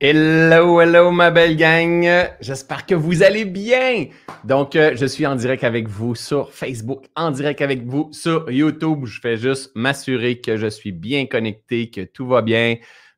Hello, 0.00 0.80
hello, 0.80 1.12
ma 1.12 1.30
belle 1.30 1.56
gang. 1.56 2.04
J'espère 2.40 2.84
que 2.84 2.96
vous 2.96 3.22
allez 3.22 3.44
bien. 3.44 4.06
Donc, 4.42 4.74
euh, 4.74 4.96
je 4.96 5.06
suis 5.06 5.24
en 5.24 5.36
direct 5.36 5.62
avec 5.62 5.86
vous 5.86 6.16
sur 6.16 6.52
Facebook, 6.52 7.04
en 7.14 7.30
direct 7.30 7.62
avec 7.62 7.86
vous 7.86 8.08
sur 8.10 8.50
YouTube. 8.50 9.06
Je 9.06 9.20
fais 9.20 9.36
juste 9.36 9.70
m'assurer 9.76 10.40
que 10.40 10.56
je 10.56 10.66
suis 10.66 10.90
bien 10.90 11.26
connecté, 11.26 11.90
que 11.90 12.00
tout 12.00 12.26
va 12.26 12.42
bien. 12.42 12.74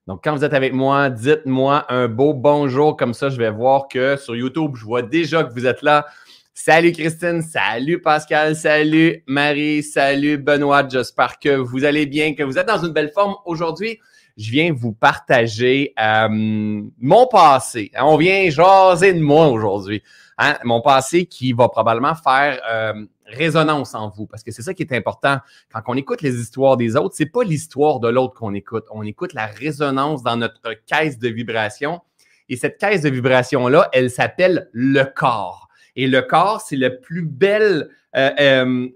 Donc, 0.07 0.23
quand 0.23 0.37
vous 0.37 0.45
êtes 0.45 0.53
avec 0.53 0.75
moi, 0.75 1.09
dites-moi 1.09 1.87
un 1.91 2.09
beau 2.09 2.35
bonjour. 2.35 2.95
Comme 2.95 3.15
ça, 3.15 3.31
je 3.31 3.39
vais 3.39 3.51
voir 3.51 3.89
que 3.89 4.19
sur 4.19 4.37
YouTube, 4.37 4.73
je 4.77 4.85
vois 4.85 5.01
déjà 5.01 5.45
que 5.45 5.55
vous 5.55 5.67
êtes 5.67 5.81
là. 5.81 6.05
Salut 6.53 6.93
Christine, 6.93 7.41
salut 7.41 8.03
Pascal, 8.03 8.55
salut 8.55 9.23
Marie, 9.27 9.83
salut 9.83 10.37
Benoît. 10.37 10.87
J'espère 10.87 11.39
que 11.39 11.57
vous 11.57 11.87
allez 11.87 12.05
bien, 12.05 12.35
que 12.35 12.43
vous 12.43 12.59
êtes 12.59 12.69
dans 12.69 12.85
une 12.85 12.93
belle 12.93 13.13
forme 13.15 13.37
aujourd'hui 13.47 13.99
je 14.37 14.51
viens 14.51 14.73
vous 14.73 14.93
partager 14.93 15.95
euh, 15.99 16.29
mon 16.31 17.27
passé. 17.27 17.91
On 17.99 18.17
vient 18.17 18.51
jaser 18.51 19.15
de 19.15 19.21
moi 19.21 19.49
aujourd'hui. 19.49 20.03
Hein? 20.39 20.57
Mon 20.65 20.83
passé 20.83 21.27
qui 21.27 21.53
va 21.53 21.69
probablement 21.69 22.15
faire 22.15 22.61
euh, 22.71 23.07
résonance 23.25 23.95
en 23.95 24.11
vous, 24.11 24.27
parce 24.27 24.43
que 24.43 24.53
c'est 24.53 24.63
ça 24.63 24.75
qui 24.75 24.83
est 24.83 24.93
important. 24.93 25.39
Quand 25.73 25.83
on 25.87 25.95
écoute 25.95 26.23
les 26.23 26.35
histoires 26.35 26.77
des 26.77 26.97
autres, 26.97 27.15
c'est 27.17 27.27
pas 27.27 27.45
l'histoire 27.45 27.99
de 28.01 28.09
l'autre 28.09 28.35
qu'on 28.35 28.55
écoute. 28.55 28.85
On 28.91 29.03
écoute 29.03 29.33
la 29.33 29.47
résonance 29.47 30.23
dans 30.23 30.37
notre 30.37 30.75
caisse 30.87 31.19
de 31.19 31.29
vibration. 31.29 32.01
Et 32.49 32.57
cette 32.57 32.79
caisse 32.79 33.03
de 33.03 33.11
vibration-là, 33.11 33.89
elle 33.93 34.11
s'appelle 34.11 34.69
le 34.73 35.05
corps. 35.05 35.69
Et 35.97 36.07
le 36.07 36.21
corps, 36.21 36.61
c'est 36.61 36.77
le 36.77 37.01
plus 37.01 37.23
bel 37.23 37.89
euh, 38.15 38.89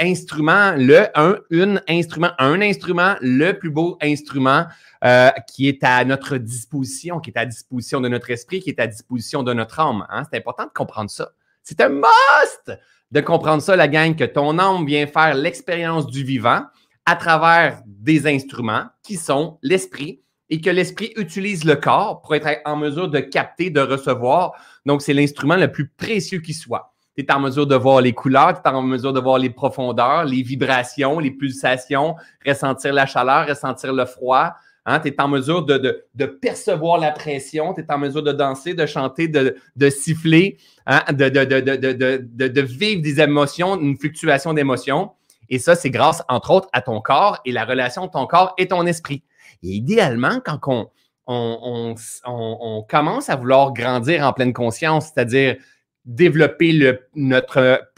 instrument, 0.00 0.72
le 0.76 1.06
un, 1.14 1.36
une 1.50 1.82
instrument, 1.88 2.30
un 2.38 2.60
instrument, 2.60 3.14
le 3.20 3.52
plus 3.52 3.70
beau 3.70 3.98
instrument 4.02 4.66
euh, 5.04 5.30
qui 5.48 5.68
est 5.68 5.82
à 5.84 6.04
notre 6.04 6.36
disposition, 6.38 7.20
qui 7.20 7.30
est 7.30 7.38
à 7.38 7.46
disposition 7.46 8.00
de 8.00 8.08
notre 8.08 8.30
esprit, 8.30 8.60
qui 8.60 8.70
est 8.70 8.80
à 8.80 8.86
disposition 8.86 9.42
de 9.42 9.52
notre 9.52 9.80
âme. 9.80 10.06
Hein? 10.10 10.24
C'est 10.30 10.38
important 10.38 10.64
de 10.64 10.72
comprendre 10.72 11.10
ça. 11.10 11.32
C'est 11.62 11.80
un 11.80 11.88
must 11.88 12.78
de 13.10 13.20
comprendre 13.20 13.62
ça, 13.62 13.76
la 13.76 13.88
gang, 13.88 14.16
que 14.16 14.24
ton 14.24 14.58
âme 14.58 14.86
vient 14.86 15.06
faire 15.06 15.34
l'expérience 15.34 16.06
du 16.06 16.24
vivant 16.24 16.62
à 17.04 17.16
travers 17.16 17.82
des 17.86 18.26
instruments 18.26 18.86
qui 19.02 19.16
sont 19.16 19.58
l'esprit 19.62 20.22
et 20.50 20.60
que 20.60 20.70
l'esprit 20.70 21.12
utilise 21.16 21.64
le 21.64 21.76
corps 21.76 22.20
pour 22.20 22.34
être 22.34 22.48
en 22.64 22.76
mesure 22.76 23.08
de 23.08 23.20
capter, 23.20 23.70
de 23.70 23.80
recevoir. 23.80 24.52
Donc, 24.86 25.02
c'est 25.02 25.14
l'instrument 25.14 25.56
le 25.56 25.70
plus 25.70 25.88
précieux 25.88 26.40
qui 26.40 26.54
soit 26.54 26.91
tu 27.16 27.24
es 27.24 27.32
en 27.32 27.40
mesure 27.40 27.66
de 27.66 27.76
voir 27.76 28.00
les 28.00 28.12
couleurs, 28.12 28.54
tu 28.62 28.68
es 28.68 28.72
en 28.72 28.82
mesure 28.82 29.12
de 29.12 29.20
voir 29.20 29.38
les 29.38 29.50
profondeurs, 29.50 30.24
les 30.24 30.42
vibrations, 30.42 31.18
les 31.18 31.30
pulsations, 31.30 32.16
ressentir 32.46 32.92
la 32.92 33.06
chaleur, 33.06 33.46
ressentir 33.46 33.92
le 33.92 34.06
froid. 34.06 34.52
Hein? 34.86 35.00
Tu 35.00 35.08
es 35.08 35.20
en 35.20 35.28
mesure 35.28 35.64
de, 35.64 36.04
percevoir 36.40 36.98
la 36.98 37.12
pression, 37.12 37.74
tu 37.74 37.82
es 37.82 37.92
en 37.92 37.98
mesure 37.98 38.22
de 38.22 38.32
danser, 38.32 38.74
de 38.74 38.86
chanter, 38.86 39.28
de, 39.28 39.90
siffler, 39.90 40.56
hein? 40.86 41.02
de, 41.12 41.28
de, 41.28 42.60
vivre 42.60 43.02
des 43.02 43.20
émotions, 43.20 43.78
une 43.78 43.98
fluctuation 43.98 44.54
d'émotions. 44.54 45.12
Et 45.50 45.58
ça, 45.58 45.74
c'est 45.74 45.90
grâce, 45.90 46.22
entre 46.28 46.50
autres, 46.50 46.68
à 46.72 46.80
ton 46.80 47.00
corps 47.02 47.40
et 47.44 47.52
la 47.52 47.66
relation 47.66 48.06
de 48.06 48.10
ton 48.10 48.26
corps 48.26 48.54
et 48.56 48.68
ton 48.68 48.86
esprit. 48.86 49.22
Et 49.62 49.68
idéalement, 49.68 50.40
quand 50.42 50.58
on, 51.26 51.94
on 52.24 52.86
commence 52.88 53.28
à 53.28 53.36
vouloir 53.36 53.74
grandir 53.74 54.26
en 54.26 54.32
pleine 54.32 54.54
conscience, 54.54 55.10
c'est-à-dire 55.12 55.56
développer 56.04 56.98
notre, 57.14 57.88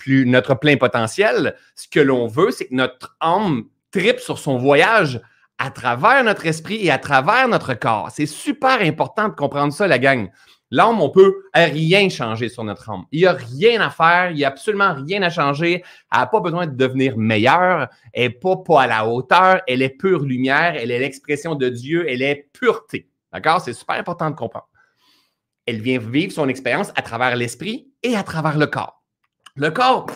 plein 0.61 0.77
potentiel, 0.77 1.57
ce 1.75 1.89
que 1.89 2.01
l'on 2.01 2.27
veut, 2.27 2.51
c'est 2.51 2.67
que 2.67 2.75
notre 2.75 3.17
âme 3.21 3.65
tripe 3.91 4.21
sur 4.21 4.39
son 4.39 4.59
voyage 4.59 5.21
à 5.59 5.71
travers 5.71 6.25
notre 6.25 6.47
esprit 6.47 6.85
et 6.85 6.91
à 6.91 6.99
travers 6.99 7.49
notre 7.49 7.75
corps. 7.75 8.11
C'est 8.11 8.27
super 8.27 8.81
important 8.81 9.29
de 9.29 9.35
comprendre 9.35 9.73
ça, 9.73 9.87
la 9.87 9.99
gang. 9.99 10.29
L'âme, 10.71 11.01
on 11.01 11.11
peut 11.11 11.33
rien 11.55 12.09
changer 12.09 12.49
sur 12.49 12.65
notre 12.65 12.91
âme. 12.91 13.05
Il 13.13 13.21
n'y 13.21 13.27
a 13.27 13.33
rien 13.33 13.81
à 13.81 13.91
faire, 13.91 14.33
il 14.33 14.37
n'y 14.37 14.45
a 14.45 14.49
absolument 14.49 14.95
rien 14.95 15.23
à 15.23 15.31
changer. 15.31 15.85
Elle 16.13 16.19
n'a 16.19 16.27
pas 16.27 16.41
besoin 16.41 16.67
de 16.67 16.77
devenir 16.77 17.17
meilleure, 17.17 17.89
elle 18.13 18.29
n'est 18.29 18.31
pas 18.31 18.83
à 18.83 18.87
la 18.89 19.07
hauteur, 19.07 19.61
elle 19.69 19.83
est 19.83 19.97
pure 19.97 20.25
lumière, 20.25 20.75
elle 20.77 20.91
est 20.91 20.99
l'expression 20.99 21.55
de 21.55 21.69
Dieu, 21.69 22.07
elle 22.09 22.23
est 22.23 22.49
pureté. 22.53 23.09
D'accord? 23.33 23.61
C'est 23.61 23.73
super 23.73 23.97
important 23.97 24.31
de 24.31 24.35
comprendre 24.35 24.69
elle 25.67 25.81
vient 25.81 25.99
vivre 25.99 26.33
son 26.33 26.49
expérience 26.49 26.91
à 26.97 27.03
travers 27.03 27.37
l'esprit 27.37 27.89
et 28.03 28.17
à 28.17 28.23
travers 28.23 28.59
le 28.59 28.67
corps. 28.67 29.03
Le 29.57 29.71
corps, 29.71 30.07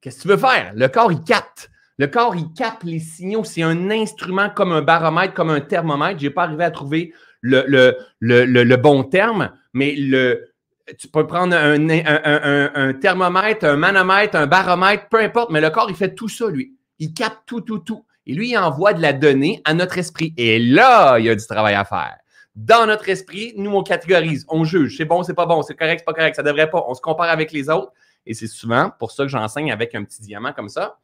qu'est-ce 0.00 0.18
que 0.18 0.22
tu 0.22 0.28
veux 0.28 0.36
faire? 0.36 0.72
Le 0.74 0.88
corps, 0.88 1.12
il 1.12 1.22
capte. 1.22 1.70
Le 1.98 2.06
corps, 2.06 2.34
il 2.34 2.52
capte 2.54 2.82
les 2.84 2.98
signaux. 2.98 3.44
C'est 3.44 3.62
un 3.62 3.90
instrument 3.90 4.48
comme 4.50 4.72
un 4.72 4.82
baromètre, 4.82 5.34
comme 5.34 5.50
un 5.50 5.60
thermomètre. 5.60 6.18
Je 6.18 6.26
n'ai 6.26 6.30
pas 6.30 6.44
arrivé 6.44 6.64
à 6.64 6.70
trouver 6.70 7.12
le, 7.42 8.76
bon 8.76 9.04
terme, 9.04 9.52
mais 9.74 9.94
le, 9.96 10.52
tu 10.98 11.08
peux 11.08 11.26
prendre 11.26 11.54
un, 11.54 11.88
un, 11.88 12.92
thermomètre, 12.94 13.66
un 13.66 13.76
manomètre, 13.76 14.36
un 14.36 14.46
baromètre, 14.46 15.08
peu 15.08 15.20
importe, 15.20 15.50
mais 15.50 15.60
le 15.60 15.70
corps, 15.70 15.90
il 15.90 15.96
fait 15.96 16.14
tout 16.14 16.28
ça, 16.28 16.48
lui. 16.48 16.74
Il 16.98 17.12
capte 17.12 17.42
tout, 17.46 17.60
tout, 17.60 17.78
tout. 17.78 18.04
Et 18.26 18.34
lui, 18.34 18.50
il 18.50 18.58
envoie 18.58 18.92
de 18.92 19.02
la 19.02 19.12
donnée 19.12 19.60
à 19.64 19.74
notre 19.74 19.98
esprit. 19.98 20.34
Et 20.36 20.58
là, 20.58 21.18
il 21.18 21.26
y 21.26 21.30
a 21.30 21.34
du 21.34 21.46
travail 21.46 21.74
à 21.74 21.84
faire 21.84 22.16
dans 22.54 22.86
notre 22.86 23.08
esprit, 23.08 23.54
nous, 23.56 23.70
on 23.70 23.82
catégorise, 23.82 24.44
on 24.48 24.64
juge. 24.64 24.96
C'est 24.96 25.04
bon, 25.04 25.22
c'est 25.22 25.34
pas 25.34 25.46
bon, 25.46 25.62
c'est 25.62 25.76
correct, 25.76 26.00
c'est 26.00 26.04
pas 26.04 26.14
correct, 26.14 26.34
ça 26.36 26.42
devrait 26.42 26.70
pas. 26.70 26.84
On 26.88 26.94
se 26.94 27.00
compare 27.00 27.30
avec 27.30 27.52
les 27.52 27.68
autres. 27.68 27.92
Et 28.26 28.34
c'est 28.34 28.48
souvent 28.48 28.90
pour 28.98 29.12
ça 29.12 29.24
que 29.24 29.28
j'enseigne 29.28 29.72
avec 29.72 29.94
un 29.94 30.04
petit 30.04 30.20
diamant 30.20 30.52
comme 30.52 30.68
ça. 30.68 30.98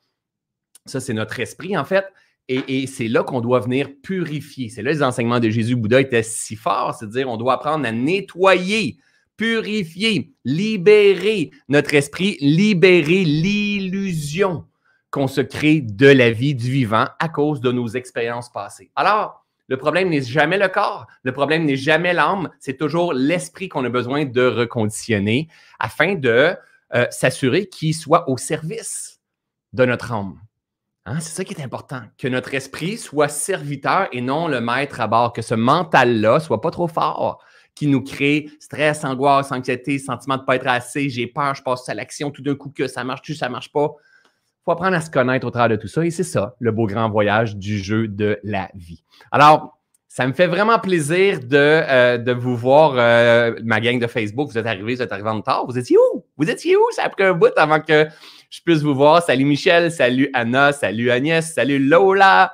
Ça, 0.84 1.00
c'est 1.00 1.14
notre 1.14 1.38
esprit, 1.40 1.76
en 1.76 1.84
fait. 1.84 2.06
Et, 2.48 2.86
c'est 2.86 3.08
là 3.08 3.24
qu'on 3.24 3.40
doit 3.40 3.58
venir 3.58 3.88
purifier. 4.02 4.68
C'est 4.68 4.82
là 4.82 4.92
les 4.92 5.02
enseignements 5.02 5.40
de 5.40 5.50
Jésus 5.50 5.74
Bouddha 5.74 6.00
étaient 6.00 6.22
si 6.22 6.54
forts, 6.54 6.94
c'est-à-dire 6.94 7.28
on 7.28 7.36
doit 7.36 7.54
apprendre 7.54 7.84
à 7.84 7.90
nettoyer, 7.90 8.98
purifier, 9.36 10.32
libérer 10.44 11.50
notre 11.68 11.94
esprit, 11.94 12.36
libérer 12.40 13.24
l'illusion 13.24 14.64
qu'on 15.10 15.26
se 15.26 15.40
crée 15.40 15.80
de 15.80 16.06
la 16.06 16.30
vie 16.30 16.54
du 16.54 16.70
vivant 16.70 17.06
à 17.18 17.28
cause 17.28 17.60
de 17.60 17.72
nos 17.72 17.88
expériences 17.88 18.52
passées. 18.52 18.92
Alors, 18.94 19.45
le 19.69 19.77
problème 19.77 20.10
n'est 20.10 20.22
jamais 20.22 20.59
le 20.59 20.69
corps, 20.69 21.06
le 21.22 21.32
problème 21.32 21.65
n'est 21.65 21.77
jamais 21.77 22.12
l'âme, 22.12 22.50
c'est 22.60 22.77
toujours 22.77 23.12
l'esprit 23.12 23.69
qu'on 23.69 23.84
a 23.84 23.88
besoin 23.88 24.25
de 24.25 24.47
reconditionner 24.47 25.49
afin 25.78 26.15
de 26.15 26.56
euh, 26.94 27.06
s'assurer 27.10 27.66
qu'il 27.66 27.94
soit 27.94 28.28
au 28.28 28.37
service 28.37 29.21
de 29.72 29.84
notre 29.84 30.12
âme. 30.12 30.38
Hein, 31.05 31.21
c'est 31.21 31.34
ça 31.34 31.44
qui 31.44 31.55
est 31.55 31.62
important, 31.62 32.03
que 32.19 32.26
notre 32.26 32.55
esprit 32.55 32.97
soit 32.97 33.28
serviteur 33.28 34.09
et 34.12 34.21
non 34.21 34.49
le 34.49 34.60
maître 34.60 35.00
à 35.00 35.06
bord, 35.06 35.32
que 35.32 35.43
ce 35.43 35.55
mental-là 35.55 36.41
soit 36.41 36.60
pas 36.60 36.71
trop 36.71 36.88
fort, 36.88 37.44
qui 37.76 37.87
nous 37.87 38.03
crée 38.03 38.50
stress, 38.59 39.05
angoisse, 39.05 39.53
anxiété, 39.53 39.99
sentiment 39.99 40.37
de 40.37 40.41
ne 40.41 40.47
pas 40.47 40.56
être 40.56 40.66
assez, 40.66 41.09
j'ai 41.09 41.26
peur, 41.26 41.55
je 41.55 41.62
passe 41.62 41.88
à 41.88 41.94
l'action 41.94 42.31
tout 42.31 42.43
d'un 42.43 42.56
coup 42.56 42.71
que 42.71 42.88
ça 42.88 43.05
marche-tu, 43.05 43.34
ça 43.34 43.49
marche 43.49 43.71
pas 43.71 43.94
faut 44.66 44.72
apprendre 44.72 44.97
à 44.97 45.00
se 45.00 45.10
connaître 45.10 45.47
au 45.47 45.50
travers 45.50 45.77
de 45.77 45.81
tout 45.81 45.87
ça. 45.87 46.04
Et 46.04 46.10
c'est 46.10 46.25
ça, 46.25 46.56
le 46.59 46.72
beau 46.72 46.87
grand 46.87 47.09
voyage 47.09 47.56
du 47.56 47.78
jeu 47.78 48.09
de 48.09 48.41
la 48.43 48.69
vie. 48.75 49.04
Alors, 49.31 49.78
ça 50.09 50.27
me 50.27 50.32
fait 50.32 50.49
vraiment 50.49 50.78
plaisir 50.81 51.38
de, 51.38 51.47
euh, 51.53 52.19
de 52.19 52.32
vous 52.32 52.56
voir, 52.56 52.94
euh, 52.97 53.55
ma 53.62 53.81
gang 53.81 54.00
de 54.00 54.09
Facebook. 54.09 54.50
Vous 54.50 54.59
êtes 54.59 54.66
arrivés, 54.66 54.97
vous 54.97 55.03
êtes 55.03 55.12
arrivés 55.12 55.28
en 55.28 55.37
retard. 55.37 55.66
Vous 55.66 55.78
étiez 55.78 55.97
où? 55.97 56.25
Vous 56.37 56.50
étiez 56.50 56.76
où? 56.76 56.82
Ça 56.91 57.05
a 57.05 57.09
pris 57.09 57.22
un 57.22 57.34
bout 57.34 57.53
avant 57.56 57.81
que 57.81 58.09
je 58.50 58.60
puisse 58.62 58.82
vous 58.82 58.94
voir. 58.94 59.22
Salut 59.22 59.44
Michel, 59.44 59.93
salut 59.93 60.31
Anna, 60.34 60.72
salut 60.72 61.12
Agnès, 61.12 61.53
salut 61.55 61.78
Lola, 61.78 62.53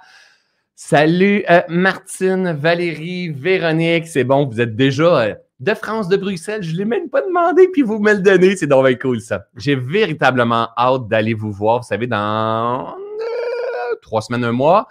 salut 0.75 1.45
euh, 1.49 1.63
Martine, 1.69 2.53
Valérie, 2.53 3.31
Véronique. 3.31 4.07
C'est 4.07 4.25
bon, 4.25 4.47
vous 4.47 4.61
êtes 4.61 4.77
déjà 4.77 5.37
de 5.63 5.75
France, 5.75 6.09
de 6.09 6.17
Bruxelles. 6.17 6.63
Je 6.63 6.73
ne 6.73 6.79
l'ai 6.79 6.85
même 6.85 7.09
pas 7.09 7.23
demandé, 7.23 7.69
puis 7.69 7.83
vous 7.83 8.01
me 8.01 8.13
le 8.13 8.19
donnez. 8.19 8.57
C'est 8.57 8.67
donc 8.67 9.01
cool, 9.01 9.21
ça. 9.21 9.47
J'ai 9.57 9.77
véritablement 9.77 10.69
hâte 10.77 11.07
d'aller 11.07 11.35
vous 11.35 11.53
voir. 11.53 11.79
Vous 11.79 11.87
savez, 11.87 12.09
dans 12.09 12.89
euh, 12.89 13.95
trois 14.03 14.23
semaines, 14.23 14.43
un 14.43 14.53
mois, 14.53 14.89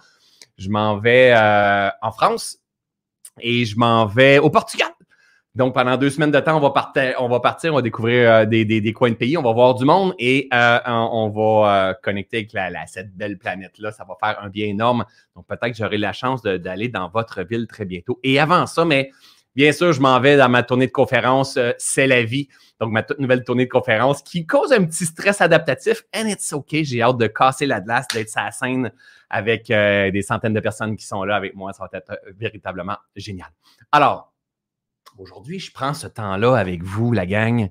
je 0.58 0.70
m'en 0.70 0.98
vais 0.98 1.34
euh, 1.36 1.90
en 2.02 2.12
France 2.12 2.60
et 3.42 3.66
je 3.66 3.78
m'en 3.78 4.06
vais 4.06 4.40
au 4.40 4.50
Portugal. 4.50 4.88
Donc, 5.56 5.74
pendant 5.74 5.98
deux 5.98 6.10
semaines 6.10 6.32
de 6.32 6.40
temps, 6.40 6.56
on 6.56 6.62
va, 6.62 6.70
partir, 6.70 7.16
on 7.20 7.28
va 7.28 7.42
partir, 7.42 7.74
on 7.74 7.76
va 7.76 7.82
découvrir 7.82 8.32
euh, 8.32 8.46
des, 8.46 8.94
coins 8.94 9.10
de 9.10 9.16
pays, 9.16 9.38
on 9.38 9.42
va 9.42 9.52
voir 9.52 9.76
du 9.76 9.84
monde 9.84 10.14
et 10.18 10.48
on, 10.54 11.30
va 11.36 11.96
connecter 12.02 12.38
avec 12.38 12.54
la, 12.54 12.88
cette 12.88 13.14
belle 13.14 13.38
planète-là. 13.38 13.92
Ça 13.92 14.06
va 14.06 14.16
faire 14.24 14.42
un 14.42 14.48
bien 14.48 14.68
énorme. 14.68 15.04
Donc, 15.36 15.48
peut-être 15.48 15.72
que 15.72 15.78
j'aurai 15.78 15.98
la 15.98 16.14
chance 16.14 16.42
d'aller 16.42 16.88
dans 16.88 17.10
votre 17.10 17.44
ville 17.44 17.68
très 17.68 17.84
bientôt. 17.84 18.22
Et 18.24 18.40
avant 18.40 18.66
ça, 18.66 18.86
mais 18.86 19.12
Bien 19.56 19.74
sûr, 19.74 19.92
je 19.92 20.00
m'en 20.00 20.20
vais 20.20 20.38
dans 20.38 20.48
ma 20.48 20.64
tournée 20.64 20.88
de 20.88 20.92
conférence 20.92 21.58
euh, 21.58 21.74
C'est 21.78 22.08
la 22.08 22.24
vie. 22.24 22.48
Donc, 22.80 22.92
ma 22.92 23.04
toute 23.04 23.20
nouvelle 23.20 23.44
tournée 23.44 23.66
de 23.66 23.70
conférence 23.70 24.22
qui 24.22 24.46
cause 24.46 24.72
un 24.72 24.86
petit 24.86 25.06
stress 25.06 25.42
adaptatif. 25.42 26.04
And 26.16 26.28
it's 26.28 26.54
OK. 26.54 26.70
J'ai 26.72 27.02
hâte 27.02 27.18
de 27.18 27.28
casser 27.28 27.66
la 27.66 27.82
glace, 27.82 28.08
d'être 28.14 28.30
sur 28.30 28.42
scène 28.52 28.92
avec 29.30 29.70
euh, 29.70 30.10
des 30.10 30.22
centaines 30.22 30.54
de 30.54 30.60
personnes 30.62 30.96
qui 30.96 31.06
sont 31.06 31.24
là 31.24 31.36
avec 31.36 31.54
moi. 31.54 31.74
Ça 31.74 31.84
va 31.84 31.98
être 31.98 32.12
euh, 32.12 32.32
véritablement 32.38 32.98
génial. 33.16 33.50
Alors, 33.92 34.34
aujourd'hui, 35.18 35.60
je 35.60 35.72
prends 35.72 35.94
ce 35.94 36.08
temps-là 36.08 36.56
avec 36.56 36.82
vous, 36.82 37.12
la 37.12 37.26
gang, 37.26 37.70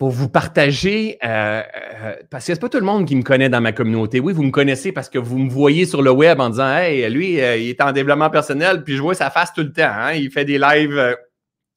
pour 0.00 0.08
vous 0.08 0.30
partager, 0.30 1.18
euh, 1.22 1.62
euh, 1.62 2.14
parce 2.30 2.46
que 2.46 2.54
c'est 2.54 2.58
pas 2.58 2.70
tout 2.70 2.78
le 2.78 2.86
monde 2.86 3.06
qui 3.06 3.14
me 3.14 3.22
connaît 3.22 3.50
dans 3.50 3.60
ma 3.60 3.72
communauté. 3.72 4.18
Oui, 4.18 4.32
vous 4.32 4.42
me 4.42 4.50
connaissez 4.50 4.92
parce 4.92 5.10
que 5.10 5.18
vous 5.18 5.36
me 5.36 5.50
voyez 5.50 5.84
sur 5.84 6.00
le 6.00 6.10
web 6.10 6.40
en 6.40 6.48
disant 6.48 6.74
Hey, 6.74 7.06
lui, 7.10 7.38
euh, 7.38 7.58
il 7.58 7.68
est 7.68 7.82
en 7.82 7.92
développement 7.92 8.30
personnel, 8.30 8.82
puis 8.82 8.96
je 8.96 9.02
vois 9.02 9.14
sa 9.14 9.28
face 9.28 9.52
tout 9.52 9.60
le 9.60 9.70
temps. 9.70 9.92
Hein. 9.92 10.14
Il 10.14 10.30
fait 10.30 10.46
des 10.46 10.56
lives, 10.56 11.18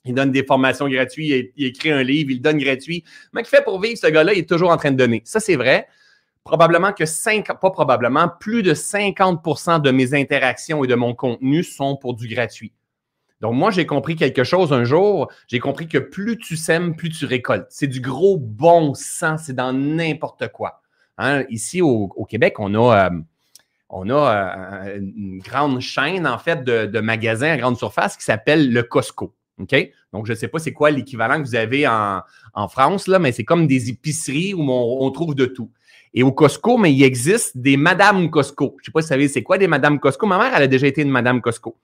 il 0.05 0.13
donne 0.13 0.31
des 0.31 0.45
formations 0.45 0.87
gratuites, 0.87 1.51
il, 1.57 1.65
écrit 1.65 1.91
un 1.91 2.01
livre, 2.01 2.31
il 2.31 2.41
donne 2.41 2.59
gratuit. 2.59 3.03
Mais 3.33 3.41
qu'il 3.41 3.49
fait 3.49 3.61
pour 3.65 3.81
vivre, 3.81 3.97
ce 3.97 4.07
gars-là, 4.07 4.31
il 4.31 4.39
est 4.39 4.49
toujours 4.49 4.69
en 4.69 4.77
train 4.77 4.91
de 4.91 4.97
donner. 4.97 5.21
Ça, 5.25 5.41
c'est 5.41 5.57
vrai. 5.57 5.89
Probablement 6.45 6.93
que 6.93 7.05
5, 7.05 7.45
pas 7.59 7.71
probablement, 7.71 8.29
plus 8.39 8.63
de 8.63 8.73
50% 8.73 9.81
de 9.81 9.91
mes 9.91 10.13
interactions 10.13 10.81
et 10.85 10.87
de 10.87 10.95
mon 10.95 11.13
contenu 11.13 11.61
sont 11.61 11.97
pour 11.97 12.13
du 12.13 12.29
gratuit. 12.29 12.71
Donc, 13.43 13.55
moi, 13.55 13.71
j'ai 13.71 13.85
compris 13.85 14.15
quelque 14.15 14.45
chose 14.45 14.71
un 14.71 14.85
jour. 14.85 15.29
J'ai 15.49 15.59
compris 15.59 15.89
que 15.89 15.97
plus 15.97 16.37
tu 16.37 16.55
sèmes, 16.55 16.95
plus 16.95 17.09
tu 17.09 17.25
récoltes. 17.25 17.67
C'est 17.69 17.87
du 17.87 17.99
gros 17.99 18.37
bon 18.37 18.93
sens. 18.93 19.43
C'est 19.47 19.53
dans 19.53 19.73
n'importe 19.73 20.47
quoi. 20.47 20.79
Hein, 21.17 21.43
ici, 21.49 21.81
au, 21.81 22.07
Québec, 22.29 22.55
on 22.59 22.73
a, 22.73 23.09
euh, 23.09 24.13
a 24.15 24.85
euh, 24.87 24.97
une 24.97 25.39
grande 25.39 25.81
chaîne, 25.81 26.25
en 26.25 26.37
fait, 26.37 26.63
de, 26.63 26.99
magasins 27.01 27.51
à 27.51 27.57
grande 27.57 27.77
surface 27.77 28.15
qui 28.15 28.23
s'appelle 28.23 28.71
le 28.71 28.81
Costco. 28.81 29.35
Donc, 29.57 30.25
je 30.25 30.31
ne 30.31 30.37
sais 30.37 30.47
pas 30.47 30.59
c'est 30.59 30.71
quoi 30.71 30.89
l'équivalent 30.91 31.35
que 31.41 31.45
vous 31.45 31.55
avez 31.55 31.85
en, 31.85 32.67
France, 32.69 33.09
là, 33.09 33.19
mais 33.19 33.33
c'est 33.33 33.43
comme 33.43 33.67
des 33.67 33.89
épiceries 33.89 34.53
où 34.53 34.61
on, 34.71 35.11
trouve 35.11 35.35
de 35.35 35.47
tout. 35.47 35.69
Et 36.13 36.23
au 36.23 36.31
Costco, 36.31 36.77
mais 36.77 36.93
il 36.93 37.03
existe 37.03 37.57
des 37.57 37.75
Madame 37.75 38.29
Costco. 38.29 38.75
Je 38.77 38.83
ne 38.83 38.85
sais 38.85 38.91
pas 38.91 39.01
si 39.01 39.07
vous 39.07 39.09
savez 39.09 39.27
c'est 39.27 39.43
quoi 39.43 39.57
des 39.57 39.67
Madame 39.67 39.99
Costco. 39.99 40.27
Ma 40.27 40.37
mère, 40.37 40.53
elle 40.55 40.63
a 40.63 40.67
déjà 40.67 40.87
été 40.87 41.01
une 41.01 41.09
Madame 41.09 41.41
Costco. 41.41 41.75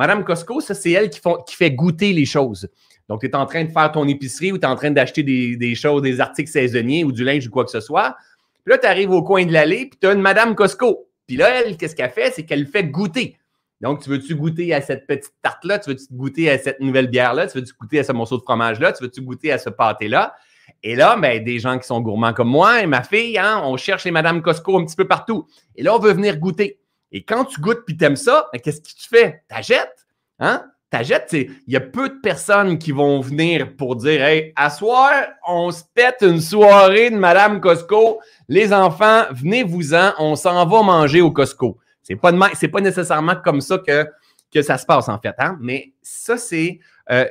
Madame 0.00 0.24
Costco, 0.24 0.62
ça, 0.62 0.72
c'est 0.72 0.92
elle 0.92 1.10
qui, 1.10 1.20
fait 1.54 1.72
goûter 1.72 2.14
les 2.14 2.24
choses. 2.24 2.70
Donc, 3.06 3.20
tu 3.20 3.26
es 3.26 3.36
en 3.36 3.44
train 3.44 3.64
de 3.64 3.70
faire 3.70 3.92
ton 3.92 4.08
épicerie 4.08 4.50
ou 4.50 4.56
tu 4.56 4.62
es 4.62 4.66
en 4.66 4.74
train 4.74 4.90
d'acheter 4.90 5.22
des, 5.22 5.74
choses, 5.74 6.00
des 6.00 6.20
articles 6.20 6.50
saisonniers 6.50 7.04
ou 7.04 7.12
du 7.12 7.22
linge 7.22 7.46
ou 7.46 7.50
quoi 7.50 7.66
que 7.66 7.70
ce 7.70 7.80
soit. 7.80 8.16
Puis 8.64 8.72
là, 8.72 8.78
tu 8.78 8.86
arrives 8.86 9.10
au 9.10 9.22
coin 9.22 9.44
de 9.44 9.52
l'allée, 9.52 9.90
puis 9.90 9.98
tu 10.00 10.06
as 10.06 10.14
une 10.14 10.22
Madame 10.22 10.54
Costco. 10.54 11.06
Puis 11.26 11.36
là, 11.36 11.50
elle, 11.50 11.76
qu'est-ce 11.76 11.94
qu'elle 11.94 12.08
fait? 12.08 12.32
C'est 12.34 12.46
qu'elle 12.46 12.66
fait 12.66 12.84
goûter. 12.84 13.36
Donc, 13.82 14.02
tu 14.02 14.08
veux-tu 14.08 14.34
goûter 14.36 14.72
à 14.72 14.80
cette 14.80 15.06
petite 15.06 15.34
tarte-là? 15.42 15.78
Tu 15.80 15.90
veux-tu 15.90 16.06
goûter 16.10 16.50
à 16.50 16.56
cette 16.56 16.80
nouvelle 16.80 17.08
bière-là? 17.08 17.46
Tu 17.48 17.58
veux-tu 17.58 17.74
goûter 17.78 17.98
à 17.98 18.04
ce 18.04 18.12
morceau 18.12 18.38
de 18.38 18.42
fromage-là? 18.42 18.92
Tu 18.94 19.04
veux-tu 19.04 19.20
goûter 19.20 19.52
à 19.52 19.58
ce 19.58 19.68
pâté-là? 19.68 20.34
Et 20.82 20.94
là, 20.94 21.14
ben, 21.18 21.44
des 21.44 21.58
gens 21.58 21.78
qui 21.78 21.86
sont 21.86 22.00
gourmands 22.00 22.32
comme 22.32 22.48
moi 22.48 22.82
et 22.82 22.86
ma 22.86 23.02
fille, 23.02 23.36
hein, 23.36 23.60
on 23.64 23.76
cherche 23.76 24.04
les 24.06 24.12
Madame 24.12 24.40
Costco 24.40 24.78
un 24.78 24.86
petit 24.86 24.96
peu 24.96 25.06
partout. 25.06 25.46
Et 25.76 25.82
là, 25.82 25.94
on 25.94 25.98
veut 25.98 26.14
venir 26.14 26.38
goûter. 26.38 26.79
Et 27.12 27.24
quand 27.24 27.44
tu 27.44 27.60
goûtes 27.60 27.84
puis 27.86 27.96
t'aimes 27.96 28.16
ça, 28.16 28.48
ben, 28.52 28.60
qu'est-ce 28.60 28.80
que 28.80 28.86
tu 28.86 29.08
fais? 29.08 29.42
T'achètes. 29.48 30.06
Hein? 30.38 30.64
T'achètes, 30.90 31.32
il 31.32 31.52
y 31.68 31.76
a 31.76 31.80
peu 31.80 32.08
de 32.08 32.20
personnes 32.20 32.76
qui 32.78 32.90
vont 32.90 33.20
venir 33.20 33.76
pour 33.76 33.94
dire 33.94 34.22
Hey, 34.22 34.52
à 34.56 34.70
soir, 34.70 35.12
on 35.46 35.70
se 35.70 35.84
pète 35.94 36.16
une 36.22 36.40
soirée 36.40 37.10
de 37.10 37.16
Madame 37.16 37.60
Costco. 37.60 38.20
Les 38.48 38.72
enfants, 38.72 39.24
venez-vous-en, 39.30 40.14
on 40.18 40.34
s'en 40.34 40.66
va 40.66 40.82
manger 40.82 41.20
au 41.20 41.30
Costco. 41.30 41.78
C'est 42.02 42.16
pas, 42.16 42.32
pas 42.32 42.80
nécessairement 42.80 43.36
comme 43.36 43.60
ça 43.60 43.78
que, 43.78 44.04
que 44.52 44.62
ça 44.62 44.78
se 44.78 44.86
passe, 44.86 45.08
en 45.08 45.20
fait. 45.20 45.34
Hein? 45.38 45.56
Mais 45.60 45.92
ça, 46.02 46.36
c'est 46.36 46.80
euh, 47.10 47.26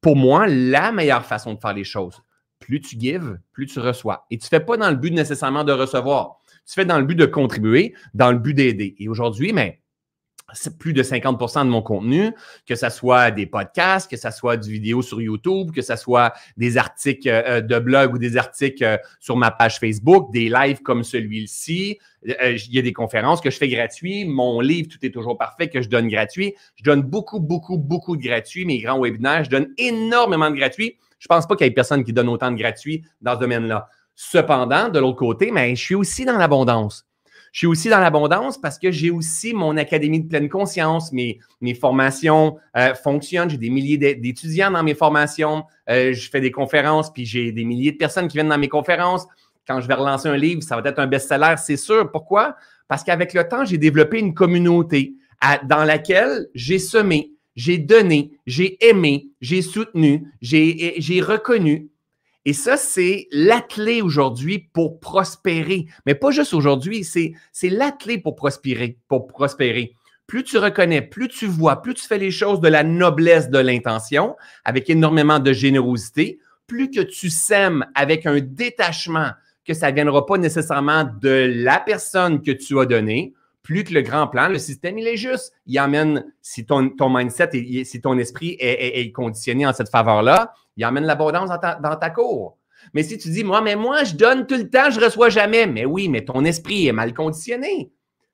pour 0.00 0.16
moi 0.16 0.46
la 0.48 0.90
meilleure 0.90 1.24
façon 1.24 1.54
de 1.54 1.60
faire 1.60 1.72
les 1.72 1.84
choses. 1.84 2.20
Plus 2.58 2.80
tu 2.80 2.98
gives, 2.98 3.38
plus 3.52 3.66
tu 3.66 3.78
reçois. 3.78 4.26
Et 4.30 4.38
tu 4.38 4.46
ne 4.46 4.48
fais 4.48 4.60
pas 4.60 4.76
dans 4.76 4.90
le 4.90 4.96
but 4.96 5.12
nécessairement 5.12 5.64
de 5.64 5.72
recevoir. 5.72 6.40
Tu 6.66 6.74
fais 6.74 6.84
dans 6.84 6.98
le 6.98 7.04
but 7.04 7.16
de 7.16 7.26
contribuer, 7.26 7.94
dans 8.14 8.32
le 8.32 8.38
but 8.38 8.54
d'aider. 8.54 8.94
Et 8.98 9.08
aujourd'hui, 9.08 9.52
mais 9.52 9.80
c'est 10.54 10.78
plus 10.78 10.92
de 10.92 11.02
50% 11.02 11.64
de 11.64 11.70
mon 11.70 11.82
contenu, 11.82 12.32
que 12.66 12.74
ce 12.74 12.88
soit 12.88 13.30
des 13.30 13.46
podcasts, 13.46 14.10
que 14.10 14.16
ce 14.16 14.30
soit 14.30 14.56
du 14.56 14.70
vidéo 14.70 15.02
sur 15.02 15.20
YouTube, 15.20 15.72
que 15.72 15.82
ce 15.82 15.96
soit 15.96 16.32
des 16.56 16.76
articles 16.76 17.28
euh, 17.28 17.60
de 17.60 17.78
blog 17.78 18.14
ou 18.14 18.18
des 18.18 18.36
articles 18.36 18.84
euh, 18.84 18.96
sur 19.20 19.36
ma 19.36 19.50
page 19.50 19.78
Facebook, 19.78 20.32
des 20.32 20.48
lives 20.48 20.82
comme 20.82 21.02
celui-ci. 21.02 21.98
Euh, 22.28 22.56
il 22.66 22.74
y 22.74 22.78
a 22.78 22.82
des 22.82 22.92
conférences 22.92 23.40
que 23.40 23.50
je 23.50 23.56
fais 23.56 23.68
gratuit. 23.68 24.24
Mon 24.24 24.60
livre, 24.60 24.88
Tout 24.90 25.04
est 25.04 25.10
toujours 25.10 25.38
parfait, 25.38 25.68
que 25.68 25.82
je 25.82 25.88
donne 25.88 26.08
gratuit. 26.08 26.54
Je 26.76 26.84
donne 26.84 27.02
beaucoup, 27.02 27.40
beaucoup, 27.40 27.78
beaucoup 27.78 28.16
de 28.16 28.22
gratuits. 28.22 28.64
Mes 28.64 28.78
grands 28.80 29.00
webinaires, 29.00 29.44
je 29.44 29.50
donne 29.50 29.68
énormément 29.78 30.50
de 30.50 30.56
gratuits. 30.56 30.98
Je 31.18 31.26
pense 31.26 31.46
pas 31.46 31.56
qu'il 31.56 31.66
y 31.66 31.70
ait 31.70 31.72
personne 31.72 32.04
qui 32.04 32.12
donne 32.12 32.28
autant 32.28 32.50
de 32.50 32.56
gratuits 32.56 33.02
dans 33.22 33.34
ce 33.34 33.40
domaine-là. 33.40 33.88
Cependant, 34.14 34.88
de 34.88 34.98
l'autre 34.98 35.18
côté, 35.18 35.50
mais 35.50 35.74
je 35.74 35.82
suis 35.82 35.94
aussi 35.94 36.24
dans 36.24 36.36
l'abondance. 36.36 37.06
Je 37.54 37.58
suis 37.58 37.66
aussi 37.68 37.88
dans 37.88 38.00
l'abondance 38.00 38.60
parce 38.60 38.80
que 38.80 38.90
j'ai 38.90 39.12
aussi 39.12 39.54
mon 39.54 39.76
académie 39.76 40.20
de 40.20 40.28
pleine 40.28 40.48
conscience. 40.48 41.12
Mes, 41.12 41.38
formations 41.80 42.56
euh, 42.76 42.94
fonctionnent. 42.94 43.48
J'ai 43.48 43.58
des 43.58 43.70
milliers 43.70 43.96
d'étudiants 43.96 44.72
dans 44.72 44.82
mes 44.82 44.96
formations. 44.96 45.64
Euh, 45.88 46.12
je 46.12 46.30
fais 46.30 46.40
des 46.40 46.50
conférences, 46.50 47.12
puis 47.12 47.24
j'ai 47.24 47.52
des 47.52 47.64
milliers 47.64 47.92
de 47.92 47.96
personnes 47.96 48.26
qui 48.26 48.38
viennent 48.38 48.48
dans 48.48 48.58
mes 48.58 48.68
conférences. 48.68 49.24
Quand 49.68 49.80
je 49.80 49.86
vais 49.86 49.94
relancer 49.94 50.28
un 50.28 50.36
livre, 50.36 50.64
ça 50.64 50.80
va 50.80 50.88
être 50.88 50.98
un 50.98 51.06
best-seller, 51.06 51.54
c'est 51.58 51.76
sûr. 51.76 52.10
Pourquoi? 52.10 52.56
Parce 52.88 53.04
qu'avec 53.04 53.32
le 53.34 53.46
temps, 53.46 53.64
j'ai 53.64 53.78
développé 53.78 54.18
une 54.18 54.34
communauté 54.34 55.14
dans 55.64 55.84
laquelle 55.84 56.48
j'ai 56.54 56.80
semé, 56.80 57.34
j'ai 57.54 57.78
donné, 57.78 58.32
j'ai 58.46 58.84
aimé, 58.84 59.28
j'ai 59.40 59.62
soutenu, 59.62 60.26
j'ai 60.40 61.20
reconnu 61.20 61.88
et 62.44 62.52
ça, 62.52 62.76
c'est 62.76 63.26
la 63.32 63.64
aujourd'hui 64.02 64.58
pour 64.72 65.00
prospérer. 65.00 65.86
Mais 66.04 66.14
pas 66.14 66.30
juste 66.30 66.52
aujourd'hui, 66.52 67.02
c'est, 67.04 67.32
c'est 67.52 67.70
la 67.70 67.96
pour 68.22 68.36
prospérer, 68.36 68.98
pour 69.08 69.26
prospérer. 69.26 69.94
Plus 70.26 70.44
tu 70.44 70.58
reconnais, 70.58 71.02
plus 71.02 71.28
tu 71.28 71.46
vois, 71.46 71.80
plus 71.82 71.94
tu 71.94 72.06
fais 72.06 72.18
les 72.18 72.30
choses 72.30 72.60
de 72.60 72.68
la 72.68 72.82
noblesse 72.82 73.50
de 73.50 73.58
l'intention, 73.58 74.36
avec 74.64 74.88
énormément 74.90 75.38
de 75.38 75.52
générosité, 75.52 76.38
plus 76.66 76.90
que 76.90 77.00
tu 77.00 77.30
sèmes 77.30 77.84
avec 77.94 78.26
un 78.26 78.40
détachement, 78.40 79.30
que 79.66 79.74
ça 79.74 79.90
ne 79.90 79.94
viendra 79.94 80.24
pas 80.26 80.36
nécessairement 80.36 81.04
de 81.04 81.50
la 81.56 81.78
personne 81.78 82.42
que 82.42 82.50
tu 82.50 82.78
as 82.78 82.86
donnée, 82.86 83.32
plus 83.62 83.84
que 83.84 83.94
le 83.94 84.02
grand 84.02 84.28
plan, 84.28 84.48
le 84.48 84.58
système, 84.58 84.98
il 84.98 85.06
est 85.06 85.16
juste. 85.16 85.52
Il 85.66 85.78
amène, 85.78 86.26
si 86.42 86.66
ton, 86.66 86.90
ton 86.90 87.08
mindset, 87.08 87.50
et 87.54 87.84
si 87.84 88.00
ton 88.02 88.18
esprit 88.18 88.56
est, 88.60 89.00
est 89.00 89.12
conditionné 89.12 89.66
en 89.66 89.72
cette 89.72 89.88
faveur-là, 89.88 90.52
il 90.76 90.84
emmène 90.84 91.04
l'abondance 91.04 91.48
dans 91.48 91.96
ta, 91.96 92.10
cour. 92.10 92.58
Mais 92.92 93.02
si 93.02 93.16
tu 93.18 93.30
dis, 93.30 93.44
moi, 93.44 93.60
mais 93.60 93.76
moi, 93.76 94.04
je 94.04 94.14
donne 94.14 94.46
tout 94.46 94.56
le 94.56 94.68
temps, 94.68 94.90
je 94.90 95.00
reçois 95.00 95.28
jamais. 95.28 95.66
Mais 95.66 95.84
oui, 95.84 96.08
mais 96.08 96.24
ton 96.24 96.44
esprit 96.44 96.86
est 96.86 96.92
mal 96.92 97.14
conditionné. 97.14 97.92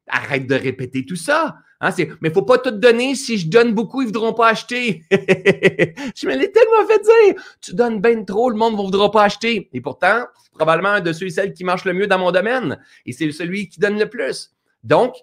Arrête 0.09 0.47
de 0.47 0.55
répéter 0.55 1.05
tout 1.07 1.17
ça. 1.17 1.57
Hein, 1.81 1.91
mais 1.97 2.09
il 2.23 2.29
ne 2.29 2.31
faut 2.31 2.43
pas 2.43 2.59
tout 2.59 2.73
donner. 2.73 3.15
Si 3.15 3.39
je 3.39 3.49
donne 3.49 3.75
beaucoup, 3.75 4.03
ils 4.03 4.07
ne 4.07 4.09
voudront 4.09 4.35
pas 4.35 4.49
acheter. 4.49 5.05
je 5.11 6.27
me 6.27 6.37
l'ai 6.37 6.51
tellement 6.51 6.87
fait 6.87 7.01
dire. 7.01 7.43
Tu 7.61 7.75
donnes 7.75 8.01
bien 8.01 8.25
trop, 8.25 8.51
le 8.51 8.57
monde 8.57 8.73
ne 8.73 8.79
voudra 8.79 9.11
pas 9.11 9.25
acheter. 9.25 9.71
Et 9.73 9.81
pourtant, 9.81 10.25
probablement 10.53 10.91
un 10.91 11.01
de 11.01 11.13
ceux 11.13 11.27
et 11.27 11.31
celles 11.31 11.53
qui 11.55 11.65
marchent 11.65 11.85
le 11.85 11.95
mieux 11.95 12.07
dans 12.07 12.19
mon 12.19 12.33
domaine. 12.33 12.79
Et 13.07 13.13
c'est 13.13 13.31
celui 13.33 13.69
qui 13.69 13.81
donne 13.81 13.99
le 13.99 14.09
plus. 14.09 14.51
Donc, 14.83 15.15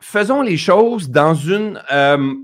faisons 0.00 0.42
les 0.42 0.56
choses 0.56 1.10
dans 1.10 1.34
une 1.34 1.82
euh, 1.92 2.34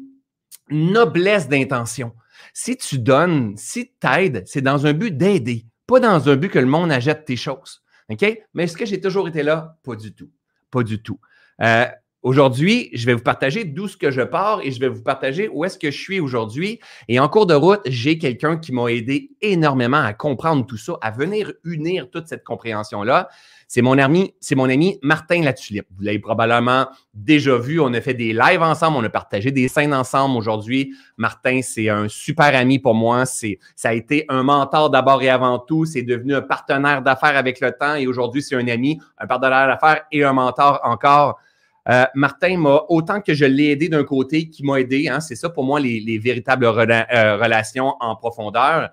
noblesse 0.70 1.49
d'intention. 1.49 2.12
Si 2.58 2.75
tu 2.79 2.98
donnes, 2.98 3.53
si 3.58 3.93
tu 4.01 4.06
aides, 4.08 4.43
c'est 4.46 4.63
dans 4.63 4.86
un 4.86 4.94
but 4.94 5.15
d'aider, 5.15 5.67
pas 5.86 6.01
dans 6.01 6.27
un 6.31 6.36
but 6.36 6.48
que 6.48 6.58
le 6.58 6.65
monde 6.65 6.91
achète 6.91 7.27
tes 7.27 7.36
choses. 7.36 7.82
OK? 8.08 8.25
Mais 8.55 8.65
est-ce 8.65 8.79
que 8.79 8.86
j'ai 8.86 8.98
toujours 8.98 9.29
été 9.29 9.43
là? 9.43 9.77
Pas 9.82 9.94
du 9.94 10.15
tout. 10.15 10.31
Pas 10.70 10.82
du 10.82 11.03
tout. 11.03 11.20
Euh, 11.60 11.84
aujourd'hui, 12.22 12.89
je 12.94 13.05
vais 13.05 13.13
vous 13.13 13.22
partager 13.22 13.65
d'où 13.65 13.89
ce 13.89 13.98
que 13.98 14.10
je 14.10 14.22
pars 14.22 14.63
et 14.63 14.72
je 14.72 14.81
vais 14.81 14.89
vous 14.89 15.03
partager 15.03 15.48
où 15.48 15.67
est-ce 15.67 15.79
que 15.79 15.91
je 15.91 16.01
suis 16.01 16.19
aujourd'hui. 16.19 16.81
Et 17.08 17.20
en 17.20 17.29
cours 17.29 17.44
de 17.44 17.53
route, 17.53 17.82
j'ai 17.84 18.17
quelqu'un 18.17 18.56
qui 18.56 18.72
m'a 18.72 18.91
aidé 18.91 19.32
énormément 19.43 20.01
à 20.01 20.15
comprendre 20.15 20.65
tout 20.65 20.79
ça, 20.79 20.94
à 21.03 21.10
venir 21.10 21.53
unir 21.63 22.08
toute 22.08 22.27
cette 22.27 22.43
compréhension-là. 22.43 23.29
C'est 23.69 23.82
mon 23.82 23.99
ami, 23.99 24.32
c'est 24.41 24.55
mon 24.55 24.70
ami 24.70 24.99
Martin 25.03 25.43
Latulippe. 25.43 25.87
Vous 25.96 26.05
l'avez 26.05 26.20
probablement 26.20 26.87
déjà 27.15 27.58
vu. 27.58 27.81
On 27.81 27.93
a 27.94 28.01
fait 28.01 28.15
des 28.15 28.32
lives 28.32 28.63
ensemble, 28.63 28.99
on 28.99 29.05
a 29.05 29.08
partagé 29.08 29.51
des 29.51 29.67
scènes 29.67 29.93
ensemble 29.93 30.37
aujourd'hui. 30.37 30.94
Martin, 31.17 31.61
c'est 31.63 31.89
un 31.89 32.06
super 32.08 32.55
ami 32.55 32.79
pour 32.79 32.94
moi. 32.94 33.27
C'est, 33.27 33.58
ça 33.75 33.89
a 33.89 33.93
été 33.93 34.25
un 34.29 34.44
mentor 34.44 34.91
d'abord 34.91 35.20
et 35.23 35.29
avant 35.29 35.58
tout. 35.58 35.85
C'est 35.85 36.03
devenu 36.03 36.37
un 36.37 36.43
partenaire 36.43 37.03
d'affaires 37.03 37.37
avec 37.37 37.61
le 37.61 37.73
temps 37.73 37.96
et 37.96 38.06
aujourd'hui, 38.06 38.41
c'est 38.41 38.55
un 38.55 38.69
ami, 38.69 39.01
un 39.19 39.27
partenaire 39.27 39.67
d'affaires 39.67 40.05
et 40.13 40.23
un 40.23 40.32
mentor 40.32 40.81
encore. 40.85 41.41
Euh, 41.89 42.05
Martin 42.15 42.58
m'a, 42.58 42.82
autant 42.89 43.20
que 43.20 43.35
je 43.35 43.44
l'ai 43.44 43.70
aidé 43.70 43.89
d'un 43.89 44.05
côté, 44.05 44.49
qui 44.49 44.65
m'a 44.65 44.81
aidé, 44.81 45.08
hein, 45.08 45.20
c'est 45.20 45.37
ça 45.37 45.51
pour 45.51 45.65
moi 45.65 45.79
les, 45.79 46.19
véritables 46.19 46.65
euh, 46.65 47.37
relations 47.37 47.94
en 48.01 48.17
profondeur. 48.17 48.91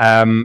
Euh, 0.00 0.44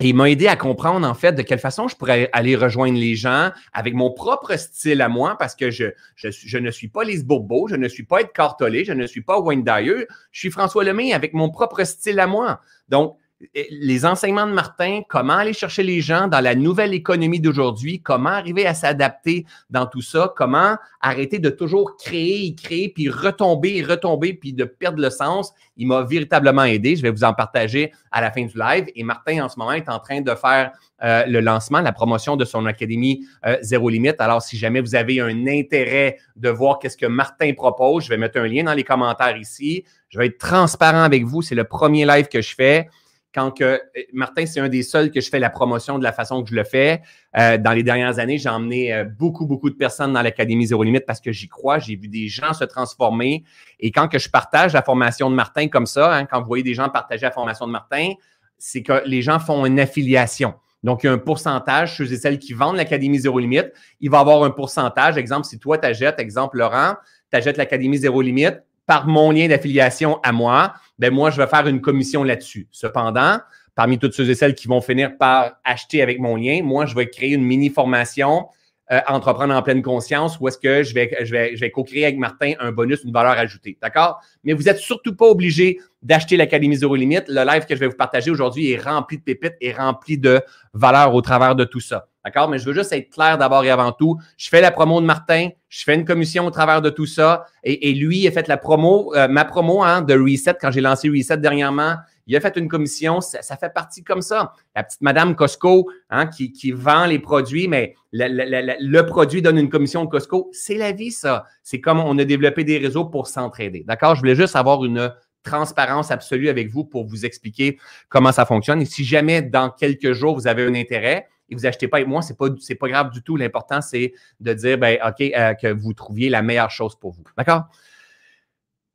et 0.00 0.08
il 0.08 0.14
m'a 0.14 0.30
aidé 0.30 0.46
à 0.46 0.56
comprendre, 0.56 1.06
en 1.06 1.12
fait, 1.12 1.32
de 1.32 1.42
quelle 1.42 1.58
façon 1.58 1.86
je 1.86 1.94
pourrais 1.94 2.30
aller 2.32 2.56
rejoindre 2.56 2.98
les 2.98 3.16
gens 3.16 3.50
avec 3.74 3.92
mon 3.92 4.10
propre 4.10 4.56
style 4.56 5.02
à 5.02 5.10
moi, 5.10 5.36
parce 5.38 5.54
que 5.54 5.70
je, 5.70 5.84
je, 6.16 6.58
ne 6.58 6.70
suis 6.70 6.88
pas 6.88 7.04
Lise 7.04 7.22
Bourbeau, 7.22 7.68
je 7.68 7.76
ne 7.76 7.86
suis 7.86 8.04
pas 8.04 8.22
Ed 8.22 8.32
Cartolé, 8.32 8.86
je 8.86 8.94
ne 8.94 9.06
suis 9.06 9.20
pas 9.20 9.38
Wayne 9.38 9.62
Dyer, 9.62 10.06
je 10.32 10.38
suis 10.38 10.50
François 10.50 10.84
Lemay 10.84 11.12
avec 11.12 11.34
mon 11.34 11.50
propre 11.50 11.84
style 11.84 12.18
à 12.18 12.26
moi. 12.26 12.60
Donc, 12.88 13.18
les 13.54 14.04
enseignements 14.04 14.46
de 14.46 14.52
Martin, 14.52 15.00
comment 15.08 15.34
aller 15.34 15.54
chercher 15.54 15.82
les 15.82 16.00
gens 16.02 16.28
dans 16.28 16.40
la 16.40 16.54
nouvelle 16.54 16.92
économie 16.92 17.40
d'aujourd'hui, 17.40 18.00
comment 18.00 18.30
arriver 18.30 18.66
à 18.66 18.74
s'adapter 18.74 19.46
dans 19.70 19.86
tout 19.86 20.02
ça, 20.02 20.32
comment 20.36 20.76
arrêter 21.00 21.38
de 21.38 21.48
toujours 21.48 21.96
créer, 21.96 22.54
créer, 22.54 22.90
puis 22.90 23.08
retomber, 23.08 23.82
retomber, 23.82 24.34
puis 24.34 24.52
de 24.52 24.64
perdre 24.64 25.00
le 25.00 25.08
sens. 25.08 25.52
Il 25.78 25.86
m'a 25.86 26.02
véritablement 26.02 26.64
aidé. 26.64 26.96
Je 26.96 27.02
vais 27.02 27.10
vous 27.10 27.24
en 27.24 27.32
partager 27.32 27.92
à 28.10 28.20
la 28.20 28.30
fin 28.30 28.44
du 28.44 28.58
live. 28.58 28.86
Et 28.94 29.02
Martin, 29.02 29.44
en 29.44 29.48
ce 29.48 29.58
moment, 29.58 29.72
est 29.72 29.88
en 29.88 29.98
train 29.98 30.20
de 30.20 30.34
faire 30.34 30.72
euh, 31.02 31.24
le 31.24 31.40
lancement, 31.40 31.80
la 31.80 31.92
promotion 31.92 32.36
de 32.36 32.44
son 32.44 32.66
académie 32.66 33.26
euh, 33.46 33.56
Zéro 33.62 33.88
Limite. 33.88 34.20
Alors, 34.20 34.42
si 34.42 34.58
jamais 34.58 34.82
vous 34.82 34.94
avez 34.94 35.20
un 35.20 35.46
intérêt 35.46 36.18
de 36.36 36.50
voir 36.50 36.78
qu'est-ce 36.78 36.98
que 36.98 37.06
Martin 37.06 37.54
propose, 37.54 38.04
je 38.04 38.10
vais 38.10 38.18
mettre 38.18 38.38
un 38.38 38.46
lien 38.46 38.64
dans 38.64 38.74
les 38.74 38.84
commentaires 38.84 39.38
ici. 39.38 39.84
Je 40.10 40.18
vais 40.18 40.26
être 40.26 40.38
transparent 40.38 41.02
avec 41.02 41.24
vous. 41.24 41.40
C'est 41.40 41.54
le 41.54 41.64
premier 41.64 42.04
live 42.04 42.28
que 42.28 42.42
je 42.42 42.54
fais 42.54 42.88
quand 43.34 43.50
que 43.52 43.64
euh, 43.64 43.78
Martin, 44.12 44.46
c'est 44.46 44.60
un 44.60 44.68
des 44.68 44.82
seuls 44.82 45.10
que 45.10 45.20
je 45.20 45.28
fais 45.28 45.38
la 45.38 45.50
promotion 45.50 45.98
de 45.98 46.04
la 46.04 46.12
façon 46.12 46.42
que 46.42 46.50
je 46.50 46.54
le 46.54 46.64
fais. 46.64 47.02
Euh, 47.38 47.58
dans 47.58 47.72
les 47.72 47.82
dernières 47.82 48.18
années, 48.18 48.38
j'ai 48.38 48.48
emmené 48.48 48.92
euh, 48.92 49.04
beaucoup, 49.04 49.46
beaucoup 49.46 49.70
de 49.70 49.76
personnes 49.76 50.12
dans 50.12 50.22
l'Académie 50.22 50.66
Zéro 50.66 50.82
Limite 50.82 51.06
parce 51.06 51.20
que 51.20 51.32
j'y 51.32 51.48
crois. 51.48 51.78
J'ai 51.78 51.96
vu 51.96 52.08
des 52.08 52.28
gens 52.28 52.52
se 52.52 52.64
transformer. 52.64 53.44
Et 53.78 53.92
quand 53.92 54.08
que 54.08 54.18
je 54.18 54.28
partage 54.28 54.72
la 54.72 54.82
formation 54.82 55.30
de 55.30 55.34
Martin 55.34 55.68
comme 55.68 55.86
ça, 55.86 56.14
hein, 56.14 56.26
quand 56.26 56.40
vous 56.40 56.46
voyez 56.46 56.64
des 56.64 56.74
gens 56.74 56.88
partager 56.88 57.22
la 57.22 57.32
formation 57.32 57.66
de 57.66 57.72
Martin, 57.72 58.12
c'est 58.58 58.82
que 58.82 59.02
les 59.06 59.22
gens 59.22 59.38
font 59.38 59.64
une 59.64 59.80
affiliation. 59.80 60.54
Donc, 60.82 61.02
il 61.02 61.06
y 61.06 61.10
a 61.10 61.12
un 61.12 61.18
pourcentage, 61.18 61.96
ceux 61.96 62.10
et 62.10 62.16
celles 62.16 62.38
qui 62.38 62.54
vendent 62.54 62.76
l'Académie 62.76 63.18
Zéro 63.18 63.38
Limite, 63.38 63.72
il 64.00 64.10
va 64.10 64.20
avoir 64.20 64.42
un 64.44 64.50
pourcentage. 64.50 65.18
Exemple, 65.18 65.46
si 65.46 65.58
toi, 65.58 65.76
tu 65.76 65.86
achètes, 65.86 66.18
exemple, 66.18 66.56
Laurent, 66.56 66.94
tu 67.30 67.36
achètes 67.36 67.58
l'Académie 67.58 67.98
Zéro 67.98 68.22
Limite, 68.22 68.62
par 68.90 69.06
mon 69.06 69.30
lien 69.30 69.46
d'affiliation 69.46 70.18
à 70.24 70.32
moi, 70.32 70.74
ben 70.98 71.14
moi, 71.14 71.30
je 71.30 71.40
vais 71.40 71.46
faire 71.46 71.64
une 71.68 71.80
commission 71.80 72.24
là-dessus. 72.24 72.66
Cependant, 72.72 73.38
parmi 73.76 74.00
toutes 74.00 74.14
ceux 74.14 74.28
et 74.28 74.34
celles 74.34 74.56
qui 74.56 74.66
vont 74.66 74.80
finir 74.80 75.16
par 75.16 75.52
acheter 75.62 76.02
avec 76.02 76.18
mon 76.18 76.34
lien, 76.34 76.60
moi, 76.64 76.86
je 76.86 76.96
vais 76.96 77.08
créer 77.08 77.34
une 77.34 77.44
mini 77.44 77.68
formation 77.68 78.48
euh, 78.90 78.98
entreprendre 79.06 79.54
en 79.54 79.62
pleine 79.62 79.80
conscience 79.80 80.40
ou 80.40 80.48
est-ce 80.48 80.58
que 80.58 80.82
je 80.82 80.92
vais, 80.92 81.70
co-créer 81.70 82.06
avec 82.06 82.18
Martin 82.18 82.54
un 82.58 82.72
bonus, 82.72 83.04
une 83.04 83.12
valeur 83.12 83.38
ajoutée. 83.38 83.78
D'accord? 83.80 84.20
Mais 84.42 84.54
vous 84.54 84.64
n'êtes 84.64 84.78
surtout 84.78 85.14
pas 85.14 85.26
obligé 85.26 85.78
d'acheter 86.02 86.36
l'Académie 86.36 86.74
Zéro 86.74 86.96
Limite. 86.96 87.26
Le 87.28 87.46
live 87.46 87.66
que 87.66 87.76
je 87.76 87.80
vais 87.80 87.86
vous 87.86 87.96
partager 87.96 88.32
aujourd'hui 88.32 88.72
est 88.72 88.82
rempli 88.82 89.18
de 89.18 89.22
pépites 89.22 89.54
et 89.60 89.72
rempli 89.72 90.18
de 90.18 90.40
valeurs 90.74 91.14
au 91.14 91.20
travers 91.20 91.54
de 91.54 91.62
tout 91.62 91.78
ça. 91.78 92.08
D'accord? 92.24 92.48
Mais 92.48 92.58
je 92.58 92.66
veux 92.66 92.74
juste 92.74 92.92
être 92.92 93.10
clair 93.10 93.38
d'abord 93.38 93.64
et 93.64 93.70
avant 93.70 93.92
tout. 93.92 94.18
Je 94.36 94.48
fais 94.48 94.60
la 94.60 94.70
promo 94.70 95.00
de 95.00 95.06
Martin, 95.06 95.48
je 95.68 95.84
fais 95.84 95.94
une 95.94 96.04
commission 96.04 96.46
au 96.46 96.50
travers 96.50 96.82
de 96.82 96.90
tout 96.90 97.06
ça. 97.06 97.46
Et, 97.64 97.92
lui, 97.94 98.18
il 98.18 98.28
a 98.28 98.30
fait 98.30 98.48
la 98.48 98.56
promo, 98.56 99.14
euh, 99.14 99.28
ma 99.28 99.44
promo 99.44 99.82
hein, 99.82 100.02
de 100.02 100.14
Reset 100.14 100.56
quand 100.60 100.70
j'ai 100.70 100.80
lancé 100.80 101.08
Reset 101.08 101.38
dernièrement 101.38 101.96
il 102.30 102.36
a 102.36 102.40
fait 102.40 102.56
une 102.56 102.68
commission, 102.68 103.20
ça, 103.20 103.56
fait 103.56 103.74
partie 103.74 104.04
comme 104.04 104.22
ça. 104.22 104.52
La 104.76 104.84
petite 104.84 105.00
madame 105.00 105.34
Costco 105.34 105.90
hein, 106.10 106.28
qui, 106.28 106.70
vend 106.70 107.06
les 107.06 107.18
produits, 107.18 107.66
mais 107.66 107.96
le, 108.12 109.02
produit 109.02 109.42
donne 109.42 109.58
une 109.58 109.68
commission 109.68 110.04
de 110.04 110.10
Costco. 110.10 110.48
C'est 110.52 110.76
la 110.76 110.92
vie, 110.92 111.10
ça. 111.10 111.44
C'est 111.64 111.80
comme 111.80 111.98
on 111.98 112.16
a 112.18 112.24
développé 112.24 112.62
des 112.62 112.78
réseaux 112.78 113.04
pour 113.04 113.26
s'entraider. 113.26 113.82
D'accord? 113.84 114.14
Je 114.14 114.20
voulais 114.20 114.36
juste 114.36 114.54
avoir 114.54 114.84
une 114.84 115.12
transparence 115.42 116.12
absolue 116.12 116.48
avec 116.48 116.70
vous 116.70 116.84
pour 116.84 117.04
vous 117.04 117.26
expliquer 117.26 117.80
comment 118.08 118.30
ça 118.30 118.46
fonctionne. 118.46 118.80
Et 118.80 118.86
si 118.86 119.04
jamais 119.04 119.42
dans 119.42 119.68
quelques 119.68 120.12
jours, 120.12 120.36
vous 120.36 120.46
avez 120.46 120.64
un 120.64 120.74
intérêt, 120.76 121.26
et 121.50 121.54
vous 121.54 121.66
achetez 121.66 121.88
pas 121.88 121.98
avec 121.98 122.08
moi, 122.08 122.22
c'est 122.22 122.36
pas 122.36 122.46
pas 122.48 122.88
grave 122.88 123.10
du 123.10 123.22
tout. 123.22 123.36
L'important 123.36 123.80
c'est 123.80 124.14
de 124.40 124.52
dire 124.52 124.78
ben 124.78 124.98
ok 125.06 125.20
euh, 125.20 125.54
que 125.54 125.72
vous 125.72 125.92
trouviez 125.92 126.28
la 126.28 126.42
meilleure 126.42 126.70
chose 126.70 126.94
pour 126.98 127.12
vous. 127.12 127.24
D'accord? 127.36 127.64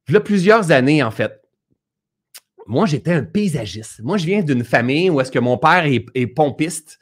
Il 0.07 0.13
y 0.13 0.17
a 0.17 0.21
plusieurs 0.21 0.71
années 0.71 1.03
en 1.03 1.11
fait, 1.11 1.41
moi, 2.67 2.85
j'étais 2.85 3.13
un 3.13 3.23
paysagiste. 3.23 4.01
Moi, 4.03 4.17
je 4.17 4.25
viens 4.25 4.41
d'une 4.41 4.63
famille 4.63 5.09
où 5.09 5.21
est-ce 5.21 5.31
que 5.31 5.39
mon 5.39 5.57
père 5.57 5.85
est, 5.85 6.27
pompiste 6.27 6.99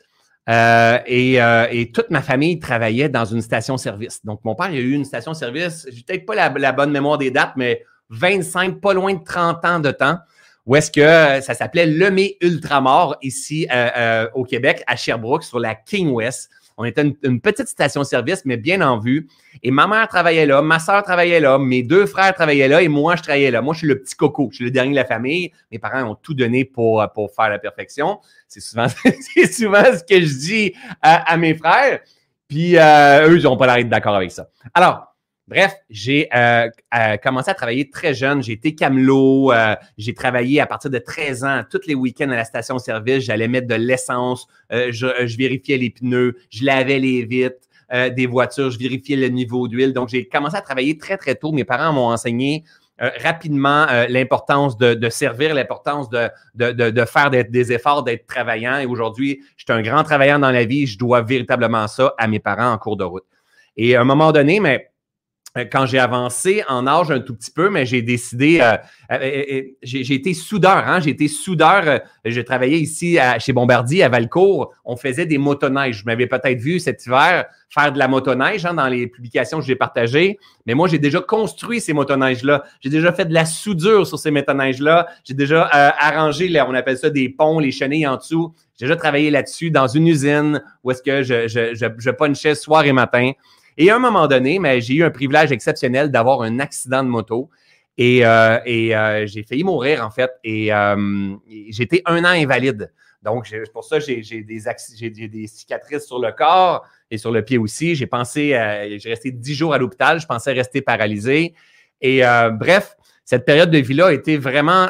euh, 0.50 1.00
euh, 1.10 1.68
et, 1.72 1.92
toute 1.92 2.10
ma 2.10 2.22
famille 2.22 2.60
travaillait 2.60 3.08
dans 3.08 3.24
une 3.24 3.42
station-service. 3.42 4.26
Donc, 4.26 4.42
mon 4.44 4.56
père, 4.56 4.70
il 4.72 4.78
a 4.78 4.82
eu 4.82 4.92
une 4.92 5.06
station-service, 5.06 5.88
j'ai 5.90 6.04
peut-être 6.04 6.26
pas 6.26 6.50
la, 6.50 6.72
bonne 6.74 6.92
mémoire 6.92 7.18
des 7.18 7.32
dates, 7.32 7.54
mais 7.56 7.84
25, 8.10 8.82
pas 8.82 8.94
loin 8.94 9.14
de 9.14 9.24
30 9.24 9.66
ans 9.66 9.80
de 9.80 9.92
temps, 9.92 10.18
où 10.66 10.76
est-ce 10.76 10.92
que 10.92 11.44
ça 11.44 11.54
s'appelait 11.54 11.86
Lemay 11.86 12.38
Ultramar 12.42 13.18
ici 13.22 13.68
euh, 13.72 14.28
au 14.34 14.44
Québec, 14.46 14.84
à 14.88 14.96
Sherbrooke, 14.96 15.44
sur 15.44 15.60
la 15.60 15.76
King 15.76 16.12
West. 16.12 16.50
On 16.78 16.86
était 16.86 17.04
une, 17.24 17.40
petite 17.40 17.68
station-service, 17.68 18.46
mais 18.46 18.58
bien 18.58 18.82
en 18.82 18.98
vue. 18.98 19.28
Et 19.62 19.70
ma 19.70 19.86
mère 19.86 20.08
travaillait 20.08 20.48
là, 20.48 20.62
ma 20.62 20.80
soeur 20.80 21.04
travaillait 21.04 21.40
là, 21.40 21.60
mes 21.60 21.84
deux 21.84 22.08
frères 22.08 22.34
travaillaient 22.34 22.68
là 22.68 22.82
et 22.82 22.88
moi, 22.88 23.16
je 23.16 23.22
travaillais 23.22 23.52
là. 23.52 23.62
Moi, 23.62 23.74
je 23.76 23.80
suis 23.80 23.88
le 23.88 24.00
petit 24.00 24.16
coco. 24.16 24.50
Je 24.52 24.56
suis 24.56 24.66
le 24.66 24.72
dernier 24.72 24.92
de 24.92 24.96
la 24.96 25.06
famille. 25.06 25.52
Mes 25.72 25.78
parents 25.78 26.04
ont 26.04 26.16
tout 26.16 26.34
donné 26.34 26.66
pour, 26.66 27.06
pour 27.14 27.32
faire 27.32 27.50
la 27.50 27.60
perfection. 27.60 28.20
C'est 28.48 28.60
souvent, 28.60 28.88
souvent 29.52 29.84
ce 29.84 30.04
que 30.04 30.20
je 30.20 30.38
dis 30.40 30.74
à, 31.02 31.38
mes 31.38 31.54
frères. 31.54 32.00
Puis 32.48 32.78
euh, 32.78 33.30
eux, 33.30 33.38
ils 33.38 33.44
n'ont 33.44 33.58
pas 33.58 33.68
l'air 33.68 33.76
d'être 33.76 33.90
d'accord 33.90 34.16
avec 34.16 34.32
ça. 34.32 34.50
Alors, 34.74 35.13
Bref, 35.50 35.76
j'ai 35.90 36.30
euh, 36.34 36.70
euh, 36.98 37.18
commencé 37.18 37.52
à 37.52 37.54
travailler 37.54 37.90
très 37.90 38.14
jeune. 38.14 38.42
J'ai 38.42 38.54
été 38.54 38.76
camelot. 38.76 39.52
Euh, 39.52 39.76
j'ai 39.98 40.14
travaillé 40.14 40.62
à 40.62 40.66
partir 40.66 40.90
de 40.90 40.98
13 40.98 41.44
ans, 41.44 41.62
tous 41.70 41.82
les 41.86 41.96
week-ends 41.96 42.30
à 42.30 42.36
la 42.36 42.46
station-service. 42.46 43.26
J'allais 43.26 43.50
mettre 43.50 43.68
de 43.68 43.76
l'essence. 43.76 44.48
Je, 44.72 45.38
vérifiais 45.38 45.78
les 45.78 45.90
pneus. 45.90 46.38
Je 46.50 46.64
lavais 46.64 47.00
les 47.00 47.26
vitres 47.26 47.68
des 47.92 48.26
voitures. 48.26 48.72
Je 48.72 48.80
vérifiais 48.80 49.18
le 49.18 49.28
niveau 49.28 49.68
d'huile. 49.68 49.94
Donc, 49.94 50.10
j'ai 50.10 50.28
commencé 50.28 50.56
à 50.56 50.62
travailler 50.62 50.98
très, 50.98 51.18
très 51.18 51.36
tôt. 51.36 51.52
Mes 51.52 51.66
parents 51.66 51.92
m'ont 51.92 52.10
enseigné 52.10 52.64
rapidement 53.00 53.86
l'importance 54.08 54.78
de, 54.78 55.10
servir, 55.10 55.54
l'importance 55.54 56.10
de, 56.10 57.06
faire 57.06 57.30
des, 57.30 57.74
efforts, 57.74 58.04
d'être 58.04 58.26
travaillant. 58.26 58.80
Et 58.80 58.86
aujourd'hui, 58.86 59.42
je 59.58 59.66
suis 59.66 59.74
un 59.74 59.82
grand 59.82 60.04
travailleur 60.04 60.40
dans 60.40 60.52
la 60.52 60.64
vie. 60.64 60.88
Je 60.88 60.98
dois 60.98 61.22
véritablement 61.22 61.88
ça 61.88 62.16
à 62.18 62.28
mes 62.28 62.40
parents 62.40 62.72
en 62.72 62.78
cours 62.78 62.96
de 62.96 63.04
route. 63.04 63.26
Et 63.76 63.96
à 63.96 64.02
un 64.02 64.06
moment 64.06 64.32
donné, 64.32 64.60
mais 64.60 64.93
quand 65.72 65.86
j'ai 65.86 66.00
avancé 66.00 66.64
en 66.68 66.88
âge 66.88 67.12
un 67.12 67.20
tout 67.20 67.36
petit 67.36 67.52
peu, 67.52 67.70
mais 67.70 67.86
j'ai 67.86 68.02
décidé, 68.02 68.60
euh, 68.60 68.76
euh, 69.12 69.62
j'ai 69.84 70.14
été 70.14 70.34
soudeur, 70.34 70.88
hein, 70.88 71.00
j'ai 71.00 71.12
été 71.12 71.28
soudeur, 71.28 72.02
j'ai 72.26 72.44
travaillé 72.44 72.78
ici 72.78 73.18
chez 73.40 73.54
Bombardier 73.54 74.04
à 74.04 74.10
Valcourt, 74.10 74.74
on 74.84 74.96
faisait 74.96 75.28
des 75.28 75.38
motoneiges. 75.38 76.00
Je 76.00 76.06
m'avais 76.06 76.26
peut-être 76.26 76.60
vu 76.60 76.80
cet 76.80 77.06
hiver 77.06 77.46
faire 77.70 77.92
de 77.92 78.00
la 78.00 78.08
motoneige 78.08 78.66
hein, 78.66 78.74
dans 78.74 78.88
les 78.88 79.08
publications 79.08 79.60
que 79.60 79.66
j'ai 79.66 79.76
partagées, 79.76 80.40
mais 80.66 80.74
moi 80.74 80.88
j'ai 80.88 81.00
déjà 81.00 81.22
construit 81.22 81.82
ces 81.82 81.94
motoneiges-là, 81.94 82.64
j'ai 82.82 82.90
déjà 82.90 83.14
fait 83.14 83.26
de 83.26 83.34
la 83.34 83.46
soudure 83.46 84.08
sur 84.08 84.18
ces 84.18 84.32
motoneiges-là, 84.32 85.08
j'ai 85.24 85.34
déjà 85.34 85.64
arrangé, 85.66 86.52
on 86.68 86.74
appelle 86.74 86.98
ça 86.98 87.10
des 87.10 87.30
ponts, 87.30 87.60
les 87.60 87.72
chenilles 87.72 88.08
en 88.08 88.18
dessous, 88.18 88.54
j'ai 88.80 88.86
déjà 88.86 88.96
travaillé 88.96 89.30
là-dessus 89.30 89.70
dans 89.70 89.88
une 89.88 90.08
usine 90.08 90.64
où 90.84 90.92
est-ce 90.92 91.04
que 91.04 91.22
je, 91.24 91.48
je, 91.48 91.76
je, 91.76 91.86
je 91.98 92.10
punchais 92.10 92.56
soir 92.56 92.86
et 92.86 92.94
matin. 92.94 93.32
Et 93.78 93.90
à 93.90 93.96
un 93.96 94.00
moment 94.00 94.28
donné, 94.28 94.60
j'ai 94.82 94.96
eu 94.96 95.04
un 95.04 95.12
privilège 95.12 95.52
exceptionnel 95.52 96.12
d'avoir 96.12 96.42
un 96.42 96.60
accident 96.60 97.04
de 97.04 97.10
moto. 97.10 97.50
Et, 97.98 98.26
euh, 98.26 98.58
euh, 98.68 99.28
j'ai 99.28 99.44
failli 99.44 99.64
mourir, 99.64 100.06
en 100.06 100.12
fait. 100.12 100.32
Et 100.44 100.74
euh, 100.74 101.36
j'étais 101.70 102.02
un 102.06 102.24
an 102.24 102.30
invalide. 102.30 102.92
Donc, 103.22 103.50
pour 103.72 103.86
ça 103.86 104.00
j'ai 104.02 104.22
des, 104.22 105.28
des 105.30 105.48
cicatrices 105.48 106.06
sur 106.06 106.20
le 106.20 106.34
corps 106.34 106.86
et 107.10 107.18
sur 107.18 107.32
le 107.32 107.42
pied 107.42 107.58
aussi. 107.58 107.96
J'ai 107.96 108.06
pensé, 108.06 108.50
j'ai 108.98 109.10
resté 109.10 109.32
dix 109.32 109.56
jours 109.56 109.74
à 109.74 109.78
l'hôpital. 109.78 110.20
Je 110.20 110.26
pensais 110.26 110.52
rester 110.52 110.82
paralysé. 110.82 111.54
Et 112.02 112.22
bref, 112.52 112.98
cette 113.24 113.46
période 113.46 113.72
de 113.72 113.78
vie-là 113.78 114.08
a 114.08 114.12
été 114.12 114.36
vraiment 114.36 114.90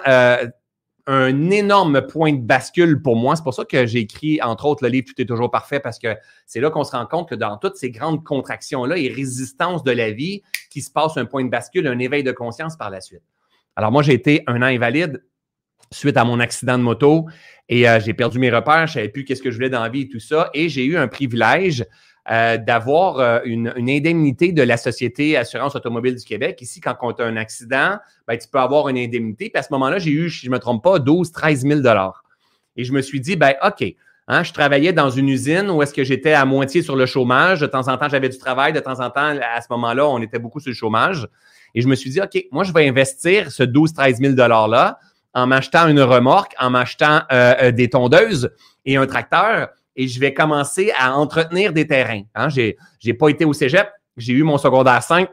un 1.06 1.50
énorme 1.52 2.06
point 2.08 2.34
de 2.34 2.42
bascule 2.42 3.02
pour 3.02 3.16
moi. 3.16 3.36
C'est 3.36 3.44
pour 3.44 3.54
ça 3.54 3.66
que 3.66 3.86
j'ai 3.86 4.00
écrit, 4.00 4.42
entre 4.42 4.66
autres, 4.66 4.84
le 4.84 4.90
livre 4.90 5.08
Tout 5.08 5.22
est 5.22 5.26
toujours 5.26 5.52
parfait, 5.52 5.80
parce 5.80 6.00
que 6.00 6.16
c'est 6.46 6.62
là 6.62 6.70
qu'on 6.70 6.84
se 6.84 6.92
rend 6.92 7.06
compte 7.06 7.30
que 7.30 7.36
dans 7.36 7.58
toutes 7.58 7.76
ces 7.76 7.92
grandes 7.92 8.24
contractions-là 8.24 8.98
et 8.98 9.10
résistances 9.10 9.84
de 9.84 9.92
la 9.92 10.12
vie, 10.12 10.42
qui 10.70 10.82
se 10.82 10.92
passe 10.92 11.18
un 11.18 11.26
point 11.26 11.44
de 11.44 11.50
bascule, 11.50 11.88
un 11.88 12.00
éveil 12.00 12.24
de 12.24 12.32
conscience 12.32 12.78
par 12.78 12.90
la 12.90 13.02
suite. 13.02 13.24
Alors, 13.76 13.92
moi, 13.92 14.02
j'ai 14.02 14.14
été 14.14 14.44
un 14.48 14.62
an 14.62 14.66
invalide 14.66 15.24
suite 15.92 16.18
à 16.18 16.24
mon 16.24 16.40
accident 16.40 16.78
de 16.78 16.84
moto 16.84 17.28
et 17.70 17.88
euh, 17.88 18.00
j'ai 18.00 18.14
perdu 18.14 18.40
mes 18.40 18.50
repères, 18.50 18.88
je 18.88 18.94
ne 18.94 19.04
savais 19.04 19.10
plus 19.10 19.26
qu'est-ce 19.26 19.42
que 19.42 19.52
je 19.52 19.56
voulais 19.56 19.70
dans 19.70 19.84
la 19.84 19.90
vie 19.90 20.02
et 20.02 20.10
tout 20.10 20.20
ça. 20.20 20.50
Et 20.54 20.70
j'ai 20.70 20.86
eu 20.86 20.98
un 20.98 21.08
privilège 21.08 21.86
euh, 22.32 22.58
d'avoir 22.58 23.20
euh, 23.20 23.40
une, 23.44 23.74
indemnité 23.78 24.54
de 24.54 24.64
la 24.64 24.78
Société 24.78 25.36
Assurance 25.36 25.76
Automobile 25.76 26.16
du 26.16 26.24
Québec. 26.24 26.62
Ici, 26.62 26.80
quand 26.80 26.96
on 27.02 27.12
a 27.12 27.26
un 27.26 27.36
accident, 27.36 27.98
ben, 28.26 28.38
tu 28.38 28.48
peux 28.48 28.60
avoir 28.60 28.88
une 28.88 28.98
indemnité. 28.98 29.50
Puis 29.50 29.60
à 29.60 29.62
ce 29.62 29.68
moment-là, 29.74 30.00
j'ai 30.00 30.12
eu, 30.12 30.30
si 30.30 30.46
je 30.46 30.50
ne 30.50 30.56
me 30.56 30.60
trompe 30.60 30.82
pas, 30.82 31.00
12 31.00 31.34
13 31.34 31.68
000 31.68 31.82
Et 32.78 32.86
je 32.86 32.94
me 32.94 33.02
suis 33.02 33.20
dit, 33.20 33.36
ben 33.36 33.56
OK, 33.62 33.84
hein, 34.30 34.44
je 34.44 34.54
travaillais 34.54 34.94
dans 34.94 35.10
une 35.10 35.28
usine 35.28 35.70
où 35.70 35.84
est-ce 35.84 35.94
que 35.94 36.06
j'étais 36.06 36.32
à 36.32 36.46
moitié 36.46 36.82
sur 36.82 36.96
le 36.96 37.06
chômage. 37.06 37.60
De 37.60 37.68
temps 37.68 37.90
en 37.90 37.98
temps, 37.98 38.08
j'avais 38.08 38.30
du 38.30 38.38
travail. 38.38 38.72
De 38.72 38.80
temps 38.80 39.02
en 39.02 39.10
temps, 39.10 39.36
à 39.42 39.60
ce 39.60 39.68
moment-là, 39.72 40.08
on 40.08 40.22
était 40.22 40.40
beaucoup 40.40 40.62
sur 40.62 40.70
le 40.70 40.76
chômage. 40.76 41.28
Et 41.76 41.82
je 41.82 41.90
me 41.90 41.96
suis 41.96 42.10
dit, 42.10 42.22
OK, 42.22 42.46
moi, 42.54 42.64
je 42.64 42.72
vais 42.72 42.88
investir 42.88 43.52
ce 43.52 43.64
12 43.64 43.92
13 43.92 44.20
000 44.20 44.34
$-là 44.36 44.98
en 45.34 45.46
m'achetant 45.46 45.90
une 45.90 46.00
remorque, 46.00 46.56
en 46.58 46.70
m'achetant 46.70 47.24
euh, 47.34 47.72
des 47.72 47.90
tondeuses 47.90 48.50
et 48.86 48.96
un 48.96 49.08
tracteur 49.08 49.68
et 49.96 50.08
je 50.08 50.20
vais 50.20 50.34
commencer 50.34 50.92
à 50.98 51.16
entretenir 51.16 51.74
des 51.74 51.88
terrains. 51.88 52.24
Hein. 52.36 52.50
Je 52.50 52.74
n'ai 53.06 53.14
pas 53.14 53.30
été 53.30 53.46
au 53.46 53.54
cégep, 53.54 53.90
j'ai 54.18 54.34
eu 54.34 54.44
mon 54.44 54.58
secondaire 54.58 55.02
5 55.04 55.30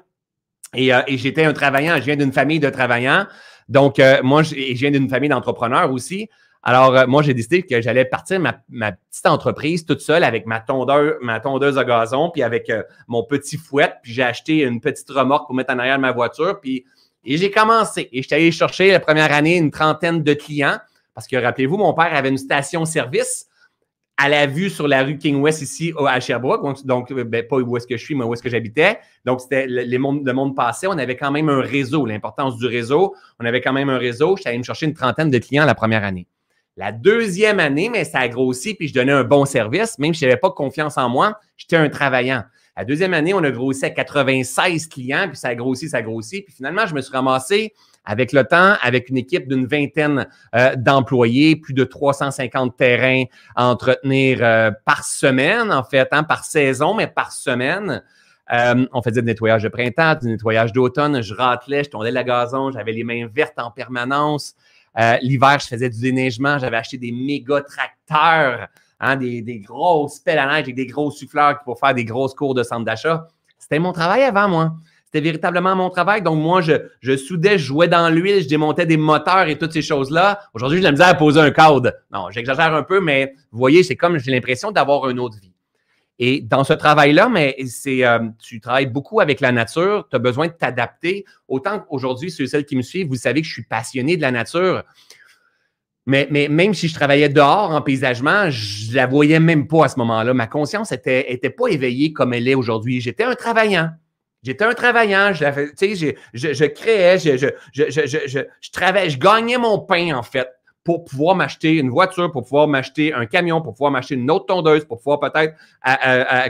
et, 0.75 0.93
euh, 0.95 1.01
et 1.07 1.19
j'étais 1.19 1.45
un 1.45 1.53
travaillant. 1.53 1.97
Je 1.97 2.05
viens 2.05 2.17
d'une 2.17 2.33
famille 2.33 2.61
de 2.61 2.71
travaillants. 2.71 3.27
Donc, 3.69 3.99
euh, 3.99 4.21
moi, 4.23 4.43
je, 4.43 4.55
je 4.55 4.75
viens 4.75 4.91
d'une 4.91 5.09
famille 5.09 5.29
d'entrepreneurs 5.29 5.93
aussi. 5.93 6.29
Alors, 6.63 6.97
euh, 6.97 7.07
moi, 7.07 7.23
j'ai 7.23 7.35
décidé 7.35 7.63
que 7.63 7.81
j'allais 7.81 8.05
partir 8.05 8.41
ma, 8.41 8.53
petite 8.53 9.27
entreprise 9.27 9.87
toute 9.87 10.01
seule 10.01 10.25
avec 10.25 10.47
ma, 10.47 10.61
tondeur, 10.61 11.15
ma 11.23 11.41
tondeuse 11.41 11.79
à 11.79 11.85
gazon, 11.85 12.31
puis 12.31 12.43
avec 12.43 12.71
mon 13.09 13.25
petit 13.25 13.57
fouet, 13.57 13.93
puis 14.03 14.13
j'ai 14.13 14.23
acheté 14.23 14.63
une 14.63 14.81
petite 14.81 15.09
remorque 15.11 15.47
pour 15.47 15.55
mettre 15.55 15.73
en 15.73 15.79
arrière 15.79 15.97
de 15.97 16.03
ma 16.03 16.13
voiture, 16.13 16.61
puis 16.61 16.85
et 17.25 17.37
j'ai 17.37 17.51
commencé. 17.51 18.09
Et 18.13 18.23
j'étais 18.23 18.37
allé 18.37 18.53
chercher 18.53 18.93
la 18.93 19.01
première 19.01 19.33
année 19.33 19.57
une 19.57 19.71
trentaine 19.71 20.23
de 20.23 20.35
clients, 20.35 20.79
parce 21.15 21.27
que 21.27 21.37
rappelez-vous, 21.37 21.77
mon 21.77 21.93
père 21.93 22.15
avait 22.15 22.29
une 22.29 22.39
station-service 22.39 23.47
à 24.23 24.29
la 24.29 24.47
vue 24.47 24.69
sur 24.69 24.87
la 24.87 25.03
rue 25.03 25.17
King 25.17 25.41
West 25.41 25.63
ici 25.63 25.95
à 26.07 26.21
Sherbrooke. 26.21 26.85
Donc, 26.85 27.11
ben, 27.11 27.47
pas 27.47 27.57
où 27.57 27.77
est-ce 27.79 27.87
que 27.87 27.97
je 27.97 28.05
suis, 28.05 28.15
mais 28.15 28.25
où 28.25 28.35
est-ce 28.35 28.43
que 28.43 28.51
j'habitais. 28.51 28.99
Donc, 29.25 29.41
c'était 29.41 29.67
les 29.67 29.97
mondes, 29.97 30.27
le 30.27 30.33
monde 30.35 30.55
passé. 30.55 30.87
On 30.87 30.99
avait 30.99 31.17
quand 31.17 31.31
même 31.31 31.49
un 31.49 31.63
réseau, 31.63 32.05
l'importance 32.05 32.59
du 32.59 32.67
réseau. 32.67 33.15
On 33.39 33.47
avait 33.47 33.63
quand 33.63 33.73
même 33.73 33.89
un 33.89 33.97
réseau. 33.97 34.37
J'étais 34.37 34.51
allé 34.51 34.59
me 34.59 34.63
chercher 34.63 34.85
une 34.85 34.93
trentaine 34.93 35.31
de 35.31 35.39
clients 35.39 35.65
la 35.65 35.75
première 35.75 36.05
année. 36.05 36.27
La 36.77 36.93
deuxième 36.93 37.61
année, 37.61 37.89
mais 37.89 38.05
ça 38.05 38.19
a 38.19 38.29
grossi, 38.29 38.75
puis 38.75 38.89
je 38.89 38.95
donnais 38.95 39.13
un 39.13 39.25
bon 39.25 39.47
service. 39.47 39.99
Même 39.99 40.13
si 40.13 40.21
je 40.21 40.27
n'avais 40.27 40.39
pas 40.39 40.51
confiance 40.51 40.99
en 40.99 41.09
moi, 41.09 41.39
j'étais 41.57 41.77
un 41.77 41.89
travaillant. 41.89 42.45
La 42.77 42.85
deuxième 42.85 43.15
année, 43.15 43.35
on 43.35 43.43
a 43.43 43.51
grossi 43.51 43.85
à 43.85 43.91
96 43.91 44.87
clients, 44.87 45.27
puis 45.29 45.37
ça 45.37 45.49
a 45.49 45.55
grossi, 45.55 45.89
ça 45.89 45.99
a 45.99 46.03
grossi. 46.03 46.43
Puis 46.43 46.55
finalement, 46.55 46.87
je 46.87 46.95
me 46.95 47.01
suis 47.01 47.13
ramassé 47.13 47.75
avec 48.05 48.33
le 48.33 48.45
temps, 48.45 48.75
avec 48.83 49.09
une 49.09 49.19
équipe 49.19 49.49
d'une 49.49 49.67
vingtaine 49.67 50.27
euh, 50.55 50.75
d'employés, 50.77 51.57
plus 51.57 51.75
de 51.75 51.85
350 51.85 52.77
terrains 52.77 53.25
à 53.55 53.67
entretenir 53.67 54.39
euh, 54.41 54.71
par 54.85 55.05
semaine, 55.05 55.73
en 55.73 55.85
fait, 55.85 56.09
hein, 56.13 56.23
par 56.23 56.45
saison, 56.45 56.95
mais 56.95 57.07
par 57.07 57.33
semaine. 57.33 58.03
Euh, 58.53 58.87
on 58.93 59.03
faisait 59.03 59.21
du 59.21 59.27
nettoyage 59.27 59.63
de 59.63 59.69
printemps, 59.69 60.17
du 60.17 60.27
nettoyage 60.29 60.73
d'automne, 60.73 61.23
je 61.23 61.35
ratelais, 61.35 61.85
je 61.85 61.91
tondais 61.91 62.11
la 62.11 62.25
gazon, 62.25 62.73
j'avais 62.73 62.93
les 62.93 63.05
mains 63.05 63.29
vertes 63.33 63.59
en 63.59 63.71
permanence. 63.71 64.55
L'hiver, 65.23 65.59
je 65.61 65.69
faisais 65.69 65.89
du 65.89 66.01
déneigement, 66.01 66.59
j'avais 66.59 66.77
acheté 66.77 66.99
des 66.99 67.13
méga 67.13 67.61
tracteurs, 67.61 68.67
hein, 69.01 69.17
des, 69.17 69.63
grosses 69.65 70.19
pelles 70.21 70.39
à 70.39 70.47
neige 70.47 70.65
avec 70.65 70.75
des 70.75 70.87
gros 70.87 71.11
souffleurs 71.11 71.61
pour 71.65 71.79
faire 71.79 71.95
des 71.95 72.05
grosses 72.05 72.35
cours 72.35 72.55
de 72.55 72.63
centre 72.63 72.85
d'achat. 72.85 73.27
C'était 73.59 73.79
mon 73.79 73.93
travail 73.93 74.23
avant, 74.23 74.49
moi. 74.49 74.73
C'était 75.05 75.21
véritablement 75.21 75.75
mon 75.75 75.91
travail. 75.91 76.23
Donc, 76.23 76.39
moi, 76.39 76.61
je, 76.61 77.17
soudais, 77.17 77.59
je 77.59 77.65
jouais 77.65 77.89
dans 77.89 78.09
l'huile, 78.11 78.43
je 78.43 78.49
démontais 78.49 78.87
des 78.87 78.97
moteurs 78.97 79.49
et 79.49 79.59
toutes 79.59 79.73
ces 79.73 79.83
choses-là. 79.83 80.41
Aujourd'hui, 80.55 80.79
j'ai 80.79 80.85
la 80.85 80.93
misère 80.93 81.09
à 81.09 81.15
poser 81.15 81.41
un 81.41 81.51
code. 81.51 81.97
Non, 82.13 82.31
j'exagère 82.31 82.73
un 82.75 82.85
peu, 82.85 83.01
mais 83.01 83.35
vous 83.51 83.59
voyez, 83.59 83.83
c'est 83.83 83.97
comme 83.97 84.19
j'ai 84.19 84.31
l'impression 84.31 84.71
d'avoir 84.71 85.11
une 85.11 85.19
autre 85.19 85.37
vie. 85.41 85.53
Et 86.23 86.43
dans 86.43 86.65
ce 86.65 86.75
travail-là, 86.75 87.31
mais 87.31 87.57
c'est, 87.67 88.05
euh, 88.05 88.19
tu 88.39 88.61
travailles 88.61 88.87
beaucoup 88.87 89.21
avec 89.21 89.41
la 89.41 89.53
nature, 89.53 90.07
tu 90.11 90.17
as 90.17 90.19
besoin 90.19 90.49
de 90.49 90.53
t'adapter. 90.53 91.25
Autant 91.49 91.81
qu'aujourd'hui, 91.81 92.31
ceux 92.31 92.45
et 92.45 92.47
celles 92.47 92.67
qui 92.67 92.77
me 92.77 92.83
suivent, 92.83 93.09
vous 93.09 93.17
savez 93.17 93.41
que 93.41 93.47
je 93.47 93.53
suis 93.53 93.65
passionné 93.65 94.19
de 94.19 94.23
la 94.23 94.31
nature. 94.31 94.85
Mais, 96.11 96.49
même 96.49 96.75
si 96.75 96.89
je 96.89 96.95
travaillais 96.95 97.29
dehors 97.29 97.71
en 97.71 97.83
paysagement, 97.83 98.51
je 98.51 98.97
la 98.97 99.07
voyais 99.07 99.39
même 99.39 99.69
pas 99.69 99.85
à 99.85 99.89
ce 99.89 99.97
moment-là. 100.01 100.35
Ma 100.35 100.49
conscience 100.49 100.91
était, 100.91 101.39
pas 101.57 101.69
éveillée 101.69 102.13
comme 102.13 102.35
elle 102.35 102.49
est 102.49 102.57
aujourd'hui. 102.57 103.01
J'étais 103.01 103.23
un 103.23 103.37
travaillant. 103.37 103.91
J'étais 104.43 104.65
un 104.65 104.73
travaillant, 104.73 105.33
je, 105.35 106.65
créais, 106.65 107.19
je, 107.19 108.71
travaillais, 108.73 109.11
je 109.11 109.19
gagnais 109.19 109.59
mon 109.59 109.79
pain, 109.79 110.17
en 110.17 110.23
fait, 110.23 110.49
pour 110.83 111.05
pouvoir 111.05 111.37
m'acheter 111.37 111.77
une 111.77 111.91
voiture, 111.91 112.33
pour 112.33 112.43
pouvoir 112.43 112.67
m'acheter 112.67 113.13
un 113.13 113.27
camion, 113.27 113.61
pour 113.61 113.75
pouvoir 113.75 113.93
m'acheter 113.93 114.15
une 114.15 114.31
autre 114.31 114.47
tondeuse, 114.47 114.87
pour 114.87 114.97
pouvoir 114.99 115.21
peut-être 115.21 115.55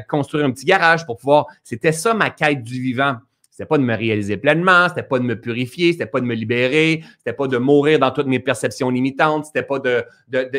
construire 0.07 0.47
un 0.47 0.53
petit 0.53 0.65
garage, 0.65 1.05
pour 1.05 1.19
pouvoir. 1.19 1.47
C'était 1.65 1.93
ça 1.93 2.15
ma 2.15 2.31
quête 2.31 2.63
du 2.63 2.81
vivant. 2.81 3.17
C'était 3.61 3.69
pas 3.69 3.77
de 3.77 3.83
me 3.83 3.95
réaliser 3.95 4.39
pleinement, 4.39 4.89
c'était 4.89 5.03
pas 5.03 5.19
de 5.19 5.25
me 5.25 5.39
purifier, 5.39 5.93
c'était 5.93 6.07
pas 6.07 6.21
de 6.21 6.25
me 6.25 6.33
libérer, 6.35 7.05
c'était 7.19 7.35
pas 7.35 7.47
de 7.47 7.59
mourir 7.59 7.99
dans 7.99 8.11
toutes 8.11 8.27
mes 8.27 8.39
perceptions 8.39 8.89
limitantes, 8.89 9.45
c'était 9.45 9.63
pas 9.63 9.79
de, 9.79 10.03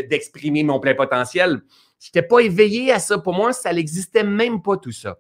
d'exprimer 0.08 0.64
mon 0.64 0.80
plein 0.80 0.94
potentiel. 0.94 1.62
J'étais 2.00 2.22
pas 2.22 2.42
éveillé 2.42 2.92
à 2.92 3.00
ça. 3.00 3.18
Pour 3.18 3.34
moi, 3.34 3.54
ça 3.54 3.74
n'existait 3.74 4.24
même 4.24 4.62
pas 4.62 4.78
tout 4.78 4.92
ça. 4.92 5.18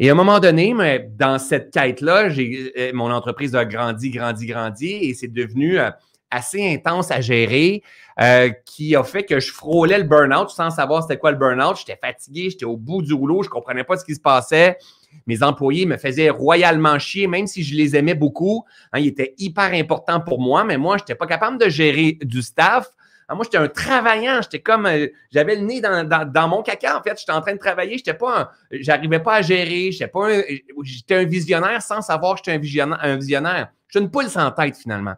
Et 0.00 0.08
à 0.08 0.12
un 0.12 0.16
moment 0.16 0.40
donné, 0.40 0.74
mais 0.74 1.08
dans 1.16 1.38
cette 1.38 1.72
quête-là, 1.72 2.30
euh, 2.36 2.90
mon 2.94 3.12
entreprise 3.12 3.54
a 3.54 3.64
grandi, 3.64 4.10
grandi, 4.10 4.46
grandi 4.46 4.90
et 4.90 5.14
c'est 5.14 5.32
devenu 5.32 5.78
euh, 5.78 5.92
assez 6.32 6.68
intense 6.68 7.12
à 7.12 7.20
gérer, 7.20 7.84
euh, 8.20 8.50
qui 8.66 8.96
a 8.96 9.04
fait 9.04 9.22
que 9.22 9.38
je 9.38 9.52
frôlais 9.52 9.98
le 9.98 10.04
burn-out 10.04 10.50
sans 10.50 10.70
savoir 10.70 11.02
c'était 11.02 11.18
quoi 11.18 11.30
le 11.30 11.38
burn-out. 11.38 11.76
J'étais 11.78 11.96
fatigué, 11.96 12.50
j'étais 12.50 12.64
au 12.64 12.76
bout 12.76 13.02
du 13.02 13.14
rouleau, 13.14 13.44
je 13.44 13.48
ne 13.48 13.52
comprenais 13.52 13.84
pas 13.84 13.96
ce 13.96 14.04
qui 14.04 14.16
se 14.16 14.20
passait. 14.20 14.78
Mes 15.26 15.42
employés 15.42 15.86
me 15.86 15.96
faisaient 15.96 16.30
royalement 16.30 16.98
chier, 16.98 17.26
même 17.26 17.46
si 17.46 17.62
je 17.62 17.74
les 17.74 17.96
aimais 17.96 18.14
beaucoup. 18.14 18.64
Hein, 18.92 19.00
ils 19.00 19.08
étaient 19.08 19.34
hyper 19.38 19.72
importants 19.72 20.20
pour 20.20 20.40
moi, 20.40 20.64
mais 20.64 20.76
moi, 20.76 20.96
je 20.96 21.02
n'étais 21.02 21.14
pas 21.14 21.26
capable 21.26 21.58
de 21.58 21.68
gérer 21.68 22.18
du 22.22 22.42
staff. 22.42 22.88
Ah, 23.28 23.34
moi, 23.34 23.44
j'étais 23.44 23.58
un 23.58 23.68
travaillant. 23.68 24.40
J'étais 24.42 24.60
comme, 24.60 24.86
euh, 24.86 25.06
j'avais 25.32 25.56
le 25.56 25.62
nez 25.62 25.80
dans, 25.80 26.48
mon 26.48 26.62
caca, 26.62 26.98
en 26.98 27.02
fait. 27.02 27.18
J'étais 27.18 27.32
en 27.32 27.40
train 27.40 27.54
de 27.54 27.58
travailler. 27.58 27.96
J'étais 27.96 28.14
pas, 28.14 28.52
j'arrivais 28.70 29.20
pas 29.20 29.36
à 29.36 29.42
gérer. 29.42 29.90
J'étais 29.92 31.14
un 31.14 31.24
visionnaire 31.24 31.80
sans 31.80 32.02
savoir 32.02 32.34
que 32.34 32.40
j'étais 32.44 32.56
un 32.56 32.60
visionnaire, 32.60 32.98
un 33.00 33.16
visionnaire. 33.16 33.68
J'étais 33.88 34.04
une 34.04 34.10
poule 34.10 34.28
sans 34.28 34.50
tête, 34.50 34.76
finalement. 34.76 35.14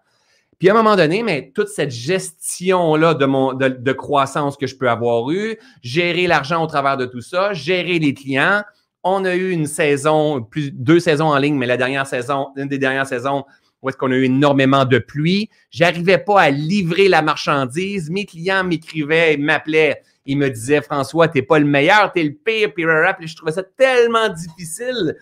Puis 0.59 0.71
à 0.71 0.73
un 0.73 0.75
moment 0.75 0.97
donné, 0.97 1.23
mais 1.23 1.53
toute 1.55 1.69
cette 1.69 1.91
gestion-là 1.91 3.15
de, 3.15 3.69
de, 3.69 3.93
croissance 3.93 4.57
que 4.57 4.67
je 4.67 4.75
peux 4.75 4.89
avoir 4.89 5.31
eue, 5.31 5.59
gérer 5.83 6.27
l'argent 6.27 6.65
au 6.65 6.67
travers 6.67 6.97
de 6.97 7.05
tout 7.05 7.21
ça, 7.21 7.53
gérer 7.53 7.99
les 7.99 8.15
clients. 8.15 8.63
On 9.09 9.25
a 9.25 9.37
eu 9.37 9.53
une 9.53 9.67
saison, 9.67 10.45
deux 10.73 10.99
saisons 10.99 11.27
en 11.29 11.39
ligne, 11.39 11.55
mais 11.55 11.67
la 11.67 11.77
dernière 11.77 12.09
saison, 12.09 12.49
une 12.57 12.67
des 12.67 12.79
dernières 12.79 13.07
saisons, 13.07 13.45
où 13.81 13.89
est-ce 13.89 13.97
qu'on 13.97 14.11
a 14.11 14.17
eu 14.17 14.25
énormément 14.25 14.85
de 14.85 14.99
pluie. 14.99 15.49
J'arrivais 15.71 16.19
pas 16.19 16.41
à 16.41 16.51
livrer 16.51 17.07
la 17.07 17.23
marchandise. 17.23 18.11
Mes 18.11 18.27
clients 18.27 18.65
m'écrivaient, 18.65 19.37
m'appelaient, 19.37 20.03
ils 20.25 20.37
me 20.37 20.51
disaient 20.51 20.83
François, 20.83 21.29
t'es 21.29 21.43
pas 21.43 21.61
le 21.61 21.67
meilleur, 21.67 22.11
t'es 22.11 22.25
le 22.25 22.33
pire, 22.33 22.75
puis 22.75 22.85
je 23.29 23.37
trouvais 23.37 23.53
ça 23.53 23.63
tellement 23.63 24.29
difficile 24.29 25.15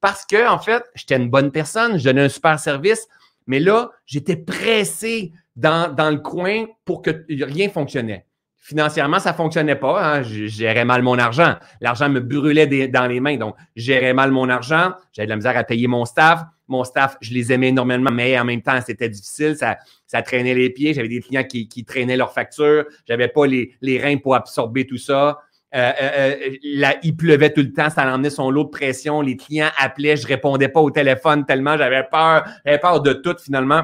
parce 0.00 0.24
que 0.24 0.48
en 0.48 0.60
fait, 0.60 0.84
j'étais 0.94 1.16
une 1.16 1.28
bonne 1.28 1.50
personne, 1.50 1.98
je 1.98 2.04
donnais 2.04 2.22
un 2.22 2.28
super 2.28 2.60
service, 2.60 3.08
mais 3.48 3.58
là, 3.58 3.90
j'étais 4.06 4.36
pressé 4.36 5.32
dans, 5.56 5.92
dans 5.92 6.10
le 6.10 6.18
coin 6.18 6.66
pour 6.84 7.02
que 7.02 7.24
rien 7.28 7.70
fonctionnait. 7.70 8.24
Financièrement, 8.64 9.18
ça 9.18 9.34
fonctionnait 9.34 9.74
pas. 9.74 10.00
Hein. 10.00 10.22
Je, 10.22 10.46
gérais 10.46 10.84
mal 10.84 11.02
mon 11.02 11.18
argent. 11.18 11.56
L'argent 11.80 12.08
me 12.08 12.20
brûlait 12.20 12.86
dans 12.86 13.06
les 13.08 13.18
mains. 13.18 13.36
Donc, 13.36 13.56
je 13.74 13.82
gérais 13.82 14.14
mal 14.14 14.30
mon 14.30 14.48
argent. 14.48 14.92
J'avais 15.12 15.26
de 15.26 15.30
la 15.30 15.36
misère 15.36 15.56
à 15.56 15.64
payer 15.64 15.88
mon 15.88 16.04
staff. 16.04 16.44
Mon 16.68 16.84
staff, 16.84 17.16
je 17.20 17.34
les 17.34 17.52
aimais 17.52 17.70
énormément, 17.70 18.12
mais 18.12 18.38
en 18.38 18.44
même 18.44 18.62
temps, 18.62 18.78
c'était 18.86 19.08
difficile. 19.08 19.56
Ça, 19.56 19.78
ça 20.06 20.22
traînait 20.22 20.54
les 20.54 20.70
pieds. 20.70 20.94
J'avais 20.94 21.08
des 21.08 21.20
clients 21.20 21.42
qui, 21.42 21.84
traînaient 21.84 22.16
leurs 22.16 22.32
factures. 22.32 22.84
J'avais 23.04 23.26
pas 23.26 23.46
les, 23.46 24.00
reins 24.00 24.18
pour 24.18 24.36
absorber 24.36 24.86
tout 24.86 24.96
ça. 24.96 25.40
Euh, 25.74 25.92
euh, 26.00 26.36
euh 26.72 26.92
il 27.02 27.16
pleuvait 27.16 27.52
tout 27.52 27.62
le 27.62 27.72
temps, 27.72 27.90
ça 27.90 28.06
emmenait 28.14 28.30
son 28.30 28.48
lot 28.48 28.64
de 28.64 28.68
pression. 28.68 29.22
Les 29.22 29.36
clients 29.36 29.70
appelaient, 29.76 30.16
je 30.16 30.26
répondais 30.28 30.68
pas 30.68 30.80
au 30.80 30.90
téléphone 30.90 31.46
tellement 31.46 31.78
j'avais 31.78 32.04
peur, 32.04 32.44
j'avais 32.64 32.78
peur 32.78 33.00
de 33.00 33.14
tout 33.14 33.36
finalement. 33.42 33.82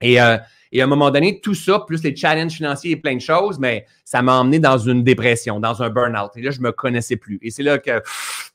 Et, 0.00 0.20
euh, 0.20 0.38
et 0.72 0.80
à 0.80 0.84
un 0.84 0.86
moment 0.86 1.10
donné, 1.10 1.40
tout 1.40 1.54
ça, 1.54 1.80
plus 1.80 2.02
les 2.02 2.14
challenges 2.14 2.52
financiers 2.52 2.92
et 2.92 2.96
plein 2.96 3.16
de 3.16 3.20
choses, 3.20 3.58
mais 3.58 3.86
ça 4.04 4.22
m'a 4.22 4.34
emmené 4.34 4.58
dans 4.58 4.78
une 4.78 5.02
dépression, 5.02 5.60
dans 5.60 5.82
un 5.82 5.90
burn-out. 5.90 6.30
Et 6.36 6.42
là, 6.42 6.50
je 6.50 6.60
me 6.60 6.72
connaissais 6.72 7.16
plus. 7.16 7.38
Et 7.42 7.50
c'est 7.50 7.62
là 7.62 7.78
que 7.78 8.02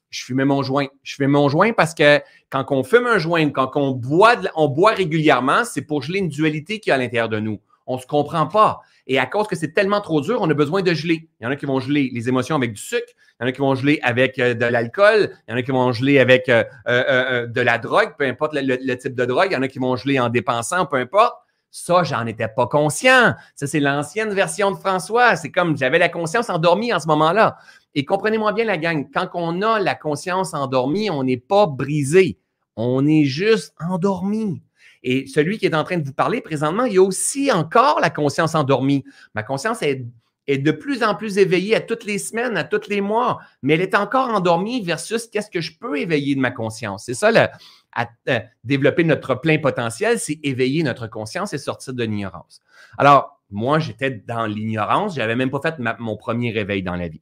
je 0.10 0.24
fumais 0.24 0.46
mon 0.46 0.64
joint. 0.64 0.88
Je 1.04 1.16
fumais 1.16 1.28
mon 1.28 1.50
joint 1.50 1.74
parce 1.74 1.94
que 1.94 2.22
quand 2.50 2.66
on 2.70 2.84
fume 2.84 3.08
un 3.08 3.18
joint, 3.18 3.50
quand 3.50 3.72
on 3.76 3.92
boit, 3.92 4.38
on 4.56 4.70
boit 4.70 4.94
régulièrement, 4.94 5.66
c'est 5.66 5.82
pour 5.82 6.02
geler 6.02 6.20
une 6.20 6.30
dualité 6.30 6.80
qui 6.80 6.90
est 6.90 6.94
à 6.94 6.98
l'intérieur 6.98 7.30
de 7.30 7.40
nous. 7.40 7.60
On 7.86 7.98
ne 7.98 8.02
se 8.02 8.08
comprend 8.08 8.48
pas. 8.48 8.82
Et 9.08 9.20
à 9.20 9.28
cause 9.28 9.48
que 9.48 9.56
c'est 9.56 9.74
tellement 9.74 10.02
trop 10.02 10.22
dur, 10.22 10.40
on 10.42 10.50
a 10.50 10.54
besoin 10.54 10.82
de 10.82 10.94
geler. 10.94 11.28
Il 11.40 11.44
y 11.44 11.48
en 11.48 11.52
a 11.52 11.56
qui 11.56 11.68
vont 11.68 11.80
geler 11.80 12.10
les 12.12 12.28
émotions 12.28 12.56
avec 12.56 12.74
du 12.74 12.82
sucre, 12.82 13.14
il 13.40 13.44
y 13.44 13.46
en 13.46 13.48
a 13.48 13.52
qui 13.52 13.60
vont 13.60 13.76
geler 13.76 14.00
avec 14.02 14.40
euh, 14.40 14.56
de 14.56 14.66
l'alcool, 14.66 15.32
il 15.48 15.52
y 15.52 15.54
en 15.54 15.58
a 15.58 15.62
qui 15.62 15.72
vont 15.72 15.92
geler 15.92 16.18
avec 16.18 16.50
euh, 16.50 16.64
euh, 16.88 17.46
de 17.46 17.62
la 17.62 17.78
drogue, 17.78 18.16
peu 18.18 18.26
importe 18.26 18.54
le, 18.56 18.96
type 18.96 19.14
de 19.14 19.26
drogue, 19.26 19.48
il 19.52 19.54
y 19.54 19.58
en 19.58 19.62
a 19.62 19.68
qui 19.68 19.78
vont 19.78 19.96
geler 19.96 20.20
en 20.20 20.30
dépensant, 20.30 20.88
peu 20.88 20.98
importe. 20.98 21.36
Ça, 21.78 22.04
j'en 22.04 22.26
étais 22.26 22.48
pas 22.48 22.68
conscient. 22.68 23.36
Ça, 23.54 23.68
c'est 23.68 23.82
l'ancienne 23.82 24.34
version 24.34 24.72
de 24.72 24.78
François. 24.78 25.36
C'est 25.36 25.52
comme 25.52 25.76
j'avais 25.76 26.00
la 26.00 26.08
conscience 26.08 26.50
endormie 26.50 26.94
en 26.94 27.02
ce 27.02 27.08
moment-là. 27.08 27.58
Et 27.96 28.06
comprenez-moi 28.06 28.54
bien 28.54 28.64
la 28.64 28.78
gang, 28.78 29.06
quand 29.14 29.28
on 29.34 29.62
a 29.62 29.78
la 29.82 29.94
conscience 29.94 30.54
endormie, 30.54 31.10
on 31.10 31.26
n'est 31.26 31.36
pas 31.36 31.68
brisé. 31.68 32.40
On 32.78 33.06
est 33.06 33.26
juste 33.26 33.76
endormi. 33.86 34.62
Et 35.04 35.28
celui 35.28 35.58
qui 35.58 35.66
est 35.66 35.76
en 35.76 35.84
train 35.84 35.98
de 35.98 36.06
vous 36.06 36.14
parler 36.14 36.40
présentement, 36.40 36.86
il 36.86 36.98
a 36.98 37.04
aussi 37.04 37.52
encore 37.52 38.00
la 38.00 38.10
conscience 38.10 38.56
endormie. 38.56 39.04
Ma 39.34 39.44
conscience 39.44 39.82
est, 39.82 40.06
de 40.48 40.72
plus 40.72 41.04
en 41.04 41.14
plus 41.14 41.38
éveillée 41.38 41.76
à 41.76 41.82
toutes 41.82 42.06
les 42.06 42.20
semaines, 42.20 42.56
à 42.56 42.64
tous 42.64 42.88
les 42.88 43.02
mois, 43.02 43.40
mais 43.62 43.74
elle 43.74 43.82
est 43.82 43.96
encore 43.96 44.30
endormie 44.30 44.82
versus 44.82 45.28
qu'est-ce 45.28 45.52
que 45.52 45.60
je 45.60 45.78
peux 45.78 46.00
éveiller 46.00 46.36
de 46.36 46.40
ma 46.40 46.52
conscience. 46.52 47.04
C'est 47.06 47.16
ça, 47.16 47.32
à, 47.96 48.08
euh, 48.30 48.40
développer 48.64 49.04
notre 49.04 49.36
plein 49.36 49.58
potentiel, 49.58 50.20
c'est 50.20 50.40
éveiller 50.44 50.84
notre 50.84 51.08
conscience 51.08 51.54
et 51.54 51.58
sortir 51.58 51.94
de 51.94 52.04
l'ignorance. 52.04 52.62
Alors, 52.98 53.42
moi, 53.50 53.80
j'étais 53.80 54.12
dans 54.12 54.46
l'ignorance, 54.46 55.16
je 55.16 55.22
n'avais 55.22 55.36
même 55.36 55.50
pas 55.50 55.62
fait 55.62 55.76
mon 56.00 56.18
premier 56.18 56.52
réveil 56.52 56.84
dans 56.84 56.96
la 56.96 57.08
vie. 57.08 57.22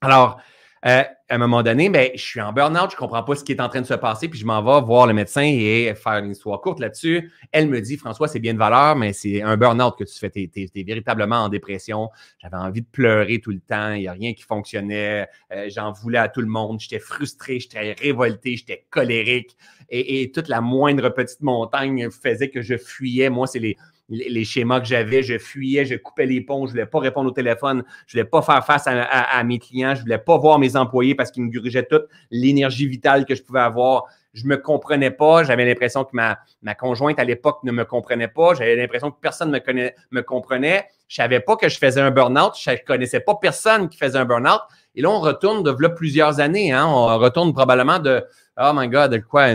Alors, 0.00 0.40
euh, 0.86 1.02
à 1.28 1.34
un 1.34 1.38
moment 1.38 1.62
donné, 1.62 1.90
ben, 1.90 2.10
je 2.14 2.20
suis 2.20 2.40
en 2.40 2.52
burn-out, 2.52 2.90
je 2.90 2.96
comprends 2.96 3.22
pas 3.22 3.34
ce 3.34 3.44
qui 3.44 3.52
est 3.52 3.60
en 3.60 3.68
train 3.68 3.82
de 3.82 3.86
se 3.86 3.94
passer, 3.94 4.28
puis 4.28 4.40
je 4.40 4.46
m'en 4.46 4.62
vais 4.62 4.84
voir 4.84 5.06
le 5.06 5.12
médecin 5.12 5.42
et 5.42 5.94
faire 5.94 6.24
une 6.24 6.30
histoire 6.30 6.60
courte 6.60 6.80
là-dessus. 6.80 7.30
Elle 7.52 7.68
me 7.68 7.80
dit, 7.80 7.98
François, 7.98 8.28
c'est 8.28 8.40
bien 8.40 8.54
de 8.54 8.58
valeur, 8.58 8.96
mais 8.96 9.12
c'est 9.12 9.42
un 9.42 9.56
burn-out 9.56 9.94
que 9.98 10.04
tu 10.04 10.18
fais. 10.18 10.30
Tu 10.30 10.68
véritablement 10.82 11.36
en 11.36 11.48
dépression. 11.48 12.08
J'avais 12.38 12.56
envie 12.56 12.80
de 12.80 12.86
pleurer 12.86 13.40
tout 13.40 13.50
le 13.50 13.60
temps. 13.60 13.92
Il 13.92 14.00
n'y 14.00 14.08
a 14.08 14.12
rien 14.12 14.32
qui 14.32 14.42
fonctionnait. 14.42 15.28
Euh, 15.52 15.68
j'en 15.68 15.92
voulais 15.92 16.18
à 16.18 16.28
tout 16.28 16.40
le 16.40 16.46
monde. 16.46 16.80
J'étais 16.80 16.98
frustré, 16.98 17.60
j'étais 17.60 17.92
révolté, 17.92 18.56
j'étais 18.56 18.86
colérique. 18.90 19.56
Et 19.90 20.30
toute 20.32 20.48
la 20.48 20.60
moindre 20.60 21.08
petite 21.10 21.40
montagne 21.40 22.10
faisait 22.10 22.48
que 22.48 22.62
je 22.62 22.76
fuyais. 22.76 23.28
Moi, 23.28 23.46
c'est 23.46 23.58
les 23.58 23.76
les, 24.10 24.44
schémas 24.44 24.80
que 24.80 24.86
j'avais. 24.86 25.22
Je 25.22 25.38
fuyais, 25.38 25.84
je 25.84 25.94
coupais 25.94 26.26
les 26.26 26.40
ponts, 26.40 26.66
je 26.66 26.72
ne 26.72 26.78
voulais 26.78 26.86
pas 26.86 26.98
répondre 26.98 27.30
au 27.30 27.32
téléphone, 27.32 27.84
je 28.06 28.16
ne 28.16 28.22
voulais 28.22 28.30
pas 28.30 28.42
faire 28.42 28.64
face 28.64 28.84
à, 28.86 29.44
mes 29.44 29.58
clients, 29.58 29.94
je 29.94 30.00
ne 30.00 30.04
voulais 30.04 30.18
pas 30.18 30.36
voir 30.36 30.58
mes 30.58 30.76
employés 30.76 31.14
parce 31.14 31.30
qu'ils 31.30 31.44
me 31.44 31.50
grugeaient 31.50 31.86
toute 31.86 32.06
l'énergie 32.30 32.86
vitale 32.86 33.24
que 33.24 33.34
je 33.34 33.42
pouvais 33.42 33.60
avoir. 33.60 34.04
Je 34.32 34.44
ne 34.44 34.50
me 34.50 34.56
comprenais 34.58 35.10
pas. 35.10 35.42
J'avais 35.42 35.64
l'impression 35.64 36.04
que 36.04 36.14
ma, 36.14 36.36
conjointe 36.74 37.18
à 37.18 37.24
l'époque 37.24 37.58
ne 37.64 37.72
me 37.72 37.84
comprenait 37.84 38.28
pas. 38.28 38.54
J'avais 38.54 38.76
l'impression 38.76 39.10
que 39.10 39.18
personne 39.20 39.50
ne 39.50 39.90
me, 40.12 40.20
comprenait. 40.22 40.86
Je 41.08 41.20
ne 41.20 41.24
savais 41.24 41.40
pas 41.40 41.56
que 41.56 41.68
je 41.68 41.76
faisais 41.78 42.00
un 42.00 42.12
burn-out. 42.12 42.52
Je 42.56 42.84
connaissais 42.86 43.18
pas 43.18 43.34
personne 43.34 43.88
qui 43.88 43.98
faisait 43.98 44.18
un 44.18 44.24
burn-out. 44.24 44.60
Et 44.94 45.02
là, 45.02 45.10
on 45.10 45.18
retourne 45.18 45.64
de 45.64 45.88
plusieurs 45.88 46.38
années. 46.38 46.72
Hein? 46.72 46.86
On 46.86 47.18
retourne 47.18 47.52
probablement 47.52 47.98
de, 47.98 48.24
oh 48.56 48.70
my 48.72 48.88
God, 48.88 49.10
de 49.10 49.18
quoi, 49.18 49.48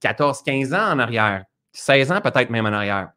14, 0.00 0.42
15 0.42 0.74
ans 0.74 0.92
en 0.92 0.98
arrière. 0.98 1.44
16 1.72 2.12
ans 2.12 2.20
peut-être 2.20 2.50
même 2.50 2.66
en 2.66 2.72
arrière. 2.72 3.12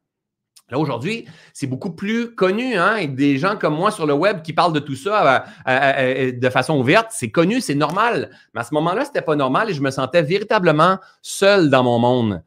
Là, 0.74 0.80
aujourd'hui, 0.80 1.28
c'est 1.54 1.68
beaucoup 1.68 1.92
plus 1.92 2.34
connu, 2.34 2.76
hein, 2.78 2.96
et 2.96 3.06
des 3.06 3.38
gens 3.38 3.58
comme 3.58 3.76
moi 3.76 3.92
sur 3.92 4.08
le 4.08 4.14
web 4.14 4.42
qui 4.42 4.54
parlent 4.54 4.74
de 4.74 4.80
tout 4.80 4.96
ça 4.96 5.36
euh, 5.36 5.40
euh, 5.68 5.94
euh, 5.98 6.32
de 6.32 6.50
façon 6.50 6.80
ouverte. 6.80 7.10
C'est 7.12 7.30
connu, 7.30 7.62
c'est 7.62 7.76
normal. 7.76 8.32
Mais 8.56 8.62
à 8.62 8.64
ce 8.64 8.74
moment-là, 8.74 9.06
c'était 9.06 9.22
pas 9.22 9.36
normal 9.36 9.70
et 9.70 9.76
je 9.76 9.84
me 9.84 9.92
sentais 9.92 10.24
véritablement 10.24 10.98
seul 11.22 11.70
dans 11.70 11.84
mon 11.84 12.00
monde. 12.00 12.42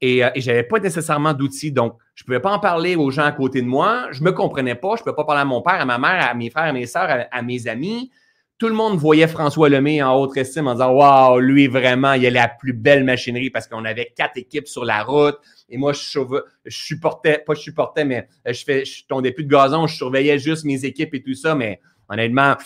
Et, 0.00 0.18
et 0.18 0.40
je 0.40 0.46
n'avais 0.48 0.62
pas 0.62 0.78
nécessairement 0.78 1.34
d'outils. 1.34 1.72
Donc, 1.72 1.96
je 2.14 2.22
ne 2.22 2.26
pouvais 2.26 2.40
pas 2.40 2.52
en 2.52 2.60
parler 2.60 2.94
aux 2.94 3.10
gens 3.10 3.24
à 3.24 3.32
côté 3.32 3.60
de 3.62 3.66
moi. 3.66 4.06
Je 4.12 4.20
ne 4.20 4.26
me 4.26 4.32
comprenais 4.32 4.76
pas. 4.76 4.90
Je 4.94 5.00
ne 5.00 5.04
pouvais 5.04 5.16
pas 5.16 5.24
parler 5.24 5.40
à 5.40 5.44
mon 5.44 5.60
père, 5.60 5.80
à 5.80 5.84
ma 5.84 5.98
mère, 5.98 6.28
à 6.30 6.34
mes 6.34 6.50
frères, 6.50 6.66
à 6.66 6.72
mes 6.72 6.86
sœurs, 6.86 7.26
à 7.32 7.42
mes 7.42 7.66
amis 7.66 8.12
tout 8.62 8.68
le 8.68 8.74
monde 8.74 8.96
voyait 8.96 9.26
François 9.26 9.68
Lemay 9.68 10.00
en 10.04 10.14
haute 10.14 10.36
estime 10.36 10.68
en 10.68 10.74
disant 10.74 10.92
Waouh, 10.92 11.40
lui 11.40 11.66
vraiment, 11.66 12.12
il 12.12 12.24
a 12.24 12.30
la 12.30 12.46
plus 12.46 12.72
belle 12.72 13.02
machinerie 13.02 13.50
parce 13.50 13.66
qu'on 13.66 13.84
avait 13.84 14.12
quatre 14.16 14.36
équipes 14.36 14.68
sur 14.68 14.84
la 14.84 15.02
route. 15.02 15.36
Et 15.72 15.78
moi, 15.78 15.94
je, 15.94 16.00
supportais, 16.68 17.42
pas 17.46 17.54
je 17.54 17.60
supportais, 17.60 18.04
mais 18.04 18.28
je, 18.46 18.62
fais, 18.62 18.84
je 18.84 19.06
tombais 19.06 19.32
plus 19.32 19.44
de 19.44 19.50
gazon, 19.50 19.86
je 19.86 19.96
surveillais 19.96 20.38
juste 20.38 20.64
mes 20.64 20.84
équipes 20.84 21.14
et 21.14 21.22
tout 21.22 21.34
ça. 21.34 21.54
Mais 21.54 21.80
honnêtement, 22.10 22.56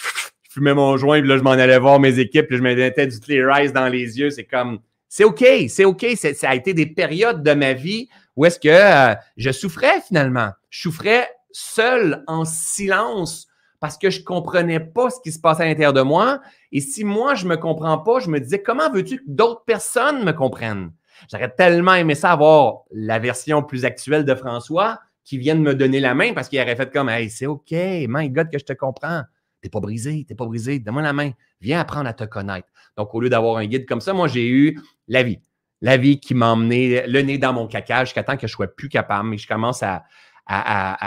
je 0.43 0.51
fumais 0.51 0.75
mon 0.75 0.97
joint, 0.97 1.21
puis 1.21 1.29
là, 1.29 1.39
je 1.39 1.43
m'en 1.43 1.53
allais 1.53 1.79
voir 1.79 2.01
mes 2.01 2.19
équipes, 2.19 2.49
puis 2.49 2.57
je 2.57 2.63
me 2.63 2.75
mettais 2.75 3.07
du 3.07 3.21
clear 3.21 3.57
eyes 3.57 3.73
dans 3.73 3.87
les 3.87 4.19
yeux. 4.19 4.31
C'est 4.31 4.45
comme, 4.45 4.81
c'est 5.09 5.23
OK, 5.23 5.45
c'est 5.69 5.85
OK. 5.85 6.05
Ça 6.17 6.51
a 6.51 6.55
été 6.57 6.75
des 6.75 6.87
périodes 6.87 7.45
de 7.45 7.53
ma 7.53 7.75
vie 7.75 8.09
où 8.35 8.45
est-ce 8.45 8.59
que 8.59 8.69
euh, 8.69 9.15
je 9.37 9.53
souffrais 9.53 10.01
finalement. 10.01 10.51
Je 10.69 10.81
souffrais 10.81 11.29
seul, 11.53 12.25
en 12.27 12.45
silence, 12.45 13.47
parce 13.79 13.97
que 13.97 14.11
je 14.11 14.19
ne 14.19 14.25
comprenais 14.25 14.81
pas 14.81 15.11
ce 15.11 15.21
qui 15.23 15.31
se 15.31 15.39
passait 15.39 15.63
à 15.63 15.67
l'intérieur 15.67 15.93
de 15.93 16.03
moi. 16.03 16.41
Et 16.73 16.81
si 16.81 17.05
moi, 17.05 17.37
je 17.37 17.45
ne 17.45 17.51
me 17.51 17.57
comprends 17.57 17.99
pas, 17.99 18.19
je 18.19 18.31
me 18.31 18.41
disais, 18.41 18.63
comment 18.63 18.91
veux-tu 18.91 19.19
que 19.19 19.25
d'autres 19.29 19.65
personnes 19.65 20.25
me 20.25 20.33
comprennent? 20.33 20.91
J'aurais 21.31 21.51
tellement 21.51 21.95
aimé 21.95 22.15
ça 22.15 22.33
avoir 22.33 22.83
la 22.91 23.19
version 23.19 23.63
plus 23.63 23.85
actuelle 23.85 24.25
de 24.25 24.35
François 24.35 25.01
qui 25.25 25.39
vient 25.39 25.57
de 25.57 25.61
me 25.61 25.75
donner 25.75 26.01
la 26.01 26.15
main 26.15 26.33
parce 26.33 26.49
qu'il 26.49 26.61
aurait 26.61 26.77
fait 26.77 26.93
comme, 26.93 27.09
hey, 27.09 27.29
c'est 27.29 27.47
OK, 27.47 27.73
my 27.73 28.31
God, 28.31 28.51
que 28.51 28.59
je 28.59 28.65
te 28.65 28.73
comprends. 28.73 29.23
T'es 29.61 29.69
pas 29.69 29.81
brisé, 29.81 30.25
t'es 30.27 30.35
pas 30.35 30.47
brisé, 30.47 30.79
donne-moi 30.79 31.03
la 31.03 31.13
main. 31.13 31.33
Viens 31.61 31.81
apprendre 31.81 32.09
à 32.09 32.13
te 32.13 32.25
connaître. 32.25 32.69
Donc, 32.97 33.15
au 33.15 33.21
lieu 33.21 33.29
d'avoir 33.29 33.57
un 33.57 33.67
guide 33.67 33.87
comme 33.87 34.01
ça, 34.01 34.13
moi, 34.13 34.29
j'ai 34.29 34.49
eu 34.49 34.81
la 35.09 35.23
vie. 35.23 35.41
La 35.81 35.97
vie 35.97 36.21
qui 36.21 36.35
m'a 36.35 36.53
emmené 36.53 37.07
le 37.07 37.21
nez 37.23 37.39
dans 37.39 37.53
mon 37.53 37.67
caca 37.67 38.05
jusqu'à 38.05 38.23
temps 38.23 38.37
que 38.37 38.47
je 38.47 38.53
sois 38.53 38.69
plus 38.69 38.89
capable, 38.89 39.29
mais 39.29 39.39
je 39.39 39.49
commence 39.49 39.83
à, 39.83 40.05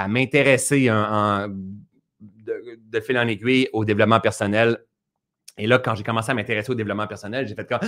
m'intéresser 0.10 0.92
en, 0.92 1.48
de, 2.20 3.00
fil 3.00 3.18
en 3.18 3.28
aiguille 3.28 3.70
au 3.72 3.86
développement 3.86 4.20
personnel. 4.20 4.78
Et 5.58 5.66
là, 5.66 5.80
quand 5.80 5.96
j'ai 5.96 6.04
commencé 6.04 6.32
à 6.32 6.34
m'intéresser 6.34 6.72
au 6.72 6.76
développement 6.76 7.08
personnel, 7.08 7.48
j'ai 7.48 7.56
fait 7.56 7.68
comme 7.68 7.80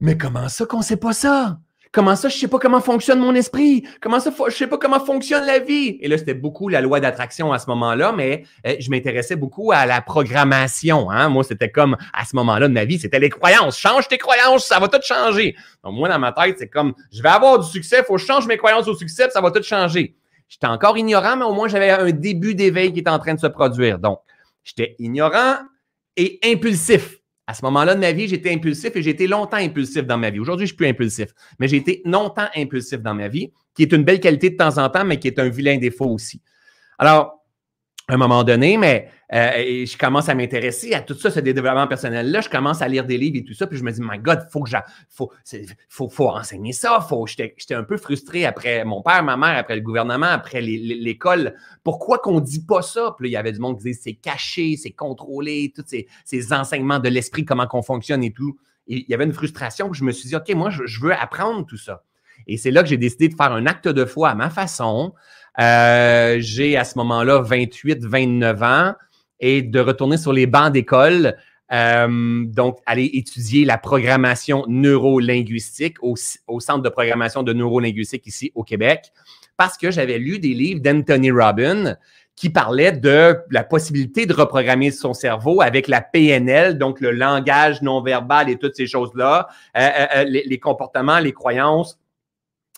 Mais 0.00 0.16
comment 0.16 0.48
ça 0.48 0.64
qu'on 0.66 0.78
ne 0.78 0.82
sait 0.82 0.96
pas 0.96 1.12
ça? 1.12 1.58
Comment 1.90 2.16
ça, 2.16 2.28
je 2.28 2.34
ne 2.36 2.40
sais 2.40 2.48
pas 2.48 2.58
comment 2.58 2.80
fonctionne 2.80 3.18
mon 3.18 3.34
esprit? 3.34 3.82
Comment 4.02 4.20
ça, 4.20 4.30
je 4.48 4.54
sais 4.54 4.66
pas 4.66 4.76
comment 4.76 5.00
fonctionne 5.00 5.46
la 5.46 5.58
vie? 5.58 5.96
Et 6.00 6.08
là, 6.08 6.18
c'était 6.18 6.34
beaucoup 6.34 6.68
la 6.68 6.82
loi 6.82 7.00
d'attraction 7.00 7.50
à 7.50 7.58
ce 7.58 7.66
moment-là, 7.68 8.12
mais 8.12 8.44
euh, 8.66 8.76
je 8.78 8.90
m'intéressais 8.90 9.36
beaucoup 9.36 9.72
à 9.72 9.86
la 9.86 10.02
programmation. 10.02 11.10
Hein? 11.10 11.30
Moi, 11.30 11.44
c'était 11.44 11.70
comme 11.70 11.96
à 12.12 12.26
ce 12.26 12.36
moment-là 12.36 12.68
de 12.68 12.74
ma 12.74 12.84
vie, 12.84 12.98
c'était 12.98 13.18
les 13.18 13.30
croyances. 13.30 13.78
Change 13.78 14.06
tes 14.06 14.18
croyances, 14.18 14.66
ça 14.66 14.78
va 14.78 14.88
tout 14.88 15.00
changer. 15.02 15.56
Donc, 15.82 15.94
moi, 15.94 16.10
dans 16.10 16.18
ma 16.18 16.32
tête, 16.32 16.56
c'est 16.58 16.68
comme 16.68 16.92
je 17.10 17.22
vais 17.22 17.30
avoir 17.30 17.58
du 17.58 17.66
succès, 17.66 18.00
il 18.00 18.04
faut 18.04 18.16
que 18.16 18.20
je 18.20 18.26
change 18.26 18.46
mes 18.46 18.58
croyances 18.58 18.86
au 18.86 18.94
succès, 18.94 19.30
ça 19.30 19.40
va 19.40 19.50
tout 19.50 19.62
changer. 19.62 20.14
J'étais 20.48 20.66
encore 20.66 20.98
ignorant, 20.98 21.36
mais 21.36 21.44
au 21.44 21.54
moins 21.54 21.68
j'avais 21.68 21.90
un 21.90 22.10
début 22.10 22.54
d'éveil 22.54 22.92
qui 22.92 23.00
était 23.00 23.10
en 23.10 23.18
train 23.18 23.34
de 23.34 23.40
se 23.40 23.46
produire. 23.46 23.98
Donc, 23.98 24.20
j'étais 24.62 24.94
ignorant 24.98 25.56
et 26.16 26.38
impulsif. 26.44 27.17
À 27.48 27.54
ce 27.54 27.64
moment-là 27.64 27.94
de 27.94 28.00
ma 28.00 28.12
vie, 28.12 28.28
j'étais 28.28 28.52
impulsif 28.52 28.94
et 28.94 29.02
j'ai 29.02 29.08
été 29.08 29.26
longtemps 29.26 29.56
impulsif 29.56 30.04
dans 30.04 30.18
ma 30.18 30.28
vie. 30.28 30.38
Aujourd'hui, 30.38 30.66
je 30.66 30.72
suis 30.72 30.76
plus 30.76 30.86
impulsif, 30.86 31.30
mais 31.58 31.66
j'ai 31.66 31.78
été 31.78 32.02
longtemps 32.04 32.46
impulsif 32.54 33.00
dans 33.00 33.14
ma 33.14 33.28
vie, 33.28 33.50
qui 33.74 33.82
est 33.82 33.92
une 33.94 34.04
belle 34.04 34.20
qualité 34.20 34.50
de 34.50 34.56
temps 34.56 34.76
en 34.76 34.90
temps, 34.90 35.02
mais 35.02 35.18
qui 35.18 35.28
est 35.28 35.38
un 35.38 35.48
vilain 35.48 35.78
défaut 35.78 36.10
aussi. 36.10 36.42
Alors, 36.98 37.42
à 38.06 38.12
un 38.12 38.16
moment 38.18 38.44
donné, 38.44 38.76
mais 38.76 39.08
euh, 39.34 39.84
je 39.84 39.98
commence 39.98 40.28
à 40.28 40.34
m'intéresser 40.34 40.94
à 40.94 41.02
tout 41.02 41.14
ça, 41.14 41.30
ce 41.30 41.40
développement 41.40 41.86
personnel-là. 41.86 42.40
Je 42.40 42.48
commence 42.48 42.80
à 42.80 42.88
lire 42.88 43.04
des 43.04 43.18
livres 43.18 43.36
et 43.36 43.44
tout 43.44 43.52
ça, 43.52 43.66
puis 43.66 43.76
je 43.76 43.84
me 43.84 43.92
dis, 43.92 44.00
my 44.02 44.18
God, 44.18 44.46
faut 44.50 44.62
que 44.62 44.70
faut, 45.10 45.30
faut, 45.88 46.08
faut 46.08 46.28
enseigner 46.28 46.72
ça. 46.72 47.00
Faut, 47.06 47.26
j'étais, 47.26 47.54
un 47.74 47.84
peu 47.84 47.98
frustré 47.98 48.46
après 48.46 48.84
mon 48.84 49.02
père, 49.02 49.22
ma 49.22 49.36
mère, 49.36 49.58
après 49.58 49.76
le 49.76 49.82
gouvernement, 49.82 50.26
après 50.26 50.62
l'école. 50.62 51.54
Pourquoi 51.84 52.18
qu'on 52.18 52.40
dit 52.40 52.64
pas 52.64 52.80
ça? 52.80 53.14
Puis 53.18 53.26
là, 53.26 53.28
il 53.28 53.32
y 53.32 53.36
avait 53.36 53.52
du 53.52 53.60
monde 53.60 53.76
qui 53.76 53.84
disait, 53.84 54.00
c'est 54.02 54.14
caché, 54.14 54.76
c'est 54.76 54.92
contrôlé, 54.92 55.72
tous 55.74 55.84
ces, 55.86 56.08
ces 56.24 56.52
enseignements 56.52 56.98
de 56.98 57.08
l'esprit, 57.08 57.44
comment 57.44 57.66
qu'on 57.66 57.82
fonctionne 57.82 58.24
et 58.24 58.32
tout. 58.32 58.58
Et 58.86 59.00
il 59.00 59.10
y 59.10 59.14
avait 59.14 59.24
une 59.24 59.34
frustration 59.34 59.90
que 59.90 59.96
je 59.96 60.04
me 60.04 60.12
suis 60.12 60.30
dit, 60.30 60.36
OK, 60.36 60.48
moi, 60.54 60.70
je 60.70 61.00
veux 61.00 61.12
apprendre 61.12 61.66
tout 61.66 61.76
ça. 61.76 62.02
Et 62.46 62.56
c'est 62.56 62.70
là 62.70 62.82
que 62.82 62.88
j'ai 62.88 62.96
décidé 62.96 63.28
de 63.28 63.34
faire 63.34 63.52
un 63.52 63.66
acte 63.66 63.88
de 63.88 64.04
foi 64.06 64.30
à 64.30 64.34
ma 64.34 64.48
façon. 64.48 65.12
Euh, 65.60 66.36
j'ai 66.40 66.76
à 66.76 66.84
ce 66.84 66.96
moment-là 66.98 67.42
28, 67.42 68.04
29 68.04 68.62
ans 68.62 68.94
et 69.40 69.62
de 69.62 69.80
retourner 69.80 70.16
sur 70.16 70.32
les 70.32 70.46
bancs 70.46 70.72
d'école. 70.72 71.36
Euh, 71.70 72.44
donc, 72.46 72.78
aller 72.86 73.10
étudier 73.12 73.66
la 73.66 73.76
programmation 73.76 74.64
neurolinguistique 74.68 75.96
au, 76.02 76.14
au, 76.46 76.60
Centre 76.60 76.82
de 76.82 76.88
programmation 76.88 77.42
de 77.42 77.52
neurolinguistique 77.52 78.26
ici 78.26 78.52
au 78.54 78.64
Québec, 78.64 79.12
parce 79.58 79.76
que 79.76 79.90
j'avais 79.90 80.18
lu 80.18 80.38
des 80.38 80.54
livres 80.54 80.80
d'Anthony 80.80 81.30
Robbins 81.30 81.96
qui 82.36 82.48
parlaient 82.48 82.92
de 82.92 83.36
la 83.50 83.64
possibilité 83.64 84.24
de 84.24 84.32
reprogrammer 84.32 84.92
son 84.92 85.12
cerveau 85.12 85.60
avec 85.60 85.88
la 85.88 86.00
PNL, 86.00 86.78
donc 86.78 87.00
le 87.00 87.10
langage 87.10 87.82
non 87.82 88.00
verbal 88.00 88.48
et 88.48 88.56
toutes 88.56 88.76
ces 88.76 88.86
choses-là, 88.86 89.48
euh, 89.76 90.24
les, 90.24 90.44
les, 90.44 90.58
comportements, 90.58 91.18
les 91.18 91.32
croyances, 91.32 91.98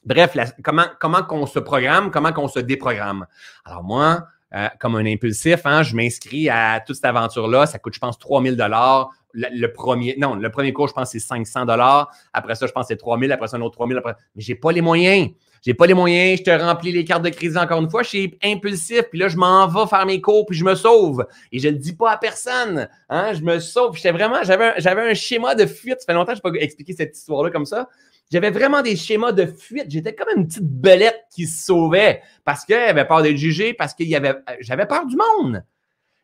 Bref, 0.04 0.34
comment, 0.62 0.86
comment 0.98 1.22
qu'on 1.22 1.46
se 1.46 1.58
programme, 1.58 2.10
comment 2.10 2.32
qu'on 2.32 2.48
se 2.48 2.60
déprogramme. 2.60 3.26
Alors 3.64 3.82
moi, 3.82 4.26
euh, 4.54 4.66
comme 4.80 4.96
un 4.96 5.06
impulsif, 5.06 5.60
hein, 5.64 5.82
je 5.84 5.94
m'inscris 5.94 6.48
à 6.48 6.80
toute 6.84 6.96
cette 6.96 7.04
aventure-là. 7.04 7.66
Ça 7.66 7.78
coûte, 7.78 7.94
je 7.94 8.00
pense, 8.00 8.18
3000 8.18 8.56
dollars. 8.56 9.10
Le, 9.32 9.68
premier, 9.68 10.16
non, 10.18 10.34
le 10.34 10.50
premier 10.50 10.72
cours, 10.72 10.88
je 10.88 10.92
pense, 10.92 11.12
c'est 11.12 11.20
500 11.20 11.66
dollars. 11.66 12.10
Après 12.32 12.56
ça, 12.56 12.66
je 12.66 12.72
pense, 12.72 12.88
c'est 12.88 12.96
3000. 12.96 13.30
Après 13.30 13.46
ça, 13.46 13.56
un 13.56 13.60
autre 13.60 13.76
3000. 13.76 13.98
Après... 13.98 14.14
Mais 14.34 14.42
j'ai 14.42 14.56
pas 14.56 14.72
les 14.72 14.80
moyens. 14.80 15.30
J'ai 15.62 15.74
pas 15.74 15.86
les 15.86 15.94
moyens. 15.94 16.40
Je 16.40 16.44
te 16.44 16.50
remplis 16.50 16.90
les 16.90 17.04
cartes 17.04 17.22
de 17.22 17.28
crédit 17.28 17.56
encore 17.56 17.80
une 17.80 17.88
fois. 17.88 18.02
Je 18.02 18.08
suis 18.08 18.38
impulsif. 18.42 19.02
Puis 19.10 19.20
là, 19.20 19.28
je 19.28 19.36
m'en 19.36 19.68
vais 19.68 19.86
faire 19.88 20.04
mes 20.04 20.20
cours. 20.20 20.46
Puis 20.46 20.56
je 20.56 20.64
me 20.64 20.74
sauve. 20.74 21.26
Et 21.52 21.60
je 21.60 21.68
le 21.68 21.76
dis 21.76 21.92
pas 21.92 22.10
à 22.10 22.16
personne. 22.16 22.88
Hein, 23.08 23.34
je 23.34 23.42
me 23.42 23.60
sauve. 23.60 23.94
J'étais 23.94 24.10
vraiment, 24.10 24.42
j'avais 24.42 24.74
un, 24.84 25.10
un 25.10 25.14
schéma 25.14 25.54
de 25.54 25.66
fuite. 25.66 26.00
Ça 26.00 26.06
fait 26.06 26.14
longtemps 26.14 26.32
que 26.32 26.40
je 26.42 26.48
n'ai 26.48 26.58
pas 26.58 26.64
expliqué 26.64 26.92
cette 26.92 27.16
histoire-là 27.16 27.50
comme 27.50 27.66
ça. 27.66 27.88
J'avais 28.30 28.50
vraiment 28.50 28.80
des 28.82 28.94
schémas 28.94 29.32
de 29.32 29.46
fuite. 29.46 29.86
J'étais 29.88 30.14
comme 30.14 30.28
une 30.36 30.46
petite 30.46 30.68
belette 30.68 31.24
qui 31.34 31.46
se 31.46 31.64
sauvait 31.66 32.22
parce 32.44 32.64
qu'elle 32.64 32.88
avait 32.88 33.04
peur 33.04 33.22
d'être 33.22 33.36
jugée, 33.36 33.74
parce 33.74 33.92
que 33.92 34.04
y 34.04 34.14
avait, 34.14 34.34
j'avais 34.60 34.86
peur 34.86 35.04
du 35.06 35.16
monde. 35.16 35.64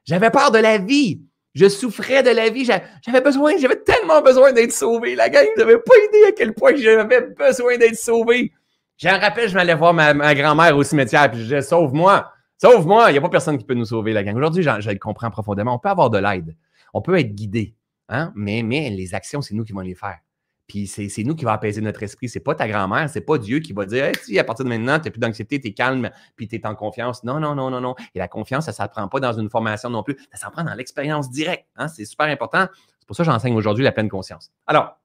J'avais 0.05 0.31
peur 0.31 0.53
de 0.53 0.59
la 0.59 0.79
vie. 0.79 1.21
Je 1.55 1.69
souffrais 1.69 2.23
de 2.23 2.31
la 2.31 2.49
vie. 2.49 2.65
J'avais 2.65 3.21
besoin, 3.21 3.57
j'avais 3.59 3.83
tellement 3.83 4.23
besoin 4.23 4.53
d'être 4.53 4.73
sauvé. 4.73 5.17
La 5.17 5.29
gang, 5.29 5.47
n'avait 5.57 5.79
pas 5.79 5.95
idée 6.09 6.27
à 6.29 6.33
quel 6.33 6.55
point 6.55 6.77
j'avais 6.77 7.23
besoin 7.23 7.77
d'être 7.77 7.97
sauvé. 7.97 8.53
J'ai 8.99 9.09
un 9.09 9.19
rappel, 9.19 9.49
je 9.49 9.55
m'allais 9.55 9.75
voir 9.75 9.93
ma, 9.93 10.35
grand-mère 10.35 10.77
au 10.77 10.83
cimetière, 10.83 11.29
puis 11.31 11.41
je 11.41 11.45
disais, 11.45 11.63
sauve-moi, 11.63 12.31
sauve-moi. 12.57 13.11
Il 13.11 13.13
n'y 13.13 13.19
a 13.19 13.21
pas 13.21 13.29
personne 13.29 13.59
qui 13.59 13.65
peut 13.65 13.75
nous 13.75 13.85
sauver, 13.85 14.13
la 14.13 14.23
gang. 14.23 14.37
Aujourd'hui, 14.37 14.63
je, 14.63 14.91
le 14.91 14.99
comprends 14.99 15.31
profondément. 15.31 15.75
On 15.75 15.79
peut 15.79 15.89
avoir 15.89 16.09
de 16.09 16.19
l'aide. 16.19 16.55
On 16.95 17.03
peut 17.03 17.19
être 17.19 17.35
guidé, 17.35 17.75
hein? 18.09 18.33
mais, 18.37 18.63
mais 18.63 18.91
les 18.91 19.15
actions, 19.15 19.43
c'est 19.43 19.55
nous 19.55 19.65
qui 19.65 19.73
allons 19.73 19.81
les 19.81 19.95
faire. 19.95 20.19
Puis 20.67 20.89
c'est 20.89 21.23
nous 21.23 21.37
qui 21.37 21.45
va 21.45 21.53
apaiser 21.53 21.81
notre 21.81 22.03
esprit. 22.03 22.29
C'est 22.29 22.41
pas 22.41 22.55
ta 22.55 22.67
grand-mère, 22.67 23.09
c'est 23.09 23.21
pas 23.21 23.39
Dieu 23.39 23.61
qui 23.61 23.73
va 23.73 23.87
dire 23.87 24.11
si 24.23 24.39
à 24.39 24.45
partir 24.45 24.65
de 24.65 24.71
maintenant, 24.71 24.99
tu 24.99 25.07
n'as 25.07 25.11
plus 25.13 25.21
d'anxiété, 25.21 25.61
tu 25.61 25.69
es 25.69 25.73
calme, 25.73 26.11
puis 26.35 26.49
tu 26.49 26.57
es 26.57 26.67
en 26.67 26.75
confiance. 26.75 27.23
Non, 27.23 27.39
non, 27.39 27.55
non, 27.55 27.71
non, 27.71 27.81
non. 27.81 27.95
Et 28.15 28.19
la 28.19 28.27
confiance, 28.27 28.65
ça 28.65 28.73
ne 28.73 28.77
s'apprend 28.77 29.07
pas 29.09 29.21
dans 29.21 29.33
une 29.33 29.49
formation 29.49 29.91
non 29.91 30.03
plus. 30.03 30.17
Ça 30.33 30.39
s'apprend 30.39 30.65
dans 30.65 30.75
l'expérience 30.75 31.31
directe. 31.31 31.67
Hein? 31.77 31.87
C'est 31.89 32.05
super 32.05 32.27
important. 32.27 32.67
C'est 32.99 33.07
pour 33.07 33.15
ça 33.15 33.23
que 33.23 33.31
j'enseigne 33.31 33.55
aujourd'hui 33.55 33.85
la 33.85 33.93
pleine 33.93 34.09
conscience. 34.09 34.51
Alors, 34.67 34.99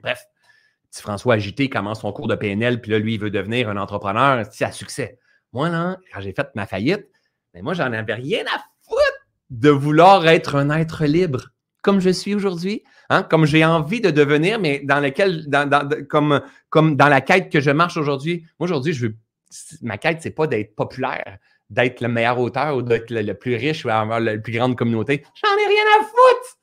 bref, 0.00 0.24
petit 0.90 1.02
François 1.02 1.34
agité 1.34 1.68
commence 1.68 2.02
son 2.02 2.12
cours 2.12 2.28
de 2.28 2.36
PNL, 2.36 2.80
puis 2.80 2.92
là, 2.92 3.00
lui, 3.00 3.14
il 3.14 3.20
veut 3.20 3.30
devenir 3.30 3.68
un 3.68 3.76
entrepreneur 3.76 4.46
à 4.60 4.72
succès. 4.72 5.18
Moi, 5.52 5.68
là, 5.68 5.96
quand 6.12 6.20
j'ai 6.20 6.32
fait 6.32 6.48
ma 6.54 6.66
faillite, 6.66 7.08
mais 7.52 7.60
ben, 7.60 7.64
moi, 7.64 7.74
j'en 7.74 7.92
avais 7.92 8.14
rien 8.14 8.44
à 8.54 8.58
foutre 8.82 9.26
de 9.50 9.68
vouloir 9.68 10.26
être 10.28 10.54
un 10.54 10.70
être 10.70 11.04
libre 11.04 11.48
comme 11.82 12.00
je 12.00 12.10
suis 12.10 12.34
aujourd'hui, 12.34 12.82
hein, 13.10 13.22
comme 13.22 13.44
j'ai 13.44 13.64
envie 13.64 14.00
de 14.00 14.10
devenir, 14.10 14.58
mais 14.58 14.80
dans 14.84 15.00
lequel, 15.00 15.48
dans, 15.48 15.68
comme, 16.08 16.40
comme 16.70 16.96
dans 16.96 17.08
la 17.08 17.20
quête 17.20 17.50
que 17.50 17.60
je 17.60 17.70
marche 17.70 17.96
aujourd'hui. 17.96 18.46
Moi, 18.58 18.66
aujourd'hui, 18.66 18.92
je 18.92 19.08
veux, 19.08 19.16
ma 19.82 19.98
quête, 19.98 20.18
c'est 20.22 20.30
pas 20.30 20.46
d'être 20.46 20.74
populaire, 20.74 21.38
d'être 21.68 22.00
le 22.00 22.08
meilleur 22.08 22.38
auteur 22.38 22.76
ou 22.76 22.82
d'être 22.82 23.10
le, 23.10 23.34
plus 23.34 23.56
riche 23.56 23.84
ou 23.84 23.90
avoir 23.90 24.20
la 24.20 24.38
plus 24.38 24.52
grande 24.52 24.76
communauté. 24.76 25.24
J'en 25.42 25.56
ai 25.56 25.66
rien 25.66 25.84
à 26.00 26.04
foutre! 26.04 26.58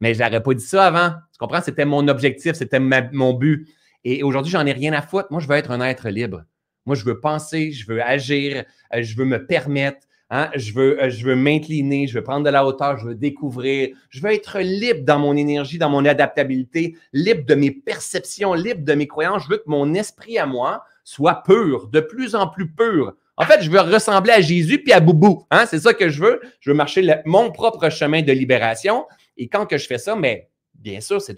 Mais 0.00 0.14
je 0.14 0.22
n'aurais 0.22 0.42
pas 0.42 0.54
dit 0.54 0.64
ça 0.64 0.86
avant. 0.86 1.10
Tu 1.32 1.38
comprends? 1.38 1.60
C'était 1.60 1.84
mon 1.84 2.08
objectif, 2.08 2.54
c'était 2.54 2.80
mon 2.80 3.34
but. 3.34 3.68
Et 4.04 4.24
aujourd'hui, 4.24 4.50
j'en 4.50 4.66
ai 4.66 4.72
rien 4.72 4.92
à 4.94 5.02
foutre. 5.02 5.28
Moi, 5.30 5.40
je 5.40 5.46
veux 5.46 5.54
être 5.54 5.70
un 5.70 5.80
être 5.80 6.08
libre. 6.08 6.42
Moi, 6.86 6.96
je 6.96 7.04
veux 7.04 7.20
penser, 7.20 7.70
je 7.70 7.86
veux 7.86 8.02
agir, 8.02 8.64
euh, 8.94 9.02
je 9.02 9.16
veux 9.16 9.24
me 9.24 9.46
permettre, 9.46 9.98
Hein, 10.34 10.48
je, 10.56 10.72
veux, 10.72 10.98
euh, 10.98 11.10
je 11.10 11.26
veux 11.26 11.36
m'incliner, 11.36 12.06
je 12.06 12.14
veux 12.14 12.24
prendre 12.24 12.46
de 12.46 12.48
la 12.48 12.64
hauteur, 12.64 12.96
je 12.96 13.08
veux 13.08 13.14
découvrir. 13.14 13.90
Je 14.08 14.22
veux 14.22 14.32
être 14.32 14.60
libre 14.60 15.04
dans 15.04 15.18
mon 15.18 15.36
énergie, 15.36 15.76
dans 15.76 15.90
mon 15.90 16.06
adaptabilité, 16.06 16.96
libre 17.12 17.44
de 17.44 17.54
mes 17.54 17.70
perceptions, 17.70 18.54
libre 18.54 18.82
de 18.82 18.94
mes 18.94 19.06
croyances. 19.06 19.42
Je 19.44 19.50
veux 19.50 19.58
que 19.58 19.68
mon 19.68 19.92
esprit 19.92 20.38
à 20.38 20.46
moi 20.46 20.84
soit 21.04 21.42
pur, 21.42 21.88
de 21.88 22.00
plus 22.00 22.34
en 22.34 22.46
plus 22.46 22.66
pur. 22.66 23.12
En 23.36 23.44
fait, 23.44 23.60
je 23.60 23.70
veux 23.70 23.80
ressembler 23.80 24.32
à 24.32 24.40
Jésus 24.40 24.82
puis 24.82 24.94
à 24.94 25.00
Boubou. 25.00 25.44
Hein? 25.50 25.66
C'est 25.66 25.80
ça 25.80 25.92
que 25.92 26.08
je 26.08 26.22
veux. 26.22 26.40
Je 26.60 26.70
veux 26.70 26.76
marcher 26.76 27.06
mon 27.26 27.52
propre 27.52 27.90
chemin 27.90 28.22
de 28.22 28.32
libération. 28.32 29.04
Et 29.36 29.48
quand 29.48 29.66
que 29.66 29.76
je 29.76 29.86
fais 29.86 29.98
ça, 29.98 30.16
mais 30.16 30.48
bien 30.82 31.00
sûr, 31.00 31.20
c'est 31.20 31.36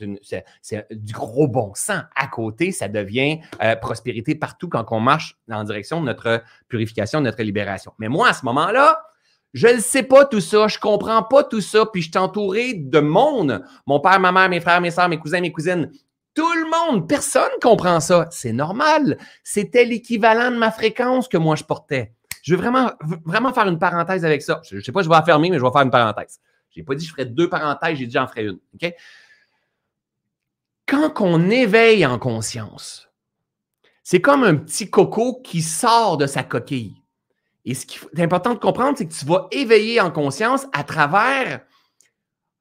du 0.90 1.12
gros 1.12 1.46
bon 1.46 1.72
sens. 1.74 2.02
À 2.16 2.26
côté, 2.26 2.72
ça 2.72 2.88
devient 2.88 3.40
euh, 3.62 3.76
prospérité 3.76 4.34
partout 4.34 4.68
quand 4.68 4.84
on 4.90 5.00
marche 5.00 5.38
en 5.50 5.64
direction 5.64 6.00
de 6.00 6.06
notre 6.06 6.42
purification, 6.68 7.20
de 7.20 7.26
notre 7.26 7.42
libération. 7.42 7.92
Mais 7.98 8.08
moi, 8.08 8.28
à 8.28 8.32
ce 8.32 8.44
moment-là, 8.46 9.00
je 9.52 9.68
ne 9.68 9.80
sais 9.80 10.02
pas 10.02 10.24
tout 10.24 10.40
ça, 10.40 10.66
je 10.66 10.78
ne 10.78 10.80
comprends 10.80 11.22
pas 11.22 11.44
tout 11.44 11.60
ça, 11.60 11.86
puis 11.86 12.02
je 12.02 12.10
suis 12.10 12.18
entouré 12.18 12.74
de 12.74 12.98
monde. 12.98 13.64
Mon 13.86 14.00
père, 14.00 14.18
ma 14.18 14.32
mère, 14.32 14.48
mes 14.48 14.60
frères, 14.60 14.80
mes 14.80 14.90
soeurs, 14.90 15.08
mes 15.08 15.18
cousins, 15.18 15.40
mes 15.40 15.52
cousines. 15.52 15.90
Tout 16.34 16.52
le 16.52 16.68
monde, 16.68 17.08
personne 17.08 17.50
ne 17.54 17.60
comprend 17.60 18.00
ça. 18.00 18.26
C'est 18.32 18.52
normal. 18.52 19.16
C'était 19.44 19.84
l'équivalent 19.84 20.50
de 20.50 20.56
ma 20.56 20.72
fréquence 20.72 21.28
que 21.28 21.36
moi 21.36 21.54
je 21.54 21.62
portais. 21.62 22.12
Je 22.42 22.56
veux 22.56 22.60
vraiment, 22.60 22.90
faire 23.54 23.68
une 23.68 23.78
parenthèse 23.78 24.24
avec 24.24 24.42
ça. 24.42 24.60
Je 24.68 24.76
ne 24.76 24.80
sais 24.80 24.92
pas, 24.92 25.02
je 25.02 25.08
vais 25.08 25.14
la 25.14 25.22
fermer, 25.22 25.48
mais 25.50 25.58
je 25.58 25.64
vais 25.64 25.70
faire 25.70 25.82
une 25.82 25.90
parenthèse. 25.90 26.40
Je 26.70 26.80
n'ai 26.80 26.84
pas 26.84 26.96
dit 26.96 27.04
que 27.04 27.08
je 27.08 27.14
ferais 27.14 27.24
deux 27.24 27.48
parenthèses, 27.48 27.96
j'ai 27.96 28.06
dit 28.06 28.12
j'en 28.12 28.26
ferai 28.26 28.46
une. 28.46 28.58
OK? 28.74 28.92
Quand 30.86 31.20
on 31.20 31.50
éveille 31.50 32.04
en 32.04 32.18
conscience, 32.18 33.08
c'est 34.02 34.20
comme 34.20 34.44
un 34.44 34.56
petit 34.56 34.90
coco 34.90 35.40
qui 35.42 35.62
sort 35.62 36.16
de 36.16 36.26
sa 36.26 36.42
coquille. 36.42 37.02
Et 37.64 37.74
ce 37.74 37.86
qui 37.86 37.98
est 38.16 38.22
important 38.22 38.52
de 38.52 38.58
comprendre, 38.58 38.98
c'est 38.98 39.06
que 39.06 39.14
tu 39.14 39.24
vas 39.24 39.48
éveiller 39.50 40.00
en 40.00 40.10
conscience 40.10 40.66
à 40.72 40.84
travers. 40.84 41.62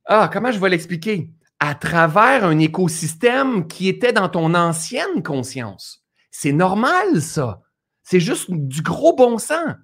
Ah, 0.06 0.30
comment 0.32 0.52
je 0.52 0.60
vais 0.60 0.70
l'expliquer? 0.70 1.30
À 1.60 1.76
travers 1.76 2.46
un 2.46 2.58
écosystème 2.60 3.68
qui 3.68 3.90
était 3.90 4.14
dans 4.14 4.30
ton 4.30 4.54
ancienne 4.54 5.22
conscience. 5.22 6.06
C'est 6.32 6.54
normal, 6.54 7.22
ça. 7.22 7.62
C'est 8.04 8.20
juste 8.20 8.50
du 8.50 8.82
gros 8.82 9.14
bon 9.14 9.38
sens. 9.38 9.76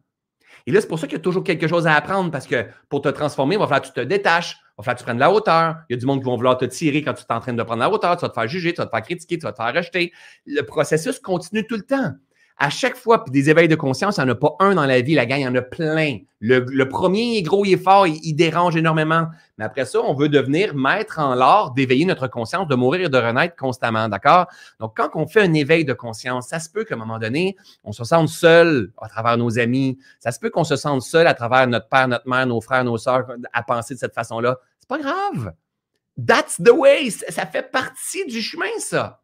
Et 0.65 0.71
là, 0.71 0.81
c'est 0.81 0.87
pour 0.87 0.99
ça 0.99 1.07
qu'il 1.07 1.17
y 1.17 1.19
a 1.19 1.23
toujours 1.23 1.43
quelque 1.43 1.67
chose 1.67 1.87
à 1.87 1.95
apprendre 1.95 2.31
parce 2.31 2.47
que 2.47 2.67
pour 2.89 3.01
te 3.01 3.09
transformer, 3.09 3.55
il 3.55 3.59
va 3.59 3.65
falloir 3.65 3.81
que 3.81 3.87
tu 3.87 3.93
te 3.93 4.01
détaches, 4.01 4.57
va 4.79 4.83
falloir 4.83 4.95
que 4.95 4.99
tu 4.99 5.05
prennes 5.05 5.19
la 5.19 5.31
hauteur. 5.31 5.75
Il 5.89 5.93
y 5.93 5.97
a 5.97 5.99
du 5.99 6.05
monde 6.05 6.19
qui 6.19 6.29
va 6.29 6.35
vouloir 6.35 6.57
te 6.57 6.65
tirer 6.65 7.01
quand 7.03 7.13
tu 7.13 7.23
es 7.23 7.33
en 7.33 7.39
train 7.39 7.53
de 7.53 7.63
prendre 7.63 7.79
la 7.79 7.89
hauteur. 7.89 8.15
Tu 8.17 8.21
vas 8.21 8.29
te 8.29 8.33
faire 8.33 8.47
juger, 8.47 8.73
tu 8.73 8.81
vas 8.81 8.85
te 8.85 8.91
faire 8.91 9.03
critiquer, 9.03 9.37
tu 9.37 9.43
vas 9.43 9.51
te 9.51 9.61
faire 9.61 9.73
rejeter. 9.73 10.11
Le 10.45 10.61
processus 10.61 11.19
continue 11.19 11.65
tout 11.67 11.75
le 11.75 11.83
temps 11.83 12.13
à 12.61 12.69
chaque 12.69 12.97
fois, 12.97 13.23
puis 13.23 13.31
des 13.31 13.49
éveils 13.49 13.69
de 13.69 13.75
conscience, 13.75 14.17
il 14.17 14.23
n'y 14.25 14.29
en 14.29 14.33
a 14.33 14.35
pas 14.35 14.55
un 14.59 14.75
dans 14.75 14.85
la 14.85 14.99
vie, 14.99 15.15
la 15.15 15.25
gang, 15.25 15.39
il 15.39 15.43
y 15.43 15.47
en 15.47 15.55
a 15.55 15.61
plein. 15.61 16.19
Le, 16.41 16.83
premier 16.83 17.37
est 17.37 17.41
gros, 17.41 17.63
il 17.63 17.73
est 17.73 17.77
fort, 17.81 18.05
il, 18.05 18.33
dérange 18.33 18.75
énormément. 18.75 19.27
Mais 19.57 19.63
après 19.63 19.85
ça, 19.85 20.01
on 20.01 20.13
veut 20.13 20.27
devenir 20.27 20.75
maître 20.75 21.19
en 21.19 21.35
l'art 21.35 21.71
d'éveiller 21.71 22.03
notre 22.03 22.27
conscience, 22.27 22.67
de 22.67 22.75
mourir 22.75 23.05
et 23.05 23.09
de 23.09 23.17
renaître 23.17 23.55
constamment, 23.55 24.09
d'accord? 24.09 24.47
Donc, 24.81 24.97
quand 24.97 25.09
on 25.15 25.25
fait 25.25 25.41
un 25.41 25.53
éveil 25.53 25.85
de 25.85 25.93
conscience, 25.93 26.49
ça 26.49 26.59
se 26.59 26.69
peut 26.69 26.83
qu'à 26.83 26.95
un 26.95 26.97
moment 26.97 27.17
donné, 27.17 27.55
on 27.85 27.93
se 27.93 28.03
sente 28.03 28.27
seul 28.27 28.91
à 29.01 29.07
travers 29.07 29.37
nos 29.37 29.57
amis. 29.57 29.97
Ça 30.19 30.33
se 30.33 30.39
peut 30.39 30.49
qu'on 30.49 30.65
se 30.65 30.75
sente 30.75 31.01
seul 31.01 31.27
à 31.27 31.33
travers 31.33 31.65
notre 31.65 31.87
père, 31.87 32.09
notre 32.09 32.27
mère, 32.27 32.45
nos 32.45 32.59
frères, 32.59 32.83
nos 32.83 32.97
sœurs, 32.97 33.25
à 33.53 33.63
penser 33.63 33.93
de 33.93 33.99
cette 33.99 34.13
façon-là. 34.13 34.57
C'est 34.81 34.89
pas 34.89 34.99
grave. 34.99 35.53
That's 36.27 36.61
the 36.61 36.71
way. 36.71 37.09
Ça 37.09 37.45
fait 37.45 37.71
partie 37.71 38.25
du 38.25 38.41
chemin, 38.41 38.67
ça. 38.79 39.21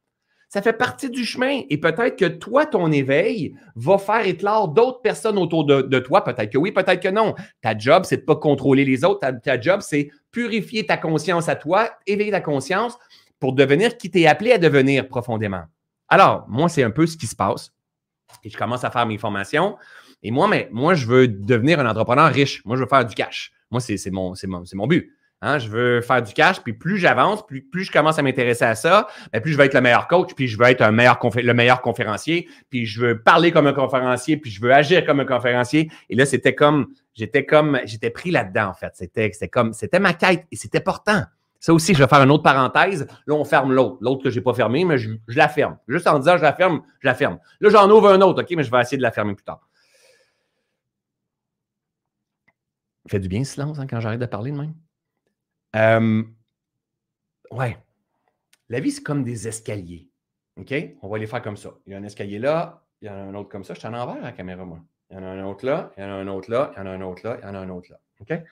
Ça 0.49 0.61
fait 0.61 0.73
partie 0.73 1.09
du 1.09 1.25
chemin. 1.25 1.61
Et 1.69 1.77
peut-être 1.77 2.17
que 2.17 2.25
toi, 2.25 2.65
ton 2.65 2.91
éveil 2.91 3.55
va 3.75 3.97
faire 3.97 4.25
éclore 4.25 4.69
d'autres 4.69 5.01
personnes 5.01 5.37
autour 5.37 5.65
de, 5.65 5.99
toi. 5.99 6.23
Peut-être 6.23 6.51
que 6.51 6.57
oui, 6.57 6.71
peut-être 6.71 7.01
que 7.01 7.09
non. 7.09 7.35
Ta 7.61 7.77
job, 7.77 8.03
c'est 8.05 8.17
de 8.17 8.21
pas 8.21 8.35
contrôler 8.35 8.85
les 8.85 9.03
autres. 9.03 9.27
Ta, 9.43 9.59
job, 9.59 9.81
c'est 9.81 10.11
purifier 10.31 10.85
ta 10.85 10.97
conscience 10.97 11.49
à 11.49 11.55
toi, 11.55 11.89
éveiller 12.07 12.31
ta 12.31 12.41
conscience 12.41 12.97
pour 13.39 13.53
devenir 13.53 13.97
qui 13.97 14.09
t'es 14.09 14.27
appelé 14.27 14.53
à 14.53 14.57
devenir 14.57 15.07
profondément. 15.07 15.63
Alors, 16.07 16.45
moi, 16.47 16.69
c'est 16.69 16.83
un 16.83 16.91
peu 16.91 17.07
ce 17.07 17.17
qui 17.17 17.27
se 17.27 17.35
passe. 17.35 17.73
Et 18.43 18.49
je 18.49 18.57
commence 18.57 18.83
à 18.83 18.91
faire 18.91 19.05
mes 19.05 19.17
formations. 19.17 19.77
Et 20.23 20.31
moi, 20.31 20.47
mais, 20.47 20.69
moi, 20.71 20.93
je 20.93 21.05
veux 21.05 21.27
devenir 21.27 21.79
un 21.79 21.89
entrepreneur 21.89 22.31
riche. 22.31 22.63
Moi, 22.65 22.75
je 22.77 22.81
veux 22.81 22.87
faire 22.87 23.05
du 23.05 23.15
cash. 23.15 23.51
Moi, 23.71 23.81
c'est 23.81 24.11
mon, 24.11 24.33
mon 24.73 24.87
but. 24.87 25.14
Hein, 25.41 25.59
je 25.59 25.69
veux 25.69 26.01
faire 26.01 26.23
du 26.23 26.33
cash, 26.33 26.61
puis 26.61 26.73
plus 26.73 26.97
j'avance, 26.97 27.45
plus, 27.45 27.61
plus 27.61 27.83
je 27.83 27.91
commence 27.91 28.17
à 28.17 28.23
m'intéresser 28.23 28.63
à 28.65 28.73
ça, 28.73 29.07
ben, 29.31 29.41
plus 29.41 29.51
je 29.51 29.57
veux 29.57 29.65
être 29.65 29.73
le 29.73 29.81
meilleur 29.81 30.07
coach, 30.07 30.33
puis 30.33 30.47
je 30.47 30.57
veux 30.57 30.65
être 30.65 30.81
un 30.81 30.91
meilleur 30.91 31.19
le 31.21 31.53
meilleur 31.53 31.81
conférencier, 31.81 32.47
puis 32.69 32.85
je 32.85 33.01
veux 33.01 33.21
parler 33.21 33.51
comme 33.51 33.67
un 33.67 33.73
conférencier, 33.73 34.37
puis 34.37 34.49
je 34.49 34.61
veux 34.61 34.73
agir 34.73 35.05
comme 35.05 35.19
un 35.19 35.25
conférencier. 35.25 35.91
Et 36.09 36.15
là, 36.15 36.25
c'était 36.25 36.55
comme, 36.55 36.87
j'étais 37.13 37.45
comme, 37.45 37.79
j'étais 37.85 38.09
pris 38.09 38.31
là-dedans, 38.31 38.69
en 38.69 38.73
fait. 38.73 38.93
C'était, 38.93 39.29
comme, 39.49 39.73
c'était 39.73 39.99
ma 39.99 40.13
quête 40.13 40.45
et 40.51 40.55
c'était 40.55 40.79
important. 40.79 41.23
Ça 41.59 41.73
aussi, 41.73 41.93
je 41.93 41.99
vais 41.99 42.07
faire 42.07 42.21
une 42.21 42.31
autre 42.31 42.43
parenthèse. 42.43 43.07
Là, 43.25 43.33
on 43.33 43.43
ferme 43.43 43.73
l'autre. 43.73 43.97
L'autre 43.99 44.23
que 44.23 44.29
je 44.29 44.37
n'ai 44.37 44.43
pas 44.43 44.53
fermé, 44.53 44.85
mais 44.85 44.97
je, 44.97 45.11
la 45.27 45.49
ferme. 45.49 45.77
Juste 45.87 46.07
en 46.07 46.19
disant 46.19 46.37
je 46.37 46.43
la 46.43 46.53
ferme, 46.53 46.81
je 46.99 47.07
la 47.07 47.15
ferme. 47.15 47.39
Là, 47.59 47.69
j'en 47.69 47.89
ouvre 47.89 48.09
un 48.09 48.21
autre, 48.21 48.41
OK, 48.43 48.53
mais 48.55 48.63
je 48.63 48.71
vais 48.71 48.81
essayer 48.81 48.97
de 48.97 49.01
la 49.01 49.11
fermer 49.11 49.35
plus 49.35 49.43
tard. 49.43 49.67
Fait 53.07 53.19
du 53.19 53.27
bien 53.27 53.39
le 53.39 53.45
silence 53.45 53.79
hein, 53.79 53.85
quand 53.87 53.99
j'arrête 53.99 54.19
de 54.19 54.25
parler 54.25 54.51
de 54.51 54.57
même? 54.57 54.73
Euh, 55.75 56.23
ouais. 57.51 57.77
La 58.69 58.79
vie, 58.79 58.91
c'est 58.91 59.03
comme 59.03 59.23
des 59.23 59.47
escaliers. 59.47 60.09
OK? 60.57 60.73
On 61.01 61.09
va 61.09 61.17
les 61.17 61.27
faire 61.27 61.41
comme 61.41 61.57
ça. 61.57 61.71
Il 61.85 61.91
y 61.91 61.95
a 61.95 61.97
un 61.97 62.03
escalier 62.03 62.39
là, 62.39 62.83
il 63.01 63.07
y 63.07 63.11
en 63.11 63.15
a 63.15 63.17
un 63.17 63.35
autre 63.35 63.49
comme 63.49 63.63
ça. 63.63 63.73
Je 63.73 63.79
suis 63.79 63.87
en 63.87 63.93
envers 63.93 64.21
la 64.21 64.31
caméra, 64.31 64.63
moi. 64.65 64.79
Il 65.09 65.17
y 65.17 65.19
en 65.19 65.23
a 65.23 65.27
un 65.27 65.45
autre 65.45 65.65
là, 65.65 65.91
il 65.97 66.01
y 66.01 66.03
en 66.03 66.09
a 66.09 66.13
un 66.13 66.27
autre 66.27 66.49
là, 66.49 66.71
il 66.73 66.79
y 66.79 66.81
en 66.81 66.85
a 66.87 66.89
un 66.89 67.01
autre 67.01 67.27
là, 67.27 67.37
il 67.41 67.45
y 67.45 67.49
en 67.49 67.55
a 67.55 67.59
un 67.59 67.69
autre 67.69 67.91
là. 67.91 67.99
OK? 68.21 68.43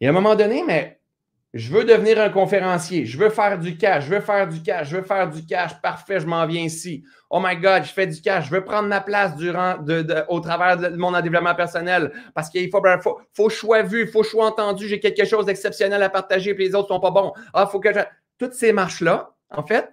Et 0.00 0.06
à 0.06 0.10
un 0.10 0.12
moment 0.12 0.36
donné, 0.36 0.62
mais 0.62 0.97
je 1.54 1.72
veux 1.72 1.84
devenir 1.84 2.20
un 2.20 2.28
conférencier. 2.28 3.06
Je 3.06 3.16
veux 3.16 3.30
faire 3.30 3.58
du 3.58 3.78
cash. 3.78 4.04
Je 4.04 4.10
veux 4.10 4.20
faire 4.20 4.46
du 4.46 4.62
cash. 4.62 4.90
Je 4.90 4.96
veux 4.96 5.02
faire 5.02 5.30
du 5.30 5.46
cash. 5.46 5.80
Parfait, 5.80 6.20
je 6.20 6.26
m'en 6.26 6.46
viens 6.46 6.62
ici. 6.62 7.04
Oh 7.30 7.40
my 7.42 7.56
God, 7.56 7.84
je 7.84 7.92
fais 7.92 8.06
du 8.06 8.20
cash. 8.20 8.46
Je 8.46 8.50
veux 8.50 8.64
prendre 8.64 8.88
ma 8.88 9.00
place 9.00 9.34
durant, 9.34 9.76
au 10.28 10.40
travers 10.40 10.76
de 10.76 10.88
mon 10.96 11.18
développement 11.20 11.54
personnel 11.54 12.12
parce 12.34 12.50
qu'il 12.50 12.68
faut, 12.70 12.82
ben, 12.82 12.98
faut, 13.00 13.18
faut 13.32 13.48
choix 13.48 13.82
vu, 13.82 14.06
faut 14.06 14.22
choix 14.22 14.46
entendu. 14.46 14.86
J'ai 14.88 15.00
quelque 15.00 15.24
chose 15.24 15.46
d'exceptionnel 15.46 16.02
à 16.02 16.10
partager 16.10 16.50
et 16.50 16.54
les 16.54 16.74
autres 16.74 16.88
sont 16.88 17.00
pas 17.00 17.10
bons. 17.10 17.32
Ah, 17.54 17.66
faut 17.66 17.80
que 17.80 17.94
je... 17.94 18.00
Toutes 18.36 18.54
ces 18.54 18.72
marches-là, 18.72 19.34
en 19.50 19.64
fait, 19.64 19.90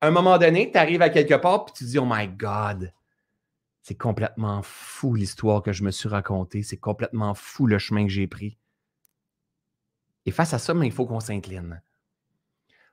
à 0.00 0.06
un 0.06 0.10
moment 0.10 0.38
donné, 0.38 0.70
tu 0.70 0.78
arrives 0.78 1.02
à 1.02 1.10
quelque 1.10 1.34
part 1.34 1.66
et 1.68 1.72
tu 1.72 1.84
dis, 1.84 1.98
oh 1.98 2.06
my 2.08 2.28
God, 2.28 2.92
c'est 3.82 3.96
complètement 3.96 4.60
fou 4.62 5.14
l'histoire 5.14 5.62
que 5.62 5.72
je 5.72 5.82
me 5.82 5.90
suis 5.90 6.08
racontée. 6.08 6.62
C'est 6.62 6.78
complètement 6.78 7.34
fou 7.34 7.66
le 7.66 7.78
chemin 7.78 8.04
que 8.04 8.12
j'ai 8.12 8.28
pris. 8.28 8.56
Et 10.26 10.30
face 10.30 10.54
à 10.54 10.58
ça, 10.58 10.74
il 10.82 10.92
faut 10.92 11.06
qu'on 11.06 11.20
s'incline. 11.20 11.82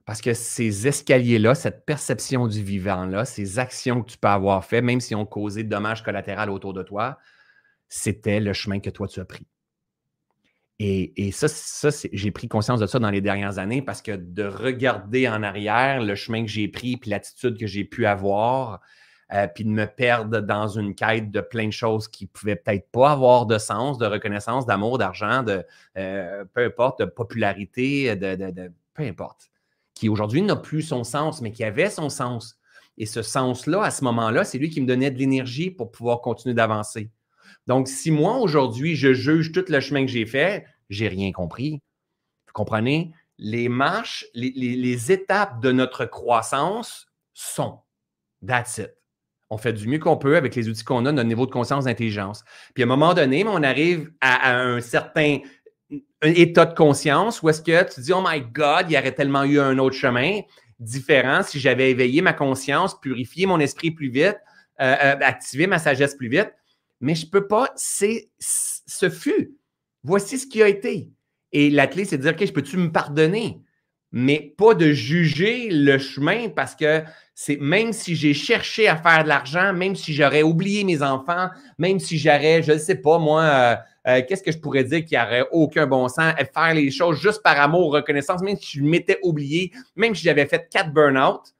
Parce 0.06 0.22
que 0.22 0.34
ces 0.34 0.88
escaliers-là, 0.88 1.54
cette 1.54 1.86
perception 1.86 2.48
du 2.48 2.64
vivant-là, 2.64 3.26
ces 3.26 3.60
actions 3.60 4.02
que 4.02 4.12
tu 4.12 4.18
peux 4.18 4.28
avoir 4.28 4.66
faites, 4.66 4.84
même 4.84 5.02
si 5.02 5.14
ont 5.14 5.26
causé 5.26 5.64
de 5.64 5.70
dommages 5.70 6.04
collatéraux 6.04 6.52
autour 6.52 6.74
de 6.74 6.82
toi, 6.82 7.20
c'était 7.90 8.40
le 8.40 8.54
chemin 8.54 8.80
que 8.80 8.90
toi, 8.90 9.08
tu 9.08 9.20
as 9.20 9.26
pris. 9.26 9.46
Et, 10.80 11.28
et 11.28 11.32
ça, 11.32 11.48
ça 11.48 11.90
j'ai 12.12 12.32
pris 12.32 12.48
conscience 12.48 12.80
de 12.80 12.88
ça 12.88 13.00
dans 13.00 13.10
les 13.12 13.22
dernières 13.22 13.60
années 13.60 13.82
parce 13.82 14.02
que 14.02 14.14
de 14.14 14.46
regarder 14.46 15.28
en 15.28 15.44
arrière 15.44 16.02
le 16.02 16.16
chemin 16.16 16.44
que 16.44 16.50
j'ai 16.50 16.70
pris 16.70 16.98
puis 16.98 17.12
l'attitude 17.12 17.60
que 17.60 17.68
j'ai 17.68 17.84
pu 17.84 18.06
avoir, 18.06 18.80
euh, 19.32 19.48
puis 19.48 19.64
de 19.64 19.70
me 19.70 19.86
perdre 19.86 20.40
dans 20.40 20.68
une 20.68 20.96
quête 20.96 21.30
de 21.30 21.42
plein 21.42 21.68
de 21.68 21.74
choses 21.74 22.08
qui 22.08 22.26
pouvaient 22.26 22.56
peut-être 22.56 22.90
pas 22.92 23.12
avoir 23.12 23.46
de 23.46 23.60
sens, 23.60 24.00
de 24.00 24.08
reconnaissance, 24.08 24.66
d'amour, 24.66 24.98
d'argent, 24.98 25.44
de 25.44 25.64
euh, 25.98 26.46
peu 26.54 26.66
importe, 26.66 27.00
de 27.00 27.06
popularité, 27.06 28.16
de, 28.16 28.72
peu 28.94 29.04
importe, 29.04 29.52
qui 29.94 30.10
aujourd'hui 30.10 30.42
n'a 30.42 30.56
plus 30.56 30.82
son 30.82 31.04
sens, 31.04 31.42
mais 31.42 31.52
qui 31.52 31.64
avait 31.64 31.92
son 31.92 32.10
sens. 32.10 32.60
Et 32.98 33.06
ce 33.06 33.22
sens-là, 33.22 33.84
à 33.84 33.92
ce 33.92 34.04
moment-là, 34.04 34.44
c'est 34.44 34.58
lui 34.58 34.70
qui 34.70 34.82
me 34.82 34.88
donnait 34.88 35.12
de 35.12 35.20
l'énergie 35.20 35.70
pour 35.70 35.92
pouvoir 35.92 36.22
continuer 36.22 36.56
d'avancer. 36.56 37.12
Donc, 37.68 37.88
si 37.88 38.10
moi, 38.10 38.38
aujourd'hui, 38.38 38.96
je 38.96 39.14
juge 39.14 39.52
tout 39.52 39.66
le 39.70 39.80
chemin 39.80 40.06
que 40.06 40.12
j'ai 40.12 40.26
fait, 40.26 40.66
j'ai 40.90 41.08
rien 41.08 41.32
compris. 41.32 41.82
Vous 42.48 42.54
comprenez? 42.54 43.14
Les 43.38 43.70
marches, 43.70 44.26
les, 44.34 44.52
les 44.52 45.12
étapes 45.12 45.62
de 45.62 45.72
notre 45.72 46.06
croissance 46.06 47.08
sont. 47.34 47.80
That's 48.46 48.80
it. 48.80 48.99
On 49.50 49.58
fait 49.58 49.74
du 49.74 49.88
mieux 49.88 50.00
qu'on 50.00 50.18
peut 50.18 50.38
avec 50.38 50.56
les 50.56 50.70
outils 50.70 50.84
qu'on 50.84 51.06
a, 51.06 51.12
notre 51.12 51.28
niveau 51.28 51.46
de 51.46 51.52
conscience, 51.52 51.86
d'intelligence. 51.86 52.44
Puis 52.74 52.84
à 52.84 52.86
un 52.86 52.90
moment 52.90 53.14
donné, 53.14 53.44
on 53.48 53.64
arrive 53.64 54.12
à, 54.22 54.56
un 54.56 54.80
certain 54.80 55.40
état 56.22 56.66
de 56.66 56.76
conscience 56.76 57.42
où 57.42 57.50
est-ce 57.50 57.62
que 57.62 57.94
tu 57.94 58.02
dis, 58.02 58.14
oh 58.14 58.24
my 58.26 58.42
God, 58.42 58.86
il 58.90 58.94
y 58.94 58.98
aurait 58.98 59.14
tellement 59.14 59.44
eu 59.44 59.60
un 59.60 59.80
autre 59.80 59.96
chemin 59.96 60.42
différent 60.80 61.42
si 61.44 61.60
j'avais 61.60 61.92
éveillé 61.92 62.22
ma 62.22 62.34
conscience, 62.34 63.00
purifié 63.00 63.46
mon 63.46 63.60
esprit 63.60 63.92
plus 63.92 64.10
vite, 64.10 64.38
euh, 64.82 64.96
euh, 65.04 65.16
activé 65.22 65.68
ma 65.68 65.80
sagesse 65.80 66.16
plus 66.16 66.30
vite. 66.30 66.54
Mais 67.02 67.16
je 67.16 67.26
ne 67.26 67.32
peux 67.32 67.48
pas, 67.48 67.70
c'est 67.76 68.30
ce 68.40 69.10
fut. 69.10 69.58
Voici 70.04 70.38
ce 70.38 70.48
qui 70.48 70.62
a 70.62 70.68
été. 70.68 71.10
Et 71.52 71.70
la 71.70 71.88
clé, 71.88 72.06
c'est 72.06 72.18
de 72.18 72.24
dire, 72.24 72.34
OK, 72.34 72.46
je 72.46 72.54
peux-tu 72.54 72.78
me 72.78 72.92
pardonner? 72.92 73.60
Mais 74.12 74.54
pas 74.58 74.74
de 74.74 74.92
juger 74.92 75.70
le 75.70 75.98
chemin 76.00 76.50
parce 76.50 76.76
que 76.76 77.04
c'est 77.36 77.58
même 77.58 77.94
si 77.94 78.16
j'ai 78.16 78.34
cherché 78.34 78.88
à 78.88 78.98
faire 78.98 79.24
de 79.24 79.30
l'argent, 79.30 79.72
même 79.72 79.96
si 79.96 80.14
j'aurais 80.14 80.44
oublié 80.44 80.84
mes 80.84 81.02
enfants, 81.02 81.48
même 81.78 82.00
si 82.00 82.18
j'aurais, 82.18 82.64
je 82.64 82.74
ne 82.74 82.78
sais 82.78 82.96
pas, 82.96 83.18
moi, 83.18 83.42
euh, 83.44 83.76
euh, 84.08 84.22
qu'est-ce 84.28 84.44
que 84.44 84.52
je 84.52 84.58
pourrais 84.58 84.84
dire 84.84 85.06
qui 85.06 85.16
n'aurait 85.16 85.46
aucun 85.52 85.88
bon 85.88 86.08
sens, 86.08 86.34
faire 86.54 86.74
les 86.74 86.92
choses 86.92 87.22
juste 87.22 87.42
par 87.44 87.60
amour, 87.60 87.94
reconnaissance, 87.94 88.42
même 88.42 88.58
si 88.58 88.80
je 88.80 88.84
m'étais 88.84 89.20
oublié, 89.24 89.72
même 89.96 90.16
si 90.16 90.24
j'avais 90.24 90.48
fait 90.48 90.68
quatre 90.70 90.92
burn-out, 90.92 91.54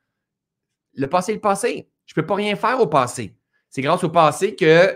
le 0.96 1.08
passé 1.08 1.32
est 1.32 1.36
le 1.36 1.42
passé. 1.42 1.88
Je 2.06 2.14
ne 2.14 2.22
peux 2.22 2.26
pas 2.26 2.36
rien 2.36 2.56
faire 2.56 2.82
au 2.82 2.88
passé. 2.88 3.36
C'est 3.70 3.82
grâce 3.82 4.04
au 4.04 4.10
passé 4.10 4.56
que 4.56 4.66
euh, 4.66 4.94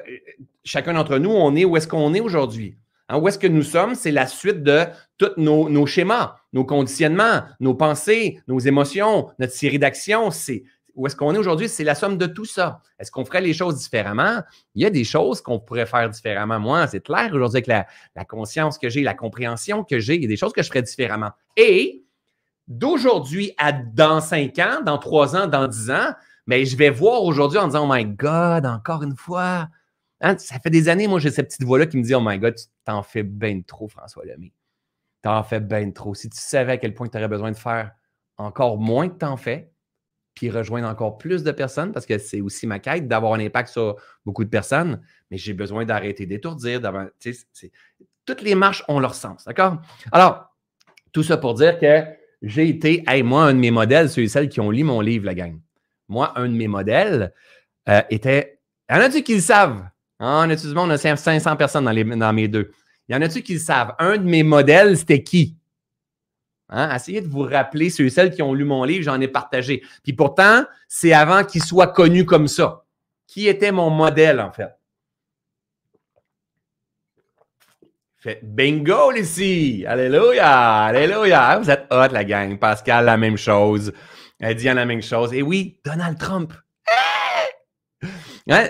chacun 0.63 0.93
d'entre 0.93 1.17
nous, 1.17 1.29
on 1.29 1.55
est 1.55 1.63
où 1.63 1.77
est-ce 1.77 1.87
qu'on 1.87 2.13
est 2.13 2.19
aujourd'hui. 2.19 2.75
Hein, 3.09 3.17
où 3.17 3.27
est-ce 3.27 3.39
que 3.39 3.47
nous 3.47 3.63
sommes? 3.63 3.95
C'est 3.95 4.11
la 4.11 4.27
suite 4.27 4.63
de 4.63 4.85
tous 5.17 5.31
nos, 5.37 5.85
schémas, 5.85 6.37
nos 6.53 6.63
conditionnements, 6.63 7.43
nos 7.59 7.75
pensées, 7.75 8.41
nos 8.47 8.59
émotions, 8.59 9.29
notre 9.39 9.53
série 9.53 9.79
d'actions. 9.79 10.31
C'est 10.31 10.63
où 10.95 11.07
est-ce 11.07 11.15
qu'on 11.15 11.33
est 11.33 11.37
aujourd'hui, 11.37 11.67
c'est 11.67 11.83
la 11.83 11.95
somme 11.95 12.17
de 12.17 12.27
tout 12.27 12.45
ça. 12.45 12.81
Est-ce 12.99 13.11
qu'on 13.11 13.25
ferait 13.25 13.41
les 13.41 13.53
choses 13.53 13.77
différemment? 13.77 14.41
Il 14.75 14.83
y 14.83 14.85
a 14.85 14.89
des 14.89 15.03
choses 15.03 15.41
qu'on 15.41 15.59
pourrait 15.59 15.87
faire 15.87 16.09
différemment. 16.09 16.59
Moi, 16.59 16.85
c'est 16.87 17.01
clair 17.01 17.31
aujourd'hui 17.33 17.57
avec 17.57 17.67
la, 17.67 17.87
la 18.15 18.25
conscience 18.25 18.77
que 18.77 18.89
j'ai, 18.89 19.01
la 19.01 19.15
compréhension 19.15 19.83
que 19.83 19.99
j'ai, 19.99 20.15
il 20.15 20.21
y 20.21 20.25
a 20.25 20.27
des 20.27 20.37
choses 20.37 20.53
que 20.53 20.61
je 20.61 20.67
ferais 20.67 20.83
différemment. 20.83 21.31
Et 21.57 22.03
d'aujourd'hui 22.67 23.53
à 23.57 23.71
dans 23.71 24.21
cinq 24.21 24.59
ans, 24.59 24.81
dans 24.85 24.97
trois 24.97 25.35
ans, 25.35 25.47
dans 25.47 25.67
dix 25.67 25.89
ans, 25.91 26.13
mais 26.45 26.65
je 26.65 26.77
vais 26.77 26.89
voir 26.89 27.23
aujourd'hui 27.23 27.57
en 27.57 27.67
disant, 27.67 27.89
oh 27.89 27.93
my 27.93 28.05
God, 28.05 28.65
encore 28.65 29.03
une 29.03 29.15
fois. 29.15 29.67
Hein, 30.23 30.37
ça 30.37 30.57
fait 30.57 30.69
des 30.69 30.87
années, 30.87 31.07
moi, 31.07 31.19
j'ai 31.19 31.31
cette 31.31 31.49
petite 31.49 31.65
voix-là 31.65 31.85
qui 31.85 31.97
me 31.97 32.01
dit, 32.01 32.15
oh 32.15 32.21
my 32.23 32.39
God, 32.39 32.55
tu 32.55 32.65
t'en 32.85 33.03
fais 33.03 33.23
bien 33.23 33.61
trop, 33.61 33.89
François 33.89 34.23
Lemay. 34.23 34.53
T'en 35.21 35.43
fais 35.43 35.59
bien 35.59 35.91
trop. 35.91 36.15
Si 36.15 36.29
tu 36.29 36.39
savais 36.39 36.71
à 36.71 36.77
quel 36.77 36.93
point 36.93 37.09
tu 37.09 37.17
aurais 37.17 37.27
besoin 37.27 37.51
de 37.51 37.57
faire 37.57 37.91
encore 38.37 38.77
moins 38.77 39.09
que 39.09 39.17
t'en 39.17 39.35
fais, 39.35 39.73
puis 40.33 40.49
rejoindre 40.49 40.87
encore 40.87 41.17
plus 41.17 41.43
de 41.43 41.51
personnes 41.51 41.91
parce 41.91 42.05
que 42.05 42.17
c'est 42.17 42.41
aussi 42.41 42.65
ma 42.65 42.79
quête 42.79 43.07
d'avoir 43.07 43.33
un 43.33 43.39
impact 43.39 43.69
sur 43.69 43.97
beaucoup 44.25 44.45
de 44.45 44.49
personnes, 44.49 45.01
mais 45.29 45.37
j'ai 45.37 45.53
besoin 45.53 45.85
d'arrêter 45.85 46.25
d'étourdir. 46.25 46.81
Toutes 48.25 48.41
les 48.41 48.55
marches 48.55 48.83
ont 48.87 48.99
leur 48.99 49.15
sens, 49.15 49.43
d'accord? 49.43 49.81
Alors, 50.11 50.55
tout 51.11 51.21
ça 51.21 51.37
pour 51.37 51.53
dire 51.53 51.77
que 51.77 52.03
j'ai 52.41 52.67
été, 52.69 53.03
hey, 53.07 53.23
moi, 53.23 53.43
un 53.43 53.53
de 53.53 53.59
mes 53.59 53.71
modèles, 53.71 54.09
ceux 54.09 54.23
et 54.23 54.27
celles 54.27 54.49
qui 54.49 54.61
ont 54.61 54.71
lu 54.71 54.83
mon 54.83 55.01
livre, 55.01 55.25
la 55.25 55.35
gang. 55.35 55.59
Moi, 56.07 56.31
un 56.37 56.47
de 56.47 56.55
mes 56.55 56.67
modèles 56.67 57.33
euh, 57.89 58.01
était. 58.09 58.59
Y 58.89 58.95
en 58.95 59.01
a-tu 59.01 59.21
qui 59.21 59.35
le 59.35 59.41
savent? 59.41 59.87
Ah, 60.25 60.45
on 60.47 60.49
a 60.49 60.73
on 60.77 60.89
a 60.89 60.97
500 60.97 61.57
personnes 61.57 61.83
dans, 61.83 61.91
les, 61.91 62.05
dans 62.05 62.31
mes 62.31 62.47
deux. 62.47 62.71
Y 63.09 63.15
en 63.15 63.21
a-tu 63.21 63.41
qui 63.41 63.55
le 63.55 63.59
savent? 63.59 63.93
Un 63.99 64.15
de 64.15 64.23
mes 64.23 64.43
modèles, 64.43 64.97
c'était 64.97 65.21
qui? 65.21 65.57
Hein? 66.69 66.95
Essayez 66.95 67.19
de 67.19 67.27
vous 67.27 67.41
rappeler 67.41 67.89
ceux 67.89 68.05
et 68.05 68.09
celles 68.09 68.33
qui 68.33 68.41
ont 68.41 68.53
lu 68.53 68.63
mon 68.63 68.85
livre, 68.85 69.03
j'en 69.03 69.19
ai 69.19 69.27
partagé. 69.27 69.83
Puis 70.01 70.13
pourtant, 70.13 70.63
c'est 70.87 71.11
avant 71.11 71.43
qu'il 71.43 71.61
soit 71.61 71.87
connu 71.87 72.25
comme 72.25 72.47
ça. 72.47 72.85
Qui 73.27 73.49
était 73.49 73.73
mon 73.73 73.89
modèle, 73.89 74.39
en 74.39 74.53
fait? 74.53 74.69
Fait 78.15 78.39
bingo 78.43 79.11
ici! 79.11 79.83
Alléluia! 79.85 80.83
Alléluia! 80.85 81.59
Vous 81.59 81.69
êtes 81.69 81.85
hot, 81.91 82.13
la 82.13 82.23
gang. 82.23 82.57
Pascal, 82.57 83.03
la 83.03 83.17
même 83.17 83.35
chose. 83.35 83.91
Elle 84.39 84.55
dit 84.55 84.63
la 84.63 84.85
même 84.85 85.03
chose. 85.03 85.33
Et 85.33 85.41
oui, 85.41 85.81
Donald 85.83 86.17
Trump. 86.17 86.53
Hein? 88.49 88.67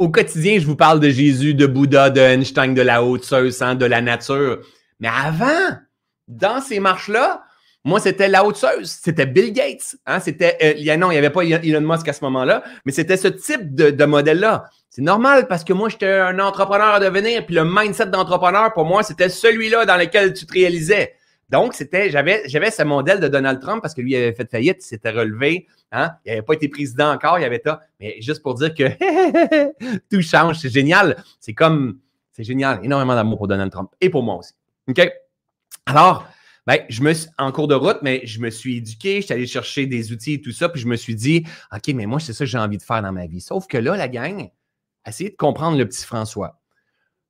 Au 0.00 0.08
quotidien, 0.08 0.58
je 0.58 0.64
vous 0.64 0.76
parle 0.76 0.98
de 0.98 1.10
Jésus, 1.10 1.52
de 1.52 1.66
Bouddha, 1.66 2.08
de 2.08 2.22
Einstein, 2.22 2.72
de 2.72 2.80
la 2.80 3.04
haute 3.04 3.30
hein, 3.60 3.74
de 3.74 3.84
la 3.84 4.00
nature. 4.00 4.60
Mais 4.98 5.08
avant, 5.08 5.76
dans 6.26 6.62
ces 6.62 6.80
marches-là, 6.80 7.44
moi, 7.84 8.00
c'était 8.00 8.28
la 8.28 8.46
haute 8.46 8.64
c'était 8.84 9.26
Bill 9.26 9.52
Gates. 9.52 9.96
Hein? 10.06 10.18
C'était, 10.20 10.56
euh, 10.62 10.96
non, 10.96 11.10
il 11.10 11.12
n'y 11.12 11.18
avait 11.18 11.28
pas 11.28 11.44
Elon 11.44 11.82
Musk 11.82 12.08
à 12.08 12.14
ce 12.14 12.24
moment-là, 12.24 12.62
mais 12.86 12.92
c'était 12.92 13.18
ce 13.18 13.28
type 13.28 13.74
de, 13.74 14.04
modèle-là. 14.06 14.64
C'est 14.88 15.02
normal 15.02 15.46
parce 15.48 15.64
que 15.64 15.74
moi, 15.74 15.90
j'étais 15.90 16.10
un 16.10 16.38
entrepreneur 16.38 16.94
à 16.94 17.00
devenir, 17.00 17.44
puis 17.44 17.54
le 17.54 17.66
mindset 17.66 18.06
d'entrepreneur, 18.06 18.72
pour 18.72 18.86
moi, 18.86 19.02
c'était 19.02 19.28
celui-là 19.28 19.84
dans 19.84 19.98
lequel 19.98 20.32
tu 20.32 20.46
te 20.46 20.52
réalisais. 20.54 21.12
Donc, 21.50 21.74
c'était, 21.74 22.08
j'avais, 22.08 22.44
j'avais 22.46 22.70
ce 22.70 22.84
modèle 22.84 23.20
de 23.20 23.28
Donald 23.28 23.60
Trump 23.60 23.82
parce 23.82 23.92
que 23.92 24.00
lui 24.00 24.16
avait 24.16 24.32
fait 24.32 24.50
faillite, 24.50 24.78
il 24.80 24.86
s'était 24.86 25.10
relevé, 25.10 25.66
hein? 25.92 26.12
il 26.24 26.30
n'avait 26.30 26.42
pas 26.42 26.54
été 26.54 26.68
président 26.68 27.12
encore, 27.12 27.38
il 27.38 27.44
avait 27.44 27.62
ça. 27.64 27.80
Mais 27.98 28.20
juste 28.20 28.42
pour 28.42 28.54
dire 28.54 28.74
que 28.74 28.84
tout 30.10 30.22
change, 30.22 30.58
c'est 30.58 30.70
génial. 30.70 31.22
C'est 31.40 31.54
comme, 31.54 31.98
c'est 32.32 32.44
génial. 32.44 32.84
Énormément 32.84 33.14
d'amour 33.14 33.38
pour 33.38 33.48
Donald 33.48 33.70
Trump 33.70 33.90
et 34.00 34.10
pour 34.10 34.22
moi 34.22 34.36
aussi. 34.36 34.52
OK? 34.88 35.10
Alors, 35.86 36.26
ben, 36.66 36.84
je 36.88 37.02
me 37.02 37.12
en 37.38 37.52
cours 37.52 37.68
de 37.68 37.74
route, 37.74 37.98
mais 38.02 38.20
je 38.24 38.40
me 38.40 38.50
suis 38.50 38.76
éduqué, 38.76 39.20
je 39.20 39.26
suis 39.26 39.34
allé 39.34 39.46
chercher 39.46 39.86
des 39.86 40.12
outils 40.12 40.34
et 40.34 40.40
tout 40.40 40.52
ça, 40.52 40.68
puis 40.68 40.80
je 40.80 40.86
me 40.86 40.96
suis 40.96 41.14
dit, 41.14 41.44
OK, 41.74 41.88
mais 41.94 42.06
moi, 42.06 42.20
c'est 42.20 42.32
ça 42.32 42.44
que 42.44 42.50
j'ai 42.50 42.58
envie 42.58 42.78
de 42.78 42.82
faire 42.82 43.02
dans 43.02 43.12
ma 43.12 43.26
vie. 43.26 43.40
Sauf 43.40 43.66
que 43.66 43.78
là, 43.78 43.96
la 43.96 44.08
gang, 44.08 44.50
essayez 45.06 45.30
de 45.30 45.36
comprendre 45.36 45.78
le 45.78 45.88
petit 45.88 46.04
François. 46.04 46.60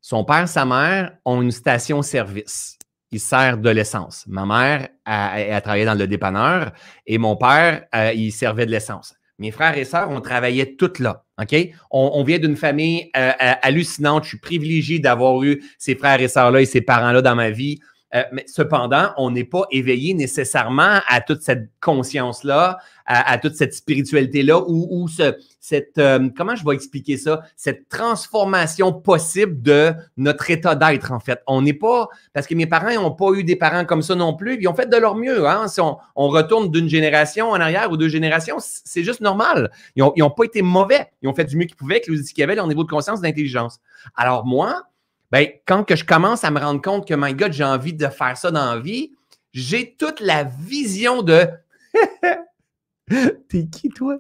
Son 0.00 0.24
père, 0.24 0.48
sa 0.48 0.64
mère 0.64 1.16
ont 1.24 1.42
une 1.42 1.52
station-service. 1.52 2.78
Il 3.12 3.20
sert 3.20 3.58
de 3.58 3.70
l'essence. 3.70 4.24
Ma 4.28 4.46
mère 4.46 4.88
a, 5.04 5.60
travaillé 5.60 5.84
dans 5.84 5.98
le 5.98 6.06
dépanneur 6.06 6.72
et 7.06 7.18
mon 7.18 7.36
père, 7.36 7.84
euh, 7.94 8.12
il 8.12 8.30
servait 8.30 8.66
de 8.66 8.70
l'essence. 8.70 9.14
Mes 9.38 9.50
frères 9.50 9.76
et 9.76 9.84
sœurs, 9.84 10.10
on 10.10 10.20
travaillait 10.20 10.76
toutes 10.76 10.98
là. 10.98 11.24
OK? 11.40 11.56
On, 11.90 12.22
vient 12.22 12.38
d'une 12.38 12.56
famille 12.56 13.10
euh, 13.16 13.32
euh, 13.42 13.52
hallucinante. 13.62 14.24
Je 14.24 14.28
suis 14.30 14.38
privilégié 14.38 14.98
d'avoir 14.98 15.42
eu 15.42 15.62
ces 15.78 15.96
frères 15.96 16.20
et 16.20 16.28
sœurs-là 16.28 16.60
et 16.60 16.66
ces 16.66 16.82
parents-là 16.82 17.22
dans 17.22 17.34
ma 17.34 17.50
vie. 17.50 17.80
Euh, 18.14 18.24
mais 18.32 18.44
cependant, 18.48 19.12
on 19.16 19.30
n'est 19.30 19.44
pas 19.44 19.66
éveillé 19.70 20.14
nécessairement 20.14 21.00
à 21.08 21.20
toute 21.20 21.42
cette 21.42 21.70
conscience-là, 21.80 22.78
à, 23.06 23.38
toute 23.38 23.54
cette 23.56 23.74
spiritualité-là, 23.74 24.62
ou, 24.68 25.08
ce, 25.08 25.34
cette, 25.58 25.98
euh, 25.98 26.28
comment 26.36 26.54
je 26.54 26.64
vais 26.64 26.74
expliquer 26.74 27.16
ça, 27.16 27.42
cette 27.56 27.88
transformation 27.88 28.92
possible 28.92 29.60
de 29.62 29.92
notre 30.16 30.50
état 30.50 30.74
d'être, 30.76 31.10
en 31.10 31.18
fait. 31.18 31.40
On 31.46 31.62
n'est 31.62 31.74
pas, 31.74 32.08
parce 32.32 32.46
que 32.46 32.54
mes 32.54 32.66
parents 32.66 32.92
n'ont 32.92 33.10
pas 33.10 33.32
eu 33.32 33.42
des 33.42 33.56
parents 33.56 33.84
comme 33.84 34.02
ça 34.02 34.14
non 34.14 34.34
plus, 34.34 34.58
ils 34.60 34.68
ont 34.68 34.74
fait 34.74 34.88
de 34.88 34.96
leur 34.96 35.16
mieux. 35.16 35.46
Hein? 35.48 35.66
Si 35.68 35.80
on, 35.80 35.98
retourne 36.14 36.70
d'une 36.70 36.88
génération 36.88 37.50
en 37.50 37.60
arrière 37.60 37.90
ou 37.90 37.96
deux 37.96 38.08
générations, 38.08 38.58
c'est 38.60 39.02
juste 39.02 39.20
normal. 39.20 39.70
Ils 39.96 40.04
n'ont 40.16 40.30
pas 40.30 40.44
été 40.44 40.62
mauvais. 40.62 41.10
Ils 41.22 41.28
ont 41.28 41.34
fait 41.34 41.44
du 41.44 41.56
mieux 41.56 41.66
qu'ils 41.66 41.76
pouvaient 41.76 41.96
avec 41.96 42.06
les 42.06 42.20
outils 42.20 42.32
qu'ils 42.32 42.44
avaient, 42.44 42.54
leur 42.54 42.68
niveau 42.68 42.84
de 42.84 42.90
conscience, 42.90 43.20
d'intelligence. 43.20 43.80
Alors 44.14 44.46
moi, 44.46 44.84
ben, 45.30 45.48
quand 45.66 45.84
que 45.84 45.96
je 45.96 46.04
commence 46.04 46.44
à 46.44 46.50
me 46.50 46.60
rendre 46.60 46.82
compte 46.82 47.06
que, 47.06 47.14
my 47.16 47.34
God, 47.34 47.52
j'ai 47.52 47.64
envie 47.64 47.94
de 47.94 48.06
faire 48.08 48.36
ça 48.36 48.50
dans 48.50 48.74
la 48.74 48.80
vie, 48.80 49.12
j'ai 49.52 49.96
toute 49.96 50.20
la 50.20 50.44
vision 50.44 51.22
de 51.22 51.48
T'es 53.48 53.66
qui, 53.66 53.88
toi? 53.88 54.18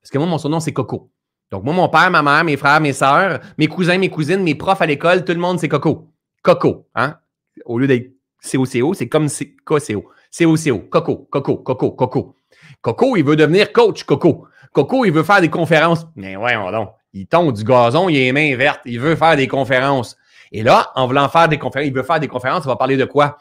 Parce 0.00 0.10
que 0.10 0.18
moi, 0.18 0.26
mon 0.26 0.38
surnom, 0.38 0.60
c'est 0.60 0.72
Coco. 0.72 1.10
Donc, 1.50 1.64
moi, 1.64 1.72
mon 1.72 1.88
père, 1.88 2.10
ma 2.10 2.22
mère, 2.22 2.44
mes 2.44 2.56
frères, 2.56 2.80
mes 2.80 2.92
sœurs, 2.92 3.40
mes 3.58 3.68
cousins, 3.68 3.98
mes 3.98 4.10
cousines, 4.10 4.42
mes 4.42 4.54
profs 4.54 4.82
à 4.82 4.86
l'école, 4.86 5.24
tout 5.24 5.32
le 5.32 5.38
monde, 5.38 5.60
c'est 5.60 5.68
Coco. 5.68 6.10
Coco, 6.42 6.88
hein? 6.94 7.18
Au 7.64 7.78
lieu 7.78 7.86
d'être 7.86 8.12
COCO, 8.42 8.94
c'est 8.94 9.08
comme 9.08 9.28
COCO. 9.64 10.10
COCO, 10.36 10.78
Coco, 10.90 11.16
Coco, 11.30 11.56
Coco, 11.58 11.90
Coco. 11.92 12.36
Coco, 12.80 13.16
il 13.16 13.24
veut 13.24 13.36
devenir 13.36 13.72
coach, 13.72 14.04
Coco. 14.04 14.46
Coco, 14.72 15.04
il 15.04 15.12
veut 15.12 15.22
faire 15.22 15.40
des 15.40 15.48
conférences. 15.48 16.06
Mais 16.16 16.36
ouais, 16.36 16.54
non. 16.54 16.88
Il 17.12 17.26
tombe 17.26 17.52
du 17.52 17.62
gazon, 17.62 18.08
il 18.08 18.16
a 18.16 18.20
les 18.20 18.32
mains 18.32 18.56
vertes, 18.56 18.80
il 18.84 18.98
veut 18.98 19.14
faire 19.14 19.36
des 19.36 19.46
conférences. 19.46 20.16
Et 20.54 20.62
là, 20.62 20.92
en 20.94 21.08
voulant 21.08 21.28
faire 21.28 21.48
des 21.48 21.58
conférences, 21.58 21.88
il 21.88 21.92
veut 21.92 22.04
faire 22.04 22.20
des 22.20 22.28
conférences, 22.28 22.64
on 22.64 22.68
va 22.68 22.76
parler 22.76 22.96
de 22.96 23.04
quoi? 23.04 23.38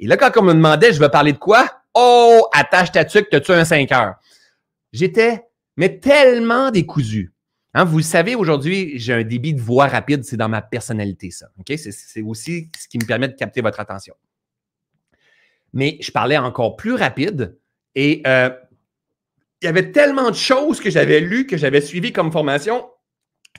Et 0.00 0.08
là, 0.08 0.16
quand 0.16 0.32
on 0.36 0.42
me 0.42 0.52
demandait, 0.52 0.92
je 0.92 0.98
veux 0.98 1.08
parler 1.08 1.32
de 1.32 1.38
quoi? 1.38 1.70
Oh, 1.94 2.48
attache 2.52 2.90
ta 2.90 3.04
tuque, 3.04 3.28
t'as-tu 3.30 3.52
un 3.52 3.64
5 3.64 3.92
heures? 3.92 4.16
J'étais, 4.92 5.44
mais 5.76 6.00
tellement 6.00 6.72
décousu. 6.72 7.32
Hein, 7.72 7.84
vous 7.84 7.98
le 7.98 8.02
savez, 8.02 8.34
aujourd'hui, 8.34 8.94
j'ai 8.96 9.12
un 9.12 9.22
débit 9.22 9.54
de 9.54 9.60
voix 9.60 9.86
rapide, 9.86 10.24
c'est 10.24 10.36
dans 10.36 10.48
ma 10.48 10.60
personnalité, 10.60 11.30
ça. 11.30 11.46
C'est 11.68 12.22
aussi 12.22 12.68
ce 12.76 12.88
qui 12.88 12.98
me 12.98 13.06
permet 13.06 13.28
de 13.28 13.34
capter 13.34 13.60
votre 13.60 13.78
attention. 13.78 14.16
Mais 15.72 15.98
je 16.00 16.10
parlais 16.10 16.36
encore 16.36 16.74
plus 16.74 16.94
rapide 16.94 17.56
Et 17.94 18.22
euh, 18.26 18.50
il 19.62 19.66
y 19.66 19.68
avait 19.68 19.92
tellement 19.92 20.30
de 20.30 20.36
choses 20.36 20.80
que 20.80 20.90
j'avais 20.90 21.20
lues, 21.20 21.46
que 21.46 21.56
j'avais 21.56 21.80
suivies 21.80 22.12
comme 22.12 22.32
formation, 22.32 22.90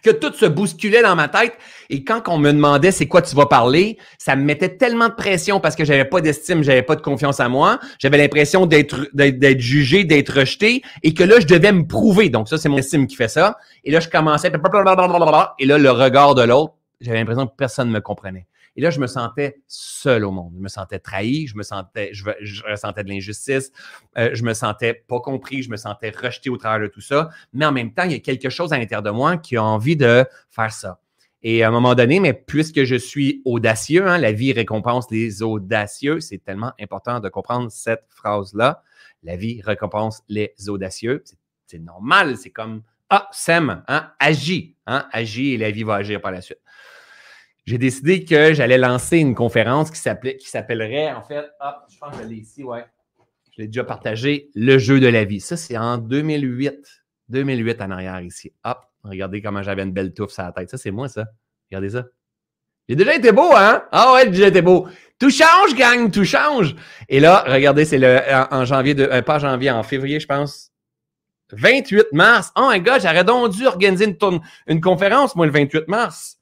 que 0.03 0.09
tout 0.09 0.33
se 0.33 0.45
bousculait 0.45 1.01
dans 1.01 1.15
ma 1.15 1.27
tête. 1.27 1.53
Et 1.89 2.03
quand 2.03 2.21
on 2.27 2.37
me 2.37 2.51
demandait 2.51 2.91
c'est 2.91 3.07
quoi 3.07 3.21
tu 3.21 3.35
vas 3.35 3.45
parler, 3.45 3.97
ça 4.17 4.35
me 4.35 4.43
mettait 4.43 4.77
tellement 4.77 5.09
de 5.09 5.13
pression 5.13 5.59
parce 5.59 5.75
que 5.75 5.85
j'avais 5.85 6.05
pas 6.05 6.21
d'estime, 6.21 6.63
j'avais 6.63 6.83
pas 6.83 6.95
de 6.95 7.01
confiance 7.01 7.39
en 7.39 7.49
moi. 7.49 7.79
J'avais 7.99 8.17
l'impression 8.17 8.65
d'être, 8.65 9.09
d'être, 9.13 9.59
jugé, 9.59 10.03
d'être 10.03 10.39
rejeté 10.39 10.81
et 11.03 11.13
que 11.13 11.23
là, 11.23 11.39
je 11.39 11.47
devais 11.47 11.71
me 11.71 11.85
prouver. 11.85 12.29
Donc 12.29 12.49
ça, 12.49 12.57
c'est 12.57 12.69
mon 12.69 12.77
estime 12.77 13.07
qui 13.07 13.15
fait 13.15 13.27
ça. 13.27 13.57
Et 13.83 13.91
là, 13.91 13.99
je 13.99 14.09
commençais, 14.09 14.51
et 15.59 15.65
là, 15.65 15.77
le 15.77 15.91
regard 15.91 16.35
de 16.35 16.43
l'autre, 16.43 16.73
j'avais 16.99 17.19
l'impression 17.19 17.47
que 17.47 17.55
personne 17.55 17.89
ne 17.89 17.93
me 17.93 18.01
comprenait. 18.01 18.47
Et 18.77 18.81
là, 18.81 18.91
je 18.91 18.99
me 18.99 19.07
sentais 19.07 19.59
seul 19.67 20.23
au 20.23 20.29
monde. 20.29 20.53
Je 20.55 20.61
me 20.61 20.67
sentais 20.67 20.99
trahi, 20.99 21.47
je 21.47 21.57
me 21.57 21.63
sentais, 21.63 22.11
je, 22.13 22.23
ressentais 22.69 23.03
de 23.03 23.09
l'injustice, 23.09 23.71
euh, 24.19 24.29
je 24.33 24.43
me 24.43 24.53
sentais 24.53 24.93
pas 24.93 25.19
compris, 25.19 25.63
je 25.63 25.71
me 25.71 25.77
sentais 25.77 26.11
rejeté 26.11 26.51
au 26.51 26.57
travers 26.57 26.87
de 26.87 26.93
tout 26.93 27.01
ça. 27.01 27.29
Mais 27.53 27.65
en 27.65 27.71
même 27.71 27.91
temps, 27.91 28.03
il 28.03 28.11
y 28.11 28.15
a 28.15 28.19
quelque 28.19 28.51
chose 28.51 28.73
à 28.73 28.77
l'intérieur 28.77 29.01
de 29.01 29.09
moi 29.09 29.37
qui 29.37 29.57
a 29.57 29.63
envie 29.63 29.95
de 29.95 30.23
faire 30.51 30.71
ça. 30.71 30.99
Et 31.41 31.63
à 31.63 31.69
un 31.69 31.71
moment 31.71 31.95
donné, 31.95 32.19
mais 32.19 32.33
puisque 32.33 32.83
je 32.83 32.95
suis 32.95 33.41
audacieux, 33.45 34.07
hein, 34.07 34.19
la 34.19 34.31
vie 34.31 34.53
récompense 34.53 35.09
les 35.09 35.41
audacieux, 35.41 36.19
c'est 36.19 36.43
tellement 36.43 36.73
important 36.79 37.19
de 37.19 37.29
comprendre 37.29 37.71
cette 37.71 38.05
phrase-là. 38.09 38.83
La 39.23 39.37
vie 39.37 39.59
récompense 39.63 40.21
les 40.29 40.53
audacieux. 40.67 41.23
C'est 41.65 41.79
normal, 41.79 42.37
c'est 42.37 42.51
comme 42.51 42.83
Ah, 43.09 43.27
sème, 43.31 43.83
hein, 43.87 44.11
agis, 44.19 44.75
hein, 44.85 45.07
agis 45.11 45.53
et 45.53 45.57
la 45.57 45.71
vie 45.71 45.83
va 45.83 45.95
agir 45.95 46.21
par 46.21 46.31
la 46.31 46.41
suite 46.41 46.59
j'ai 47.67 47.77
décidé 47.77 48.23
que 48.23 48.53
j'allais 48.53 48.77
lancer 48.77 49.17
une 49.17 49.35
conférence 49.35 49.91
qui 49.91 49.99
s'appelait, 49.99 50.37
qui 50.37 50.47
s'appellerait, 50.47 51.11
en 51.11 51.21
fait, 51.21 51.45
hop, 51.59 51.75
je 51.89 51.97
pense 51.99 52.15
que 52.15 52.23
je 52.23 52.29
l'ai 52.29 52.37
ici, 52.37 52.63
ouais. 52.63 52.85
Je 53.51 53.61
l'ai 53.61 53.67
déjà 53.67 53.83
partagé, 53.83 54.49
le 54.55 54.77
jeu 54.77 55.01
de 55.01 55.07
la 55.07 55.25
vie. 55.25 55.41
Ça, 55.41 55.57
c'est 55.57 55.77
en 55.77 55.97
2008. 55.97 56.79
2008 57.27 57.81
en 57.81 57.91
arrière 57.91 58.21
ici. 58.21 58.53
Hop, 58.63 58.79
regardez 59.03 59.41
comment 59.41 59.61
j'avais 59.63 59.83
une 59.83 59.91
belle 59.91 60.13
touffe 60.13 60.31
sur 60.31 60.43
la 60.43 60.53
tête. 60.53 60.69
Ça, 60.69 60.77
c'est 60.77 60.91
moi, 60.91 61.09
ça. 61.09 61.25
Regardez 61.69 61.89
ça. 61.89 62.05
J'ai 62.87 62.95
déjà 62.95 63.15
été 63.15 63.33
beau, 63.33 63.51
hein? 63.53 63.83
Ah 63.91 64.13
ouais, 64.13 64.23
j'ai 64.23 64.31
déjà 64.31 64.47
été 64.47 64.61
beau. 64.61 64.87
Tout 65.19 65.29
change, 65.29 65.75
gang, 65.75 66.09
tout 66.09 66.23
change. 66.23 66.73
Et 67.09 67.19
là, 67.19 67.43
regardez, 67.45 67.83
c'est 67.83 67.97
le 67.97 68.21
en, 68.49 68.63
janvier, 68.63 68.93
de, 68.93 69.03
euh, 69.03 69.21
pas 69.21 69.39
janvier, 69.39 69.71
en 69.71 69.83
février, 69.83 70.21
je 70.21 70.27
pense. 70.27 70.71
28 71.51 72.13
mars. 72.13 72.53
Oh 72.55 72.69
my 72.71 72.79
God, 72.79 73.01
j'aurais 73.01 73.25
donc 73.25 73.51
dû 73.51 73.67
organiser 73.67 74.05
une, 74.05 74.39
une 74.67 74.79
conférence, 74.79 75.35
moi, 75.35 75.45
le 75.45 75.51
28 75.51 75.89
mars. 75.89 76.36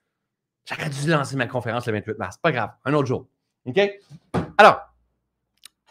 J'aurais 0.65 0.89
dû 0.89 1.07
lancer 1.09 1.35
ma 1.35 1.47
conférence 1.47 1.85
le 1.85 1.93
28 1.93 2.17
mars. 2.17 2.37
Pas 2.37 2.51
grave, 2.51 2.71
un 2.85 2.93
autre 2.93 3.07
jour. 3.07 3.27
OK? 3.65 3.79
Alors, 4.57 4.81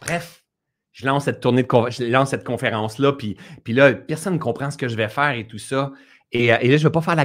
bref, 0.00 0.44
je 0.92 1.06
lance 1.06 1.24
cette 1.24 1.40
tournée 1.40 1.62
de 1.62 1.68
je 1.90 2.04
lance 2.04 2.30
cette 2.30 2.44
conférence-là, 2.44 3.12
puis, 3.12 3.36
puis 3.64 3.72
là, 3.72 3.92
personne 3.92 4.34
ne 4.34 4.38
comprend 4.38 4.70
ce 4.70 4.78
que 4.78 4.88
je 4.88 4.96
vais 4.96 5.08
faire 5.08 5.32
et 5.32 5.46
tout 5.46 5.58
ça. 5.58 5.92
Et, 6.32 6.52
euh, 6.52 6.58
là, 6.58 6.62
je 6.62 6.72
ne 6.72 6.78
vais 6.78 6.90
pas 6.90 7.00
faire 7.00 7.16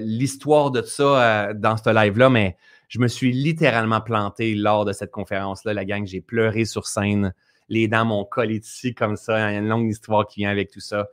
l'histoire 0.00 0.70
de 0.70 0.82
ça 0.82 1.48
euh, 1.48 1.54
dans 1.54 1.76
ce 1.76 1.90
live-là, 1.90 2.30
mais 2.30 2.56
je 2.88 2.98
me 2.98 3.08
suis 3.08 3.32
littéralement 3.32 4.00
planté 4.00 4.54
lors 4.54 4.84
de 4.84 4.92
cette 4.92 5.10
conférence-là, 5.10 5.74
la 5.74 5.84
gang. 5.84 6.06
J'ai 6.06 6.20
pleuré 6.20 6.64
sur 6.64 6.86
scène. 6.86 7.34
Les 7.68 7.88
dents 7.88 8.04
m'ont 8.04 8.24
collé 8.24 8.56
ici 8.56 8.94
comme 8.94 9.16
ça. 9.16 9.50
Il 9.50 9.54
y 9.54 9.56
a 9.56 9.60
une 9.60 9.68
longue 9.68 9.90
histoire 9.90 10.26
qui 10.26 10.40
vient 10.40 10.50
avec 10.50 10.70
tout 10.70 10.80
ça. 10.80 11.08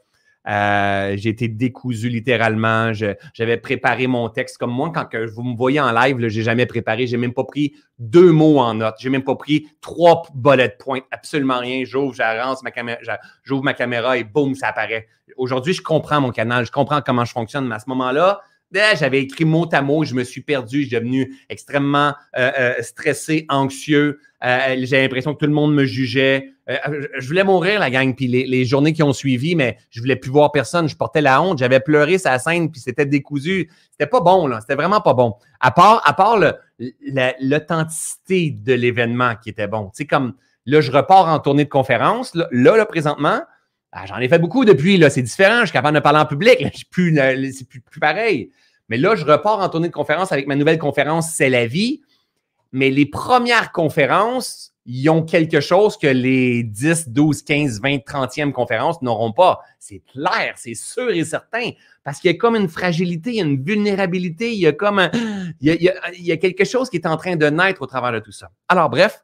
Euh, 0.48 1.16
j'ai 1.18 1.30
été 1.30 1.48
décousu 1.48 2.10
littéralement. 2.10 2.92
J'avais 2.94 3.58
préparé 3.58 4.08
mon 4.08 4.30
texte 4.30 4.58
comme 4.58 4.72
moi. 4.72 4.92
Quand 4.94 5.06
que 5.06 5.30
vous 5.30 5.44
me 5.44 5.56
voyez 5.56 5.80
en 5.80 5.92
live, 5.92 6.28
j'ai 6.28 6.44
jamais 6.44 6.66
préparé. 6.66 7.08
J'ai 7.08 7.18
même 7.18 7.34
pas 7.34 7.44
pris 7.44 7.74
deux 7.98 8.32
mots 8.32 8.60
en 8.60 8.74
note. 8.74 8.96
J'ai 9.00 9.10
même 9.10 9.24
pas 9.24 9.36
pris 9.36 9.68
trois 9.82 10.24
bullet 10.34 10.76
points. 10.80 11.02
Absolument 11.12 11.60
rien. 11.60 11.84
J'ouvre, 11.86 12.14
j'avance 12.14 12.64
ma 12.64 12.72
caméra, 12.72 13.00
j'ouvre 13.44 13.64
ma 13.64 13.74
caméra 13.74 14.18
et 14.18 14.24
boum, 14.24 14.56
ça 14.56 14.68
apparaît. 14.70 15.08
Aujourd'hui, 15.38 15.74
je 15.74 15.82
comprends 15.82 16.22
mon 16.22 16.32
canal. 16.32 16.66
Je 16.66 16.72
comprends 16.72 17.02
comment 17.02 17.26
je 17.26 17.32
fonctionne. 17.32 17.68
Mais 17.68 17.76
à 17.76 17.80
ce 17.80 17.90
moment-là, 17.90 18.42
ben, 18.72 18.96
j'avais 18.96 19.22
écrit 19.22 19.46
mot 19.46 19.68
à 19.72 19.82
mot, 19.82 20.04
je 20.04 20.14
me 20.14 20.24
suis 20.24 20.42
perdu, 20.42 20.84
je 20.84 20.88
suis 20.88 20.96
devenu 20.96 21.36
extrêmement 21.50 22.14
euh, 22.38 22.52
euh, 22.60 22.74
stressé, 22.82 23.46
anxieux. 23.50 24.20
Euh, 24.44 24.76
j'ai 24.84 25.02
l'impression 25.02 25.34
que 25.34 25.40
tout 25.40 25.48
le 25.48 25.54
monde 25.56 25.74
me 25.74 25.86
jugeait. 25.86 26.54
Je 27.18 27.28
voulais 27.28 27.44
mourir, 27.44 27.80
la 27.80 27.90
gang, 27.90 28.14
puis 28.16 28.28
les, 28.28 28.66
journées 28.66 28.94
qui 28.94 29.02
ont 29.02 29.14
suivi, 29.14 29.56
mais 29.56 29.78
je 29.90 30.02
voulais 30.02 30.16
plus 30.16 30.30
voir 30.30 30.52
personne. 30.52 30.88
Je 30.88 30.96
portais 30.96 31.22
la 31.22 31.42
honte, 31.42 31.58
j'avais 31.58 31.80
pleuré 31.80 32.18
sa 32.20 32.38
scène, 32.38 32.72
puis 32.72 32.80
c'était 32.80 33.06
décousu. 33.06 33.70
C'était 33.92 34.10
pas 34.10 34.22
bon, 34.22 34.46
là. 34.48 34.62
C'était 34.62 34.76
vraiment 34.76 35.02
pas 35.02 35.14
bon. 35.14 35.36
À 35.60 35.72
part, 35.72 36.02
à 36.06 36.14
part 36.14 36.40
l'authenticité 37.42 38.52
de 38.52 38.74
l'événement 38.74 39.36
qui 39.36 39.50
était 39.50 39.68
bon. 39.68 39.86
Tu 39.86 39.98
sais, 39.98 40.06
comme 40.06 40.34
là, 40.66 40.82
je 40.82 40.92
repars 40.92 41.28
en 41.28 41.40
tournée 41.40 41.66
de 41.66 41.70
conférence. 41.70 42.36
Là, 42.36 42.48
là, 42.52 42.86
présentement, 42.86 43.42
ah, 43.92 44.06
j'en 44.06 44.18
ai 44.18 44.30
fait 44.30 44.40
beaucoup 44.40 44.64
depuis, 44.64 44.98
là. 44.98 45.10
C'est 45.10 45.24
différent. 45.24 45.62
Je 45.62 45.66
suis 45.66 45.74
capable 45.74 45.96
de 45.96 46.02
parler 46.04 46.20
en 46.20 46.28
public. 46.28 46.58
C'est 46.76 46.88
plus, 46.90 47.20
plus, 47.68 47.82
plus 47.82 48.00
pareil. 48.00 48.52
Mais 48.90 48.98
là, 48.98 49.16
je 49.16 49.26
repars 49.26 49.60
en 49.60 49.70
tournée 49.70 49.88
de 49.88 49.94
conférence 49.94 50.32
avec 50.32 50.46
ma 50.46 50.56
nouvelle 50.56 50.78
conférence 50.78 51.32
C'est 51.32 51.50
la 51.50 51.66
vie. 51.66 52.02
Mais 52.72 52.92
les 52.92 53.08
premières 53.08 53.72
conférences, 53.72 54.74
ils 54.92 55.08
ont 55.10 55.22
quelque 55.22 55.62
chose 55.62 55.98
que 55.98 56.08
les 56.08 56.64
10, 56.64 57.10
12, 57.10 57.44
15, 57.44 57.80
20, 57.80 57.98
30e 57.98 58.52
conférences 58.52 59.00
n'auront 59.04 59.32
pas. 59.32 59.60
C'est 59.78 60.02
clair, 60.12 60.54
c'est 60.56 60.74
sûr 60.74 61.12
et 61.12 61.24
certain. 61.24 61.70
Parce 62.04 62.20
qu'il 62.20 62.32
y 62.32 62.34
a 62.34 62.38
comme 62.38 62.56
une 62.56 62.68
fragilité, 62.68 63.36
il 63.36 63.46
une 63.46 63.64
vulnérabilité, 63.64 64.52
il 64.52 64.60
y 64.60 64.66
a 64.66 64.74
comme 64.74 65.08
il, 65.62 65.68
y 65.68 65.90
a, 65.90 66.12
il 66.14 66.26
y 66.26 66.32
a 66.32 66.38
quelque 66.38 66.66
chose 66.66 66.90
qui 66.90 66.98
est 66.98 67.06
en 67.06 67.18
train 67.18 67.36
de 67.36 67.46
naître 67.46 67.84
au 67.84 67.86
travers 67.86 68.12
de 68.14 68.20
tout 68.20 68.32
ça. 68.32 68.50
Alors, 68.68 68.90
bref, 68.90 69.24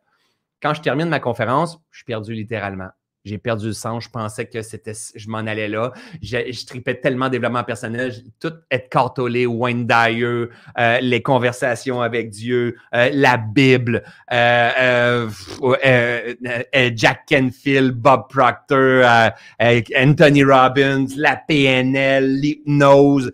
quand 0.62 0.76
je 0.76 0.82
termine 0.82 1.10
ma 1.10 1.20
conférence, 1.20 1.80
je 1.90 1.98
suis 1.98 2.06
perdu 2.06 2.34
littéralement. 2.34 2.90
J'ai 3.26 3.40
perdu 3.40 3.68
le 3.68 3.74
sens. 3.74 4.04
Je 4.04 4.10
pensais 4.10 4.46
que 4.46 4.62
c'était, 4.62 4.94
je 5.16 5.30
m'en 5.30 5.40
allais 5.40 5.68
là. 5.68 5.92
Je, 6.22 6.38
je 6.52 6.66
tripais 6.66 6.94
tellement 6.94 7.28
développement 7.28 7.64
personnel. 7.64 8.14
Tout 8.40 8.54
être 8.70 8.88
cartolé, 8.90 9.48
Wayne 9.48 9.88
Dyer, 9.88 10.46
euh, 10.78 11.00
les 11.02 11.22
conversations 11.24 12.02
avec 12.02 12.30
Dieu, 12.30 12.78
euh, 12.94 13.10
la 13.12 13.38
Bible, 13.38 14.04
euh, 14.32 15.28
Jack 16.96 17.26
Canfield, 17.28 17.94
Bob 17.94 18.30
Proctor, 18.30 19.32
Anthony 19.60 20.44
Robbins, 20.44 21.08
la 21.18 21.36
PNL, 21.36 22.40
l'hypnose. 22.40 23.32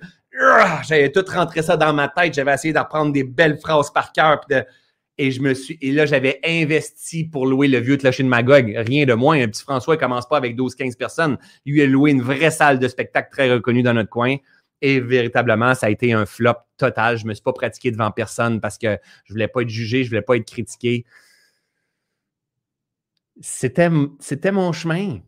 J'avais 0.88 1.12
tout 1.12 1.26
rentré 1.28 1.62
ça 1.62 1.76
dans 1.76 1.94
ma 1.94 2.08
tête. 2.08 2.34
J'avais 2.34 2.54
essayé 2.54 2.74
d'apprendre 2.74 3.12
des 3.12 3.26
belles 3.26 3.58
phrases 3.58 3.92
par 3.92 4.14
cœur. 4.14 4.40
de, 4.50 4.64
et 5.18 5.32
je 5.32 5.42
me 5.42 5.54
suis. 5.54 5.78
Et 5.82 5.92
là, 5.92 6.06
j'avais 6.06 6.40
investi 6.44 7.26
pour 7.26 7.46
louer 7.46 7.68
le 7.68 7.80
vieux 7.80 7.98
clocher 7.98 8.24
de 8.24 8.28
Magog. 8.28 8.74
Rien 8.76 9.06
de 9.06 9.14
moins. 9.14 9.42
Un 9.42 9.48
petit 9.48 9.62
François 9.62 9.96
ne 9.96 10.00
commence 10.00 10.28
pas 10.28 10.38
avec 10.38 10.56
12-15 10.56 10.98
personnes. 10.98 11.38
Lui 11.66 11.82
a 11.82 11.86
loué 11.86 12.12
une 12.12 12.22
vraie 12.22 12.52
salle 12.52 12.80
de 12.80 12.88
spectacle 12.88 13.30
très 13.32 13.52
reconnue 13.52 13.84
dans 13.84 13.94
notre 13.94 14.10
coin. 14.10 14.38
Et 14.82 15.00
véritablement, 15.00 15.76
ça 15.76 15.88
a 15.88 15.90
été 15.90 16.12
un 16.14 16.26
flop 16.26 16.56
total. 16.78 17.18
Je 17.18 17.24
ne 17.24 17.30
me 17.30 17.34
suis 17.34 17.44
pas 17.44 17.54
pratiqué 17.54 17.92
devant 17.92 18.10
personne 18.10 18.60
parce 18.60 18.78
que 18.78 18.98
je 19.26 19.34
ne 19.34 19.36
voulais 19.36 19.48
pas 19.48 19.62
être 19.62 19.70
jugé, 19.70 20.00
je 20.00 20.08
ne 20.08 20.10
voulais 20.10 20.22
pas 20.24 20.38
être 20.38 20.50
critiqué. 20.50 21.06
C'était, 23.42 23.90
c'était 24.20 24.52
mon 24.52 24.72
chemin. 24.72 25.20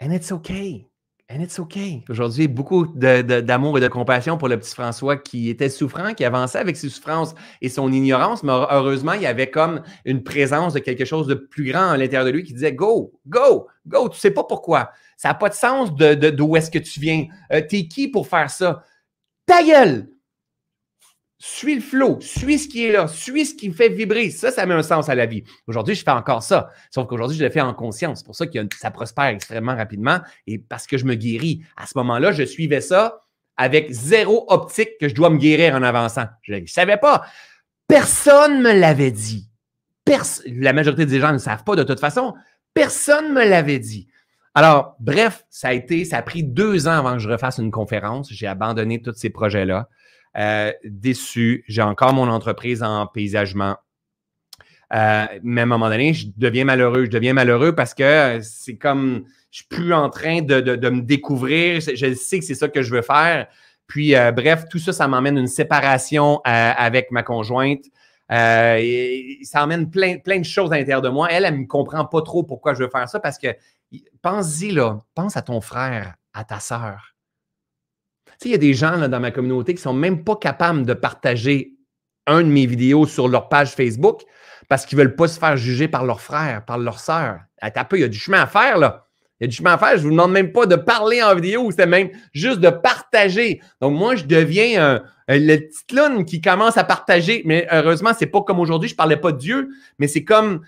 And 0.00 0.12
it's 0.12 0.30
okay. 0.30 0.86
And 1.30 1.40
it's 1.40 1.58
okay. 1.58 2.04
Aujourd'hui, 2.10 2.48
beaucoup 2.48 2.86
d'amour 2.86 3.78
et 3.78 3.80
de 3.80 3.88
compassion 3.88 4.36
pour 4.36 4.48
le 4.48 4.58
petit 4.58 4.74
François 4.74 5.16
qui 5.16 5.48
était 5.48 5.70
souffrant, 5.70 6.12
qui 6.12 6.22
avançait 6.22 6.58
avec 6.58 6.76
ses 6.76 6.90
souffrances 6.90 7.34
et 7.62 7.70
son 7.70 7.90
ignorance, 7.92 8.42
mais 8.42 8.52
heureusement, 8.52 9.14
il 9.14 9.22
y 9.22 9.26
avait 9.26 9.50
comme 9.50 9.82
une 10.04 10.22
présence 10.22 10.74
de 10.74 10.80
quelque 10.80 11.06
chose 11.06 11.26
de 11.26 11.34
plus 11.34 11.72
grand 11.72 11.90
à 11.90 11.96
l'intérieur 11.96 12.26
de 12.26 12.30
lui 12.30 12.42
qui 12.44 12.52
disait 12.52 12.74
Go, 12.74 13.10
go, 13.26 13.68
go, 13.86 14.10
tu 14.10 14.18
sais 14.18 14.32
pas 14.32 14.44
pourquoi. 14.44 14.90
Ça 15.16 15.28
n'a 15.28 15.34
pas 15.34 15.48
de 15.48 15.54
sens 15.54 15.94
d'où 15.94 16.14
de, 16.14 16.56
est-ce 16.58 16.70
que 16.70 16.78
tu 16.78 17.00
viens. 17.00 17.26
Euh, 17.52 17.62
T'es 17.66 17.88
qui 17.88 18.08
pour 18.08 18.28
faire 18.28 18.50
ça? 18.50 18.84
Ta 19.46 19.62
gueule! 19.62 20.13
Suis 21.38 21.74
le 21.74 21.80
flow, 21.80 22.18
suis 22.20 22.58
ce 22.58 22.68
qui 22.68 22.86
est 22.86 22.92
là, 22.92 23.06
suis 23.08 23.46
ce 23.46 23.54
qui 23.54 23.68
me 23.68 23.74
fait 23.74 23.88
vibrer. 23.88 24.30
Ça, 24.30 24.50
ça 24.50 24.64
met 24.66 24.74
un 24.74 24.82
sens 24.82 25.08
à 25.08 25.14
la 25.14 25.26
vie. 25.26 25.44
Aujourd'hui, 25.66 25.94
je 25.94 26.02
fais 26.02 26.10
encore 26.10 26.42
ça. 26.42 26.70
Sauf 26.90 27.06
qu'aujourd'hui, 27.06 27.36
je 27.36 27.44
le 27.44 27.50
fais 27.50 27.60
en 27.60 27.74
conscience. 27.74 28.20
C'est 28.20 28.26
pour 28.26 28.36
ça 28.36 28.46
que 28.46 28.58
ça 28.78 28.90
prospère 28.90 29.26
extrêmement 29.26 29.76
rapidement 29.76 30.20
et 30.46 30.58
parce 30.58 30.86
que 30.86 30.96
je 30.96 31.04
me 31.04 31.14
guéris. 31.14 31.62
À 31.76 31.86
ce 31.86 31.92
moment-là, 31.96 32.32
je 32.32 32.44
suivais 32.44 32.80
ça 32.80 33.24
avec 33.56 33.90
zéro 33.90 34.46
optique 34.48 34.98
que 35.00 35.08
je 35.08 35.14
dois 35.14 35.30
me 35.30 35.38
guérir 35.38 35.74
en 35.74 35.82
avançant. 35.82 36.26
Je 36.42 36.54
ne 36.54 36.66
savais 36.66 36.96
pas. 36.96 37.24
Personne 37.86 38.58
ne 38.58 38.62
me 38.62 38.72
l'avait 38.72 39.10
dit. 39.10 39.48
la 40.46 40.72
majorité 40.72 41.06
des 41.06 41.20
gens 41.20 41.32
ne 41.32 41.38
savent 41.38 41.64
pas 41.64 41.76
de 41.76 41.82
toute 41.82 42.00
façon. 42.00 42.34
Personne 42.72 43.28
ne 43.28 43.34
me 43.34 43.48
l'avait 43.48 43.78
dit. 43.78 44.08
Alors, 44.54 44.96
bref, 45.00 45.44
ça 45.50 45.68
a 45.68 45.72
été, 45.72 46.04
ça 46.04 46.18
a 46.18 46.22
pris 46.22 46.44
deux 46.44 46.86
ans 46.86 46.92
avant 46.92 47.14
que 47.14 47.18
je 47.18 47.28
refasse 47.28 47.58
une 47.58 47.72
conférence. 47.72 48.32
J'ai 48.32 48.46
abandonné 48.46 49.02
tous 49.02 49.14
ces 49.14 49.30
projets-là. 49.30 49.88
Euh, 50.36 50.72
déçu. 50.84 51.64
J'ai 51.68 51.82
encore 51.82 52.12
mon 52.12 52.28
entreprise 52.28 52.82
en 52.82 53.06
paysagement. 53.06 53.76
Euh, 54.92 55.26
mais 55.42 55.60
à 55.60 55.64
un 55.64 55.66
moment 55.66 55.88
donné, 55.88 56.12
je 56.12 56.26
deviens 56.36 56.64
malheureux. 56.64 57.04
Je 57.04 57.10
deviens 57.10 57.34
malheureux 57.34 57.74
parce 57.74 57.94
que 57.94 58.38
c'est 58.42 58.76
comme 58.76 59.24
je 59.50 59.58
suis 59.58 59.68
plus 59.68 59.92
en 59.92 60.10
train 60.10 60.42
de, 60.42 60.88
me 60.88 61.02
découvrir. 61.02 61.80
Je, 61.80 62.14
sais 62.14 62.38
que 62.40 62.44
c'est 62.44 62.54
ça 62.54 62.68
que 62.68 62.82
je 62.82 62.90
veux 62.90 63.02
faire. 63.02 63.46
Puis, 63.86 64.16
euh, 64.16 64.32
bref, 64.32 64.64
tout 64.68 64.78
ça, 64.78 64.92
ça 64.92 65.06
m'emmène 65.06 65.38
une 65.38 65.46
séparation 65.46 66.40
avec 66.44 67.10
ma 67.10 67.22
conjointe. 67.22 67.84
Euh, 68.32 68.80
ça 69.42 69.62
emmène 69.62 69.90
plein, 69.90 70.18
plein 70.18 70.38
de 70.38 70.44
choses 70.44 70.72
à 70.72 70.76
l'intérieur 70.76 71.02
de 71.02 71.08
moi. 71.08 71.28
Elle, 71.30 71.44
elle 71.44 71.54
ne 71.54 71.58
me 71.60 71.66
comprend 71.66 72.04
pas 72.04 72.22
trop 72.22 72.42
pourquoi 72.42 72.74
je 72.74 72.82
veux 72.82 72.88
faire 72.88 73.08
ça 73.08 73.20
parce 73.20 73.38
que 73.38 73.48
pense-y, 74.22 74.72
là, 74.72 74.98
pense 75.14 75.36
à 75.36 75.42
ton 75.42 75.60
frère, 75.60 76.14
à 76.32 76.44
ta 76.44 76.58
sœur. 76.58 77.13
Tu 78.40 78.44
sais, 78.44 78.48
il 78.48 78.52
y 78.52 78.54
a 78.54 78.58
des 78.58 78.74
gens 78.74 79.08
dans 79.08 79.20
ma 79.20 79.30
communauté 79.30 79.74
qui 79.74 79.78
ne 79.78 79.82
sont 79.82 79.94
même 79.94 80.24
pas 80.24 80.36
capables 80.36 80.84
de 80.84 80.94
partager 80.94 81.74
un 82.26 82.42
de 82.42 82.48
mes 82.48 82.66
vidéos 82.66 83.06
sur 83.06 83.28
leur 83.28 83.48
page 83.48 83.72
Facebook 83.72 84.22
parce 84.68 84.86
qu'ils 84.86 84.98
ne 84.98 85.04
veulent 85.04 85.16
pas 85.16 85.28
se 85.28 85.38
faire 85.38 85.56
juger 85.56 85.88
par 85.88 86.04
leur 86.04 86.20
frère, 86.20 86.64
par 86.64 86.78
leur 86.78 86.98
sœur. 86.98 87.38
peu, 87.88 87.98
il 87.98 88.00
y 88.00 88.04
a 88.04 88.08
du 88.08 88.18
chemin 88.18 88.42
à 88.42 88.46
faire, 88.46 88.78
là. 88.78 89.06
Il 89.40 89.44
y 89.44 89.46
a 89.46 89.48
du 89.48 89.56
chemin 89.56 89.72
à 89.74 89.78
faire. 89.78 89.90
Je 89.90 89.96
ne 89.96 90.02
vous 90.02 90.10
demande 90.10 90.32
même 90.32 90.52
pas 90.52 90.66
de 90.66 90.76
parler 90.76 91.22
en 91.22 91.34
vidéo, 91.34 91.70
c'est 91.70 91.86
même 91.86 92.10
juste 92.32 92.60
de 92.60 92.70
partager. 92.70 93.60
Donc, 93.80 93.98
moi, 93.98 94.14
je 94.14 94.24
deviens 94.24 95.02
le 95.28 95.56
petit 95.56 96.24
qui 96.24 96.40
commence 96.40 96.78
à 96.78 96.84
partager. 96.84 97.42
Mais 97.44 97.66
heureusement, 97.70 98.12
c'est 98.16 98.26
pas 98.26 98.42
comme 98.42 98.60
aujourd'hui, 98.60 98.88
je 98.88 98.94
ne 98.94 98.98
parlais 98.98 99.16
pas 99.16 99.32
de 99.32 99.38
Dieu, 99.38 99.68
mais 99.98 100.08
c'est 100.08 100.24
comme. 100.24 100.60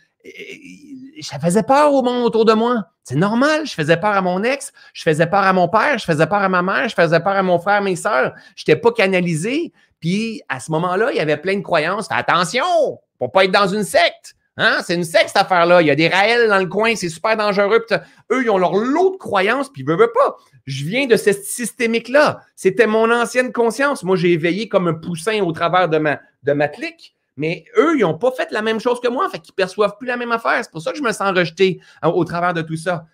Ça 1.21 1.39
faisait 1.39 1.63
peur 1.63 1.93
au 1.93 2.03
monde 2.03 2.25
autour 2.25 2.45
de 2.45 2.53
moi. 2.53 2.85
C'est 3.05 3.17
normal, 3.17 3.67
je 3.67 3.73
faisais 3.73 3.97
peur 3.97 4.11
à 4.11 4.21
mon 4.21 4.43
ex, 4.43 4.73
je 4.93 5.03
faisais 5.03 5.27
peur 5.27 5.45
à 5.45 5.53
mon 5.53 5.69
père, 5.69 5.97
je 5.99 6.05
faisais 6.05 6.27
peur 6.27 6.43
à 6.43 6.49
ma 6.49 6.63
mère, 6.63 6.89
je 6.89 6.95
faisais 6.95 7.21
peur 7.21 7.35
à 7.37 7.43
mon 7.43 7.59
frère, 7.59 7.81
mes 7.81 7.97
soeurs. 7.97 8.35
Je 8.57 8.63
n'étais 8.63 8.81
pas 8.81 8.93
canalisé. 8.93 9.73
Puis 10.01 10.43
à 10.49 10.61
ce 10.61 10.71
moment-là, 10.73 11.11
il 11.13 11.17
y 11.17 11.21
avait 11.21 11.37
plein 11.37 11.57
de 11.57 11.63
croyances. 11.63 12.07
Attention, 12.11 12.99
pour 13.19 13.33
pas 13.33 13.45
être 13.45 13.53
dans 13.53 13.69
une 13.69 13.85
secte. 13.85 14.37
Hein? 14.59 14.79
C'est 14.85 14.95
une 14.95 15.05
secte, 15.05 15.29
cette 15.29 15.37
affaire-là. 15.37 15.83
Il 15.83 15.89
y 15.89 15.91
a 15.91 15.95
des 15.95 16.09
Raëls 16.09 16.49
dans 16.49 16.59
le 16.59 16.67
coin, 16.67 16.95
c'est 16.97 17.09
super 17.09 17.37
dangereux. 17.37 17.85
eux, 18.33 18.43
ils 18.43 18.51
ont 18.51 18.59
leur 18.59 18.75
lot 18.75 19.13
de 19.13 19.17
croyances, 19.17 19.69
puis 19.69 19.83
ils 19.83 19.89
veulent 19.89 20.13
pas. 20.13 20.37
Je 20.65 20.85
viens 20.85 21.07
de 21.07 21.17
cette 21.17 21.45
systémique-là. 21.45 22.41
C'était 22.57 22.87
mon 22.87 23.11
ancienne 23.11 23.53
conscience. 23.53 24.03
Moi, 24.03 24.17
j'ai 24.17 24.33
éveillé 24.33 24.69
comme 24.69 24.89
un 24.89 24.95
poussin 24.95 25.41
au 25.43 25.53
travers 25.53 25.89
de 25.89 25.99
ma, 25.99 26.21
de 26.43 26.53
ma 26.53 26.69
clique. 26.69 27.16
Mais 27.37 27.65
eux, 27.77 27.97
ils 27.97 28.03
n'ont 28.03 28.19
pas 28.19 28.31
fait 28.33 28.51
la 28.51 28.63
même 28.63 28.81
chose 28.81 29.01
que 29.01 29.09
moi, 29.09 29.29
fait 29.29 29.39
qu'ils 29.39 29.53
ne 29.53 29.57
perçoivent 29.57 29.97
plus 29.99 30.09
la 30.09 30.17
même 30.17 30.33
affaire. 30.33 30.59
C'est 30.63 30.71
pour 30.71 30.81
ça 30.81 30.93
que 30.93 30.99
je 30.99 31.03
me 31.03 31.13
sens 31.13 31.37
rejeté 31.37 31.81
hein, 32.03 32.09
au 32.09 32.25
travers 32.25 32.55
de 32.55 32.63
tout 32.63 32.77
ça. 32.77 33.07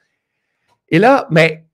Et 0.89 0.99
là, 0.99 1.27
mais 1.31 1.65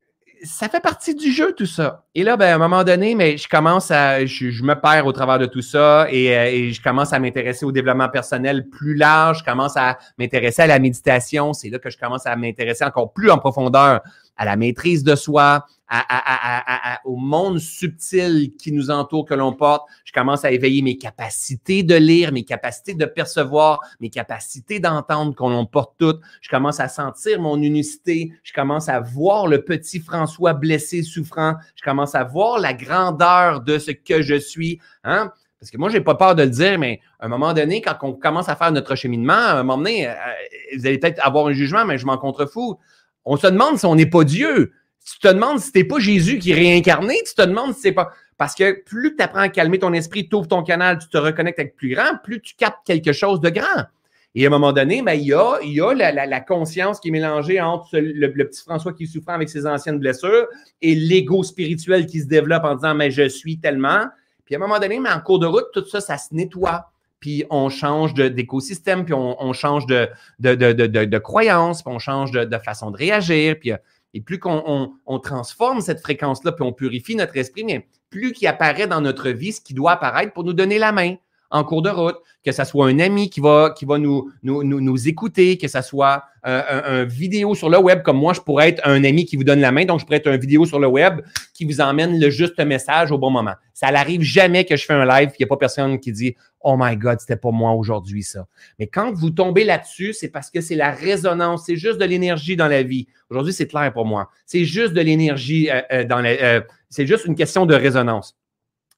ça 0.45 0.69
fait 0.69 0.81
partie 0.81 1.15
du 1.15 1.33
jeu, 1.33 1.53
tout 1.53 1.67
ça. 1.67 2.05
Et 2.15 2.23
là, 2.23 2.37
ben, 2.37 2.53
à 2.53 2.55
un 2.55 2.59
moment 2.59 2.85
donné, 2.85 3.15
mais 3.15 3.37
je 3.37 3.49
commence 3.49 3.91
à, 3.91 4.25
je, 4.25 4.63
me 4.63 4.75
perds 4.75 5.07
au 5.07 5.13
travers 5.13 5.39
de 5.39 5.47
tout 5.47 5.63
ça 5.63 6.05
euh, 6.05 6.07
et 6.13 6.73
je 6.73 6.83
commence 6.83 7.13
à 7.13 7.19
m'intéresser 7.19 7.65
au 7.65 7.73
développement 7.73 8.09
personnel 8.09 8.69
plus 8.69 8.95
large. 8.95 9.41
Je 9.41 9.45
commence 9.45 9.77
à 9.77 9.99
m'intéresser 10.19 10.63
à 10.63 10.67
la 10.67 10.79
méditation. 10.79 11.53
C'est 11.53 11.71
là 11.71 11.79
que 11.79 11.91
je 11.91 11.99
commence 11.99 12.27
à 12.27 12.37
m'intéresser 12.37 12.85
encore 12.85 13.13
plus 13.13 13.31
en 13.31 13.39
profondeur 13.39 14.01
à 14.39 14.45
la 14.45 14.57
maîtrise 14.57 15.05
de 15.05 15.15
soi, 15.15 15.67
au 17.05 17.17
monde 17.17 17.59
subtil 17.59 18.53
qui 18.59 18.73
nous 18.73 18.91
entoure, 18.91 19.25
que 19.25 19.35
l'on 19.35 19.53
porte. 19.53 19.89
Je 20.05 20.13
commence 20.13 20.45
à 20.45 20.51
éveiller 20.51 20.83
mes 20.83 20.97
capacités 20.97 21.83
de 21.83 21.95
lire, 21.95 22.33
mes 22.33 22.45
capacités 22.45 22.95
de 22.95 23.05
percevoir, 23.05 23.81
mes 24.01 24.11
capacités 24.11 24.81
d'entendre 24.81 25.35
qu'on 25.35 25.51
l'on 25.51 25.67
porte 25.67 25.95
toutes. 25.99 26.21
Je 26.41 26.49
commence 26.49 26.81
à 26.81 26.89
sentir 26.89 27.41
mon 27.41 27.61
unicité. 27.61 28.33
Je 28.43 28.53
commence 28.53 28.89
à 28.89 29.01
voir 29.01 29.47
le 29.47 29.65
petit 29.65 30.01
François 30.01 30.53
blessé, 30.53 31.03
souffrant. 31.03 31.55
Je 31.75 31.83
commence 31.83 32.15
à 32.15 32.25
voir 32.25 32.59
la 32.59 32.75
grandeur 32.75 33.61
de 33.61 33.79
ce 33.79 33.91
que 33.91 34.23
je 34.23 34.39
suis. 34.39 34.81
Hein? 35.05 35.33
Parce 35.59 35.73
que 35.73 35.79
moi, 35.79 35.89
je 35.89 35.97
n'ai 35.97 36.05
pas 36.05 36.15
peur 36.15 36.37
de 36.37 36.45
le 36.45 36.51
dire, 36.51 36.79
mais 36.79 37.01
à 37.19 37.27
un 37.27 37.29
moment 37.29 37.53
donné, 37.53 37.83
quand 37.83 37.97
on 38.03 38.13
commence 38.13 38.49
à 38.49 38.55
faire 38.55 38.71
notre 38.71 38.95
cheminement, 38.95 39.33
à 39.33 39.53
un 39.55 39.63
moment 39.65 39.79
donné, 39.79 40.07
euh, 40.07 40.13
vous 40.77 40.87
allez 40.87 40.99
peut-être 40.99 41.19
avoir 41.27 41.49
un 41.49 41.53
jugement, 41.53 41.85
mais 41.85 41.99
je 41.99 42.07
m'en 42.07 42.17
contrefous. 42.17 42.79
On 43.25 43.37
se 43.37 43.47
demande 43.47 43.79
si 43.79 43.87
on 43.87 43.95
n'est 43.95 44.07
pas 44.07 44.25
Dieu 44.25 44.73
tu 45.13 45.19
te 45.21 45.29
demandes 45.29 45.61
si 45.61 45.73
t'es 45.73 45.85
pas 45.85 45.99
Jésus 45.99 46.39
qui 46.39 46.53
est 46.53 46.55
réincarné, 46.55 47.15
tu 47.27 47.35
te 47.35 47.43
demandes 47.43 47.75
si 47.75 47.81
c'est 47.81 47.93
pas. 47.93 48.11
Parce 48.37 48.55
que 48.55 48.83
plus 48.85 49.17
tu 49.17 49.23
apprends 49.23 49.41
à 49.41 49.49
calmer 49.49 49.79
ton 49.79 49.93
esprit, 49.93 50.29
tu 50.29 50.37
ouvres 50.37 50.49
ton 50.49 50.63
canal, 50.63 50.99
tu 50.99 51.09
te 51.09 51.19
reconnectes 51.19 51.59
avec 51.59 51.77
plus 51.77 51.95
grand, 51.95 52.19
plus 52.23 52.41
tu 52.41 52.55
captes 52.55 52.87
quelque 52.87 53.13
chose 53.13 53.41
de 53.41 53.51
grand. 53.51 53.85
Et 54.35 54.45
à 54.45 54.49
un 54.49 54.51
moment 54.51 54.73
donné, 54.73 55.03
ben, 55.03 55.15
il 55.15 55.27
y 55.27 55.33
a, 55.33 55.59
la, 55.95 56.41
conscience 56.41 57.01
qui 57.01 57.09
est 57.09 57.11
mélangée 57.11 57.61
entre 57.61 57.99
le, 57.99 58.29
petit 58.29 58.63
François 58.63 58.93
qui 58.93 59.07
souffre 59.07 59.31
avec 59.31 59.49
ses 59.49 59.67
anciennes 59.67 59.99
blessures 59.99 60.47
et 60.83 60.95
l'ego 60.95 61.43
spirituel 61.43 62.07
qui 62.07 62.21
se 62.21 62.27
développe 62.27 62.65
en 62.65 62.75
disant 62.75 62.95
Mais 62.95 63.11
je 63.11 63.29
suis 63.29 63.59
tellement. 63.59 64.07
Puis 64.45 64.55
à 64.55 64.59
un 64.59 64.61
moment 64.61 64.79
donné, 64.79 65.01
mais 65.01 65.11
en 65.11 65.21
cours 65.21 65.39
de 65.39 65.47
route, 65.47 65.67
tout 65.73 65.85
ça, 65.87 66.01
ça 66.01 66.19
se 66.19 66.35
nettoie. 66.35 66.93
Puis 67.21 67.45
on 67.51 67.69
change 67.69 68.15
d'écosystème, 68.15 69.05
puis 69.05 69.15
on, 69.15 69.53
change 69.53 69.87
de, 69.87 70.09
de, 70.39 70.55
de, 70.55 70.87
de, 70.87 71.19
croyance, 71.19 71.83
puis 71.83 71.93
on 71.93 71.99
change 71.99 72.31
de, 72.31 72.59
façon 72.59 72.91
de 72.91 72.97
réagir. 72.97 73.59
Puis 73.59 73.73
et 74.15 74.21
plus 74.21 74.39
qu'on 74.39 74.93
transforme 75.23 75.81
cette 75.81 76.01
fréquence-là, 76.01 76.53
puis 76.53 76.65
on 76.65 76.73
purifie 76.73 77.15
notre 77.15 77.37
esprit, 77.37 77.65
mais 77.65 77.87
plus 78.11 78.33
qu'il 78.33 78.49
apparaît 78.49 78.87
dans 78.87 79.01
notre 79.01 79.31
vie 79.31 79.53
ce 79.53 79.61
qui 79.61 79.75
doit 79.75 79.93
apparaître 79.93 80.33
pour 80.33 80.45
nous 80.45 80.55
donner 80.55 80.79
la 80.79 80.93
main 80.93 81.17
en 81.51 81.65
cours 81.65 81.83
de 81.83 81.91
route, 81.91 82.17
que 82.45 82.53
ce 82.53 82.65
soit 82.65 82.87
un 82.87 82.99
ami 82.99 83.31
qui 83.31 83.41
va, 83.41 83.75
nous, 83.99 85.09
écouter, 85.09 85.59
que 85.59 85.69
ce 85.69 85.83
soit 85.83 86.25
un, 86.45 87.05
vidéo 87.05 87.55
sur 87.55 87.69
le 87.69 87.79
web, 87.79 88.03
comme 88.03 88.19
moi, 88.19 88.33
je 88.33 88.41
pourrais 88.41 88.71
être 88.71 88.83
un 88.85 89.03
ami 89.05 89.25
qui 89.25 89.37
vous 89.37 89.45
donne 89.45 89.61
la 89.61 89.73
main, 89.73 89.85
donc 89.85 90.01
je 90.01 90.05
pourrais 90.05 90.19
être 90.19 90.29
un 90.29 90.37
vidéo 90.37 90.67
sur 90.67 90.79
le 90.79 90.87
web 90.87 91.21
qui 91.55 91.65
vous 91.65 91.81
emmène 91.81 92.19
le 92.19 92.31
juste 92.31 92.59
message 92.61 93.11
au 93.13 93.19
bon 93.19 93.31
moment. 93.31 93.55
Ça 93.75 93.91
n'arrive 93.91 94.23
jamais 94.23 94.65
que 94.65 94.77
je 94.77 94.85
fais 94.85 94.95
un 94.95 95.05
live, 95.05 95.31
il 95.31 95.43
n'y 95.43 95.45
a 95.45 95.47
pas 95.47 95.57
personne 95.57 95.99
qui 96.01 96.13
dit 96.13 96.35
Oh 96.61 96.77
my 96.79 96.97
God, 96.97 97.21
c'était 97.21 97.37
pas 97.37 97.51
moi 97.51 97.73
aujourd'hui, 97.73 98.23
ça. 98.23 98.47
Mais 98.79 98.89
quand 98.89 99.13
vous 99.13 99.31
tombez 99.31 99.65
là-dessus, 99.65 100.13
c'est 100.13 100.29
parce 100.29 100.51
que 100.51 100.61
c'est 100.61 100.75
la 100.75 100.91
résonance, 100.91 101.67
c'est 101.67 101.77
juste 101.77 101.99
de 101.99 102.05
l'énergie 102.05 102.57
dans 102.57 102.67
la 102.67 102.83
vie. 102.83 103.07
Aujourd'hui, 103.31 103.53
c'est 103.53 103.69
clair 103.69 103.93
pour 103.93 104.07
moi. 104.07 104.31
C'est 104.45 104.65
juste 104.65 104.93
de 104.93 105.01
l'énergie 105.01 105.71
euh, 105.71 105.81
euh, 105.93 106.05
dans 106.05 106.21
la. 106.21 106.31
Euh, 106.31 106.61
c'est 106.91 107.07
juste 107.07 107.27
une 107.27 107.37
question 107.37 107.67
de 107.67 107.75
résonance. 107.75 108.37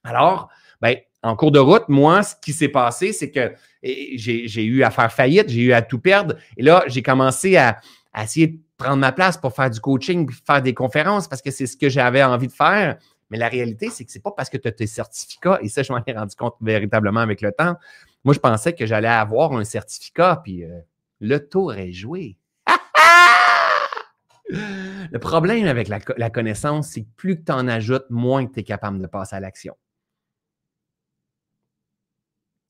Alors, 0.05 0.49
ben, 0.81 0.97
en 1.23 1.37
cours 1.37 1.51
de 1.51 1.59
route, 1.59 1.85
moi, 1.89 2.23
ce 2.23 2.35
qui 2.41 2.53
s'est 2.53 2.69
passé, 2.69 3.13
c'est 3.13 3.31
que 3.31 3.53
j'ai 3.83 4.65
eu 4.65 4.83
à 4.83 4.91
faire 4.91 5.13
faillite, 5.13 5.49
j'ai 5.49 5.63
eu 5.63 5.73
à 5.73 5.83
tout 5.83 5.99
perdre. 5.99 6.37
Et 6.57 6.63
là, 6.63 6.83
j'ai 6.87 7.03
commencé 7.03 7.57
à, 7.57 7.79
essayer 8.19 8.47
de 8.49 8.59
prendre 8.77 8.97
ma 8.97 9.13
place 9.13 9.37
pour 9.37 9.55
faire 9.55 9.71
du 9.71 9.81
coaching, 9.81 10.31
faire 10.47 10.63
des 10.63 10.75
conférences, 10.75 11.29
parce 11.29 11.43
que 11.43 11.51
c'est 11.51 11.67
ce 11.67 11.77
que 11.77 11.89
j'avais 11.89 12.23
envie 12.23 12.49
de 12.49 12.53
faire. 12.53 12.97
Mais 13.31 13.39
la 13.39 13.49
réalité, 13.49 13.91
c'est 13.91 14.05
que 14.05 14.11
c'est 14.11 14.23
pas 14.23 14.33
parce 14.33 14.49
que 14.49 14.57
tu 14.57 14.67
as 14.67 14.73
tes 14.73 14.87
certificats, 14.87 15.59
et 15.63 15.69
ça, 15.69 15.83
je 15.83 15.93
m'en 15.93 16.03
ai 16.05 16.13
rendu 16.13 16.35
compte 16.35 16.57
véritablement 16.61 17.21
avec 17.21 17.43
le 17.43 17.53
temps. 17.53 17.77
Moi, 18.25 18.35
je 18.35 18.41
pensais 18.41 18.73
que 18.73 18.87
j'allais 18.87 19.09
avoir 19.09 19.53
un 19.53 19.65
certificat, 19.65 20.41
puis 20.43 20.65
euh, 20.65 20.81
le 21.21 21.39
tour 21.47 21.75
est 21.75 21.93
joué. 21.93 22.37
le 24.49 25.19
problème 25.19 25.67
avec 25.67 25.89
la, 25.89 25.99
la 26.17 26.31
connaissance, 26.31 26.89
c'est 26.89 27.03
que 27.03 27.09
plus 27.17 27.45
tu 27.45 27.53
en 27.53 27.69
ajoutes, 27.69 28.07
moins 28.09 28.47
tu 28.47 28.61
es 28.61 28.63
capable 28.63 28.99
de 28.99 29.07
passer 29.07 29.37
à 29.37 29.41
l'action. 29.41 29.77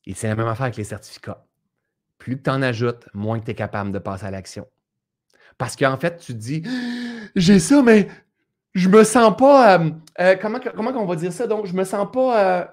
Et 0.07 0.15
c'est 0.15 0.29
la 0.29 0.37
même 0.37 0.47
affaire 0.47 0.65
avec 0.65 0.77
les 0.77 0.85
certificats. 0.85 1.45
Plus 2.19 2.41
tu 2.41 2.51
en 2.51 2.63
ajoutes, 2.63 3.07
moins 3.15 3.41
tu 3.41 3.51
es 3.51 3.55
capable 3.55 3.93
de 3.93 3.99
passer 3.99 4.27
à 4.27 4.31
l'action. 4.31 4.67
Parce 5.59 5.77
qu'en 5.77 5.97
fait, 5.97 6.19
tu 6.19 6.33
te 6.33 6.39
dis, 6.39 6.63
j'ai 7.37 7.59
ça, 7.59 7.83
mais 7.83 8.09
je 8.75 8.89
me 8.89 9.05
sens 9.05 9.37
pas. 9.37 9.79
Euh, 9.79 9.91
euh, 10.21 10.37
comment, 10.41 10.61
on 10.77 11.07
va 11.07 11.17
dire 11.17 11.33
ça? 11.33 11.47
Donc, 11.47 11.67
je 11.67 11.75
me 11.75 11.85
sens 11.85 12.09
pas. 12.13 12.61
Euh, 12.61 12.65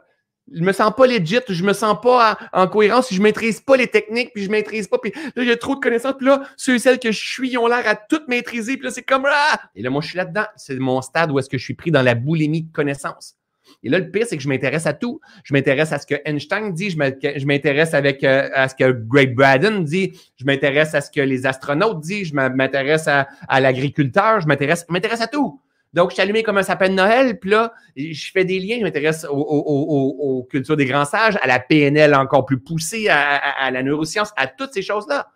je 0.52 0.64
me 0.64 0.72
sens 0.72 0.94
pas 0.96 1.08
legit, 1.08 1.42
je 1.50 1.64
me 1.64 1.74
sens 1.74 1.98
pas 2.02 2.38
en 2.54 2.68
cohérence, 2.68 3.14
je 3.14 3.22
maîtrise 3.22 3.60
pas 3.60 3.76
les 3.76 3.88
techniques, 3.88 4.32
puis 4.34 4.46
je 4.46 4.50
maîtrise 4.50 4.88
pas, 4.88 4.98
puis 4.98 5.12
là, 5.36 5.44
j'ai 5.44 5.58
trop 5.58 5.76
de 5.76 5.82
connaissances, 5.82 6.16
puis 6.18 6.28
là, 6.28 6.44
ceux 6.56 6.76
et 6.76 6.80
celles 6.80 7.00
que 7.00 7.12
je 7.12 7.20
suis, 7.20 7.50
ils 7.50 7.58
ont 7.58 7.68
l'air 7.68 7.86
à 7.86 7.96
tout 7.96 8.22
maîtriser, 8.30 8.78
puis 8.78 8.86
là, 8.86 8.92
c'est 8.92 9.04
comme 9.04 9.26
ah! 9.30 9.60
Et 9.76 9.82
là, 9.82 9.90
moi, 9.90 10.02
je 10.02 10.08
suis 10.08 10.18
là-dedans. 10.18 10.46
C'est 10.56 10.78
mon 10.78 11.02
stade 11.02 11.32
où 11.32 11.40
est-ce 11.40 11.50
que 11.50 11.58
je 11.58 11.64
suis 11.64 11.74
pris 11.74 11.92
dans 11.92 12.02
la 12.02 12.16
boulimie 12.16 12.64
de 12.64 12.72
connaissances. 12.72 13.36
Et 13.84 13.90
là, 13.90 14.00
le 14.00 14.10
pire, 14.10 14.26
c'est 14.28 14.38
que 14.38 14.44
je 14.44 14.50
m'intéresse 14.50 14.86
à 14.86 14.94
tout. 14.94 15.20
Je 15.44 15.54
m'intéresse 15.54 15.92
à 15.92 16.00
ce 16.00 16.06
que 16.06 16.16
Einstein 16.26 16.74
dit, 16.74 16.90
je 16.90 17.46
m'intéresse 17.46 17.94
euh, 17.94 18.50
à 18.54 18.68
ce 18.68 18.76
que 18.76 18.92
Greg 18.92 19.36
Braden 19.36 19.84
dit, 19.84 20.14
je 20.36 20.46
m'intéresse 20.46 20.94
à 20.96 21.02
ce 21.02 21.12
que 21.12 21.22
les 21.22 21.46
astronautes 21.46 22.02
disent, 22.02 22.30
je 22.30 22.34
m'intéresse 22.34 23.08
à, 23.08 23.28
l'agriculteur, 23.60 24.42
je 24.42 24.48
m'intéresse 24.48 25.22
à 25.22 25.28
tout. 25.28 25.62
Donc, 25.94 26.10
je 26.10 26.16
suis 26.16 26.22
allumé 26.22 26.44
comme 26.44 26.58
un 26.58 26.64
sapin 26.64 26.90
de 26.90 26.94
Noël, 26.94 27.40
puis 27.40 27.50
là, 27.50 27.74
je 27.96 28.32
fais 28.32 28.46
des 28.46 28.60
liens, 28.60 28.78
je 28.80 28.84
m'intéresse 28.84 29.26
aux, 29.30 30.48
cultures 30.50 30.76
des 30.76 30.86
grands 30.86 31.06
sages, 31.06 31.38
à 31.42 31.48
la 31.48 31.60
PNL 31.60 32.14
encore 32.14 32.46
plus 32.46 32.60
poussée, 32.60 33.08
à 33.10 33.72
la 33.72 33.84
neuroscience, 33.84 34.32
à 34.36 34.48
toutes 34.48 34.74
ces 34.74 34.82
choses-là. 34.82 35.28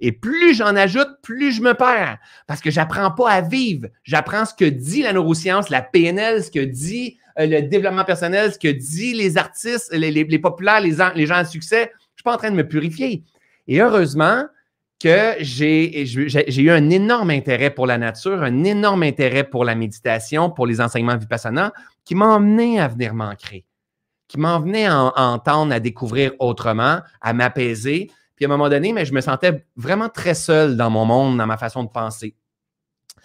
Et 0.00 0.12
plus 0.12 0.54
j'en 0.54 0.76
ajoute, 0.76 1.08
plus 1.22 1.52
je 1.52 1.62
me 1.62 1.74
perds. 1.74 2.18
Parce 2.46 2.60
que 2.60 2.70
j'apprends 2.70 3.10
pas 3.10 3.30
à 3.30 3.40
vivre. 3.42 3.88
J'apprends 4.02 4.46
ce 4.46 4.54
que 4.54 4.64
dit 4.64 5.02
la 5.02 5.12
neuroscience, 5.12 5.68
la 5.68 5.82
PNL, 5.82 6.42
ce 6.42 6.50
que 6.50 6.60
dit 6.60 7.18
le 7.46 7.62
développement 7.62 8.04
personnel, 8.04 8.52
ce 8.52 8.58
que 8.58 8.68
dit 8.68 9.14
les 9.14 9.36
artistes, 9.36 9.92
les, 9.92 10.38
populaires, 10.38 10.80
les, 10.80 10.96
les, 11.14 11.26
gens 11.26 11.36
à 11.36 11.44
succès. 11.44 11.90
Je 11.94 12.20
suis 12.20 12.24
pas 12.24 12.34
en 12.34 12.38
train 12.38 12.50
de 12.50 12.56
me 12.56 12.66
purifier. 12.66 13.22
Et 13.66 13.80
heureusement 13.80 14.44
que 14.98 15.34
j'ai 15.40 16.04
eu 16.04 16.70
un 16.70 16.90
énorme 16.90 17.30
intérêt 17.30 17.70
pour 17.70 17.86
la 17.86 17.98
nature, 17.98 18.42
un 18.42 18.64
énorme 18.64 19.02
intérêt 19.02 19.44
pour 19.44 19.64
la 19.64 19.74
méditation, 19.74 20.50
pour 20.50 20.66
les 20.66 20.80
enseignements 20.80 21.16
vipassana, 21.16 21.72
qui 22.04 22.14
m'a 22.14 22.26
emmené 22.26 22.80
à 22.80 22.88
venir 22.88 23.14
m'ancrer, 23.14 23.64
qui 24.28 24.38
m'a 24.38 24.56
emmené 24.56 24.86
à, 24.86 24.98
à 24.98 25.22
entendre, 25.24 25.72
à 25.72 25.80
découvrir 25.80 26.32
autrement, 26.38 27.00
à 27.20 27.32
m'apaiser 27.32 28.10
puis 28.40 28.46
à 28.46 28.48
un 28.48 28.56
moment 28.56 28.70
donné, 28.70 28.94
mais 28.94 29.04
je 29.04 29.12
me 29.12 29.20
sentais 29.20 29.66
vraiment 29.76 30.08
très 30.08 30.32
seul 30.32 30.74
dans 30.74 30.88
mon 30.88 31.04
monde, 31.04 31.36
dans 31.36 31.46
ma 31.46 31.58
façon 31.58 31.84
de 31.84 31.90
penser. 31.90 32.34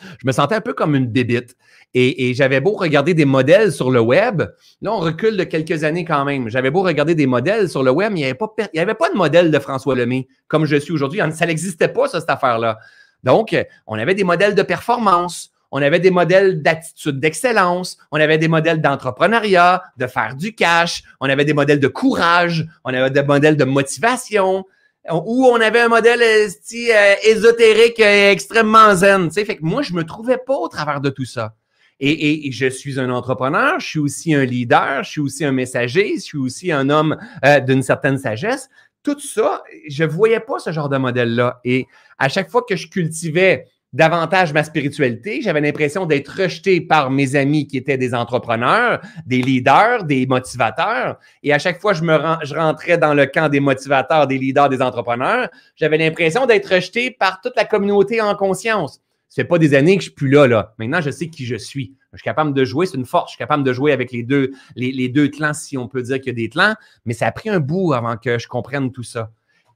Je 0.01 0.25
me 0.27 0.31
sentais 0.31 0.55
un 0.55 0.61
peu 0.61 0.73
comme 0.73 0.95
une 0.95 1.07
bébite. 1.07 1.55
Et, 1.93 2.33
j'avais 2.33 2.59
beau 2.59 2.73
regarder 2.73 3.13
des 3.13 3.23
modèles 3.23 3.71
sur 3.71 3.89
le 3.89 4.01
web. 4.01 4.43
Là, 4.81 4.93
on 4.93 4.99
recule 4.99 5.37
de 5.37 5.45
quelques 5.45 5.85
années 5.85 6.03
quand 6.03 6.25
même. 6.25 6.49
J'avais 6.49 6.69
beau 6.69 6.81
regarder 6.81 7.15
des 7.15 7.25
modèles 7.25 7.69
sur 7.69 7.83
le 7.83 7.91
web, 7.91 8.11
il 8.11 8.15
n'y 8.15 8.25
avait, 8.25 8.33
pas, 8.33 8.53
avait 8.75 8.93
pas 8.93 9.09
de 9.09 9.15
modèle 9.15 9.49
de 9.49 9.59
François 9.59 9.95
Lemay 9.95 10.27
comme 10.47 10.65
je 10.65 10.75
suis 10.75 10.91
aujourd'hui. 10.91 11.21
Ça 11.31 11.45
n'existait 11.45 11.87
pas, 11.87 12.09
ça, 12.09 12.19
cette 12.19 12.29
affaire-là. 12.29 12.79
Donc, 13.23 13.55
on 13.87 13.97
avait 13.97 14.13
des 14.13 14.25
modèles 14.25 14.55
de 14.55 14.61
performance. 14.61 15.51
On 15.71 15.81
avait 15.81 15.99
des 15.99 16.11
modèles 16.11 16.61
d'attitude 16.61 17.19
d'excellence, 17.19 17.97
on 18.11 18.19
avait 18.19 18.37
des 18.37 18.47
modèles 18.47 18.81
d'entrepreneuriat, 18.81 19.83
de 19.97 20.07
faire 20.07 20.35
du 20.35 20.53
cash, 20.55 21.03
on 21.19 21.27
avait 21.27 21.43
des 21.43 21.53
modèles 21.53 21.79
de 21.79 21.87
courage, 21.87 22.65
on 22.85 22.93
avait 22.93 23.09
des 23.09 23.23
modèles 23.23 23.57
de 23.57 23.65
motivation, 23.65 24.65
ou 25.11 25.45
on 25.45 25.61
avait 25.61 25.81
un 25.81 25.87
modèle 25.87 26.21
euh, 26.21 26.47
euh, 26.47 27.15
ésotérique 27.23 27.99
euh, 27.99 28.31
extrêmement 28.31 28.95
zen. 28.95 29.31
Fait 29.31 29.57
que 29.57 29.63
moi, 29.63 29.81
je 29.81 29.93
me 29.93 30.03
trouvais 30.03 30.37
pas 30.37 30.55
au 30.55 30.67
travers 30.67 31.01
de 31.01 31.09
tout 31.09 31.25
ça. 31.25 31.55
Et, 31.99 32.51
je 32.51 32.67
suis 32.67 32.99
un 32.99 33.09
entrepreneur, 33.09 33.79
je 33.79 33.87
suis 33.87 33.99
aussi 33.99 34.33
un 34.33 34.43
leader, 34.43 35.03
je 35.03 35.09
suis 35.11 35.21
aussi 35.21 35.45
un 35.45 35.53
messager, 35.53 36.15
je 36.15 36.21
suis 36.21 36.37
aussi 36.37 36.71
un 36.71 36.89
homme 36.89 37.17
d'une 37.65 37.83
certaine 37.83 38.17
sagesse. 38.17 38.69
Tout 39.01 39.19
ça, 39.19 39.63
je 39.87 40.03
voyais 40.03 40.41
pas 40.41 40.59
ce 40.59 40.73
genre 40.73 40.89
de 40.89 40.97
modèle-là. 40.97 41.61
Et 41.63 41.87
à 42.17 42.27
chaque 42.27 42.49
fois 42.49 42.63
que 42.67 42.75
je 42.75 42.89
cultivais 42.89 43.67
davantage 43.95 44.51
ma 44.51 44.63
spiritualité. 44.65 45.41
J'avais 45.41 45.61
l'impression 45.61 46.05
d'être 46.05 46.27
rejeté 46.27 46.81
par 46.81 47.09
mes 47.09 47.37
amis 47.37 47.65
qui 47.65 47.77
étaient 47.77 47.97
des 47.97 48.13
entrepreneurs, 48.13 48.99
des 49.25 49.41
leaders, 49.41 50.03
des 50.03 50.27
motivateurs. 50.27 51.17
Et 51.43 51.53
à 51.53 51.59
chaque 51.59 51.79
fois 51.79 51.93
je, 51.93 52.01
je 52.01 52.55
rentrais 52.55 52.97
dans 52.97 53.13
le 53.13 53.25
camp 53.25 53.47
des 53.47 53.61
motivateurs, 53.61 54.27
des 54.27 54.37
leaders, 54.37 54.67
des 54.67 54.81
entrepreneurs, 54.81 55.47
j'avais 55.77 55.97
l'impression 55.97 56.45
d'être 56.45 56.73
rejeté 56.75 57.09
par 57.09 57.39
toute 57.39 57.55
la 57.55 57.63
communauté 57.63 58.19
en 58.19 58.35
conscience. 58.35 58.99
Ça 59.29 59.43
fait 59.43 59.47
pas 59.47 59.59
des 59.59 59.73
années 59.73 59.95
que 59.95 60.03
je 60.03 60.09
suis 60.09 60.15
plus 60.15 60.29
là, 60.29 60.45
là. 60.45 60.73
Maintenant, 60.77 61.01
je 61.01 61.09
sais 61.09 61.29
qui 61.29 61.45
je 61.45 61.55
suis. 61.55 61.95
Je 62.11 62.17
suis 62.17 62.23
capable 62.23 62.53
de 62.53 62.65
jouer, 62.65 62.85
c'est 62.85 62.97
une 62.97 63.05
force. 63.05 63.31
Je 63.31 63.35
suis 63.35 63.39
capable 63.39 63.63
de 63.63 63.73
jouer 63.73 63.93
avec 63.93 64.11
les 64.11 64.23
deux, 64.23 64.51
les, 64.75 64.91
les 64.91 65.09
deux 65.09 65.29
clans, 65.29 65.53
si 65.53 65.77
on 65.77 65.87
peut 65.87 66.01
dire 66.01 66.17
qu'il 66.17 66.27
y 66.27 66.29
a 66.29 66.33
des 66.33 66.49
clans. 66.49 66.75
Mais 67.05 67.13
ça 67.13 67.27
a 67.27 67.31
pris 67.31 67.49
un 67.49 67.59
bout 67.59 67.93
avant 67.93 68.17
que 68.17 68.39
je 68.39 68.47
comprenne 68.47 68.91
tout 68.91 69.03
ça. 69.03 69.31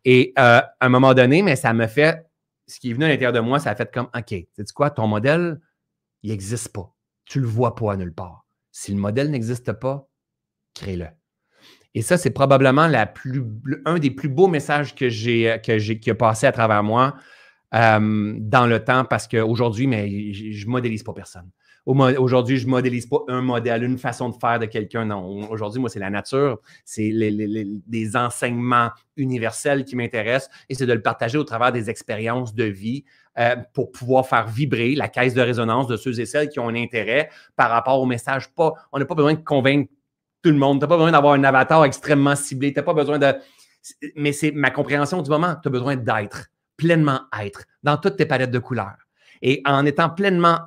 Et 0.05 0.33
euh, 0.39 0.59
à 0.61 0.85
un 0.85 0.89
moment 0.89 1.13
donné, 1.13 1.41
mais 1.41 1.55
ça 1.55 1.73
me 1.73 1.87
fait 1.87 2.25
ce 2.69 2.79
qui 2.79 2.91
est 2.91 2.93
venu 2.93 3.05
à 3.05 3.07
l'intérieur 3.09 3.33
de 3.33 3.39
moi, 3.39 3.59
ça 3.59 3.71
a 3.71 3.75
fait 3.75 3.91
comme 3.91 4.07
OK, 4.15 4.29
sais 4.29 4.63
quoi, 4.73 4.89
ton 4.91 5.07
modèle, 5.07 5.59
il 6.23 6.29
n'existe 6.29 6.71
pas. 6.71 6.95
Tu 7.25 7.39
ne 7.39 7.43
le 7.43 7.49
vois 7.49 7.75
pas 7.75 7.95
nulle 7.95 8.13
part. 8.13 8.45
Si 8.71 8.93
le 8.93 8.99
modèle 8.99 9.31
n'existe 9.31 9.73
pas, 9.73 10.07
crée-le. 10.75 11.07
Et 11.95 12.01
ça, 12.01 12.17
c'est 12.17 12.29
probablement 12.29 12.87
la 12.87 13.07
plus, 13.07 13.43
un 13.85 13.97
des 13.97 14.11
plus 14.11 14.29
beaux 14.29 14.47
messages 14.47 14.93
que 14.93 15.09
j'ai, 15.09 15.59
que 15.65 15.79
j'ai, 15.79 15.99
qui 15.99 16.11
a 16.11 16.15
passé 16.15 16.45
à 16.45 16.51
travers 16.51 16.83
moi 16.83 17.15
euh, 17.73 18.35
dans 18.37 18.67
le 18.67 18.83
temps 18.83 19.05
parce 19.05 19.27
qu'aujourd'hui, 19.27 19.85
je 20.33 20.65
ne 20.65 20.71
modélise 20.71 21.03
pas 21.03 21.13
personne. 21.13 21.49
Aujourd'hui, 21.89 22.57
je 22.57 22.67
ne 22.67 22.69
modélise 22.69 23.07
pas 23.07 23.23
un 23.29 23.41
modèle, 23.41 23.83
une 23.83 23.97
façon 23.97 24.29
de 24.29 24.35
faire 24.39 24.59
de 24.59 24.67
quelqu'un. 24.67 25.05
Non, 25.05 25.49
aujourd'hui, 25.49 25.79
moi, 25.79 25.89
c'est 25.89 25.99
la 25.99 26.11
nature, 26.11 26.59
c'est 26.85 27.09
les, 27.09 28.15
enseignements 28.15 28.91
universels 29.17 29.85
qui 29.85 29.95
m'intéressent 29.95 30.51
et 30.69 30.75
c'est 30.75 30.85
de 30.85 30.93
le 30.93 31.01
partager 31.01 31.39
au 31.39 31.43
travers 31.43 31.71
des 31.71 31.89
expériences 31.89 32.53
de 32.53 32.65
vie 32.65 33.05
euh, 33.39 33.55
pour 33.73 33.91
pouvoir 33.91 34.27
faire 34.27 34.47
vibrer 34.47 34.93
la 34.93 35.07
caisse 35.07 35.33
de 35.33 35.41
résonance 35.41 35.87
de 35.87 35.97
ceux 35.97 36.19
et 36.19 36.27
celles 36.27 36.49
qui 36.49 36.59
ont 36.59 36.69
un 36.69 36.75
intérêt 36.75 37.31
par 37.55 37.71
rapport 37.71 37.99
au 37.99 38.05
message. 38.05 38.53
Pas, 38.53 38.73
on 38.91 38.99
n'a 38.99 39.05
pas 39.05 39.15
besoin 39.15 39.33
de 39.33 39.43
convaincre 39.43 39.91
tout 40.43 40.51
le 40.51 40.57
monde. 40.57 40.77
Tu 40.77 40.81
n'as 40.81 40.89
pas 40.89 40.97
besoin 40.97 41.11
d'avoir 41.11 41.33
un 41.33 41.43
avatar 41.43 41.83
extrêmement 41.85 42.35
ciblé. 42.35 42.71
Tu 42.71 42.79
n'as 42.79 42.83
pas 42.83 42.93
besoin 42.93 43.17
de. 43.17 43.33
Mais 44.15 44.31
c'est 44.31 44.51
ma 44.51 44.69
compréhension 44.69 45.23
du 45.23 45.29
moment. 45.31 45.55
Tu 45.61 45.67
as 45.67 45.71
besoin 45.71 45.95
d'être, 45.95 46.49
pleinement 46.77 47.21
être, 47.41 47.63
dans 47.81 47.97
toutes 47.97 48.15
tes 48.15 48.27
palettes 48.27 48.51
de 48.51 48.59
couleurs. 48.59 49.07
Et 49.41 49.63
en 49.65 49.87
étant 49.87 50.11
pleinement 50.11 50.59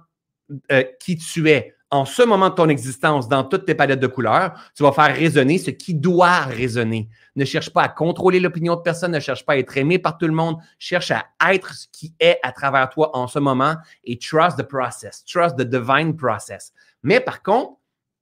euh, 0.70 0.84
qui 0.98 1.16
tu 1.16 1.48
es 1.50 1.74
en 1.92 2.07
ce 2.07 2.22
moment 2.22 2.48
de 2.48 2.55
ton 2.55 2.70
existence 2.70 3.28
dans 3.28 3.44
toutes 3.44 3.66
tes 3.66 3.74
palettes 3.74 4.00
de 4.00 4.07
couleurs, 4.07 4.55
tu 4.74 4.82
vas 4.82 4.92
faire 4.92 5.14
résonner 5.14 5.59
ce 5.59 5.70
qui 5.70 5.94
doit 5.94 6.40
résonner. 6.40 7.11
Ne 7.36 7.44
cherche 7.44 7.68
pas 7.68 7.82
à 7.82 7.88
contrôler 7.88 8.40
l'opinion 8.40 8.76
de 8.76 8.80
personne, 8.80 9.12
ne 9.12 9.20
cherche 9.20 9.44
pas 9.44 9.53
à 9.53 9.57
être 9.59 9.76
aimé 9.76 9.98
par 9.98 10.16
tout 10.16 10.26
le 10.26 10.32
monde, 10.32 10.57
cherche 10.78 11.11
à 11.11 11.26
être 11.53 11.74
ce 11.74 11.86
qui 11.92 12.14
est 12.18 12.38
à 12.42 12.50
travers 12.50 12.88
toi 12.88 13.14
en 13.14 13.26
ce 13.26 13.38
moment 13.38 13.76
et 14.05 14.18
trust 14.18 14.57
the 14.57 14.62
process, 14.62 15.22
trust 15.26 15.57
the 15.57 15.68
divine 15.68 16.16
process. 16.16 16.72
Mais 17.03 17.20
par 17.20 17.42
contre, 17.42 17.74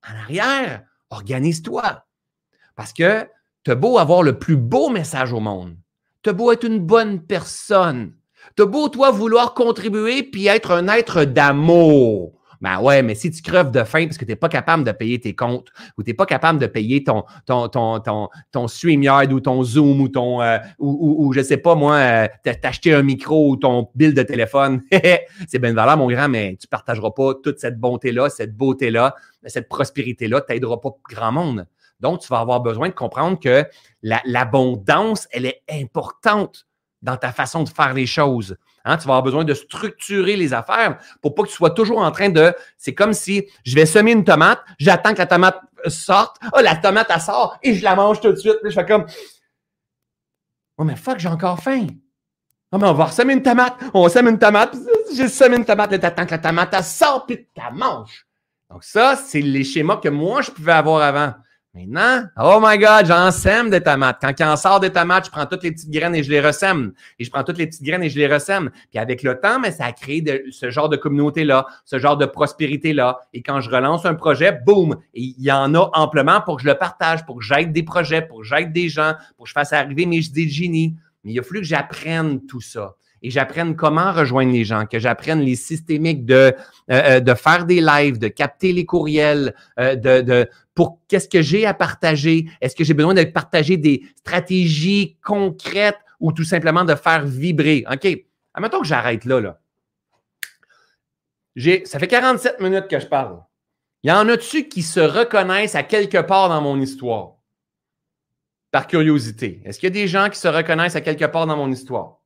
en 0.05 0.17
arrière, 0.17 0.83
organise-toi. 1.11 2.05
Parce 2.75 2.93
que 2.93 3.25
tu 3.63 3.71
as 3.71 3.77
beau 3.77 3.99
avoir 3.99 4.25
le 4.25 4.37
plus 4.37 4.57
beau 4.57 4.89
message 4.89 5.33
au 5.33 5.41
monde, 5.41 5.77
tu 6.25 6.31
as 6.31 6.33
beau 6.33 6.51
être 6.51 6.65
une 6.65 6.81
bonne 6.81 7.25
personne, 7.25 8.15
T'as 8.57 8.67
beau, 8.67 8.89
toi, 8.89 9.11
vouloir 9.11 9.55
contribuer 9.55 10.23
puis 10.23 10.47
être 10.47 10.73
un 10.73 10.89
être 10.89 11.25
d'amour. 11.25 12.33
Ben 12.61 12.79
ouais, 12.79 13.03
mais 13.03 13.15
si 13.15 13.31
tu 13.31 13.41
creves 13.41 13.71
de 13.71 13.85
faim 13.85 14.05
parce 14.05 14.19
que 14.19 14.25
tu 14.25 14.33
n'es 14.33 14.37
pas 14.37 14.51
capable 14.51 14.85
de 14.85 14.93
payer 14.93 15.19
tes 15.19 15.35
comptes 15.35 15.69
ou 15.97 16.03
tu 16.03 16.11
n'es 16.11 16.15
pas 16.15 16.27
capable 16.27 16.59
de 16.59 16.67
payer 16.67 17.03
ton, 17.03 17.25
ton, 17.47 17.69
ton, 17.69 18.01
ton, 18.01 18.29
ton 18.53 18.67
ou 18.67 19.41
ton 19.41 19.63
Zoom 19.63 20.01
ou 20.03 20.09
ton, 20.09 20.43
euh, 20.43 20.59
ou, 20.79 21.33
je 21.33 21.41
sais 21.41 21.57
pas 21.57 21.75
moi, 21.75 21.95
euh, 21.97 22.29
t'acheter 22.61 22.93
un 22.93 23.03
micro 23.03 23.49
ou 23.51 23.57
ton 23.57 23.89
bill 23.95 24.13
de 24.13 24.23
téléphone, 24.23 24.83
c'est 25.49 25.59
bien 25.59 25.73
valable, 25.73 26.01
mon 26.01 26.09
grand, 26.09 26.29
mais 26.29 26.57
tu 26.61 26.67
partageras 26.67 27.13
pas 27.13 27.33
toute 27.43 27.59
cette 27.59 27.79
bonté-là, 27.79 28.29
cette 28.29 28.55
beauté-là, 28.55 29.15
cette 29.47 29.69
prospérité-là, 29.69 30.43
tu 30.43 30.53
n'aideras 30.53 30.77
pas 30.77 30.91
grand 31.09 31.33
monde. 31.33 31.67
Donc, 32.01 32.21
tu 32.21 32.29
vas 32.29 32.41
avoir 32.41 32.61
besoin 32.61 32.89
de 32.89 32.95
comprendre 32.95 33.39
que 33.39 33.65
l'abondance, 34.03 35.29
elle 35.33 35.47
est 35.47 35.63
importante 35.71 36.67
dans 37.03 37.17
ta 37.17 37.33
façon 37.33 37.63
de 37.63 37.69
faire 37.69 37.95
les 37.95 38.07
choses. 38.07 38.57
Hein? 38.85 38.97
Tu 38.97 39.07
vas 39.07 39.15
avoir 39.15 39.23
besoin 39.23 39.45
de 39.45 39.55
structurer 39.55 40.37
les 40.37 40.53
affaires 40.53 40.99
pour 41.21 41.35
pas 41.35 41.43
que 41.43 41.49
tu 41.49 41.55
sois 41.55 41.71
toujours 41.71 41.99
en 41.99 42.11
train 42.11 42.29
de. 42.29 42.55
C'est 42.77 42.95
comme 42.95 43.13
si 43.13 43.47
je 43.65 43.75
vais 43.75 43.87
semer 43.87 44.13
une 44.13 44.25
tomate, 44.25 44.61
j'attends 44.79 45.13
que 45.13 45.19
la 45.19 45.27
tomate 45.27 45.61
sorte. 45.87 46.37
oh, 46.55 46.61
la 46.63 46.77
tomate, 46.77 47.11
elle 47.15 47.21
sort 47.21 47.59
et 47.63 47.75
je 47.75 47.83
la 47.83 47.95
mange 47.95 48.21
tout 48.21 48.33
de 48.33 48.37
suite. 48.37 48.59
Je 48.65 48.71
fais 48.71 48.87
comme. 48.87 49.07
Oh, 50.77 50.85
mais 50.85 50.97
fuck, 50.97 51.19
j'ai 51.19 51.29
encore 51.29 51.61
faim. 51.61 51.87
Oh, 52.73 52.79
mais 52.79 52.87
on 52.87 52.95
va 52.95 53.11
semer 53.11 53.35
une 53.35 53.43
tomate. 53.43 53.77
On 53.95 54.09
semer 54.09 54.31
une 54.31 54.39
tomate. 54.39 54.77
J'ai 55.15 55.29
semé 55.29 55.57
une 55.57 55.65
tomate. 55.65 55.99
tu 55.99 56.07
attends 56.07 56.25
que 56.25 56.31
la 56.31 56.39
tomate, 56.39 56.73
elle 56.73 56.85
sort 56.85 57.27
puis 57.27 57.39
tu 57.39 57.61
la 57.61 57.71
manges. 57.71 58.27
Donc, 58.71 58.85
ça, 58.85 59.17
c'est 59.17 59.41
les 59.41 59.65
schémas 59.65 59.97
que 59.97 60.09
moi, 60.09 60.43
je 60.43 60.51
pouvais 60.53 60.73
avoir 60.73 61.03
avant. 61.03 61.35
Maintenant, 61.73 62.25
oh 62.37 62.59
my 62.61 62.77
God, 62.79 63.07
j'en 63.07 63.31
sème 63.31 63.71
des 63.71 63.81
tomates. 63.81 64.19
Quand 64.21 64.33
il 64.37 64.45
en 64.45 64.57
sort 64.57 64.81
des 64.81 64.91
tomates, 64.91 65.27
je 65.27 65.31
prends 65.31 65.47
toutes 65.47 65.63
les 65.63 65.71
petites 65.71 65.91
graines 65.91 66.17
et 66.17 66.25
je 66.25 66.31
les 66.31 66.41
ressème. 66.41 66.93
Et 67.21 67.25
je 67.25 67.31
prends 67.31 67.45
toutes 67.45 67.59
les 67.59 67.69
petites 67.69 67.85
graines 67.85 68.03
et 68.03 68.11
je 68.11 68.19
les 68.19 68.27
ressème. 68.27 68.71
Puis 68.91 68.99
avec 68.99 69.23
le 69.23 69.39
temps, 69.39 69.61
mais 69.61 69.71
ça 69.71 69.85
a 69.85 69.93
créé 69.93 70.21
de, 70.21 70.43
ce 70.51 70.69
genre 70.71 70.89
de 70.89 70.97
communauté-là, 70.97 71.67
ce 71.85 72.01
genre 72.01 72.17
de 72.17 72.27
prospérité-là. 72.27 73.21
Et 73.33 73.43
quand 73.43 73.61
je 73.61 73.71
relance 73.71 74.05
un 74.05 74.15
projet, 74.15 74.51
boum, 74.51 74.97
il 75.15 75.41
y 75.41 75.53
en 75.53 75.73
a 75.77 75.91
amplement 75.93 76.41
pour 76.41 76.57
que 76.57 76.63
je 76.63 76.67
le 76.67 76.75
partage, 76.75 77.25
pour 77.25 77.39
que 77.39 77.45
j'aide 77.45 77.73
des 77.73 77.85
projets, 77.85 78.23
pour 78.23 78.41
que 78.41 78.47
j'aide 78.47 78.73
des 78.73 78.89
gens, 78.89 79.15
pour 79.37 79.45
que 79.45 79.51
je 79.51 79.55
fasse 79.55 79.73
arriver 79.73 80.07
mes 80.07 80.19
idées 80.19 80.47
de 80.47 80.51
génie. 80.51 80.97
Mais 81.23 81.35
il 81.35 81.39
a 81.39 81.43
fallu 81.45 81.61
que 81.61 81.67
j'apprenne 81.67 82.45
tout 82.47 82.61
ça 82.61 82.97
et 83.23 83.31
j'apprenne 83.31 83.77
comment 83.77 84.13
rejoindre 84.13 84.53
les 84.53 84.65
gens, 84.65 84.87
que 84.87 84.99
j'apprenne 84.99 85.41
les 85.41 85.57
systémiques 85.57 86.25
de, 86.25 86.35
euh, 86.35 86.53
euh, 86.91 87.21
de 87.21 87.35
faire 87.35 87.67
des 87.67 87.81
lives, 87.81 88.19
de 88.19 88.29
capter 88.29 88.73
les 88.73 88.87
courriels, 88.87 89.55
euh, 89.79 89.95
de, 89.95 90.23
de, 90.23 90.49
pour 90.75 91.01
qu'est-ce 91.09 91.29
que 91.29 91.43
j'ai 91.43 91.67
à 91.67 91.75
partager? 91.75 92.47
Est-ce 92.61 92.75
que 92.75 92.85
j'ai 92.85 92.95
besoin 92.95 93.15
de 93.15 93.25
partager 93.25 93.77
des 93.77 94.03
stratégies 94.17 95.19
concrètes 95.23 95.99
ou 96.19 96.33
tout 96.33 96.45
simplement 96.45 96.85
de 96.85 96.95
faire 96.95 97.27
vibrer? 97.27 97.85
OK. 97.91 98.09
Admettons 98.55 98.81
que 98.81 98.87
j'arrête 98.87 99.25
là, 99.25 99.41
là. 99.41 99.61
Ça 101.85 101.99
fait 101.99 102.09
47 102.09 102.61
minutes 102.61 102.89
que 102.89 102.99
je 102.99 103.07
parle. 103.07 103.43
Il 104.03 104.09
y 104.09 104.13
en 104.13 104.29
a-tu 104.29 104.69
qui 104.69 104.83
se 104.83 105.01
reconnaissent 105.01 105.75
à 105.75 105.83
quelque 105.83 106.19
part 106.19 106.49
dans 106.49 106.63
mon 106.63 106.81
histoire? 106.81 107.35
Par 108.71 108.87
curiosité. 108.87 109.61
Est-ce 109.65 109.79
qu'il 109.79 109.89
y 109.89 109.93
a 109.93 110.03
des 110.03 110.09
gens 110.09 110.31
qui 110.31 110.39
se 110.39 110.49
reconnaissent 110.49 110.97
à 110.97 111.01
quelque 111.03 111.27
part 111.27 111.47
dans 111.47 111.57
mon 111.57 111.71
histoire? 111.71 112.20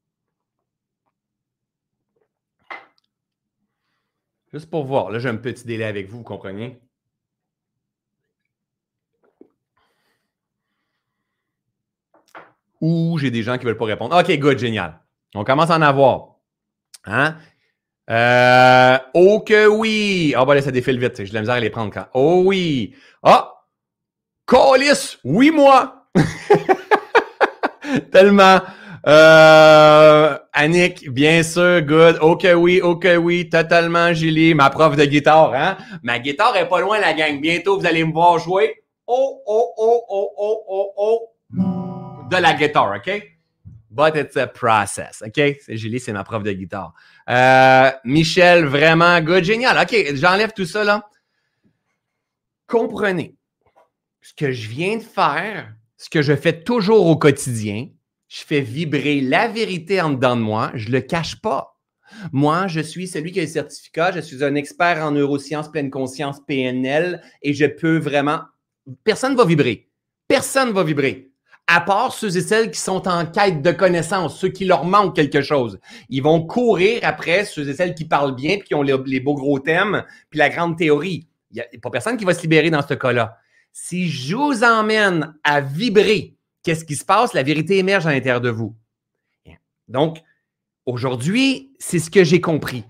Juste 4.54 4.70
pour 4.70 4.84
voir. 4.84 5.10
Là, 5.10 5.18
j'ai 5.18 5.28
un 5.28 5.34
petit 5.34 5.66
délai 5.66 5.84
avec 5.84 6.08
vous, 6.08 6.18
vous 6.18 6.22
comprenez? 6.22 6.80
Ou 12.80 13.18
j'ai 13.18 13.32
des 13.32 13.42
gens 13.42 13.58
qui 13.58 13.64
ne 13.64 13.70
veulent 13.70 13.76
pas 13.76 13.86
répondre. 13.86 14.16
OK, 14.16 14.38
good, 14.38 14.56
génial. 14.56 15.00
On 15.34 15.42
commence 15.42 15.70
à 15.70 15.76
en 15.76 15.82
avoir. 15.82 16.36
Hein? 17.04 17.36
Euh, 18.08 18.96
oh 19.14 19.40
que 19.40 19.66
oui! 19.66 20.34
Ah, 20.36 20.42
oh, 20.42 20.46
ben 20.46 20.54
là, 20.54 20.62
ça 20.62 20.70
défile 20.70 21.00
vite. 21.00 21.16
J'ai 21.16 21.30
de 21.30 21.34
la 21.34 21.40
misère 21.40 21.56
à 21.56 21.60
les 21.60 21.70
prendre 21.70 21.92
quand. 21.92 22.06
Oh 22.14 22.44
oui! 22.46 22.94
Ah! 23.24 23.54
Colis! 24.46 25.18
Oui, 25.24 25.50
moi! 25.50 26.06
Tellement. 28.12 28.60
Euh, 29.06 30.38
Annick, 30.52 31.10
bien 31.10 31.42
sûr, 31.42 31.82
good. 31.82 32.18
Ok, 32.20 32.46
oui, 32.56 32.80
ok, 32.80 33.06
oui, 33.20 33.48
totalement, 33.48 34.12
Julie. 34.14 34.54
Ma 34.54 34.70
prof 34.70 34.96
de 34.96 35.04
guitare, 35.04 35.52
hein? 35.54 35.76
Ma 36.02 36.18
guitare 36.18 36.56
est 36.56 36.68
pas 36.68 36.80
loin, 36.80 36.98
la 36.98 37.12
gang. 37.12 37.40
Bientôt, 37.40 37.78
vous 37.78 37.86
allez 37.86 38.04
me 38.04 38.12
voir 38.12 38.38
jouer. 38.38 38.82
Oh, 39.06 39.42
oh, 39.46 39.74
oh, 39.76 40.04
oh, 40.08 40.30
oh, 40.38 40.64
oh, 40.68 40.92
oh. 40.96 42.28
De 42.30 42.36
la 42.36 42.54
guitare, 42.54 42.96
OK? 42.96 43.34
but 43.94 44.16
it's 44.16 44.36
a 44.36 44.46
process. 44.46 45.22
OK? 45.24 45.56
Julie, 45.68 46.00
c'est 46.00 46.12
ma 46.12 46.24
prof 46.24 46.42
de 46.42 46.52
guitare. 46.52 46.92
Euh, 47.30 47.90
Michel, 48.04 48.66
vraiment 48.66 49.20
good, 49.20 49.44
génial. 49.44 49.78
OK, 49.80 50.14
j'enlève 50.14 50.52
tout 50.52 50.66
ça 50.66 50.84
là. 50.84 51.08
Comprenez 52.66 53.36
ce 54.20 54.34
que 54.34 54.50
je 54.52 54.68
viens 54.68 54.96
de 54.96 55.02
faire, 55.02 55.72
ce 55.96 56.10
que 56.10 56.22
je 56.22 56.34
fais 56.34 56.62
toujours 56.62 57.06
au 57.06 57.16
quotidien. 57.16 57.88
Je 58.34 58.42
fais 58.44 58.62
vibrer 58.62 59.20
la 59.20 59.46
vérité 59.46 60.00
en 60.00 60.10
dedans 60.10 60.34
de 60.34 60.40
moi. 60.40 60.72
Je 60.74 60.88
ne 60.88 60.94
le 60.94 61.02
cache 61.02 61.40
pas. 61.40 61.78
Moi, 62.32 62.66
je 62.66 62.80
suis 62.80 63.06
celui 63.06 63.30
qui 63.30 63.38
a 63.38 63.44
le 63.44 63.48
certificat. 63.48 64.10
Je 64.10 64.18
suis 64.18 64.42
un 64.42 64.56
expert 64.56 65.04
en 65.04 65.12
neurosciences, 65.12 65.70
pleine 65.70 65.88
conscience, 65.88 66.40
PNL, 66.44 67.22
et 67.42 67.54
je 67.54 67.66
peux 67.66 67.96
vraiment. 67.96 68.40
Personne 69.04 69.34
ne 69.34 69.36
va 69.36 69.44
vibrer. 69.44 69.88
Personne 70.26 70.70
ne 70.70 70.74
va 70.74 70.82
vibrer 70.82 71.30
à 71.68 71.80
part 71.80 72.12
ceux 72.12 72.36
et 72.36 72.40
celles 72.40 72.72
qui 72.72 72.80
sont 72.80 73.06
en 73.06 73.24
quête 73.24 73.62
de 73.62 73.70
connaissances, 73.70 74.38
ceux 74.38 74.48
qui 74.48 74.64
leur 74.64 74.84
manquent 74.84 75.14
quelque 75.14 75.40
chose. 75.40 75.78
Ils 76.08 76.22
vont 76.22 76.44
courir 76.44 77.00
après 77.04 77.44
ceux 77.44 77.68
et 77.68 77.74
celles 77.74 77.94
qui 77.94 78.04
parlent 78.04 78.34
bien, 78.34 78.58
puis 78.58 78.68
qui 78.68 78.74
ont 78.74 78.82
les, 78.82 79.20
beaux 79.20 79.34
gros 79.34 79.60
thèmes, 79.60 80.04
puis 80.28 80.40
la 80.40 80.50
grande 80.50 80.76
théorie. 80.76 81.28
Il 81.52 81.54
n'y 81.54 81.60
a 81.60 81.66
pas 81.80 81.90
personne 81.90 82.16
qui 82.16 82.24
va 82.24 82.34
se 82.34 82.42
libérer 82.42 82.68
dans 82.68 82.86
ce 82.86 82.94
cas-là. 82.94 83.38
Si 83.72 84.08
je 84.08 84.34
vous 84.34 84.64
emmène 84.64 85.34
à 85.44 85.60
vibrer, 85.60 86.33
qu'est-ce 86.64 86.84
qui 86.84 86.96
se 86.96 87.04
passe? 87.04 87.34
La 87.34 87.44
vérité 87.44 87.78
émerge 87.78 88.06
à 88.06 88.12
l'intérieur 88.12 88.40
de 88.40 88.50
vous. 88.50 88.74
Donc, 89.86 90.18
aujourd'hui, 90.86 91.70
c'est 91.78 91.98
ce 92.00 92.10
que 92.10 92.24
j'ai 92.24 92.40
compris. 92.40 92.84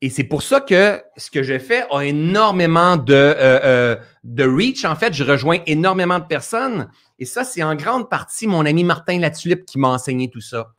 Et 0.00 0.10
c'est 0.10 0.24
pour 0.24 0.42
ça 0.42 0.60
que 0.60 1.02
ce 1.16 1.28
que 1.28 1.42
je 1.42 1.58
fais 1.58 1.84
a 1.90 2.04
énormément 2.04 2.96
de, 2.96 3.12
euh, 3.12 3.34
euh, 3.64 3.96
de 4.22 4.44
reach. 4.44 4.84
En 4.84 4.94
fait, 4.94 5.12
je 5.12 5.24
rejoins 5.24 5.58
énormément 5.66 6.20
de 6.20 6.24
personnes. 6.24 6.88
Et 7.18 7.24
ça, 7.24 7.42
c'est 7.42 7.64
en 7.64 7.74
grande 7.74 8.08
partie 8.08 8.46
mon 8.46 8.64
ami 8.64 8.84
Martin 8.84 9.18
Latulippe 9.18 9.66
qui 9.66 9.78
m'a 9.78 9.88
enseigné 9.88 10.30
tout 10.30 10.40
ça. 10.40 10.72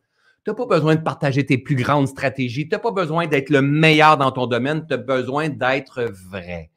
Tu 0.46 0.52
n'as 0.52 0.56
pas 0.56 0.66
besoin 0.66 0.96
de 0.96 1.02
partager 1.02 1.46
tes 1.46 1.58
plus 1.58 1.76
grandes 1.76 2.08
stratégies. 2.08 2.70
Tu 2.70 2.74
n'as 2.74 2.80
pas 2.80 2.92
besoin 2.92 3.28
d'être 3.28 3.50
le 3.50 3.62
meilleur 3.62 4.16
dans 4.16 4.32
ton 4.32 4.48
domaine. 4.48 4.88
Tu 4.88 4.94
as 4.94 4.98
besoin 4.98 5.50
d'être 5.50 6.04
vrai. 6.30 6.72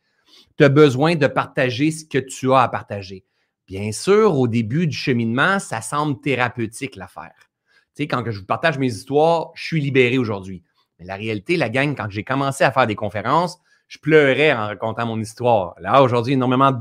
Tu 0.59 0.65
as 0.65 0.69
besoin 0.69 1.15
de 1.15 1.29
partager 1.29 1.93
ce 1.93 2.05
que 2.05 2.19
tu 2.19 2.53
as 2.53 2.63
à 2.63 2.69
partager. 2.69 3.25
Bien 3.67 3.93
sûr, 3.93 4.39
au 4.39 4.49
début 4.49 4.87
du 4.87 4.97
cheminement, 4.97 5.59
ça 5.59 5.81
semble 5.81 6.21
thérapeutique 6.21 6.97
l'affaire. 6.97 7.51
Tu 7.95 8.03
sais, 8.03 8.07
quand 8.07 8.23
je 8.31 8.39
vous 8.39 8.47
partage 8.47 8.79
mes 8.79 8.87
histoires, 8.87 9.51
je 9.55 9.65
suis 9.65 9.81
libéré 9.81 10.19
aujourd'hui. 10.19 10.63
Mais 10.99 11.05
la 11.05 11.17
réalité, 11.17 11.57
la 11.57 11.69
gang, 11.69 11.95
quand 11.95 12.09
j'ai 12.11 12.25
commencé 12.25 12.65
à 12.65 12.73
faire 12.73 12.87
des 12.87 12.95
conférences, 12.95 13.59
je 13.89 13.99
pleurais 13.99 14.53
en 14.53 14.69
racontant 14.69 15.07
mon 15.07 15.21
histoire. 15.21 15.75
Là, 15.79 16.03
aujourd'hui, 16.03 16.33
énormément 16.33 16.73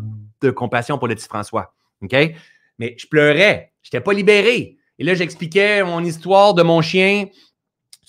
de 0.42 0.52
compassion 0.52 0.98
pour 0.98 1.08
le 1.08 1.16
petit 1.16 1.28
François. 1.28 1.74
OK? 2.02 2.16
Mais 2.80 2.96
je 2.98 3.06
pleurais. 3.08 3.74
Je 3.84 3.90
n'étais 3.90 4.02
pas 4.02 4.14
libéré. 4.14 4.78
Et 4.98 5.04
là, 5.04 5.14
j'expliquais 5.14 5.84
mon 5.84 6.04
histoire 6.04 6.54
de 6.54 6.64
mon 6.64 6.82
chien, 6.82 7.26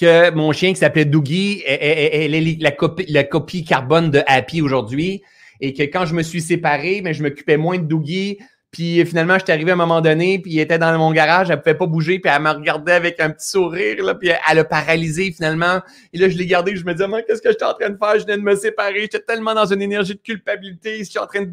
que 0.00 0.30
mon 0.30 0.52
chien 0.52 0.70
qui 0.72 0.78
s'appelait 0.78 1.04
Doogie 1.04 1.62
est, 1.66 2.28
la, 2.60 2.70
copie, 2.70 3.06
la 3.08 3.24
copie 3.24 3.64
carbone 3.64 4.10
de 4.10 4.22
Happy 4.26 4.62
aujourd'hui. 4.62 5.22
Et 5.60 5.72
que 5.74 5.82
quand 5.82 6.06
je 6.06 6.14
me 6.14 6.22
suis 6.22 6.40
séparé, 6.40 7.00
mais 7.02 7.14
je 7.14 7.22
m'occupais 7.22 7.56
moins 7.56 7.78
de 7.78 7.84
Doogie 7.84 8.38
puis 8.72 9.04
finalement, 9.04 9.34
je 9.34 9.44
suis 9.44 9.52
arrivé 9.52 9.70
à 9.70 9.74
un 9.74 9.76
moment 9.76 10.00
donné, 10.00 10.38
puis 10.38 10.52
il 10.52 10.58
était 10.58 10.78
dans 10.78 10.96
mon 10.96 11.12
garage, 11.12 11.50
elle 11.50 11.60
pouvait 11.60 11.76
pas 11.76 11.86
bouger, 11.86 12.18
puis 12.18 12.32
elle 12.34 12.40
m'a 12.40 12.54
regardé 12.54 12.92
avec 12.92 13.20
un 13.20 13.28
petit 13.28 13.46
sourire, 13.46 14.02
là, 14.02 14.14
puis 14.14 14.30
elle 14.30 14.58
a 14.58 14.64
paralysé 14.64 15.30
finalement. 15.30 15.82
Et 16.14 16.18
là, 16.18 16.30
je 16.30 16.38
l'ai 16.38 16.46
gardé, 16.46 16.74
je 16.74 16.82
me 16.86 16.94
disais, 16.94 17.06
qu'est-ce 17.28 17.42
que 17.42 17.50
j'étais 17.50 17.66
en 17.66 17.74
train 17.74 17.90
de 17.90 17.98
faire? 17.98 18.18
Je 18.18 18.24
viens 18.24 18.38
de 18.38 18.42
me 18.42 18.56
séparer, 18.56 19.02
j'étais 19.02 19.20
tellement 19.20 19.52
dans 19.52 19.66
une 19.66 19.82
énergie 19.82 20.14
de 20.14 20.20
culpabilité, 20.20 21.00
je 21.00 21.10
suis 21.10 21.18
en 21.18 21.26
train 21.26 21.42
de 21.42 21.52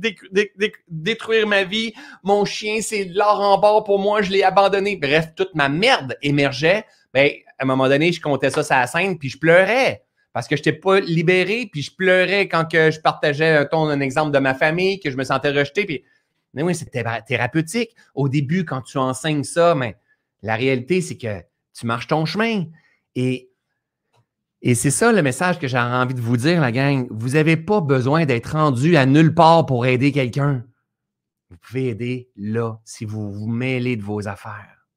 détruire 0.88 1.46
ma 1.46 1.66
vie. 1.66 1.94
Mon 2.24 2.46
chien, 2.46 2.80
c'est 2.82 3.04
l'or 3.14 3.42
en 3.42 3.58
bord 3.58 3.84
pour 3.84 4.00
moi, 4.00 4.22
je 4.22 4.32
l'ai 4.32 4.44
abandonné. 4.44 4.96
Bref, 4.96 5.34
toute 5.36 5.54
ma 5.56 5.68
merde 5.68 6.16
émergeait. 6.22 6.86
Ben, 7.14 7.30
à 7.58 7.64
un 7.64 7.66
moment 7.66 7.90
donné, 7.90 8.14
je 8.14 8.22
comptais 8.22 8.50
ça 8.50 8.64
sur 8.64 8.76
la 8.76 8.88
scène, 8.88 9.20
puis 9.20 9.28
je 9.28 9.38
pleurais 9.38 10.04
parce 10.32 10.48
que 10.48 10.56
je 10.56 10.62
n'étais 10.62 10.74
pas 10.74 11.00
libéré, 11.02 11.68
puis 11.70 11.82
je 11.82 11.94
pleurais 11.94 12.48
quand 12.48 12.64
que 12.64 12.92
je 12.92 13.00
partageais 13.02 13.58
un, 13.58 13.66
ton, 13.66 13.90
un 13.90 14.00
exemple 14.00 14.32
de 14.32 14.40
ma 14.40 14.54
famille, 14.54 15.00
que 15.00 15.10
je 15.10 15.18
me 15.18 15.24
sentais 15.24 15.50
rejeté, 15.50 15.86
puis 15.86 16.04
mais 16.54 16.64
oui, 16.64 16.76
c'est 16.76 16.90
thérapeutique. 17.28 17.96
Au 18.16 18.30
début, 18.30 18.66
quand 18.66 18.82
tu 18.82 18.98
enseignes 18.98 19.44
ça, 19.44 19.76
mais 19.76 19.98
la 20.42 20.56
réalité, 20.56 21.02
c'est 21.02 21.18
que 21.18 21.42
tu 21.74 21.86
marches 21.86 22.08
ton 22.08 22.26
chemin. 22.26 22.66
Et, 23.16 23.52
et 24.62 24.76
c'est 24.76 24.92
ça 24.92 25.12
le 25.12 25.22
message 25.22 25.60
que 25.60 25.68
j'ai 25.68 25.78
envie 25.78 26.14
de 26.14 26.22
vous 26.22 26.38
dire, 26.38 26.62
la 26.62 26.72
gang. 26.72 27.08
Vous 27.12 27.30
n'avez 27.30 27.58
pas 27.58 27.82
besoin 27.82 28.26
d'être 28.26 28.54
rendu 28.54 28.98
à 28.98 29.06
nulle 29.06 29.34
part 29.34 29.66
pour 29.66 29.86
aider 29.86 30.12
quelqu'un. 30.12 30.66
Vous 31.50 31.58
pouvez 31.58 31.90
aider 31.90 32.30
là 32.36 32.80
si 32.84 33.06
vous 33.06 33.32
vous 33.32 33.48
mêlez 33.48 33.96
de 33.96 34.04
vos 34.04 34.28
affaires. 34.28 34.88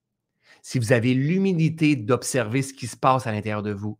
Si 0.63 0.79
vous 0.79 0.93
avez 0.93 1.15
l'humilité 1.15 1.97
d'observer 1.97 2.63
ce 2.63 2.73
qui 2.73 2.87
se 2.87 2.97
passe 2.97 3.27
à 3.27 3.33
l'intérieur 3.33 3.63
de 3.63 3.73
vous. 3.73 3.99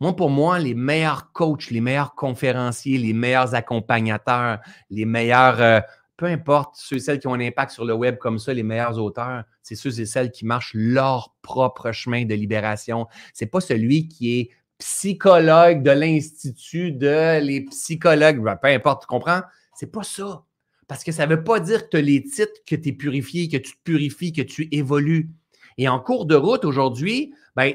Moi, 0.00 0.14
pour 0.14 0.30
moi, 0.30 0.58
les 0.58 0.74
meilleurs 0.74 1.32
coachs, 1.32 1.70
les 1.70 1.80
meilleurs 1.80 2.14
conférenciers, 2.14 2.98
les 2.98 3.12
meilleurs 3.12 3.54
accompagnateurs, 3.54 4.60
les 4.90 5.06
meilleurs 5.06 5.60
euh, 5.60 5.80
peu 6.16 6.26
importe 6.26 6.76
ceux 6.76 6.96
et 6.96 7.00
celles 7.00 7.18
qui 7.18 7.26
ont 7.26 7.34
un 7.34 7.40
impact 7.40 7.72
sur 7.72 7.84
le 7.84 7.94
web 7.94 8.18
comme 8.18 8.38
ça, 8.38 8.54
les 8.54 8.62
meilleurs 8.62 8.98
auteurs, 8.98 9.44
c'est 9.62 9.74
ceux 9.74 10.00
et 10.00 10.06
celles 10.06 10.30
qui 10.30 10.46
marchent 10.46 10.72
leur 10.74 11.34
propre 11.42 11.92
chemin 11.92 12.24
de 12.24 12.34
libération. 12.34 13.06
C'est 13.34 13.46
pas 13.46 13.60
celui 13.60 14.08
qui 14.08 14.38
est 14.38 14.50
psychologue 14.78 15.82
de 15.82 15.90
l'Institut 15.90 16.92
de 16.92 17.40
les 17.40 17.62
psychologues, 17.62 18.42
ben, 18.42 18.56
peu 18.56 18.68
importe, 18.68 19.02
tu 19.02 19.06
comprends? 19.06 19.40
C'est 19.74 19.90
pas 19.90 20.02
ça. 20.02 20.44
Parce 20.88 21.02
que 21.02 21.12
ça 21.12 21.26
ne 21.26 21.34
veut 21.34 21.44
pas 21.44 21.60
dire 21.60 21.84
que 21.84 21.90
tu 21.90 21.96
as 21.96 22.00
les 22.00 22.22
titres, 22.22 22.60
que 22.66 22.76
tu 22.76 22.90
es 22.90 22.92
purifié, 22.92 23.48
que 23.48 23.56
tu 23.56 23.72
te 23.72 23.82
purifies, 23.82 24.32
que 24.32 24.42
tu 24.42 24.68
évolues. 24.70 25.30
Et 25.78 25.88
en 25.88 25.98
cours 25.98 26.26
de 26.26 26.34
route 26.34 26.64
aujourd'hui, 26.64 27.34
ben, 27.54 27.74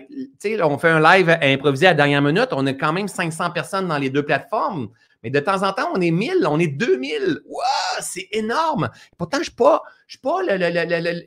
on 0.63 0.77
fait 0.77 0.89
un 0.89 0.99
live 0.99 1.37
improvisé 1.41 1.87
à 1.87 1.91
la 1.91 1.95
dernière 1.95 2.21
minute. 2.21 2.49
On 2.51 2.65
a 2.65 2.73
quand 2.73 2.93
même 2.93 3.07
500 3.07 3.51
personnes 3.51 3.87
dans 3.87 3.97
les 3.97 4.09
deux 4.09 4.23
plateformes. 4.23 4.89
Mais 5.23 5.29
de 5.29 5.39
temps 5.39 5.61
en 5.63 5.71
temps, 5.73 5.89
on 5.93 6.01
est 6.01 6.11
1000, 6.11 6.47
on 6.47 6.59
est 6.59 6.67
2000. 6.67 7.41
Waouh, 7.45 7.63
c'est 8.01 8.27
énorme. 8.31 8.89
Pourtant, 9.17 9.37
je 9.39 9.43
suis 9.43 9.51
pas, 9.51 9.81
je 10.07 10.17
suis 10.17 10.21
pas, 10.21 10.39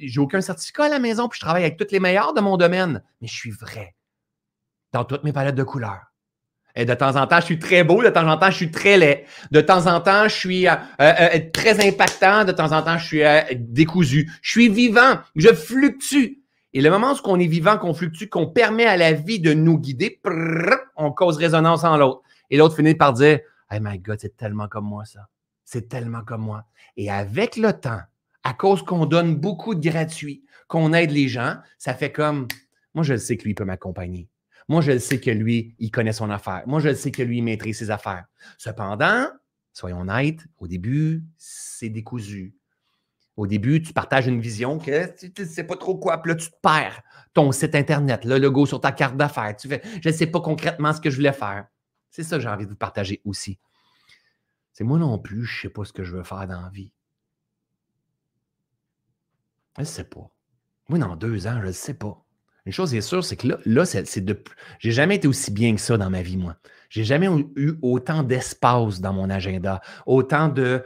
j'ai 0.00 0.20
aucun 0.20 0.40
certificat 0.40 0.84
à 0.84 0.88
la 0.88 0.98
maison, 0.98 1.28
puis 1.28 1.38
je 1.38 1.44
travaille 1.44 1.64
avec 1.64 1.76
toutes 1.76 1.92
les 1.92 2.00
meilleurs 2.00 2.34
de 2.34 2.40
mon 2.40 2.56
domaine. 2.56 3.02
Mais 3.20 3.28
je 3.28 3.34
suis 3.34 3.50
vrai 3.50 3.94
dans 4.92 5.04
toutes 5.04 5.24
mes 5.24 5.32
palettes 5.32 5.56
de 5.56 5.64
couleurs. 5.64 6.14
Et 6.76 6.84
de 6.84 6.94
temps 6.94 7.14
en 7.16 7.26
temps, 7.26 7.38
je 7.38 7.44
suis 7.44 7.58
très 7.58 7.84
beau, 7.84 8.02
de 8.02 8.08
temps 8.08 8.28
en 8.28 8.36
temps, 8.36 8.50
je 8.50 8.56
suis 8.56 8.70
très 8.70 8.96
laid. 8.96 9.26
De 9.52 9.60
temps 9.60 9.86
en 9.86 10.00
temps, 10.00 10.24
je 10.24 10.34
suis 10.34 10.66
euh, 10.66 10.72
euh, 11.00 11.12
euh, 11.20 11.40
très 11.52 11.86
impactant, 11.86 12.44
de 12.44 12.52
temps 12.52 12.72
en 12.72 12.82
temps, 12.82 12.98
je 12.98 13.06
suis 13.06 13.22
décousu. 13.54 14.30
Je 14.42 14.50
suis 14.50 14.68
vivant, 14.68 15.18
je 15.36 15.52
fluctue. 15.52 16.40
Et 16.72 16.80
le 16.80 16.90
moment 16.90 17.12
où 17.12 17.18
on 17.26 17.38
est 17.38 17.46
vivant, 17.46 17.78
qu'on 17.78 17.94
fluctue, 17.94 18.26
qu'on 18.26 18.48
permet 18.48 18.86
à 18.86 18.96
la 18.96 19.12
vie 19.12 19.38
de 19.38 19.52
nous 19.52 19.78
guider, 19.78 20.20
on 20.96 21.12
cause 21.12 21.36
résonance 21.36 21.84
en 21.84 21.96
l'autre. 21.96 22.22
Et 22.50 22.56
l'autre 22.56 22.74
finit 22.74 22.96
par 22.96 23.12
dire 23.12 23.38
Hey 23.70 23.78
my 23.80 23.98
God, 23.98 24.18
c'est 24.20 24.36
tellement 24.36 24.66
comme 24.66 24.86
moi, 24.86 25.04
ça. 25.04 25.28
C'est 25.64 25.88
tellement 25.88 26.22
comme 26.22 26.42
moi. 26.42 26.66
Et 26.96 27.10
avec 27.10 27.56
le 27.56 27.72
temps, 27.72 28.00
à 28.42 28.54
cause 28.54 28.82
qu'on 28.82 29.06
donne 29.06 29.36
beaucoup 29.36 29.74
de 29.74 29.88
gratuit, 29.88 30.44
qu'on 30.68 30.92
aide 30.92 31.10
les 31.10 31.28
gens, 31.28 31.56
ça 31.78 31.94
fait 31.94 32.12
comme 32.12 32.48
moi, 32.94 33.02
je 33.02 33.16
sais 33.16 33.36
que 33.36 33.44
lui 33.44 33.54
peut 33.54 33.64
m'accompagner. 33.64 34.28
Moi, 34.68 34.80
je 34.80 34.98
sais 34.98 35.20
que 35.20 35.30
lui, 35.30 35.74
il 35.78 35.90
connaît 35.90 36.12
son 36.12 36.30
affaire. 36.30 36.62
Moi, 36.66 36.80
je 36.80 36.94
sais 36.94 37.10
que 37.10 37.22
lui, 37.22 37.38
il 37.38 37.42
maîtrise 37.42 37.78
ses 37.78 37.90
affaires. 37.90 38.24
Cependant, 38.56 39.26
soyons 39.72 40.00
honnêtes, 40.00 40.46
au 40.58 40.66
début, 40.66 41.24
c'est 41.36 41.90
décousu. 41.90 42.54
Au 43.36 43.48
début, 43.48 43.82
tu 43.82 43.92
partages 43.92 44.28
une 44.28 44.40
vision 44.40 44.78
que 44.78 45.06
tu 45.18 45.42
ne 45.42 45.46
sais 45.46 45.64
pas 45.64 45.76
trop 45.76 45.96
quoi, 45.96 46.22
puis 46.22 46.30
là, 46.30 46.36
tu 46.36 46.48
te 46.48 46.56
perds. 46.62 47.02
Ton 47.34 47.50
site 47.50 47.74
Internet, 47.74 48.24
le 48.24 48.38
logo 48.38 48.64
sur 48.64 48.80
ta 48.80 48.92
carte 48.92 49.16
d'affaires. 49.16 49.56
Tu 49.56 49.66
fais, 49.66 49.82
je 50.00 50.08
ne 50.08 50.14
sais 50.14 50.28
pas 50.28 50.40
concrètement 50.40 50.92
ce 50.92 51.00
que 51.00 51.10
je 51.10 51.16
voulais 51.16 51.32
faire. 51.32 51.66
C'est 52.10 52.22
ça 52.22 52.36
que 52.36 52.42
j'ai 52.42 52.48
envie 52.48 52.64
de 52.64 52.70
vous 52.70 52.76
partager 52.76 53.20
aussi. 53.24 53.58
C'est 54.74 54.84
moi 54.84 54.98
non 54.98 55.18
plus, 55.18 55.44
je 55.44 55.56
ne 55.56 55.62
sais 55.62 55.68
pas 55.72 55.84
ce 55.84 55.92
que 55.92 56.02
je 56.02 56.14
veux 56.14 56.24
faire 56.24 56.46
dans 56.48 56.60
la 56.60 56.68
vie. 56.68 56.90
Je 59.76 59.82
ne 59.82 59.86
sais 59.86 60.04
pas. 60.04 60.28
Moi, 60.88 60.98
dans 60.98 61.16
deux 61.16 61.46
ans, 61.46 61.60
je 61.62 61.68
ne 61.68 61.72
sais 61.72 61.94
pas. 61.94 62.20
Une 62.66 62.72
chose 62.72 62.94
est 62.94 63.00
sûre, 63.00 63.24
c'est 63.24 63.36
que 63.36 63.46
là, 63.46 63.58
là 63.66 63.84
c'est 63.84 64.24
de. 64.24 64.42
J'ai 64.78 64.90
jamais 64.90 65.16
été 65.16 65.28
aussi 65.28 65.52
bien 65.52 65.74
que 65.74 65.80
ça 65.80 65.96
dans 65.96 66.10
ma 66.10 66.22
vie, 66.22 66.36
moi. 66.36 66.56
J'ai 66.88 67.04
jamais 67.04 67.28
eu 67.56 67.74
autant 67.82 68.22
d'espace 68.22 69.00
dans 69.00 69.12
mon 69.12 69.30
agenda, 69.30 69.80
autant 70.06 70.48
de, 70.48 70.82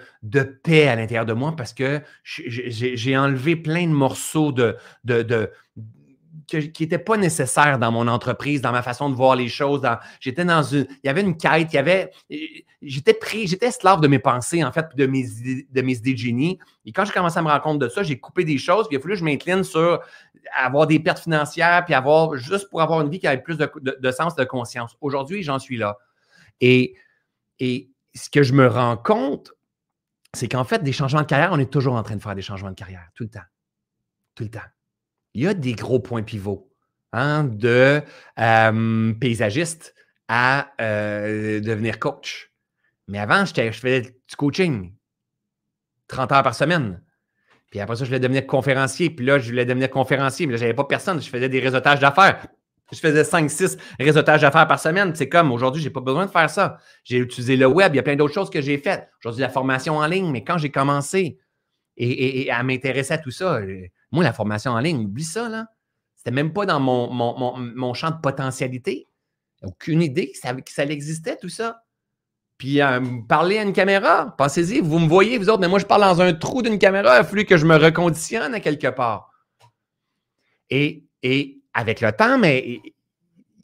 paix 0.63 0.89
à 0.89 0.97
l'intérieur 0.97 1.27
de 1.27 1.35
moi 1.35 1.55
parce 1.55 1.73
que 1.73 2.01
j'ai 2.25 3.17
enlevé 3.17 3.57
plein 3.57 3.87
de 3.87 3.93
morceaux 3.93 4.53
de, 4.53 4.77
de 5.05 5.51
qui 6.49 6.83
n'était 6.83 6.99
pas 6.99 7.19
nécessaire 7.19 7.79
dans 7.79 7.93
mon 7.93 8.09
entreprise, 8.09 8.63
dans 8.63 8.73
ma 8.73 8.83
façon 8.83 9.11
de 9.11 9.15
voir 9.15 9.37
les 9.37 9.49
choses. 9.49 9.83
j'étais 10.19 10.47
dans 10.47 10.63
une. 10.63 10.87
Il 11.05 11.07
y 11.07 11.09
avait 11.11 11.21
une 11.21 11.37
quête, 11.37 11.73
il 11.73 11.77
y 11.77 11.79
avait. 11.79 12.11
J'étais 12.81 13.13
pris, 13.13 13.47
j'étais 13.47 13.67
esclave 13.67 14.01
de 14.01 14.09
mes 14.09 14.19
pensées, 14.19 14.65
en 14.65 14.73
fait, 14.73 14.87
de 14.97 15.07
mes 15.07 15.25
de 15.71 15.83
mes 15.83 15.93
idées 15.93 16.15
de 16.15 16.19
génie. 16.19 16.59
Et 16.87 16.93
quand 16.93 17.05
j'ai 17.05 17.13
commencé 17.13 17.39
à 17.39 17.43
me 17.43 17.49
rendre 17.49 17.63
compte 17.63 17.79
de 17.79 17.89
ça, 17.89 18.03
j'ai 18.03 18.19
coupé 18.19 18.45
des 18.45 18.57
choses, 18.57 18.89
puis 18.89 18.97
il 18.97 18.99
a 18.99 19.03
fallu 19.03 19.15
que 19.15 19.21
je 19.21 19.25
m'incline 19.25 19.63
sur 19.63 20.01
avoir 20.57 20.87
des 20.87 20.99
pertes 20.99 21.19
financières, 21.19 21.85
puis 21.85 21.93
avoir 21.93 22.35
juste 22.37 22.71
pour 22.71 22.81
avoir 22.81 23.03
une 23.03 23.11
vie 23.11 23.19
qui 23.19 23.27
avait 23.27 23.43
plus 23.43 23.59
de, 23.59 23.71
de, 23.83 24.11
sens, 24.11 24.35
de 24.35 24.45
conscience. 24.45 24.97
Aujourd'hui, 25.03 25.43
j'en 25.43 25.59
suis 25.59 25.77
là. 25.77 25.99
Et, 26.63 26.95
et 27.59 27.91
ce 28.15 28.31
que 28.31 28.43
je 28.43 28.55
me 28.55 28.67
rends 28.67 28.97
compte, 28.97 29.53
c'est 30.33 30.49
qu'en 30.49 30.65
fait, 30.65 30.83
des 30.83 30.93
changements 30.93 31.23
de 31.23 31.27
carrière, 31.27 31.51
on 31.53 31.59
est 31.59 31.71
toujours 31.71 31.95
en 31.95 32.03
train 32.03 32.17
de 32.17 32.23
faire 32.23 32.35
des 32.35 32.43
changements 32.43 32.71
de 32.71 32.75
carrière, 32.75 33.09
tout 33.15 33.25
le 33.25 33.31
temps. 33.31 33.47
Tout 34.35 34.45
le 34.45 34.51
temps 34.51 34.61
il 35.39 35.43
y 35.43 35.47
a 35.47 35.55
des 35.55 35.73
gros 35.73 36.01
points 36.01 36.23
pivots. 36.23 36.69
hein, 37.13 37.45
de 37.45 38.03
euh, 38.39 39.13
paysagiste 39.15 39.95
à 40.27 40.73
euh, 40.81 41.61
devenir 41.61 41.99
coach. 41.99 42.53
Mais 43.07 43.19
avant, 43.19 43.47
je 43.47 43.55
faisais 43.71 44.03
du 44.03 44.37
coaching, 44.37 44.93
30 46.09 46.33
heures 46.33 46.43
par 46.43 46.55
semaine. 46.55 47.01
Puis 47.71 47.81
après 47.81 47.97
ça, 47.97 48.05
je 48.05 48.11
voulais 48.11 48.21
devenir 48.21 48.47
conférencier. 48.47 49.11
Puis 49.11 49.25
là, 49.25 49.39
je 49.39 49.49
voulais 49.49 49.65
devenir 49.65 49.89
conférencier, 49.89 50.47
mais 50.47 50.53
là, 50.53 50.59
je 50.59 50.65
n'avais 50.65 50.75
pas 50.75 50.85
personne. 50.85 51.23
Je 51.23 51.31
faisais 51.31 51.49
des 51.49 51.61
réseautages 51.61 52.01
d'affaires. 52.01 52.47
Je 52.93 52.99
faisais 52.99 53.23
5-6 53.23 53.79
réseautages 54.01 54.43
d'affaires 54.43 54.67
par 54.67 54.81
semaine. 54.81 55.15
C'est 55.15 55.29
comme 55.29 55.53
aujourd'hui, 55.53 55.81
je 55.81 55.89
n'ai 55.89 55.93
pas 55.93 56.01
besoin 56.01 56.27
de 56.27 56.31
faire 56.31 56.51
ça. 56.51 56.79
J'ai 57.05 57.19
utilisé 57.19 57.57
le 57.57 57.67
web, 57.67 57.95
il 57.95 57.97
y 57.97 58.01
a 58.01 58.03
plein 58.03 58.17
d'autres 58.17 58.35
choses 58.35 58.51
que 58.51 58.61
j'ai 58.61 58.77
faites. 58.77 59.09
Aujourd'hui, 59.23 59.43
la 59.43 59.51
formation 59.51 59.97
en 59.97 60.07
ligne, 60.07 60.31
mais 60.31 60.43
quand 60.45 60.59
j'ai 60.59 60.71
commencé 60.71 61.39
et, 61.97 62.51
à 62.51 62.63
m'intéresser 62.63 63.15
à 63.15 63.19
tout 63.19 63.31
ça, 63.31 63.57
euh, 63.57 63.87
moi, 64.11 64.25
la 64.25 64.33
formation 64.33 64.73
en 64.73 64.81
ligne, 64.81 65.05
oublie 65.05 65.25
ça, 65.25 65.49
là. 65.49 65.67
C'était 66.17 66.31
même 66.33 66.53
pas 66.53 66.67
dans 66.67 66.81
mon, 66.81 67.11
mon, 67.13 67.95
champ 67.95 68.11
de 68.11 68.21
potentialité. 68.21 69.07
Aucune 69.63 70.03
idée 70.03 70.33
que 70.33 70.39
ça, 70.39 70.53
que 70.53 70.71
ça 70.71 70.85
existait, 70.85 71.37
tout 71.37 71.49
ça. 71.49 71.83
Puis 72.59 72.83
euh, 72.83 73.01
parler 73.29 73.59
à 73.59 73.63
une 73.63 73.73
caméra, 73.73 74.35
pensez-y, 74.37 74.81
vous 74.81 74.99
me 74.99 75.09
voyez, 75.09 75.39
vous 75.39 75.49
autres, 75.49 75.61
mais 75.61 75.69
moi, 75.69 75.79
je 75.79 75.87
parle 75.87 76.03
dans 76.03 76.21
un 76.21 76.35
trou 76.35 76.61
d'une 76.61 76.79
caméra, 76.79 77.17
il 77.17 77.21
a 77.21 77.25
fallu 77.25 77.45
que 77.45 77.57
je 77.57 77.65
me 77.65 77.77
reconditionne 77.77 78.53
à 78.53 78.61
quelque 78.61 78.89
part. 78.89 79.31
Et, 80.71 81.05
et 81.23 81.61
avec 81.73 82.01
le 82.01 82.11
temps, 82.11 82.37
mais 82.37 82.81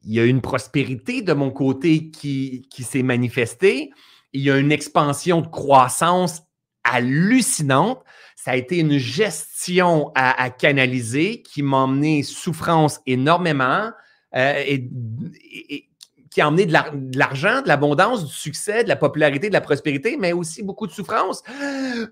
il 0.04 0.12
y 0.12 0.20
a 0.20 0.24
une 0.24 0.40
prospérité 0.40 1.22
de 1.22 1.32
mon 1.32 1.50
côté 1.50 2.10
qui, 2.10 2.68
qui 2.70 2.84
s'est 2.84 3.02
manifestée. 3.02 3.90
Il 4.32 4.42
y 4.42 4.50
a 4.50 4.58
une 4.58 4.70
expansion 4.70 5.40
de 5.40 5.48
croissance 5.48 6.42
hallucinante. 6.84 8.04
Ça 8.44 8.50
a 8.50 8.56
été 8.56 8.76
une 8.76 8.98
gestion 8.98 10.12
à, 10.14 10.50
canaliser 10.50 11.40
qui 11.40 11.62
m'a 11.62 11.78
emmené 11.78 12.22
souffrance 12.22 13.00
énormément 13.06 13.90
euh, 14.36 14.62
et, 14.66 15.88
qui 16.28 16.42
a 16.42 16.48
emmené 16.48 16.66
de 16.66 17.18
l'argent, 17.18 17.62
de 17.62 17.68
l'abondance, 17.68 18.26
du 18.26 18.30
succès, 18.34 18.84
de 18.84 18.90
la 18.90 18.96
popularité, 18.96 19.48
de 19.48 19.54
la 19.54 19.62
prospérité, 19.62 20.18
mais 20.18 20.34
aussi 20.34 20.62
beaucoup 20.62 20.86
de 20.86 20.92
souffrance 20.92 21.42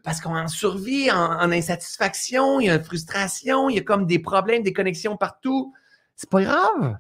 parce 0.05 0.22
qu'on 0.22 0.35
en 0.35 0.49
survit, 0.49 1.11
en, 1.11 1.53
insatisfaction, 1.53 2.61
il 2.61 2.68
y 2.68 2.70
a 2.70 2.76
une 2.76 2.83
frustration, 2.83 3.68
il 3.68 3.76
y 3.76 3.78
a 3.78 3.83
comme 3.83 4.07
des 4.07 4.18
problèmes, 4.18 4.62
des 4.62 4.72
connexions 4.72 5.18
partout. 5.18 5.74
C'est 6.16 6.30
pas 6.30 6.41
grave. 6.41 6.97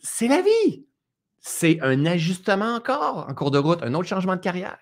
C'est 0.00 0.28
la 0.28 0.42
vie. 0.42 0.86
C'est 1.40 1.80
un 1.82 2.06
ajustement 2.06 2.76
encore 2.76 3.26
en 3.28 3.34
cours 3.34 3.50
de 3.50 3.58
route, 3.58 3.82
un 3.82 3.94
autre 3.94 4.08
changement 4.08 4.36
de 4.36 4.40
carrière, 4.40 4.78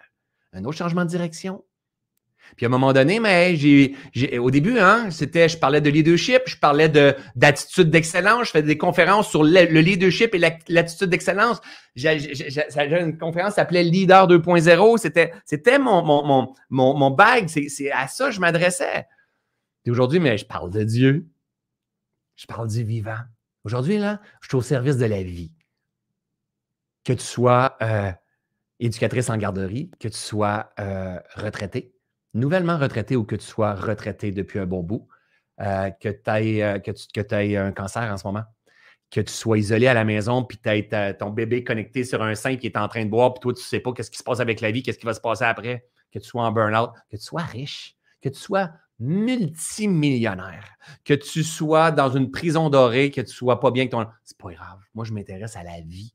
un 0.52 0.62
autre 0.66 0.76
changement 0.76 1.06
de 1.06 1.10
direction, 1.10 1.64
puis 2.56 2.66
à 2.66 2.68
un 2.68 2.70
moment 2.70 2.92
donné, 2.92 3.18
mais 3.18 3.56
j'ai, 3.56 3.96
au 4.38 4.50
début, 4.50 4.78
hein, 4.78 5.10
c'était, 5.10 5.48
je 5.48 5.56
parlais 5.56 5.80
de 5.80 5.88
leadership, 5.88 6.42
je 6.46 6.58
parlais 6.58 6.88
de, 6.88 7.14
d'attitude 7.34 7.90
d'excellence, 7.90 8.48
je 8.48 8.50
faisais 8.50 8.62
des 8.62 8.78
conférences 8.78 9.30
sur 9.30 9.42
le, 9.42 9.64
leadership 9.80 10.34
et 10.34 10.38
l'attitude 10.68 11.08
d'excellence. 11.08 11.60
J'avais 11.94 13.00
une 13.00 13.16
conférence 13.18 13.52
qui 13.52 13.56
s'appelait 13.56 13.84
Leader 13.84 14.28
2.0. 14.28 14.98
C'était, 14.98 15.32
c'était 15.44 15.78
mon, 15.78 16.02
mon, 16.02 16.54
mon, 16.70 16.94
mon, 16.94 17.10
bag. 17.10 17.48
C'est, 17.48 17.68
c'est 17.68 17.90
à 17.90 18.06
ça 18.08 18.26
que 18.26 18.32
je 18.32 18.40
m'adressais. 18.40 19.06
Et 19.84 19.90
aujourd'hui, 19.90 20.20
mais 20.20 20.38
je 20.38 20.46
parle 20.46 20.70
de 20.70 20.82
Dieu. 20.84 21.26
Je 22.36 22.46
parle 22.46 22.68
du 22.68 22.82
vivant. 22.82 23.18
Aujourd'hui, 23.64 23.98
là, 23.98 24.20
je 24.40 24.48
suis 24.48 24.56
au 24.56 24.62
service 24.62 24.96
de 24.96 25.06
la 25.06 25.22
vie. 25.22 25.52
Que 27.04 27.12
tu 27.12 27.24
sois 27.24 27.76
euh, 27.82 28.12
éducatrice 28.78 29.30
en 29.30 29.36
garderie, 29.36 29.90
que 30.00 30.08
tu 30.08 30.18
sois 30.18 30.72
euh, 30.78 31.18
retraité, 31.34 31.94
nouvellement 32.34 32.78
retraité 32.78 33.16
ou 33.16 33.24
que 33.24 33.36
tu 33.36 33.46
sois 33.46 33.74
retraité 33.74 34.30
depuis 34.30 34.58
un 34.58 34.66
bon 34.66 34.82
bout, 34.82 35.08
euh, 35.60 35.90
que, 35.90 36.08
euh, 36.08 36.78
tu 36.78 37.34
aies 37.34 37.56
un 37.56 37.72
cancer 37.72 38.02
en 38.02 38.16
ce 38.16 38.26
moment, 38.26 38.44
que 39.10 39.20
tu 39.20 39.32
sois 39.32 39.58
isolé 39.58 39.86
à 39.86 39.94
la 39.94 40.04
maison, 40.04 40.42
puis 40.42 40.58
tu 40.58 40.68
aies 40.68 41.14
ton 41.14 41.30
bébé 41.30 41.64
connecté 41.64 42.04
sur 42.04 42.22
un 42.22 42.34
sein 42.34 42.56
qui 42.56 42.66
est 42.66 42.76
en 42.76 42.88
train 42.88 43.04
de 43.04 43.10
boire, 43.10 43.34
puis 43.34 43.40
toi, 43.40 43.52
tu 43.52 43.60
ne 43.60 43.64
sais 43.64 43.80
pas 43.80 43.92
qu'est-ce 43.92 44.10
qui 44.10 44.18
se 44.18 44.24
passe 44.24 44.40
avec 44.40 44.60
la 44.60 44.70
vie, 44.70 44.82
qu'est-ce 44.82 44.98
qui 44.98 45.06
va 45.06 45.14
se 45.14 45.20
passer 45.20 45.44
après, 45.44 45.86
que 46.10 46.18
tu 46.18 46.26
sois 46.26 46.42
en 46.42 46.52
burn-out, 46.52 46.90
que 47.10 47.16
tu 47.16 47.22
sois 47.22 47.42
riche, 47.42 47.96
que 48.22 48.28
tu 48.28 48.38
sois 48.38 48.70
multimillionnaire, 48.98 50.76
que 51.04 51.14
tu 51.14 51.42
sois 51.42 51.90
dans 51.90 52.10
une 52.10 52.30
prison 52.30 52.70
dorée, 52.70 53.10
que 53.10 53.20
tu 53.20 53.26
ne 53.26 53.32
sois 53.32 53.60
pas 53.60 53.70
bien 53.70 53.86
que 53.86 53.90
ton. 53.90 54.06
C'est 54.22 54.38
pas 54.38 54.52
grave. 54.52 54.78
Moi, 54.94 55.04
je 55.04 55.12
m'intéresse 55.12 55.56
à 55.56 55.64
la 55.64 55.80
vie. 55.80 56.14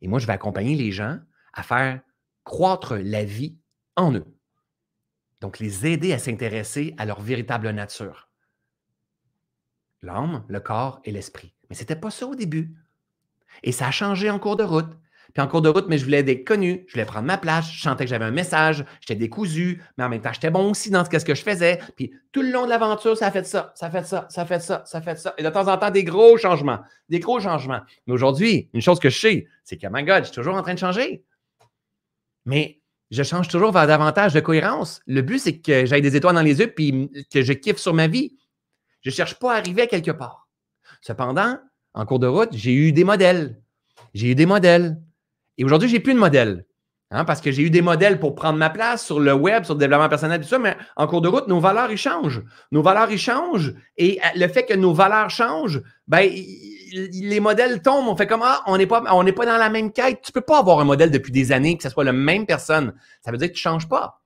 Et 0.00 0.08
moi, 0.08 0.18
je 0.18 0.26
vais 0.26 0.32
accompagner 0.32 0.74
les 0.74 0.90
gens 0.90 1.18
à 1.52 1.62
faire 1.62 2.00
croître 2.44 2.94
la 2.96 3.24
vie 3.24 3.56
en 3.96 4.12
eux. 4.14 4.24
Donc, 5.42 5.58
les 5.58 5.88
aider 5.88 6.12
à 6.12 6.20
s'intéresser 6.20 6.94
à 6.98 7.04
leur 7.04 7.20
véritable 7.20 7.68
nature. 7.70 8.28
L'âme, 10.00 10.44
le 10.46 10.60
corps 10.60 11.00
et 11.04 11.10
l'esprit. 11.10 11.52
Mais 11.68 11.74
ce 11.74 11.80
n'était 11.80 11.96
pas 11.96 12.10
ça 12.10 12.28
au 12.28 12.36
début. 12.36 12.76
Et 13.64 13.72
ça 13.72 13.88
a 13.88 13.90
changé 13.90 14.30
en 14.30 14.38
cours 14.38 14.54
de 14.54 14.62
route. 14.62 14.96
Puis 15.34 15.42
en 15.42 15.48
cours 15.48 15.62
de 15.62 15.68
route, 15.68 15.86
mais 15.88 15.98
je 15.98 16.04
voulais 16.04 16.20
être 16.20 16.44
connu, 16.44 16.84
je 16.86 16.92
voulais 16.92 17.06
prendre 17.06 17.26
ma 17.26 17.38
place, 17.38 17.72
je 17.72 17.82
sentais 17.82 18.04
que 18.04 18.10
j'avais 18.10 18.24
un 18.24 18.30
message, 18.30 18.84
j'étais 19.00 19.16
décousu, 19.16 19.82
mais 19.96 20.04
en 20.04 20.10
même 20.10 20.20
temps, 20.20 20.32
j'étais 20.32 20.50
bon 20.50 20.70
aussi 20.70 20.90
dans 20.90 21.04
ce 21.04 21.10
que 21.10 21.34
je 21.34 21.42
faisais. 21.42 21.80
Puis 21.96 22.12
tout 22.30 22.42
le 22.42 22.52
long 22.52 22.64
de 22.64 22.70
l'aventure, 22.70 23.16
ça 23.16 23.26
a 23.26 23.30
fait 23.32 23.46
ça, 23.46 23.72
ça 23.74 23.86
a 23.86 23.90
fait 23.90 24.06
ça, 24.06 24.26
ça 24.30 24.42
a 24.42 24.46
fait 24.46 24.60
ça, 24.60 24.84
ça 24.86 24.98
a 24.98 25.00
fait 25.00 25.18
ça. 25.18 25.34
Et 25.38 25.42
de 25.42 25.48
temps 25.48 25.66
en 25.66 25.76
temps, 25.76 25.90
des 25.90 26.04
gros 26.04 26.36
changements, 26.36 26.80
des 27.08 27.18
gros 27.18 27.40
changements. 27.40 27.80
Mais 28.06 28.12
aujourd'hui, 28.12 28.68
une 28.74 28.82
chose 28.82 29.00
que 29.00 29.10
je 29.10 29.18
sais, 29.18 29.48
c'est 29.64 29.76
que, 29.76 29.86
my 29.90 30.04
God, 30.04 30.18
je 30.18 30.24
suis 30.24 30.34
toujours 30.34 30.54
en 30.54 30.62
train 30.62 30.74
de 30.74 30.78
changer. 30.78 31.24
Mais 32.44 32.81
je 33.12 33.22
change 33.22 33.48
toujours 33.48 33.72
vers 33.72 33.86
davantage 33.86 34.32
de 34.32 34.40
cohérence. 34.40 35.02
Le 35.06 35.20
but, 35.20 35.38
c'est 35.38 35.58
que 35.58 35.84
j'aille 35.84 36.00
des 36.00 36.16
étoiles 36.16 36.34
dans 36.34 36.40
les 36.40 36.58
yeux 36.58 36.68
puis 36.68 37.10
que 37.30 37.42
je 37.42 37.52
kiffe 37.52 37.76
sur 37.76 37.92
ma 37.92 38.06
vie. 38.06 38.38
Je 39.02 39.10
ne 39.10 39.14
cherche 39.14 39.38
pas 39.38 39.52
à 39.52 39.58
arriver 39.58 39.82
à 39.82 39.86
quelque 39.86 40.10
part. 40.10 40.48
Cependant, 41.02 41.58
en 41.92 42.06
cours 42.06 42.20
de 42.20 42.26
route, 42.26 42.48
j'ai 42.52 42.72
eu 42.72 42.90
des 42.90 43.04
modèles. 43.04 43.60
J'ai 44.14 44.30
eu 44.30 44.34
des 44.34 44.46
modèles. 44.46 44.98
Et 45.58 45.64
aujourd'hui, 45.64 45.90
je 45.90 45.94
n'ai 45.94 46.00
plus 46.00 46.14
de 46.14 46.18
modèles. 46.18 46.64
Hein, 47.14 47.26
parce 47.26 47.42
que 47.42 47.52
j'ai 47.52 47.62
eu 47.62 47.68
des 47.68 47.82
modèles 47.82 48.18
pour 48.18 48.34
prendre 48.34 48.58
ma 48.58 48.70
place 48.70 49.04
sur 49.04 49.20
le 49.20 49.34
web, 49.34 49.64
sur 49.64 49.74
le 49.74 49.80
développement 49.80 50.08
personnel, 50.08 50.40
tout 50.40 50.48
ça, 50.48 50.58
mais 50.58 50.74
en 50.96 51.06
cours 51.06 51.20
de 51.20 51.28
route, 51.28 51.46
nos 51.46 51.60
valeurs, 51.60 51.92
ils 51.92 51.98
changent. 51.98 52.42
Nos 52.70 52.80
valeurs, 52.80 53.10
ils 53.10 53.18
changent. 53.18 53.74
Et 53.98 54.18
euh, 54.18 54.28
le 54.34 54.48
fait 54.48 54.64
que 54.64 54.72
nos 54.72 54.94
valeurs 54.94 55.28
changent, 55.28 55.82
ben, 56.08 56.30
les 56.92 57.40
modèles 57.40 57.82
tombent. 57.82 58.08
On 58.08 58.16
fait 58.16 58.26
comme 58.26 58.42
ah, 58.42 58.62
on 58.66 58.78
n'est 58.78 58.86
pas, 58.86 59.02
dans 59.02 59.58
la 59.58 59.68
même 59.68 59.92
quête. 59.92 60.22
Tu 60.22 60.32
peux 60.32 60.40
pas 60.40 60.58
avoir 60.58 60.80
un 60.80 60.84
modèle 60.84 61.10
depuis 61.10 61.32
des 61.32 61.52
années 61.52 61.76
que 61.76 61.82
ce 61.82 61.90
soit 61.90 62.04
la 62.04 62.14
même 62.14 62.46
personne. 62.46 62.94
Ça 63.20 63.30
veut 63.30 63.36
dire 63.36 63.48
que 63.48 63.54
tu 63.54 63.60
changes 63.60 63.88
pas. 63.88 64.21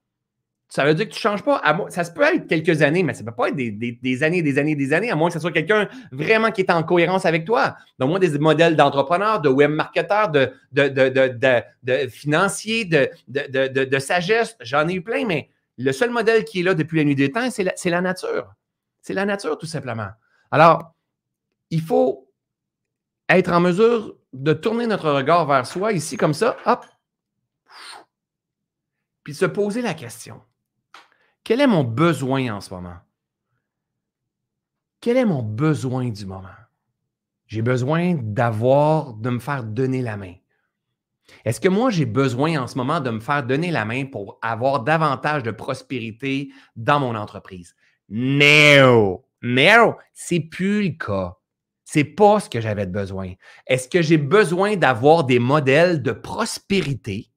Ça 0.69 0.85
veut 0.85 0.95
dire 0.95 1.09
que 1.09 1.15
tu 1.15 1.21
changes 1.21 1.43
pas. 1.45 1.63
Ça 1.91 2.03
se 2.03 2.11
peut 2.11 2.23
être 2.23 2.49
quelques 2.49 2.83
années, 2.83 3.03
mais 3.03 3.15
ça 3.15 3.23
peut 3.23 3.33
pas 3.33 3.49
être 3.49 3.57
des, 3.57 3.71
des, 3.71 3.93
des 3.93 4.23
années, 4.23 4.43
des 4.43 4.59
années, 4.59 4.75
des 4.75 4.93
années, 4.93 5.11
à 5.11 5.15
moins 5.15 5.29
que 5.29 5.35
ce 5.35 5.41
soit 5.41 5.53
quelqu'un 5.53 5.89
vraiment 6.11 6.51
qui 6.51 6.63
est 6.63 6.71
en 6.71 6.83
cohérence 6.83 7.25
avec 7.25 7.45
toi. 7.45 7.77
Donc, 7.99 8.11
moi, 8.11 8.19
des 8.19 8.37
modèles 8.39 8.75
d'entrepreneurs, 8.75 9.41
de 9.41 9.49
web 9.49 9.71
marketeurs, 9.71 10.29
de, 10.29 10.53
de, 10.73 10.89
de, 10.89 11.69
de 11.83 12.09
financiers, 12.09 12.85
de, 12.85 13.99
sagesse, 13.99 14.57
j'en 14.61 14.89
ai 14.89 14.95
eu 14.95 15.03
plein, 15.03 15.25
mais 15.25 15.51
le 15.79 15.93
seul 15.93 16.11
modèle 16.11 16.45
qui 16.45 16.61
est 16.61 16.63
là 16.65 16.75
depuis 16.75 16.99
la 16.99 17.05
nuit 17.05 17.15
des 17.15 17.31
temps, 17.31 17.49
c'est 17.51 17.63
la, 17.63 17.75
la 17.85 18.01
nature. 18.01 18.53
C'est 19.01 19.15
la 19.15 19.25
nature, 19.25 19.57
tout 19.57 19.67
simplement. 19.67 20.09
Alors, 20.51 20.95
il 21.71 21.81
faut 21.81 22.29
être 23.29 23.53
en 23.53 23.61
mesure 23.61 24.17
de 24.33 24.53
tourner 24.53 24.87
notre 24.87 25.11
regard 25.11 25.47
vers 25.47 25.67
soi, 25.67 25.93
ici 25.93 26.17
comme 26.17 26.35
ça, 26.35 26.57
hop, 26.67 26.85
puis 29.23 29.35
se 29.35 29.47
poser 29.47 29.83
la 29.83 29.95
question, 29.95 30.41
quel 31.47 31.61
est 31.61 31.69
mon 31.69 31.85
besoin 31.85 32.53
en 32.53 32.61
ce 32.61 32.75
moment? 32.75 32.97
Quel 35.01 35.17
est 35.17 35.25
mon 35.25 35.45
besoin 35.45 36.09
du 36.09 36.27
moment? 36.27 36.49
J'ai 37.47 37.63
besoin 37.63 38.17
d'avoir, 38.21 39.15
de 39.15 39.31
me 39.31 39.39
faire 39.39 39.63
donner 39.63 40.03
la 40.03 40.17
main. 40.17 40.35
Est-ce 41.45 41.61
que 41.61 41.69
moi, 41.69 41.91
j'ai 41.91 42.05
besoin 42.05 42.61
en 42.61 42.67
ce 42.67 42.77
moment 42.77 42.99
de 42.99 43.11
me 43.11 43.21
faire 43.21 43.47
donner 43.47 43.71
la 43.71 43.85
main 43.85 44.07
pour 44.07 44.41
avoir 44.43 44.81
davantage 44.83 45.45
de 45.45 45.53
prospérité 45.53 46.51
dans 46.75 46.99
mon 46.99 47.15
entreprise? 47.15 47.77
Non! 48.09 49.23
Non! 49.41 49.95
C'est 50.15 50.41
plus 50.41 50.83
le 50.83 50.99
cas. 50.99 51.37
C'est 51.85 52.03
pas 52.03 52.41
ce 52.41 52.51
que 52.51 52.61
j'avais 52.61 52.87
besoin. 52.87 53.35
Est-ce 53.69 53.89
que 53.89 54.03
j'ai 54.03 54.19
besoin 54.19 54.75
d'avoir 54.75 55.23
des 55.23 55.39
modèles 55.39 56.03
de 56.03 56.11
prospérité 56.11 57.31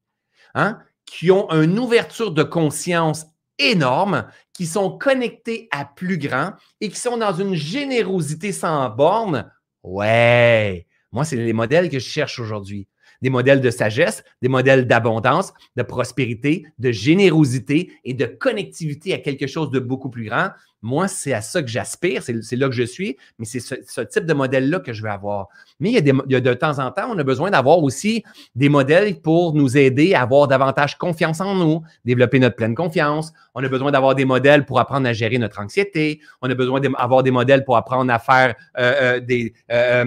hein, 0.55 0.79
qui 1.05 1.29
ont 1.29 1.47
une 1.51 1.77
ouverture 1.77 2.31
de 2.31 2.41
conscience 2.41 3.27
énorme, 3.59 4.25
qui 4.53 4.65
sont 4.65 4.97
connectés 4.97 5.67
à 5.71 5.85
plus 5.85 6.17
grand 6.17 6.53
et 6.81 6.89
qui 6.89 6.99
sont 6.99 7.17
dans 7.17 7.33
une 7.33 7.53
générosité 7.53 8.51
sans 8.51 8.89
borne? 8.89 9.51
Ouais, 9.83 10.87
moi, 11.11 11.25
c'est 11.25 11.35
les 11.35 11.53
modèles 11.53 11.89
que 11.89 11.99
je 11.99 12.07
cherche 12.07 12.39
aujourd'hui. 12.39 12.87
Des 13.21 13.29
modèles 13.29 13.59
de 13.59 13.69
sagesse, 13.69 14.23
des 14.41 14.47
modèles 14.47 14.87
d'abondance, 14.87 15.53
de 15.75 15.83
prospérité, 15.83 16.65
de 16.77 16.91
générosité 16.91 17.91
et 18.05 18.13
de 18.13 18.25
connectivité 18.25 19.13
à 19.13 19.17
quelque 19.17 19.45
chose 19.45 19.71
de 19.71 19.79
beaucoup 19.79 20.09
plus 20.09 20.25
grand. 20.25 20.49
Moi, 20.81 21.07
c'est 21.07 21.33
à 21.33 21.41
ça 21.41 21.61
que 21.61 21.67
j'aspire, 21.67 22.23
c'est 22.23 22.55
là 22.55 22.67
que 22.67 22.75
je 22.75 22.83
suis, 22.83 23.17
mais 23.37 23.45
c'est 23.45 23.59
ce, 23.59 24.01
type 24.01 24.25
de 24.25 24.33
modèle-là 24.33 24.79
que 24.79 24.93
je 24.93 25.03
veux 25.03 25.09
avoir. 25.09 25.47
Mais 25.79 25.89
il 25.89 25.95
y, 25.95 25.97
a 25.97 26.01
des, 26.01 26.41
de 26.41 26.53
temps 26.53 26.79
en 26.79 26.91
temps, 26.91 27.09
on 27.09 27.17
a 27.17 27.23
besoin 27.23 27.51
d'avoir 27.51 27.79
aussi 27.83 28.23
des 28.55 28.69
modèles 28.69 29.19
pour 29.19 29.53
nous 29.53 29.77
aider 29.77 30.13
à 30.13 30.21
avoir 30.21 30.47
davantage 30.47 30.97
confiance 30.97 31.41
en 31.41 31.55
nous, 31.55 31.81
développer 32.05 32.39
notre 32.39 32.55
pleine 32.55 32.75
confiance. 32.75 33.33
On 33.55 33.63
a 33.63 33.67
besoin 33.67 33.91
d'avoir 33.91 34.15
des 34.15 34.25
modèles 34.25 34.65
pour 34.65 34.79
apprendre 34.79 35.07
à 35.07 35.13
gérer 35.13 35.37
notre 35.37 35.59
anxiété. 35.59 36.21
On 36.41 36.49
a 36.49 36.55
besoin 36.55 36.79
d'avoir 36.79 37.23
des 37.23 37.31
modèles 37.31 37.65
pour 37.65 37.75
apprendre 37.75 38.11
à 38.13 38.19
faire 38.19 38.55
euh, 38.77 38.93
euh, 39.01 39.19
des, 39.19 39.53
euh, 39.71 40.05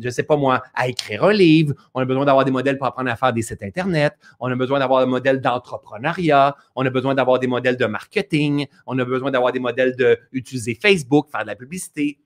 je 0.00 0.08
sais 0.08 0.22
pas 0.22 0.36
moi, 0.36 0.62
à 0.74 0.88
écrire 0.88 1.24
un 1.24 1.32
livre. 1.32 1.74
On 1.94 2.00
a 2.00 2.04
besoin 2.04 2.24
d'avoir 2.24 2.44
des 2.44 2.52
modèles 2.52 2.78
pour 2.78 2.86
apprendre 2.86 3.10
à 3.10 3.16
faire 3.16 3.32
des 3.32 3.42
sites 3.42 3.62
Internet. 3.62 4.14
On 4.38 4.50
a 4.50 4.54
besoin 4.54 4.78
d'avoir 4.78 5.04
des 5.04 5.10
modèles 5.10 5.40
d'entrepreneuriat. 5.40 6.54
On 6.76 6.86
a 6.86 6.90
besoin 6.90 7.14
d'avoir 7.14 7.38
des 7.38 7.46
modèles 7.46 7.76
de 7.76 7.86
marketing. 7.86 8.66
On 8.86 8.98
a 8.98 9.04
besoin 9.04 9.30
d'avoir 9.30 9.52
des 9.52 9.60
modèles 9.60 9.96
d'utiliser 10.32 10.74
Facebook, 10.74 11.30
faire 11.30 11.42
de 11.42 11.48
la 11.48 11.56
publicité. 11.56 12.20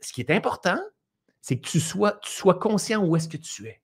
Ce 0.00 0.12
qui 0.12 0.20
est 0.20 0.30
important, 0.30 0.78
c'est 1.40 1.58
que 1.58 1.68
tu 1.68 1.80
sois, 1.80 2.18
tu 2.22 2.30
sois 2.30 2.54
conscient 2.54 3.04
où 3.04 3.16
est-ce 3.16 3.28
que 3.28 3.36
tu 3.36 3.66
es. 3.66 3.80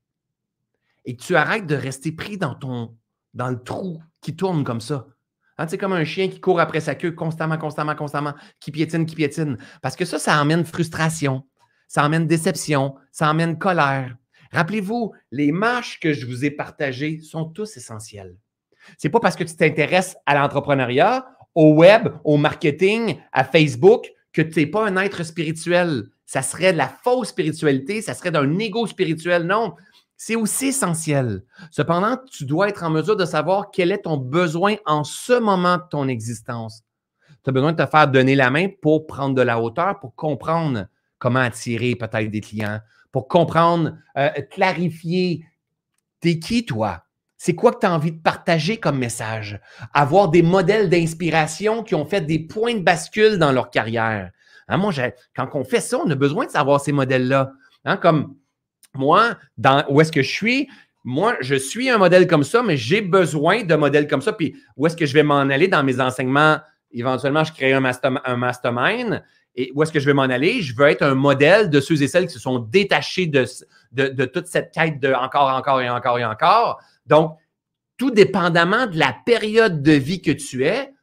Et 1.05 1.17
que 1.17 1.23
tu 1.23 1.37
arrêtes 1.37 1.67
de 1.67 1.75
rester 1.75 2.13
pris 2.13 2.37
dans 2.37 2.55
ton 2.55 2.97
dans 3.35 3.49
le 3.49 3.63
trou 3.63 4.03
qui 4.21 4.37
tourne 4.37 4.65
comme 4.65 4.81
ça. 4.81 5.07
Hein, 5.59 5.67
c'est 5.69 5.79
comme 5.79 5.93
un 5.93 6.05
chien 6.05 6.29
qui 6.29 6.41
court 6.41 6.61
après 6.61 6.81
sa 6.81 6.95
queue 6.95 7.13
constamment, 7.13 7.59
constamment, 7.59 7.95
constamment, 7.95 8.35
qui 8.61 8.71
piétine, 8.71 9.07
qui 9.07 9.15
piétine. 9.15 9.59
Parce 9.83 9.95
que 9.95 10.05
ça, 10.05 10.19
ça 10.19 10.41
emmène 10.41 10.65
frustration, 10.65 11.47
ça 11.87 12.05
emmène 12.05 12.27
déception, 12.27 12.95
ça 13.13 13.31
emmène 13.31 13.59
colère. 13.59 14.17
Rappelez-vous, 14.53 15.13
les 15.31 15.53
marches 15.53 16.01
que 16.01 16.13
je 16.13 16.27
vous 16.27 16.45
ai 16.45 16.51
partagées 16.51 17.21
sont 17.21 17.45
tous 17.45 17.77
essentielles. 17.77 18.37
C'est 18.97 19.11
pas 19.11 19.21
parce 19.21 19.37
que 19.37 19.45
tu 19.45 19.55
t'intéresses 19.55 20.17
à 20.27 20.35
l'entrepreneuriat, 20.35 21.27
au 21.55 21.75
web, 21.75 22.09
au 22.25 22.37
marketing, 22.37 23.19
à 23.33 23.45
Facebook, 23.45 24.11
que 24.33 24.43
tu 24.43 24.61
n'es 24.61 24.67
pas 24.67 24.87
un 24.87 24.97
être 24.97 25.25
spirituel. 25.25 26.05
Ça 26.27 26.43
serait 26.43 26.73
de 26.73 26.79
la 26.79 26.89
fausse 26.89 27.29
spiritualité, 27.29 28.03
ça 28.03 28.15
serait 28.15 28.31
d'un 28.31 28.59
ego 28.59 28.87
spirituel. 28.87 29.45
Non, 29.45 29.75
c'est 30.17 30.37
aussi 30.37 30.67
essentiel. 30.67 31.43
Cependant, 31.71 32.19
tu 32.31 32.45
dois 32.45 32.69
être 32.69 32.85
en 32.85 32.91
mesure 32.91 33.17
de 33.17 33.25
savoir 33.25 33.71
quel 33.73 33.91
est 33.91 34.03
ton 34.03 34.17
besoin 34.17 34.77
en 34.87 35.03
ce 35.03 35.33
moment 35.39 35.79
de 35.79 35.83
ton 35.91 36.09
existence. 36.09 36.83
Tu 37.43 37.51
as 37.51 37.53
besoin 37.53 37.73
de 37.73 37.83
te 37.83 37.91
faire 37.91 38.07
donner 38.07 38.35
la 38.35 38.51
main 38.51 38.69
pour 38.83 39.07
prendre 39.07 39.35
de 39.35 39.43
la 39.43 39.61
hauteur, 39.61 39.99
pour 39.99 40.15
comprendre 40.15 40.87
comment 41.19 41.41
attirer 41.41 41.95
peut-être 41.95 42.31
des 42.31 42.41
clients, 42.41 42.81
pour 43.13 43.29
comprendre, 43.29 43.97
euh, 44.17 44.29
clarifier, 44.51 45.45
t'es 46.21 46.39
qui 46.39 46.65
toi? 46.65 47.03
C'est 47.43 47.55
quoi 47.55 47.73
que 47.73 47.79
tu 47.79 47.87
as 47.87 47.95
envie 47.95 48.13
de 48.13 48.21
partager 48.21 48.77
comme 48.77 48.99
message? 48.99 49.59
Avoir 49.95 50.29
des 50.29 50.43
modèles 50.43 50.91
d'inspiration 50.91 51.83
qui 51.83 51.95
ont 51.95 52.05
fait 52.05 52.21
des 52.21 52.39
points 52.39 52.75
de 52.75 52.81
bascule 52.81 53.39
dans 53.39 53.51
leur 53.51 53.71
carrière. 53.71 54.31
Hein, 54.69 54.77
moi, 54.77 54.93
quand 55.35 55.49
on 55.55 55.65
fait 55.65 55.81
ça, 55.81 55.97
on 56.05 56.11
a 56.11 56.15
besoin 56.15 56.45
de 56.45 56.51
savoir 56.51 56.83
ces 56.83 56.93
modèles-là. 56.93 57.51
Hein, 57.87 57.97
comme 57.97 58.37
moi, 58.95 59.39
dans, 59.57 59.87
où 59.89 60.03
est-ce 60.03 60.13
que 60.13 60.21
je 60.21 60.31
suis? 60.31 60.69
Moi, 61.03 61.35
je 61.41 61.55
suis 61.55 61.89
un 61.89 61.97
modèle 61.97 62.27
comme 62.27 62.45
ça, 62.45 62.63
mais 62.63 62.77
j'ai 62.77 63.01
besoin 63.01 63.65
de 63.65 63.75
modèles 63.75 64.07
comme 64.07 64.21
ça. 64.21 64.35
Puis 64.35 64.55
où 64.77 64.87
est-ce 64.87 64.97
que 64.99 65.07
je 65.07 65.15
vais 65.15 65.23
m'en 65.23 65.39
aller 65.39 65.67
dans 65.67 65.83
mes 65.83 65.99
enseignements? 65.99 66.59
Éventuellement, 66.93 67.45
je 67.45 67.55
crée 67.55 67.73
un, 67.73 67.81
mastermind. 67.81 69.25
Et 69.55 69.73
où 69.75 69.83
est-ce 69.83 69.93
que 69.93 69.99
je 69.99 70.05
vais 70.05 70.13
m'en 70.13 70.25
aller? 70.25 70.61
Je 70.61 70.77
veux 70.77 70.89
être 70.89 71.01
un 71.01 71.15
modèle 71.15 71.71
de 71.71 71.81
ceux 71.81 72.03
et 72.03 72.07
celles 72.07 72.27
qui 72.27 72.35
se 72.35 72.39
sont 72.39 72.59
détachés 72.59 73.27
de, 73.27 73.47
de, 73.93 74.25
toute 74.27 74.47
cette 74.47 74.73
quête 74.75 75.01
de 75.01 75.15
encore, 75.15 75.49
encore 75.49 75.81
et 75.81 75.89
encore 75.89 76.19
et 76.19 76.25
encore. 76.27 76.83
Donc, 77.11 77.37
tout 77.99 78.11
dépendamment 78.11 78.87
de 78.87 78.99
la 78.99 79.15
période 79.27 79.83
de 79.83 79.93
vie 79.93 80.23
que 80.23 80.31
tu 80.31 80.65
es, 80.65 80.95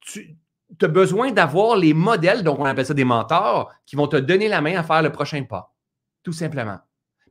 tu 0.00 0.36
as 0.80 0.88
besoin 0.88 1.32
d'avoir 1.32 1.76
les 1.76 1.94
modèles, 1.94 2.44
donc 2.44 2.60
on 2.60 2.64
appelle 2.64 2.86
ça 2.86 2.94
des 2.94 3.04
mentors, 3.04 3.72
qui 3.86 3.96
vont 3.96 4.06
te 4.06 4.16
donner 4.16 4.46
la 4.46 4.60
main 4.60 4.76
à 4.78 4.84
faire 4.84 5.02
le 5.02 5.10
prochain 5.10 5.42
pas. 5.42 5.74
Tout 6.22 6.32
simplement. 6.32 6.78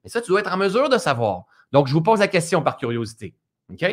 Mais 0.04 0.10
ça, 0.10 0.20
tu 0.20 0.28
dois 0.28 0.42
être 0.42 0.52
en 0.52 0.58
mesure 0.58 0.90
de 0.90 0.98
savoir. 0.98 1.46
Donc, 1.72 1.88
je 1.88 1.94
vous 1.94 2.02
pose 2.02 2.20
la 2.20 2.28
question 2.28 2.62
par 2.62 2.76
curiosité. 2.76 3.36
OK? 3.72 3.86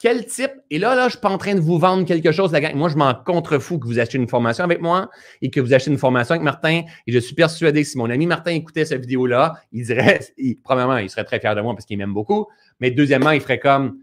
Quel 0.00 0.26
type, 0.26 0.52
et 0.70 0.78
là, 0.78 0.94
là, 0.94 1.02
je 1.02 1.04
ne 1.04 1.10
suis 1.10 1.20
pas 1.20 1.30
en 1.30 1.38
train 1.38 1.54
de 1.54 1.60
vous 1.60 1.78
vendre 1.78 2.04
quelque 2.04 2.32
chose, 2.32 2.52
la. 2.52 2.74
Moi, 2.74 2.88
je 2.88 2.96
m'en 2.96 3.14
contrefous 3.14 3.78
que 3.78 3.86
vous 3.86 3.98
achetez 3.98 4.18
une 4.18 4.28
formation 4.28 4.64
avec 4.64 4.80
moi 4.80 5.08
et 5.40 5.50
que 5.50 5.60
vous 5.60 5.72
achetez 5.72 5.90
une 5.90 5.98
formation 5.98 6.34
avec 6.34 6.42
Martin. 6.42 6.82
Et 7.06 7.12
je 7.12 7.18
suis 7.18 7.34
persuadé 7.34 7.82
que 7.82 7.88
si 7.88 7.96
mon 7.96 8.10
ami 8.10 8.26
Martin 8.26 8.50
écoutait 8.50 8.84
cette 8.84 9.00
vidéo-là, 9.00 9.54
il 9.72 9.86
dirait, 9.86 10.20
premièrement, 10.64 10.98
il 10.98 11.08
serait 11.08 11.24
très 11.24 11.40
fier 11.40 11.54
de 11.54 11.60
moi 11.60 11.74
parce 11.74 11.86
qu'il 11.86 11.96
m'aime 11.96 12.12
beaucoup. 12.12 12.48
Mais 12.80 12.90
deuxièmement, 12.90 13.30
il 13.30 13.40
ferait 13.40 13.58
comme, 13.58 13.98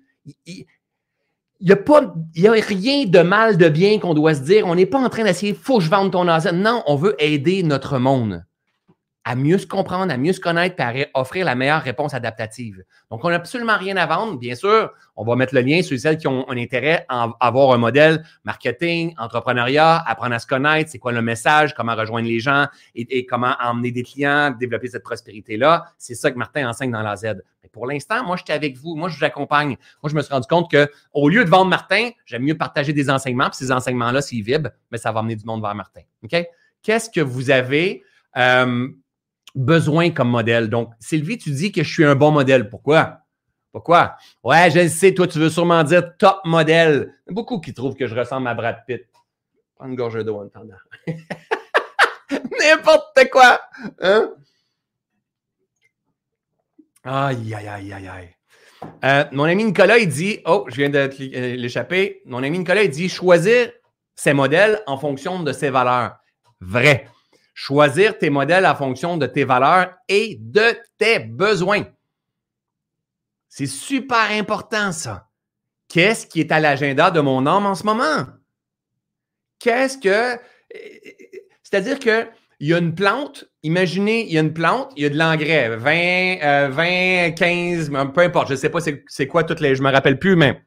il 0.45 0.65
n'y 1.61 1.71
a, 1.71 2.51
rien 2.51 3.05
de 3.05 3.21
mal, 3.21 3.57
de 3.57 3.69
bien 3.69 3.99
qu'on 3.99 4.13
doit 4.13 4.35
se 4.35 4.41
dire. 4.41 4.65
On 4.67 4.75
n'est 4.75 4.85
pas 4.85 4.99
en 4.99 5.09
train 5.09 5.23
d'essayer, 5.23 5.53
faut 5.53 5.77
que 5.77 5.83
je 5.83 5.89
vende 5.89 6.11
ton 6.11 6.27
asset. 6.27 6.51
Non, 6.51 6.83
on 6.87 6.95
veut 6.95 7.15
aider 7.19 7.63
notre 7.63 7.99
monde 7.99 8.43
à 9.23 9.35
mieux 9.35 9.59
se 9.59 9.67
comprendre, 9.67 10.11
à 10.11 10.17
mieux 10.17 10.33
se 10.33 10.39
connaître, 10.39 10.75
et 10.79 11.03
à 11.13 11.19
offrir 11.19 11.45
la 11.45 11.53
meilleure 11.53 11.81
réponse 11.81 12.13
adaptative. 12.13 12.83
Donc, 13.11 13.23
on 13.23 13.29
n'a 13.29 13.35
absolument 13.35 13.77
rien 13.77 13.95
à 13.97 14.07
vendre. 14.07 14.37
Bien 14.37 14.55
sûr, 14.55 14.91
on 15.15 15.23
va 15.23 15.35
mettre 15.35 15.53
le 15.53 15.61
lien 15.61 15.83
sur 15.83 15.99
celles 15.99 16.17
qui 16.17 16.27
ont 16.27 16.49
un 16.49 16.57
intérêt 16.57 17.05
à 17.07 17.29
avoir 17.39 17.71
un 17.73 17.77
modèle 17.77 18.23
marketing, 18.43 19.13
entrepreneuriat, 19.17 19.97
apprendre 20.07 20.33
à 20.33 20.39
se 20.39 20.47
connaître, 20.47 20.89
c'est 20.89 20.97
quoi 20.97 21.11
le 21.11 21.21
message, 21.21 21.75
comment 21.75 21.95
rejoindre 21.95 22.27
les 22.27 22.39
gens 22.39 22.65
et, 22.95 23.25
comment 23.25 23.55
emmener 23.61 23.91
des 23.91 24.03
clients, 24.03 24.51
développer 24.51 24.87
cette 24.87 25.03
prospérité-là. 25.03 25.85
C'est 25.97 26.15
ça 26.15 26.31
que 26.31 26.37
Martin 26.37 26.67
enseigne 26.67 26.91
dans 26.91 27.03
la 27.03 27.15
Z. 27.15 27.43
Mais 27.61 27.69
pour 27.71 27.85
l'instant, 27.85 28.23
moi, 28.25 28.37
j'étais 28.37 28.53
avec 28.53 28.75
vous. 28.77 28.95
Moi, 28.95 29.09
je 29.09 29.17
vous 29.17 29.23
accompagne. 29.23 29.77
Moi, 30.01 30.09
je 30.09 30.15
me 30.15 30.21
suis 30.21 30.33
rendu 30.33 30.47
compte 30.47 30.71
qu'au 30.71 31.29
lieu 31.29 31.45
de 31.45 31.49
vendre 31.49 31.69
Martin, 31.69 32.09
j'aime 32.25 32.43
mieux 32.43 32.57
partager 32.57 32.91
des 32.91 33.09
enseignements. 33.09 33.49
Puis 33.49 33.57
ces 33.57 33.71
enseignements-là, 33.71 34.21
s'ils 34.23 34.43
vibrent, 34.43 34.71
mais 34.91 34.97
ça 34.97 35.11
va 35.11 35.19
amener 35.19 35.35
du 35.35 35.45
monde 35.45 35.61
vers 35.61 35.75
Martin. 35.75 36.01
OK? 36.23 36.43
Qu'est-ce 36.81 37.09
que 37.09 37.21
vous 37.21 37.51
avez? 37.51 38.03
Euh, 38.37 38.87
besoin 39.55 40.11
comme 40.11 40.29
modèle. 40.29 40.69
Donc, 40.69 40.91
Sylvie, 40.99 41.37
tu 41.37 41.51
dis 41.51 41.71
que 41.71 41.83
je 41.83 41.91
suis 41.91 42.05
un 42.05 42.15
bon 42.15 42.31
modèle. 42.31 42.69
Pourquoi? 42.69 43.19
Pourquoi? 43.71 44.15
Ouais, 44.43 44.69
je 44.69 44.79
le 44.79 44.89
sais, 44.89 45.13
toi, 45.13 45.27
tu 45.27 45.39
veux 45.39 45.49
sûrement 45.49 45.83
dire 45.83 46.17
top 46.17 46.41
modèle. 46.43 47.13
Il 47.25 47.29
y 47.29 47.31
a 47.31 47.33
beaucoup 47.33 47.59
qui 47.59 47.73
trouvent 47.73 47.95
que 47.95 48.07
je 48.07 48.15
ressemble 48.15 48.47
à 48.47 48.53
Brad 48.53 48.83
Pitt. 48.85 49.07
Prends 49.75 49.87
une 49.87 49.95
gorge 49.95 50.23
d'eau 50.23 50.37
en 50.37 50.47
attendant. 50.47 50.75
N'importe 52.59 53.29
quoi! 53.31 53.59
Hein? 53.99 54.33
Aïe, 57.03 57.53
aïe, 57.53 57.67
aïe, 57.67 57.93
aïe, 57.93 58.07
aïe. 58.07 58.35
Euh, 59.03 59.25
mon 59.31 59.45
ami 59.45 59.63
Nicolas, 59.63 59.97
il 59.97 60.09
dit 60.09 60.39
Oh, 60.45 60.65
je 60.67 60.75
viens 60.75 60.89
de 60.89 60.97
euh, 60.97 61.55
l'échapper. 61.55 62.21
Mon 62.25 62.43
ami 62.43 62.59
Nicolas, 62.59 62.83
il 62.83 62.89
dit 62.89 63.09
choisir 63.09 63.71
ses 64.15 64.33
modèles 64.33 64.81
en 64.85 64.97
fonction 64.97 65.41
de 65.41 65.51
ses 65.51 65.69
valeurs. 65.69 66.17
Vrai. 66.59 67.07
Choisir 67.53 68.17
tes 68.17 68.29
modèles 68.29 68.65
en 68.65 68.75
fonction 68.75 69.17
de 69.17 69.25
tes 69.25 69.43
valeurs 69.43 69.93
et 70.07 70.37
de 70.39 70.77
tes 70.97 71.19
besoins. 71.19 71.85
C'est 73.49 73.67
super 73.67 74.31
important, 74.31 74.91
ça. 74.91 75.27
Qu'est-ce 75.89 76.25
qui 76.25 76.39
est 76.39 76.51
à 76.51 76.59
l'agenda 76.59 77.11
de 77.11 77.19
mon 77.19 77.45
âme 77.45 77.65
en 77.65 77.75
ce 77.75 77.83
moment? 77.83 78.25
Qu'est-ce 79.59 79.97
que. 79.97 80.39
C'est-à-dire 81.63 81.99
que 81.99 82.27
il 82.61 82.67
y 82.67 82.73
a 82.73 82.77
une 82.77 82.93
plante, 82.93 83.45
imaginez, 83.63 84.25
il 84.27 84.33
y 84.33 84.37
a 84.37 84.41
une 84.41 84.53
plante, 84.53 84.93
il 84.95 85.03
y 85.03 85.05
a 85.07 85.09
de 85.09 85.17
l'engrais, 85.17 85.75
20, 85.75 86.69
20, 86.69 87.31
15, 87.31 87.91
peu 88.13 88.21
importe, 88.21 88.49
je 88.49 88.53
ne 88.53 88.57
sais 88.57 88.69
pas 88.69 88.79
c'est 88.79 89.27
quoi 89.27 89.43
toutes 89.43 89.59
les. 89.59 89.75
Je 89.75 89.81
ne 89.81 89.87
me 89.87 89.91
rappelle 89.91 90.19
plus, 90.19 90.35
mais 90.35 90.61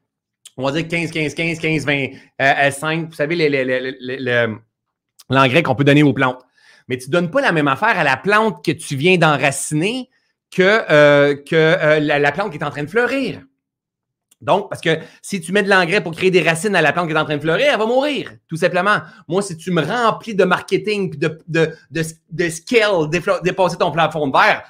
on 0.56 0.64
va 0.64 0.72
dire 0.72 0.88
15, 0.88 1.10
15, 1.12 1.34
15, 1.34 1.58
15, 1.58 1.86
20, 1.86 2.70
5. 2.70 3.08
Vous 3.08 3.14
savez, 3.14 3.48
l'engrais 5.30 5.62
qu'on 5.62 5.74
peut 5.74 5.84
donner 5.84 6.02
aux 6.02 6.12
plantes 6.12 6.44
mais 6.88 6.98
tu 6.98 7.08
ne 7.08 7.12
donnes 7.12 7.30
pas 7.30 7.40
la 7.40 7.52
même 7.52 7.68
affaire 7.68 7.98
à 7.98 8.04
la 8.04 8.16
plante 8.16 8.64
que 8.64 8.72
tu 8.72 8.96
viens 8.96 9.16
d'enraciner 9.16 10.10
que, 10.50 10.82
euh, 10.90 11.34
que 11.34 11.54
euh, 11.54 12.00
la, 12.00 12.32
plante 12.32 12.52
qui 12.52 12.58
est 12.58 12.64
en 12.64 12.70
train 12.70 12.84
de 12.84 12.90
fleurir. 12.90 13.42
Donc, 14.40 14.68
parce 14.68 14.82
que 14.82 14.98
si 15.22 15.40
tu 15.40 15.52
mets 15.52 15.62
de 15.62 15.70
l'engrais 15.70 16.02
pour 16.02 16.12
créer 16.12 16.30
des 16.30 16.42
racines 16.42 16.76
à 16.76 16.82
la 16.82 16.92
plante 16.92 17.08
qui 17.08 17.14
est 17.14 17.18
en 17.18 17.24
train 17.24 17.36
de 17.36 17.42
fleurir, 17.42 17.66
elle 17.72 17.78
va 17.78 17.86
mourir, 17.86 18.32
tout 18.46 18.56
simplement. 18.56 18.98
Moi, 19.26 19.40
si 19.42 19.56
tu 19.56 19.70
me 19.70 19.82
remplis 19.82 20.34
de 20.34 20.44
marketing, 20.44 21.16
de, 21.16 21.40
de, 21.48 21.74
de, 21.90 22.02
de 22.30 23.40
dépasser 23.42 23.76
ton 23.78 23.90
plafond 23.90 24.28
de 24.28 24.32
verre, 24.32 24.62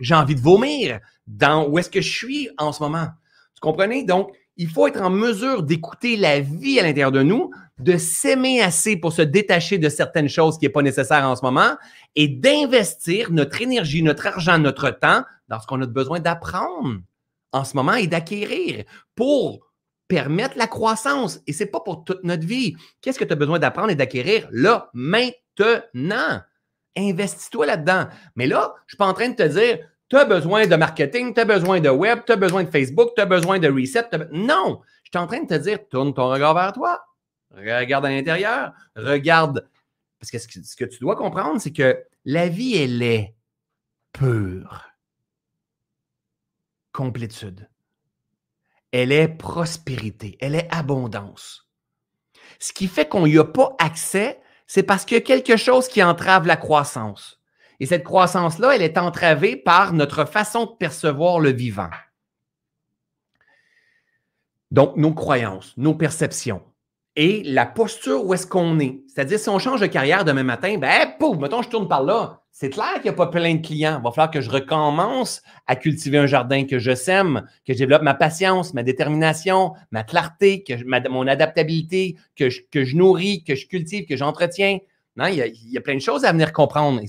j'ai 0.00 0.14
envie 0.14 0.34
de 0.34 0.40
vomir 0.40 1.00
dans 1.26 1.66
où 1.66 1.78
est-ce 1.78 1.90
que 1.90 2.00
je 2.00 2.10
suis 2.10 2.50
en 2.58 2.72
ce 2.72 2.82
moment. 2.82 3.08
Tu 3.54 3.60
comprenez? 3.60 4.04
Donc, 4.04 4.32
il 4.56 4.68
faut 4.68 4.86
être 4.86 5.02
en 5.02 5.10
mesure 5.10 5.62
d'écouter 5.62 6.16
la 6.16 6.40
vie 6.40 6.80
à 6.80 6.82
l'intérieur 6.82 7.12
de 7.12 7.22
nous, 7.22 7.50
de 7.78 7.98
s'aimer 7.98 8.62
assez 8.62 8.96
pour 8.96 9.12
se 9.12 9.22
détacher 9.22 9.78
de 9.78 9.88
certaines 9.88 10.28
choses 10.28 10.58
qui 10.58 10.64
n'est 10.64 10.72
pas 10.72 10.82
nécessaire 10.82 11.28
en 11.28 11.36
ce 11.36 11.44
moment 11.44 11.76
et 12.14 12.28
d'investir 12.28 13.30
notre 13.30 13.60
énergie, 13.60 14.02
notre 14.02 14.26
argent, 14.26 14.58
notre 14.58 14.90
temps 14.90 15.24
dans 15.48 15.60
ce 15.60 15.66
qu'on 15.66 15.82
a 15.82 15.86
besoin 15.86 16.20
d'apprendre 16.20 17.00
en 17.52 17.64
ce 17.64 17.76
moment 17.76 17.94
et 17.94 18.06
d'acquérir 18.06 18.84
pour 19.14 19.60
permettre 20.08 20.56
la 20.56 20.66
croissance. 20.66 21.40
Et 21.46 21.52
ce 21.52 21.64
n'est 21.64 21.70
pas 21.70 21.80
pour 21.80 22.04
toute 22.04 22.24
notre 22.24 22.46
vie. 22.46 22.76
Qu'est-ce 23.00 23.18
que 23.18 23.24
tu 23.24 23.32
as 23.32 23.36
besoin 23.36 23.58
d'apprendre 23.58 23.90
et 23.90 23.94
d'acquérir? 23.94 24.48
Là, 24.50 24.90
maintenant? 24.94 26.40
Investis-toi 26.96 27.66
là-dedans. 27.66 28.06
Mais 28.36 28.46
là, 28.46 28.72
je 28.78 28.82
ne 28.82 28.88
suis 28.88 28.96
pas 28.96 29.06
en 29.06 29.12
train 29.12 29.28
de 29.28 29.34
te 29.34 29.42
dire, 29.42 29.80
tu 30.08 30.16
as 30.16 30.24
besoin 30.24 30.66
de 30.66 30.76
marketing, 30.76 31.34
tu 31.34 31.40
as 31.40 31.44
besoin 31.44 31.80
de 31.80 31.88
web, 31.88 32.20
tu 32.26 32.32
as 32.32 32.36
besoin 32.36 32.64
de 32.64 32.70
Facebook, 32.70 33.10
tu 33.16 33.22
as 33.22 33.26
besoin 33.26 33.58
de 33.58 33.68
reset. 33.68 34.08
Non, 34.32 34.80
je 35.02 35.10
suis 35.10 35.18
en 35.18 35.26
train 35.26 35.42
de 35.42 35.48
te 35.48 35.54
dire, 35.54 35.88
tourne 35.88 36.14
ton 36.14 36.28
regard 36.28 36.54
vers 36.54 36.72
toi. 36.72 37.04
Regarde 37.54 38.06
à 38.06 38.10
l'intérieur, 38.10 38.72
regarde 38.96 39.68
Parce 40.20 40.30
que 40.30 40.38
ce 40.38 40.76
que 40.76 40.84
tu 40.84 40.98
dois 41.00 41.16
comprendre, 41.16 41.60
c'est 41.60 41.72
que 41.72 42.04
la 42.24 42.48
vie, 42.48 42.76
elle 42.76 43.02
est 43.02 43.34
pure. 44.12 44.84
Complétude. 46.92 47.68
Elle 48.92 49.12
est 49.12 49.28
prospérité. 49.28 50.36
Elle 50.40 50.54
est 50.54 50.68
abondance. 50.74 51.68
Ce 52.58 52.72
qui 52.72 52.88
fait 52.88 53.08
qu'on 53.08 53.26
n'y 53.26 53.38
a 53.38 53.44
pas 53.44 53.74
accès, 53.78 54.40
c'est 54.66 54.82
parce 54.82 55.04
qu'il 55.04 55.16
y 55.16 55.20
a 55.20 55.24
quelque 55.24 55.56
chose 55.56 55.88
qui 55.88 56.02
entrave 56.02 56.46
la 56.46 56.56
croissance. 56.56 57.40
Et 57.80 57.86
cette 57.86 58.04
croissance-là, 58.04 58.74
elle 58.74 58.82
est 58.82 58.98
entravée 58.98 59.56
par 59.56 59.92
notre 59.92 60.24
façon 60.24 60.66
de 60.66 60.70
percevoir 60.78 61.40
le 61.40 61.52
vivant. 61.52 61.90
Donc, 64.70 64.96
nos 64.96 65.14
croyances, 65.14 65.74
nos 65.76 65.94
perceptions 65.94 66.62
et 67.16 67.42
la 67.44 67.64
posture 67.64 68.24
où 68.24 68.34
est-ce 68.34 68.46
qu'on 68.46 68.78
est. 68.78 69.00
C'est-à-dire, 69.08 69.38
si 69.38 69.48
on 69.48 69.58
change 69.58 69.80
de 69.80 69.86
carrière 69.86 70.24
demain 70.24 70.42
matin, 70.42 70.76
ben, 70.78 71.14
pouf, 71.18 71.38
mettons, 71.38 71.62
je 71.62 71.68
tourne 71.70 71.88
par 71.88 72.02
là. 72.02 72.42
C'est 72.52 72.70
clair 72.70 72.94
qu'il 72.94 73.04
n'y 73.04 73.08
a 73.10 73.12
pas 73.14 73.26
plein 73.26 73.54
de 73.54 73.66
clients. 73.66 73.98
Il 73.98 74.04
va 74.04 74.10
falloir 74.10 74.30
que 74.30 74.40
je 74.40 74.50
recommence 74.50 75.42
à 75.66 75.76
cultiver 75.76 76.18
un 76.18 76.26
jardin, 76.26 76.64
que 76.64 76.78
je 76.78 76.94
sème, 76.94 77.46
que 77.66 77.72
je 77.72 77.78
développe 77.78 78.02
ma 78.02 78.14
patience, 78.14 78.72
ma 78.72 78.82
détermination, 78.82 79.72
ma 79.90 80.04
clarté, 80.04 80.64
mon 81.10 81.26
adaptabilité, 81.26 82.16
que 82.34 82.48
je, 82.48 82.62
que 82.70 82.84
je, 82.84 82.96
nourris, 82.96 83.44
que 83.44 83.54
je 83.54 83.66
cultive, 83.66 84.06
que 84.06 84.16
j'entretiens. 84.16 84.78
Non, 85.16 85.26
il 85.26 85.36
y, 85.36 85.78
a, 85.78 85.80
plein 85.80 85.94
de 85.94 86.00
choses 86.00 86.24
à 86.24 86.32
venir 86.32 86.52
comprendre. 86.52 87.00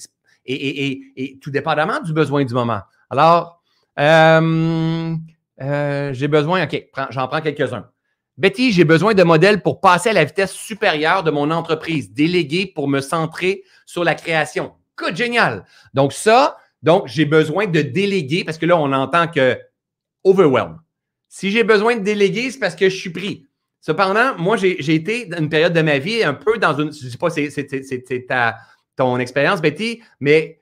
Et, 0.47 1.39
tout 1.41 1.51
dépendamment 1.51 1.99
du 1.99 2.13
besoin 2.13 2.45
du 2.45 2.53
moment. 2.53 2.79
Alors, 3.09 3.61
euh, 3.99 5.15
euh, 5.61 6.13
j'ai 6.13 6.27
besoin, 6.27 6.63
OK, 6.63 6.87
j'en 7.09 7.27
prends 7.27 7.41
quelques-uns. 7.41 7.89
Betty, 8.37 8.71
j'ai 8.71 8.83
besoin 8.83 9.13
de 9.13 9.23
modèles 9.23 9.61
pour 9.61 9.81
passer 9.81 10.09
à 10.09 10.13
la 10.13 10.23
vitesse 10.23 10.51
supérieure 10.51 11.23
de 11.23 11.31
mon 11.31 11.49
entreprise, 11.49 12.13
délégué 12.13 12.67
pour 12.67 12.87
me 12.87 13.01
centrer 13.01 13.63
sur 13.85 14.03
la 14.03 14.13
création. 14.13 14.73
Good, 14.97 15.15
génial. 15.15 15.65
Donc, 15.93 16.13
ça, 16.13 16.57
donc, 16.83 17.07
j'ai 17.07 17.25
besoin 17.25 17.65
de 17.65 17.81
déléguer 17.81 18.43
parce 18.43 18.57
que 18.57 18.67
là, 18.67 18.77
on 18.77 18.93
entend 18.93 19.27
que 19.27 19.59
overwhelm. 20.23 20.79
Si 21.27 21.51
j'ai 21.51 21.63
besoin 21.63 21.95
de 21.95 22.03
déléguer, 22.03 22.51
c'est 22.51 22.59
parce 22.59 22.75
que 22.75 22.89
je 22.89 22.95
suis 22.95 23.09
pris. 23.09 23.47
Cependant, 23.81 24.37
moi, 24.37 24.57
j'ai 24.57 24.93
été 24.93 25.25
dans 25.25 25.37
une 25.37 25.49
période 25.49 25.73
de 25.73 25.81
ma 25.81 25.97
vie 25.97 26.23
un 26.23 26.33
peu 26.33 26.57
dans 26.57 26.73
une. 26.73 26.93
Je 26.93 27.05
ne 27.05 27.09
sais 27.09 27.17
pas 27.17 27.29
c'est 27.29 27.47
ton 28.97 29.17
expérience, 29.19 29.61
Betty, 29.61 30.01
mais 30.19 30.59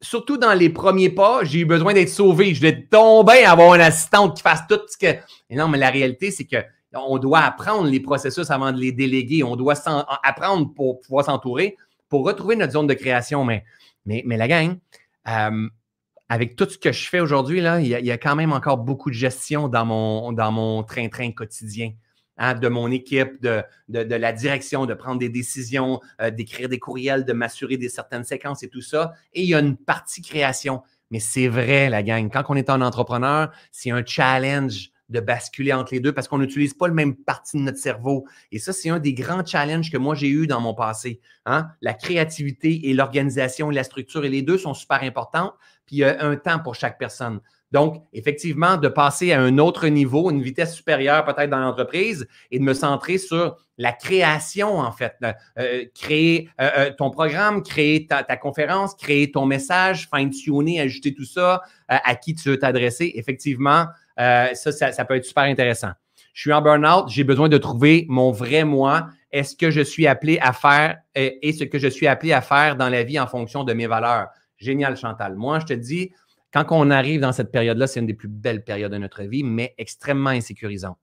surtout 0.00 0.36
dans 0.36 0.54
les 0.54 0.70
premiers 0.70 1.10
pas, 1.10 1.44
j'ai 1.44 1.60
eu 1.60 1.64
besoin 1.64 1.94
d'être 1.94 2.08
sauvé. 2.08 2.54
Je 2.54 2.60
vais 2.60 2.82
tomber 2.82 3.44
avoir 3.44 3.76
une 3.76 3.80
assistante 3.82 4.36
qui 4.36 4.42
fasse 4.42 4.66
tout 4.68 4.80
ce 4.88 4.98
que. 4.98 5.16
Non, 5.50 5.68
mais 5.68 5.78
la 5.78 5.90
réalité, 5.90 6.32
c'est 6.32 6.44
que 6.44 6.56
on 6.92 7.18
doit 7.18 7.40
apprendre 7.40 7.88
les 7.88 8.00
processus 8.00 8.50
avant 8.50 8.72
de 8.72 8.78
les 8.78 8.90
déléguer. 8.90 9.44
On 9.44 9.54
doit 9.54 9.74
apprendre 10.24 10.72
pour 10.74 11.00
pouvoir 11.00 11.26
s'entourer 11.26 11.76
pour 12.08 12.24
retrouver 12.24 12.56
notre 12.56 12.72
zone 12.72 12.86
de 12.86 12.94
création. 12.94 13.44
Mais, 13.44 13.64
mais, 14.04 14.22
mais 14.26 14.36
la 14.36 14.48
gang, 14.48 14.78
euh, 15.28 15.68
avec 16.28 16.56
tout 16.56 16.68
ce 16.68 16.78
que 16.78 16.92
je 16.92 17.08
fais 17.08 17.20
aujourd'hui, 17.20 17.60
là, 17.60 17.80
il 17.80 17.88
y, 17.88 18.10
a, 18.10 18.18
quand 18.18 18.36
même 18.36 18.52
encore 18.52 18.78
beaucoup 18.78 19.10
de 19.10 19.14
gestion 19.14 19.68
dans 19.68 19.84
mon, 19.84 20.32
dans 20.32 20.52
mon 20.52 20.82
train-train 20.82 21.32
quotidien. 21.32 21.92
Hein, 22.38 22.52
de 22.52 22.68
mon 22.68 22.90
équipe, 22.90 23.40
de, 23.40 23.62
la 23.88 24.32
direction, 24.32 24.84
de 24.84 24.92
prendre 24.92 25.18
des 25.18 25.30
décisions, 25.30 26.00
euh, 26.20 26.30
d'écrire 26.30 26.68
des 26.68 26.78
courriels, 26.78 27.24
de 27.24 27.32
m'assurer 27.32 27.78
des 27.78 27.88
certaines 27.88 28.24
séquences 28.24 28.62
et 28.62 28.68
tout 28.68 28.82
ça. 28.82 29.14
Et 29.32 29.42
il 29.42 29.48
y 29.48 29.54
a 29.54 29.58
une 29.58 29.76
partie 29.76 30.20
création. 30.20 30.82
Mais 31.10 31.18
c'est 31.18 31.48
vrai, 31.48 31.88
la 31.88 32.02
gang, 32.02 32.30
quand 32.30 32.44
on 32.48 32.54
est 32.54 32.68
un 32.68 32.82
entrepreneur, 32.82 33.50
c'est 33.72 33.90
un 33.90 34.04
challenge 34.04 34.90
de 35.08 35.20
basculer 35.20 35.72
entre 35.72 35.94
les 35.94 36.00
deux 36.00 36.12
parce 36.12 36.28
qu'on 36.28 36.38
n'utilise 36.38 36.74
pas 36.74 36.88
le 36.88 36.94
même 36.94 37.14
partie 37.14 37.56
de 37.56 37.62
notre 37.62 37.78
cerveau. 37.78 38.26
Et 38.52 38.58
ça, 38.58 38.72
c'est 38.72 38.90
un 38.90 38.98
des 38.98 39.14
grands 39.14 39.44
challenges 39.44 39.90
que 39.90 39.96
moi 39.96 40.14
j'ai 40.14 40.28
eu 40.28 40.46
dans 40.46 40.60
mon 40.60 40.74
passé. 40.74 41.20
Hein? 41.46 41.68
La 41.80 41.94
créativité 41.94 42.88
et 42.88 42.94
l'organisation 42.94 43.70
et 43.70 43.74
la 43.74 43.84
structure, 43.84 44.24
et 44.24 44.28
les 44.28 44.42
deux 44.42 44.58
sont 44.58 44.74
super 44.74 45.02
importants. 45.02 45.54
Puis 45.86 45.96
il 45.96 45.98
y 46.00 46.04
a 46.04 46.22
un 46.24 46.36
temps 46.36 46.58
pour 46.58 46.74
chaque 46.74 46.98
personne. 46.98 47.40
Donc, 47.72 48.04
effectivement, 48.12 48.76
de 48.76 48.88
passer 48.88 49.32
à 49.32 49.40
un 49.40 49.58
autre 49.58 49.88
niveau, 49.88 50.30
une 50.30 50.40
vitesse 50.40 50.74
supérieure 50.74 51.24
peut-être 51.24 51.50
dans 51.50 51.58
l'entreprise 51.58 52.26
et 52.50 52.58
de 52.58 52.64
me 52.64 52.74
centrer 52.74 53.18
sur 53.18 53.56
la 53.76 53.92
création, 53.92 54.78
en 54.78 54.92
fait. 54.92 55.16
Euh, 55.58 55.84
créer 55.94 56.48
euh, 56.60 56.70
euh, 56.78 56.90
ton 56.96 57.10
programme, 57.10 57.62
créer 57.62 58.06
ta, 58.06 58.22
conférence, 58.36 58.94
créer 58.94 59.30
ton 59.30 59.46
message, 59.46 60.08
fine-tuner, 60.14 60.80
ajouter 60.80 61.12
tout 61.12 61.24
ça, 61.24 61.62
à 61.88 62.14
qui 62.14 62.34
tu 62.34 62.48
veux 62.48 62.58
t'adresser. 62.58 63.12
Effectivement, 63.16 63.86
ça, 64.16 64.54
ça, 64.54 65.04
peut 65.04 65.16
être 65.16 65.24
super 65.24 65.44
intéressant. 65.44 65.90
Je 66.32 66.42
suis 66.42 66.52
en 66.52 66.62
burn-out, 66.62 67.08
j'ai 67.08 67.24
besoin 67.24 67.48
de 67.48 67.58
trouver 67.58 68.06
mon 68.08 68.30
vrai 68.30 68.64
moi. 68.64 69.08
Est-ce 69.32 69.56
que 69.56 69.70
je 69.70 69.80
suis 69.80 70.06
appelé 70.06 70.38
à 70.40 70.52
faire 70.52 70.98
et 71.14 71.52
ce 71.52 71.64
que 71.64 71.78
je 71.78 71.88
suis 71.88 72.06
appelé 72.06 72.32
à 72.32 72.40
faire 72.40 72.76
dans 72.76 72.88
la 72.88 73.02
vie 73.02 73.18
en 73.18 73.26
fonction 73.26 73.64
de 73.64 73.72
mes 73.72 73.86
valeurs? 73.86 74.28
Génial, 74.58 74.96
Chantal. 74.96 75.34
Moi, 75.36 75.60
je 75.60 75.66
te 75.66 75.72
dis, 75.74 76.12
quand 76.64 76.78
on 76.78 76.90
arrive 76.90 77.20
dans 77.20 77.32
cette 77.32 77.52
période-là, 77.52 77.86
c'est 77.86 78.00
une 78.00 78.06
des 78.06 78.14
plus 78.14 78.28
belles 78.28 78.64
périodes 78.64 78.92
de 78.92 78.98
notre 78.98 79.22
vie, 79.24 79.42
mais 79.42 79.74
extrêmement 79.78 80.30
insécurisante. 80.30 80.98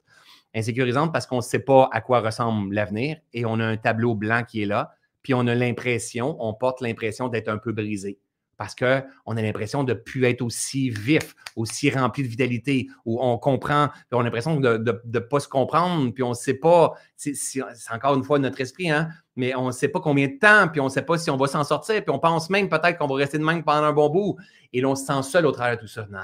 Insécurisante 0.56 1.12
parce 1.12 1.28
qu'on 1.28 1.38
ne 1.38 1.42
sait 1.42 1.60
pas 1.60 1.90
à 1.92 2.02
quoi 2.02 2.22
ressemble 2.22 2.74
l'avenir 2.74 3.18
et 3.34 3.46
on 3.46 3.60
a 3.60 3.66
un 3.66 3.78
tableau 3.78 4.16
blanc 4.16 4.44
qui 4.48 4.64
est 4.64 4.66
là, 4.66 4.92
puis 5.22 5.34
on 5.34 5.48
a 5.48 5.56
l'impression, 5.56 6.36
on 6.40 6.54
porte 6.54 6.82
l'impression 6.82 7.28
d'être 7.28 7.50
un 7.50 7.58
peu 7.58 7.72
brisé 7.72 8.20
parce 8.64 8.76
qu'on 8.76 9.36
a 9.36 9.42
l'impression 9.42 9.84
de 9.84 9.92
ne 9.92 10.00
plus 10.00 10.24
être 10.24 10.42
aussi 10.42 10.90
vif, 10.90 11.36
aussi 11.58 11.90
rempli 11.90 12.24
de 12.24 12.30
vitalité, 12.30 12.88
où 13.04 13.22
on 13.22 13.38
comprend, 13.38 13.90
on 14.14 14.22
a 14.22 14.24
l'impression 14.24 14.58
de 14.58 15.02
ne 15.04 15.20
pas 15.20 15.42
se 15.42 15.50
comprendre, 15.50 16.14
puis 16.14 16.24
on 16.24 16.30
ne 16.30 16.34
sait 16.34 16.54
pas, 16.54 16.94
c'est 17.18 17.62
encore 17.92 18.16
une 18.16 18.24
fois 18.24 18.40
notre 18.40 18.62
esprit, 18.62 18.90
hein, 18.90 19.10
mais 19.36 19.54
on 19.54 19.68
ne 19.68 19.72
sait 19.74 19.90
pas 19.90 20.00
combien 20.00 20.28
de 20.28 20.40
temps, 20.40 20.70
puis 20.70 20.80
on 20.80 20.86
ne 20.86 20.90
sait 20.90 21.02
pas 21.02 21.18
si 21.18 21.30
on 21.30 21.36
va 21.36 21.48
s'en 21.48 21.66
sortir, 21.66 22.02
puis 22.06 22.16
on 22.16 22.20
pense 22.20 22.50
même 22.50 22.70
peut-être 22.70 22.98
qu'on 22.98 23.08
va 23.08 23.16
rester 23.16 23.38
de 23.38 23.44
même 23.44 23.66
pendant 23.66 23.84
un 23.84 23.92
bon 23.92 24.10
bout, 24.10 24.38
et 24.72 24.80
l'on 24.80 24.96
se 24.96 25.04
sent 25.04 25.24
seul 25.24 25.46
au 25.46 25.52
travers 25.52 25.76
de 25.76 25.82
tout 25.82 25.88
ça. 25.88 26.08
Non. 26.10 26.20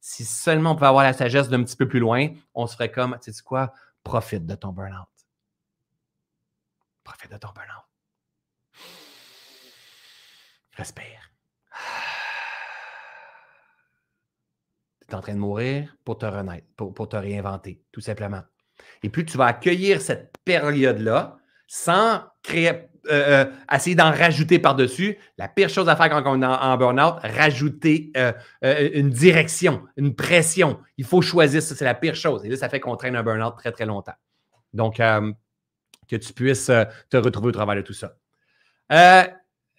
Si 0.00 0.24
seulement 0.24 0.72
on 0.72 0.74
pouvait 0.74 0.88
avoir 0.88 1.04
la 1.04 1.12
sagesse 1.12 1.48
d'un 1.48 1.62
petit 1.62 1.76
peu 1.76 1.86
plus 1.86 2.00
loin, 2.00 2.30
on 2.52 2.66
se 2.66 2.72
ferait 2.72 2.90
comme, 2.90 3.16
tu 3.22 3.32
sais 3.32 3.42
quoi, 3.44 3.72
profite 4.02 4.44
de 4.44 4.56
ton 4.56 4.72
burn-out. 4.72 5.06
Profite 7.04 7.30
de 7.30 7.36
ton 7.36 7.50
burn-out. 7.54 7.84
Respire. 10.76 11.27
Tu 15.08 15.14
es 15.14 15.16
en 15.16 15.20
train 15.20 15.34
de 15.34 15.38
mourir 15.38 15.96
pour 16.04 16.18
te 16.18 16.26
renaître, 16.26 16.66
pour, 16.76 17.08
te 17.08 17.16
réinventer, 17.16 17.82
tout 17.92 18.00
simplement. 18.00 18.42
Et 19.02 19.08
plus 19.08 19.24
tu 19.24 19.38
vas 19.38 19.46
accueillir 19.46 20.00
cette 20.00 20.36
période-là 20.44 21.38
sans 21.66 22.22
créer, 22.42 22.68
euh, 22.68 22.74
euh, 23.10 23.44
essayer 23.72 23.96
d'en 23.96 24.10
rajouter 24.10 24.58
par-dessus, 24.58 25.18
la 25.38 25.48
pire 25.48 25.68
chose 25.68 25.88
à 25.88 25.96
faire 25.96 26.10
quand 26.10 26.22
on 26.26 26.42
est 26.42 26.46
en, 26.46 26.76
burn-out, 26.76 27.16
rajouter 27.22 28.12
euh, 28.16 28.32
une 28.62 29.10
direction, 29.10 29.82
une 29.96 30.14
pression. 30.14 30.78
Il 30.98 31.04
faut 31.04 31.22
choisir, 31.22 31.62
ça 31.62 31.74
c'est 31.74 31.84
la 31.84 31.94
pire 31.94 32.14
chose. 32.14 32.44
Et 32.44 32.48
là, 32.48 32.56
ça 32.56 32.68
fait 32.68 32.80
qu'on 32.80 32.96
traîne 32.96 33.16
un 33.16 33.22
burn-out 33.22 33.54
très, 33.56 33.72
très 33.72 33.86
longtemps. 33.86 34.16
Donc, 34.74 34.96
que 34.96 36.16
tu 36.16 36.32
puisses 36.32 36.70
te 37.10 37.16
retrouver 37.16 37.48
au 37.48 37.52
travail 37.52 37.78
de 37.78 37.82
tout 37.82 37.94
ça. 37.94 38.14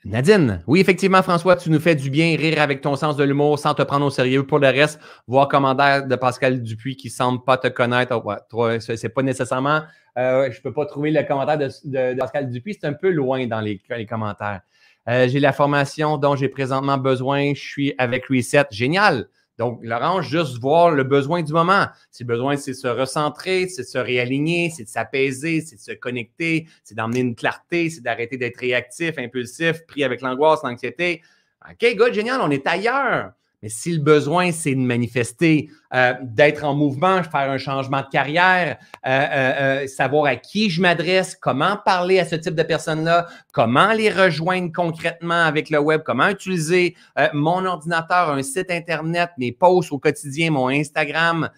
Nadine, 0.05 0.63
oui, 0.65 0.79
effectivement, 0.79 1.21
François, 1.21 1.57
tu 1.57 1.69
nous 1.69 1.79
fais 1.79 1.93
du 1.93 2.09
bien 2.09 2.37
rire 2.37 2.61
avec 2.61 2.79
ton 2.79 2.95
sens 2.95 3.17
de 3.17 3.23
l'humour 3.25 3.59
sans 3.59 3.73
te 3.73 3.81
prendre 3.81 4.05
au 4.05 4.09
sérieux. 4.09 4.45
Pour 4.45 4.59
le 4.59 4.67
reste, 4.67 4.97
voir 5.27 5.49
commentaire 5.49 6.07
de 6.07 6.15
Pascal 6.15 6.63
Dupuis 6.63 6.95
qui 6.95 7.09
semble 7.09 7.43
pas 7.43 7.57
te 7.57 7.67
connaître. 7.67 8.21
Oh, 8.23 8.63
ouais, 8.63 8.79
c'est 8.79 9.09
pas 9.09 9.23
nécessairement. 9.23 9.81
Euh, 10.17 10.49
je 10.51 10.61
peux 10.61 10.71
pas 10.71 10.85
trouver 10.85 11.11
le 11.11 11.21
commentaire 11.23 11.57
de, 11.57 12.17
Pascal 12.17 12.49
Dupuis, 12.49 12.77
c'est 12.79 12.87
un 12.87 12.93
peu 12.93 13.09
loin 13.09 13.45
dans 13.45 13.59
les, 13.59 13.81
commentaires. 14.07 14.61
Euh, 15.09 15.27
j'ai 15.27 15.41
la 15.41 15.51
formation 15.51 16.17
dont 16.17 16.37
j'ai 16.37 16.47
présentement 16.47 16.97
besoin. 16.97 17.53
Je 17.53 17.59
suis 17.59 17.93
avec 17.97 18.27
Reset. 18.27 18.67
Génial. 18.71 19.27
Donc, 19.59 19.81
Laurent, 19.83 20.21
juste 20.21 20.57
voir 20.57 20.89
le 20.89 21.03
besoin 21.03 21.43
du 21.43 21.51
moment. 21.51 21.85
Si 22.11 22.23
le 22.23 22.27
besoin, 22.27 22.55
c'est 22.55 22.73
se 22.73 22.87
recentrer, 22.87 23.67
c'est 23.67 23.83
se 23.83 23.97
réaligner, 23.97 24.71
c'est 24.73 24.85
de 24.85 24.89
s'apaiser, 24.89 25.59
c'est 25.59 25.75
de 25.75 25.81
se 25.81 25.91
connecter, 25.91 26.67
c'est 26.85 26.95
d'emmener 26.95 27.19
une 27.19 27.35
clarté, 27.35 27.89
c'est 27.89 27.99
d'arrêter 27.99 28.37
d'être 28.37 28.57
réactif, 28.57 29.17
impulsif, 29.17 29.85
pris 29.85 30.05
avec 30.05 30.21
l'angoisse, 30.21 30.61
l'anxiété. 30.63 31.21
OK, 31.69 31.95
good, 31.97 32.13
génial, 32.13 32.39
on 32.41 32.49
est 32.49 32.65
ailleurs. 32.65 33.33
Mais 33.61 33.69
si 33.69 33.91
le 33.91 33.99
besoin, 33.99 34.51
c'est 34.51 34.73
de 34.73 34.79
manifester, 34.79 35.69
euh, 35.93 36.13
d'être 36.21 36.63
en 36.63 36.75
mouvement, 36.75 37.21
faire 37.23 37.51
un 37.51 37.57
changement 37.57 38.01
de 38.01 38.07
carrière, 38.09 38.77
euh, 39.05 39.09
euh, 39.09 39.87
savoir 39.87 40.25
à 40.25 40.35
qui 40.37 40.69
je 40.69 40.81
m'adresse, 40.81 41.35
comment 41.35 41.75
parler 41.83 42.19
à 42.19 42.25
ce 42.25 42.35
type 42.35 42.55
de 42.55 42.63
personnes-là, 42.63 43.27
comment 43.51 43.91
les 43.91 44.09
rejoindre 44.09 44.71
concrètement 44.73 45.43
avec 45.43 45.69
le 45.69 45.79
web, 45.79 46.01
comment 46.05 46.29
utiliser 46.29 46.95
mon 47.33 47.65
ordinateur, 47.65 48.29
un 48.29 48.43
site 48.43 48.71
Internet, 48.71 49.31
mes 49.37 49.51
posts 49.51 49.91
au 49.91 49.99
quotidien, 49.99 50.51
mon 50.51 50.69
Instagram, 50.69 51.49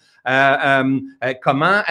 comment 1.42 1.82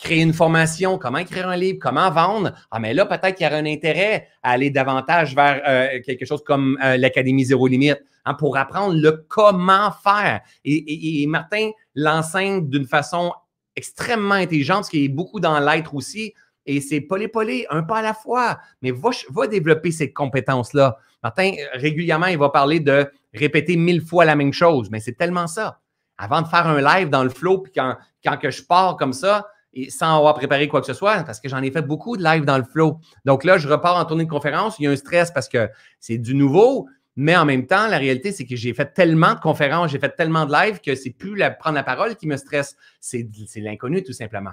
créer 0.00 0.22
une 0.22 0.32
formation, 0.32 0.98
comment 0.98 1.18
écrire 1.18 1.48
un 1.48 1.56
livre, 1.56 1.78
comment 1.80 2.10
vendre. 2.10 2.52
Ah, 2.70 2.80
mais 2.80 2.94
là, 2.94 3.04
peut-être 3.04 3.36
qu'il 3.36 3.44
y 3.44 3.48
aurait 3.48 3.58
un 3.58 3.66
intérêt 3.66 4.28
à 4.42 4.52
aller 4.52 4.70
davantage 4.70 5.34
vers 5.34 5.62
euh, 5.68 6.00
quelque 6.04 6.24
chose 6.24 6.42
comme 6.42 6.78
euh, 6.82 6.96
l'Académie 6.96 7.44
Zéro 7.44 7.66
Limite 7.66 8.02
hein, 8.24 8.34
pour 8.34 8.56
apprendre 8.56 8.94
le 8.94 9.24
comment 9.28 9.92
faire. 10.02 10.40
Et, 10.64 11.26
Martin 11.28 11.70
l'enseigne 11.94 12.68
d'une 12.68 12.86
façon 12.86 13.32
extrêmement 13.76 14.34
intelligente, 14.34 14.86
ce 14.86 14.90
qui 14.90 15.04
est 15.04 15.08
beaucoup 15.08 15.38
dans 15.38 15.60
l'être 15.60 15.94
aussi. 15.94 16.32
et 16.66 16.80
c'est 16.80 17.02
polé-polé, 17.02 17.66
un 17.70 17.82
pas 17.82 17.98
à 17.98 18.02
la 18.02 18.14
fois. 18.14 18.58
Mais 18.80 18.92
va, 18.92 19.10
va 19.30 19.46
développer 19.46 19.92
ces 19.92 20.12
compétences-là. 20.12 20.96
Martin, 21.22 21.52
régulièrement, 21.74 22.26
il 22.26 22.38
va 22.38 22.48
parler 22.48 22.80
de 22.80 23.06
répéter 23.34 23.76
mille 23.76 24.00
fois 24.00 24.24
la 24.24 24.34
même 24.34 24.54
chose, 24.54 24.88
mais 24.90 25.00
c'est 25.00 25.12
tellement 25.12 25.46
ça. 25.46 25.80
Avant 26.16 26.40
de 26.40 26.48
faire 26.48 26.66
un 26.66 26.80
live 26.80 27.10
dans 27.10 27.22
le 27.22 27.30
flow, 27.30 27.58
puis 27.58 27.72
quand, 27.74 27.96
quand 28.24 28.38
que 28.38 28.50
je 28.50 28.62
pars 28.62 28.96
comme 28.96 29.12
ça, 29.12 29.46
et 29.72 29.90
sans 29.90 30.16
avoir 30.16 30.34
préparé 30.34 30.68
quoi 30.68 30.80
que 30.80 30.86
ce 30.86 30.94
soit, 30.94 31.22
parce 31.24 31.40
que 31.40 31.48
j'en 31.48 31.62
ai 31.62 31.70
fait 31.70 31.82
beaucoup 31.82 32.16
de 32.16 32.24
live 32.24 32.44
dans 32.44 32.58
le 32.58 32.64
flow. 32.64 32.98
Donc 33.24 33.44
là, 33.44 33.58
je 33.58 33.68
repars 33.68 33.96
en 33.96 34.04
tournée 34.04 34.24
de 34.24 34.30
conférence, 34.30 34.76
il 34.78 34.84
y 34.84 34.86
a 34.86 34.90
un 34.90 34.96
stress 34.96 35.30
parce 35.30 35.48
que 35.48 35.68
c'est 36.00 36.18
du 36.18 36.34
nouveau, 36.34 36.88
mais 37.16 37.36
en 37.36 37.44
même 37.44 37.66
temps, 37.66 37.86
la 37.86 37.98
réalité, 37.98 38.32
c'est 38.32 38.46
que 38.46 38.56
j'ai 38.56 38.72
fait 38.72 38.92
tellement 38.94 39.34
de 39.34 39.40
conférences, 39.40 39.90
j'ai 39.90 39.98
fait 39.98 40.14
tellement 40.16 40.46
de 40.46 40.52
live 40.52 40.80
que 40.80 40.94
c'est 40.94 41.10
plus 41.10 41.36
la, 41.36 41.50
prendre 41.50 41.76
la 41.76 41.82
parole 41.82 42.16
qui 42.16 42.26
me 42.26 42.36
stresse, 42.36 42.76
c'est 43.00 43.28
l'inconnu 43.56 44.02
tout 44.02 44.12
simplement. 44.12 44.52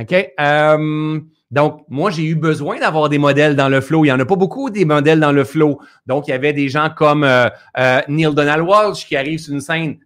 OK? 0.00 0.32
Euh, 0.40 1.20
donc, 1.50 1.84
moi, 1.88 2.10
j'ai 2.10 2.24
eu 2.24 2.34
besoin 2.34 2.78
d'avoir 2.78 3.10
des 3.10 3.18
modèles 3.18 3.56
dans 3.56 3.68
le 3.68 3.82
flow. 3.82 4.04
Il 4.04 4.08
n'y 4.08 4.12
en 4.12 4.20
a 4.20 4.24
pas 4.24 4.36
beaucoup 4.36 4.70
des 4.70 4.86
modèles 4.86 5.20
dans 5.20 5.32
le 5.32 5.44
flow. 5.44 5.80
Donc, 6.06 6.28
il 6.28 6.30
y 6.30 6.34
avait 6.34 6.54
des 6.54 6.70
gens 6.70 6.88
comme 6.88 7.24
euh, 7.24 7.48
euh, 7.76 8.00
Neil 8.08 8.34
Donald 8.34 8.66
Walsh 8.66 9.06
qui 9.06 9.16
arrive 9.16 9.38
sur 9.38 9.52
une 9.52 9.60
scène, 9.60 9.98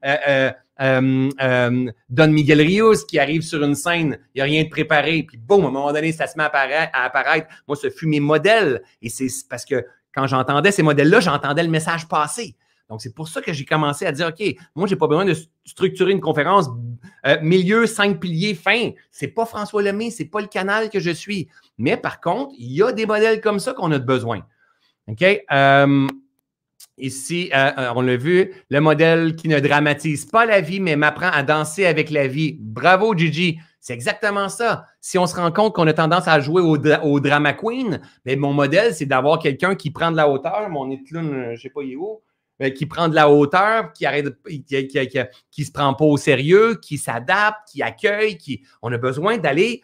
Don 0.79 2.29
Miguel 2.29 2.61
Rios 2.61 3.05
qui 3.09 3.19
arrive 3.19 3.43
sur 3.43 3.63
une 3.63 3.75
scène, 3.75 4.19
il 4.35 4.39
n'y 4.39 4.43
a 4.43 4.45
rien 4.45 4.65
de 4.65 4.69
préparé, 4.69 5.23
puis 5.23 5.39
boum, 5.39 5.65
à 5.65 5.69
un 5.69 5.71
moment 5.71 5.93
donné, 5.93 6.13
ça 6.13 6.27
se 6.27 6.37
met 6.37 6.45
à 6.45 7.05
apparaître. 7.05 7.49
Moi, 7.67 7.77
ce 7.77 7.91
fut 7.91 8.07
mes 8.07 8.21
modèles. 8.21 8.83
Et 9.03 9.09
c'est 9.09 9.29
parce 9.49 9.65
que 9.65 9.85
quand 10.15 10.27
j'entendais 10.27 10.73
ces 10.73 10.83
modèles-là, 10.83 11.21
j'entendais 11.21 11.63
le 11.63 11.71
message 11.71 12.09
passer. 12.09 12.57
Donc, 12.89 13.03
c'est 13.03 13.15
pour 13.15 13.29
ça 13.29 13.43
que 13.43 13.53
j'ai 13.53 13.65
commencé 13.65 14.07
à 14.07 14.13
dire, 14.13 14.29
OK, 14.29 14.57
moi, 14.75 14.87
je 14.87 14.95
n'ai 14.95 14.99
pas 14.99 15.09
besoin 15.09 15.25
de 15.25 15.35
structurer 15.65 16.13
une 16.13 16.21
conférence 16.21 16.69
euh, 17.27 17.37
milieu, 17.43 17.87
cinq 17.87 18.21
piliers, 18.21 18.55
fin. 18.55 18.91
C'est 19.11 19.29
pas 19.29 19.45
François 19.45 19.83
Lemay, 19.83 20.11
c'est 20.11 20.27
pas 20.27 20.41
le 20.41 20.47
canal 20.47 20.89
que 20.89 21.01
je 21.01 21.11
suis. 21.11 21.49
Mais 21.79 21.97
par 21.97 22.21
contre, 22.21 22.55
il 22.59 22.73
y 22.73 22.83
a 22.83 22.93
des 22.93 23.05
modèles 23.05 23.41
comme 23.41 23.59
ça 23.59 23.73
qu'on 23.73 23.91
a 23.91 23.99
besoin. 23.99 24.47
OK? 25.09 25.23
Euh, 25.23 26.07
ici, 26.99 27.51
euh, 27.55 27.93
on 27.95 28.03
l'a 28.03 28.17
vu, 28.17 28.53
le 28.71 28.81
modèle 28.81 29.37
qui 29.37 29.49
ne 29.49 29.61
dramatise 29.61 30.27
pas 30.27 30.47
la 30.47 30.61
vie, 30.61 30.81
mais 30.81 30.97
m'apprend 30.97 31.31
à 31.31 31.43
danser 31.43 31.87
avec 31.87 32.11
la 32.11 32.27
vie. 32.27 32.57
Bravo, 32.61 33.17
Gigi. 33.17 33.59
C'est 33.81 33.93
exactement 33.93 34.49
ça. 34.49 34.87
Si 35.01 35.17
on 35.17 35.29
se 35.29 35.37
rend 35.37 35.53
compte 35.53 35.73
qu'on 35.73 35.87
a 35.87 35.93
tendance 35.93 36.27
à 36.27 36.41
jouer 36.41 36.61
au, 36.61 37.21
drama 37.21 37.53
queen, 37.53 38.01
mais 38.25 38.35
mon 38.35 38.53
modèle, 38.53 38.93
c'est 38.93 39.07
d'avoir 39.07 39.39
quelqu'un 39.39 39.77
qui 39.77 39.93
prend 39.93 40.11
de 40.11 40.17
la 40.17 40.29
hauteur. 40.29 40.69
Mon 40.71 40.91
étalon, 40.91 41.23
je 41.23 41.51
ne 41.53 41.57
sais 41.57 41.71
pas, 41.71 41.83
il 41.83 41.93
est 41.93 41.97
où, 41.97 42.21
qui 42.75 42.87
prend 42.87 43.09
de 43.09 43.15
la 43.15 43.31
hauteur, 43.31 43.93
qui 43.93 44.05
arrête, 44.05 44.27
qui, 45.53 45.65
se 45.65 45.71
prend 45.71 45.95
pas 45.95 46.05
au 46.05 46.17
sérieux, 46.17 46.81
qui 46.83 46.99
s'adapte, 46.99 47.69
qui 47.71 47.81
accueille, 47.81 48.37
qui. 48.39 48.63
On 48.83 48.93
a 48.93 48.99
besoin 48.99 49.39
d'aller. 49.39 49.83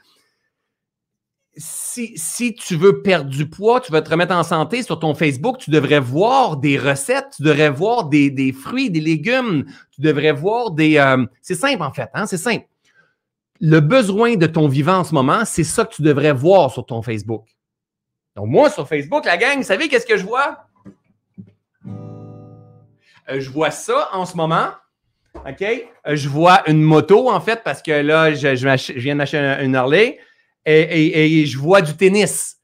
Si, 1.54 2.54
tu 2.54 2.76
veux 2.76 3.02
perdre 3.02 3.28
du 3.28 3.46
poids, 3.46 3.80
tu 3.80 3.92
veux 3.92 4.02
te 4.02 4.08
remettre 4.08 4.34
en 4.34 4.42
santé 4.42 4.82
sur 4.82 4.98
ton 4.98 5.14
Facebook, 5.14 5.58
tu 5.58 5.70
devrais 5.70 6.00
voir 6.00 6.56
des 6.56 6.78
recettes, 6.78 7.34
tu 7.36 7.42
devrais 7.42 7.68
voir 7.68 8.06
des, 8.06 8.54
fruits, 8.58 8.90
des 8.90 9.00
légumes, 9.00 9.66
tu 9.90 10.00
devrais 10.00 10.32
voir 10.32 10.70
des. 10.70 10.96
Euh, 10.96 11.26
c'est 11.42 11.54
simple 11.54 11.82
en 11.82 11.92
fait, 11.92 12.08
hein? 12.14 12.26
c'est 12.26 12.38
simple 12.38 12.66
le 13.62 13.78
besoin 13.78 14.34
de 14.34 14.46
ton 14.46 14.66
vivant 14.66 14.98
en 14.98 15.04
ce 15.04 15.14
moment, 15.14 15.44
c'est 15.44 15.62
ça 15.62 15.84
que 15.84 15.94
tu 15.94 16.02
devrais 16.02 16.32
voir 16.32 16.72
sur 16.72 16.84
ton 16.84 17.00
Facebook. 17.00 17.46
Donc, 18.34 18.48
moi, 18.48 18.68
sur 18.68 18.88
Facebook, 18.88 19.24
la 19.24 19.36
gang, 19.36 19.58
vous 19.58 19.62
savez 19.62 19.88
qu'est-ce 19.88 20.04
que 20.04 20.16
je 20.16 20.24
vois? 20.24 20.66
Euh, 23.30 23.38
je 23.38 23.48
vois 23.50 23.70
ça 23.70 24.08
en 24.12 24.26
ce 24.26 24.36
moment. 24.36 24.70
OK? 25.46 25.62
Euh, 25.62 26.16
je 26.16 26.28
vois 26.28 26.68
une 26.68 26.82
moto, 26.82 27.30
en 27.30 27.40
fait, 27.40 27.62
parce 27.62 27.82
que 27.82 27.92
là, 27.92 28.34
je, 28.34 28.98
viens 28.98 29.14
d'acheter 29.14 29.38
une 29.62 29.76
Harley 29.76 30.18
et, 30.64 31.44
je 31.46 31.58
vois 31.58 31.82
du 31.82 31.96
tennis. 31.96 32.58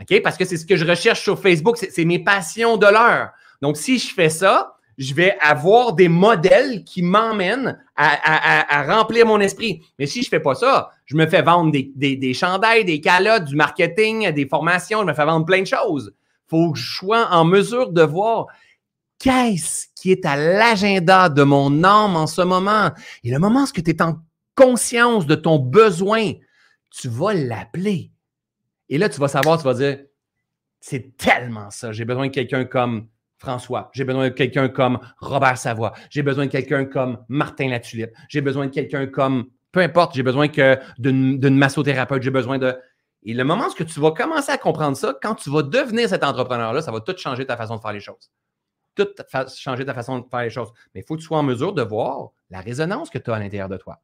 OK? 0.00 0.22
Parce 0.22 0.36
que 0.36 0.44
c'est 0.44 0.56
ce 0.56 0.66
que 0.66 0.76
je 0.76 0.84
recherche 0.84 1.22
sur 1.22 1.38
Facebook. 1.38 1.76
C'est 1.76 2.04
mes 2.04 2.18
passions 2.18 2.76
de 2.76 2.86
l'heure. 2.86 3.30
Donc, 3.60 3.76
si 3.76 3.98
je 3.98 4.12
fais 4.12 4.30
ça, 4.30 4.76
je 5.00 5.14
vais 5.14 5.36
avoir 5.40 5.94
des 5.94 6.08
modèles 6.08 6.84
qui 6.84 7.02
m'emmènent 7.02 7.78
à, 7.96 8.84
remplir 8.84 9.26
mon 9.26 9.40
esprit. 9.40 9.82
Mais 9.98 10.06
si 10.06 10.22
je 10.22 10.26
ne 10.26 10.30
fais 10.30 10.40
pas 10.40 10.54
ça, 10.54 10.90
je 11.06 11.16
me 11.16 11.26
fais 11.26 11.42
vendre 11.42 11.72
des, 11.72 12.16
des, 12.16 12.34
chandails, 12.34 12.84
des 12.84 13.00
calottes, 13.00 13.44
du 13.44 13.56
marketing, 13.56 14.30
des 14.30 14.46
formations, 14.46 15.00
je 15.00 15.06
me 15.06 15.14
fais 15.14 15.24
vendre 15.24 15.46
plein 15.46 15.60
de 15.60 15.66
choses. 15.66 16.12
Il 16.14 16.50
faut 16.50 16.72
que 16.72 16.78
je 16.78 16.96
sois 16.96 17.28
en 17.30 17.46
mesure 17.46 17.92
de 17.92 18.02
voir 18.02 18.46
qu'est-ce 19.18 19.86
qui 19.94 20.10
est 20.10 20.26
à 20.26 20.36
l'agenda 20.36 21.30
de 21.30 21.42
mon 21.44 21.82
âme 21.82 22.16
en 22.16 22.26
ce 22.26 22.42
moment. 22.42 22.90
Et 23.24 23.30
le 23.30 23.38
moment 23.38 23.64
où 23.64 23.80
tu 23.80 23.90
es 23.90 24.02
en 24.02 24.18
conscience 24.54 25.26
de 25.26 25.34
ton 25.34 25.58
besoin, 25.58 26.32
tu 26.90 27.08
vas 27.08 27.34
l'appeler. 27.34 28.10
Et 28.88 28.98
là, 28.98 29.08
tu 29.08 29.20
vas 29.20 29.28
savoir, 29.28 29.58
tu 29.58 29.64
vas 29.64 29.74
dire, 29.74 29.98
c'est 30.80 31.16
tellement 31.16 31.70
ça. 31.70 31.92
J'ai 31.92 32.04
besoin 32.04 32.26
de 32.26 32.32
quelqu'un 32.32 32.64
comme 32.64 33.08
François. 33.38 33.90
J'ai 33.94 34.04
besoin 34.04 34.24
de 34.24 34.34
quelqu'un 34.34 34.68
comme 34.68 34.98
Robert 35.18 35.56
Savoie. 35.56 35.92
J'ai 36.10 36.22
besoin 36.22 36.46
de 36.46 36.50
quelqu'un 36.50 36.84
comme 36.84 37.24
Martin 37.28 37.68
Latulippe. 37.68 38.12
J'ai 38.28 38.40
besoin 38.40 38.66
de 38.66 38.70
quelqu'un 38.70 39.06
comme, 39.06 39.46
peu 39.72 39.80
importe, 39.80 40.14
j'ai 40.14 40.22
besoin 40.22 40.48
que 40.48 40.78
d'une 40.98 41.56
massothérapeute. 41.56 42.22
J'ai 42.22 42.30
besoin 42.30 42.58
de. 42.58 42.76
Et 43.22 43.34
le 43.34 43.44
moment 43.44 43.66
où 43.68 43.84
tu 43.84 44.00
vas 44.00 44.12
commencer 44.12 44.50
à 44.50 44.58
comprendre 44.58 44.96
ça, 44.96 45.14
quand 45.22 45.34
tu 45.34 45.50
vas 45.50 45.62
devenir 45.62 46.08
cet 46.08 46.24
entrepreneur-là, 46.24 46.82
ça 46.82 46.90
va 46.90 47.00
tout 47.00 47.16
changer 47.16 47.46
ta 47.46 47.56
façon 47.56 47.76
de 47.76 47.80
faire 47.80 47.92
les 47.92 48.00
choses. 48.00 48.30
Tout 48.94 49.08
changer 49.56 49.84
ta 49.84 49.94
façon 49.94 50.18
de 50.18 50.26
faire 50.28 50.42
les 50.42 50.50
choses. 50.50 50.72
Mais 50.94 51.00
il 51.00 51.04
faut 51.06 51.14
que 51.14 51.20
tu 51.20 51.26
sois 51.26 51.38
en 51.38 51.42
mesure 51.42 51.72
de 51.72 51.82
voir 51.82 52.30
la 52.50 52.60
résonance 52.60 53.08
que 53.10 53.18
tu 53.18 53.30
as 53.30 53.34
à 53.34 53.38
l'intérieur 53.38 53.68
de 53.68 53.76
toi. 53.76 54.00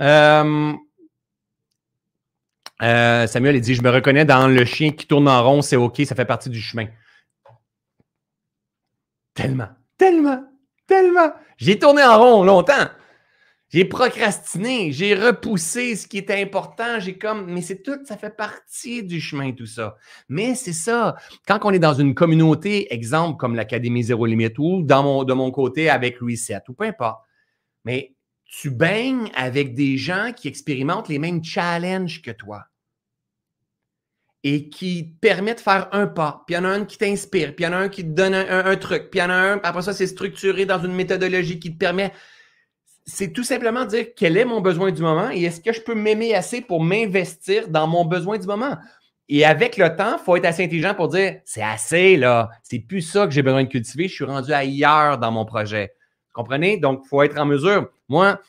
Euh, 0.00 0.74
euh, 2.82 3.26
Samuel, 3.26 3.56
il 3.56 3.60
dit 3.60 3.74
Je 3.74 3.82
me 3.82 3.90
reconnais 3.90 4.24
dans 4.24 4.48
le 4.48 4.64
chien 4.64 4.90
qui 4.92 5.06
tourne 5.06 5.28
en 5.28 5.42
rond, 5.42 5.62
c'est 5.62 5.76
OK, 5.76 6.00
ça 6.04 6.14
fait 6.14 6.24
partie 6.24 6.50
du 6.50 6.60
chemin. 6.60 6.86
Tellement, 9.34 9.68
tellement, 9.96 10.44
tellement. 10.86 11.32
J'ai 11.56 11.78
tourné 11.78 12.02
en 12.02 12.18
rond 12.18 12.44
longtemps. 12.44 12.88
J'ai 13.72 13.84
procrastiné, 13.84 14.90
j'ai 14.90 15.14
repoussé 15.14 15.94
ce 15.94 16.08
qui 16.08 16.18
était 16.18 16.42
important, 16.42 16.98
j'ai 16.98 17.16
comme, 17.16 17.46
mais 17.52 17.62
c'est 17.62 17.84
tout, 17.84 18.04
ça 18.04 18.16
fait 18.16 18.36
partie 18.36 19.04
du 19.04 19.20
chemin, 19.20 19.52
tout 19.52 19.66
ça. 19.66 19.96
Mais 20.28 20.56
c'est 20.56 20.72
ça, 20.72 21.14
quand 21.46 21.60
on 21.62 21.70
est 21.70 21.78
dans 21.78 21.94
une 21.94 22.16
communauté, 22.16 22.92
exemple 22.92 23.36
comme 23.36 23.54
l'Académie 23.54 24.02
Zéro 24.02 24.26
Limite 24.26 24.58
ou 24.58 24.82
dans 24.82 25.04
mon, 25.04 25.22
de 25.22 25.32
mon 25.34 25.52
côté 25.52 25.88
avec 25.88 26.18
Reset 26.18 26.62
ou 26.68 26.72
peu 26.72 26.82
importe, 26.82 27.20
mais 27.84 28.16
tu 28.50 28.70
baignes 28.70 29.30
avec 29.36 29.74
des 29.74 29.96
gens 29.96 30.32
qui 30.34 30.48
expérimentent 30.48 31.08
les 31.08 31.20
mêmes 31.20 31.42
challenges 31.42 32.20
que 32.20 32.32
toi 32.32 32.64
et 34.42 34.68
qui 34.68 35.14
permet 35.20 35.54
de 35.54 35.60
faire 35.60 35.88
un 35.92 36.06
pas. 36.06 36.42
Puis 36.46 36.54
il 36.54 36.58
y 36.58 36.60
en 36.60 36.64
a 36.64 36.70
un 36.70 36.84
qui 36.84 36.98
t'inspire, 36.98 37.54
puis 37.54 37.64
il 37.64 37.68
y 37.68 37.70
en 37.70 37.74
a 37.74 37.76
un 37.76 37.88
qui 37.88 38.02
te 38.02 38.08
donne 38.08 38.34
un, 38.34 38.76
truc, 38.76 39.10
puis 39.10 39.20
il 39.20 39.22
y 39.22 39.24
en 39.24 39.30
a 39.30 39.34
un, 39.34 39.60
après 39.62 39.82
ça, 39.82 39.92
c'est 39.92 40.06
structuré 40.06 40.66
dans 40.66 40.82
une 40.82 40.94
méthodologie 40.94 41.60
qui 41.60 41.72
te 41.72 41.78
permet. 41.78 42.12
C'est 43.06 43.32
tout 43.32 43.44
simplement 43.44 43.84
dire 43.84 44.06
quel 44.16 44.36
est 44.36 44.44
mon 44.44 44.60
besoin 44.60 44.90
du 44.90 45.02
moment 45.02 45.30
et 45.30 45.44
est-ce 45.44 45.60
que 45.60 45.72
je 45.72 45.80
peux 45.80 45.94
m'aimer 45.94 46.34
assez 46.34 46.60
pour 46.60 46.82
m'investir 46.82 47.68
dans 47.68 47.86
mon 47.86 48.04
besoin 48.04 48.38
du 48.38 48.46
moment? 48.46 48.76
Et 49.28 49.44
avec 49.44 49.76
le 49.76 49.94
temps, 49.94 50.16
il 50.18 50.24
faut 50.24 50.36
être 50.36 50.46
assez 50.46 50.64
intelligent 50.64 50.94
pour 50.94 51.08
dire 51.08 51.40
c'est 51.44 51.62
assez 51.62 52.16
là, 52.16 52.50
c'est 52.64 52.80
plus 52.80 53.02
ça 53.02 53.26
que 53.26 53.32
j'ai 53.32 53.42
besoin 53.42 53.62
de 53.62 53.68
cultiver, 53.68 54.08
je 54.08 54.14
suis 54.14 54.24
rendu 54.24 54.52
ailleurs 54.52 55.18
dans 55.18 55.30
mon 55.30 55.44
projet. 55.44 55.92
Comprenez? 56.32 56.76
Donc, 56.76 57.02
il 57.04 57.08
faut 57.08 57.22
être 57.22 57.38
en 57.38 57.46
mesure. 57.46 57.90
Moi, 58.08 58.40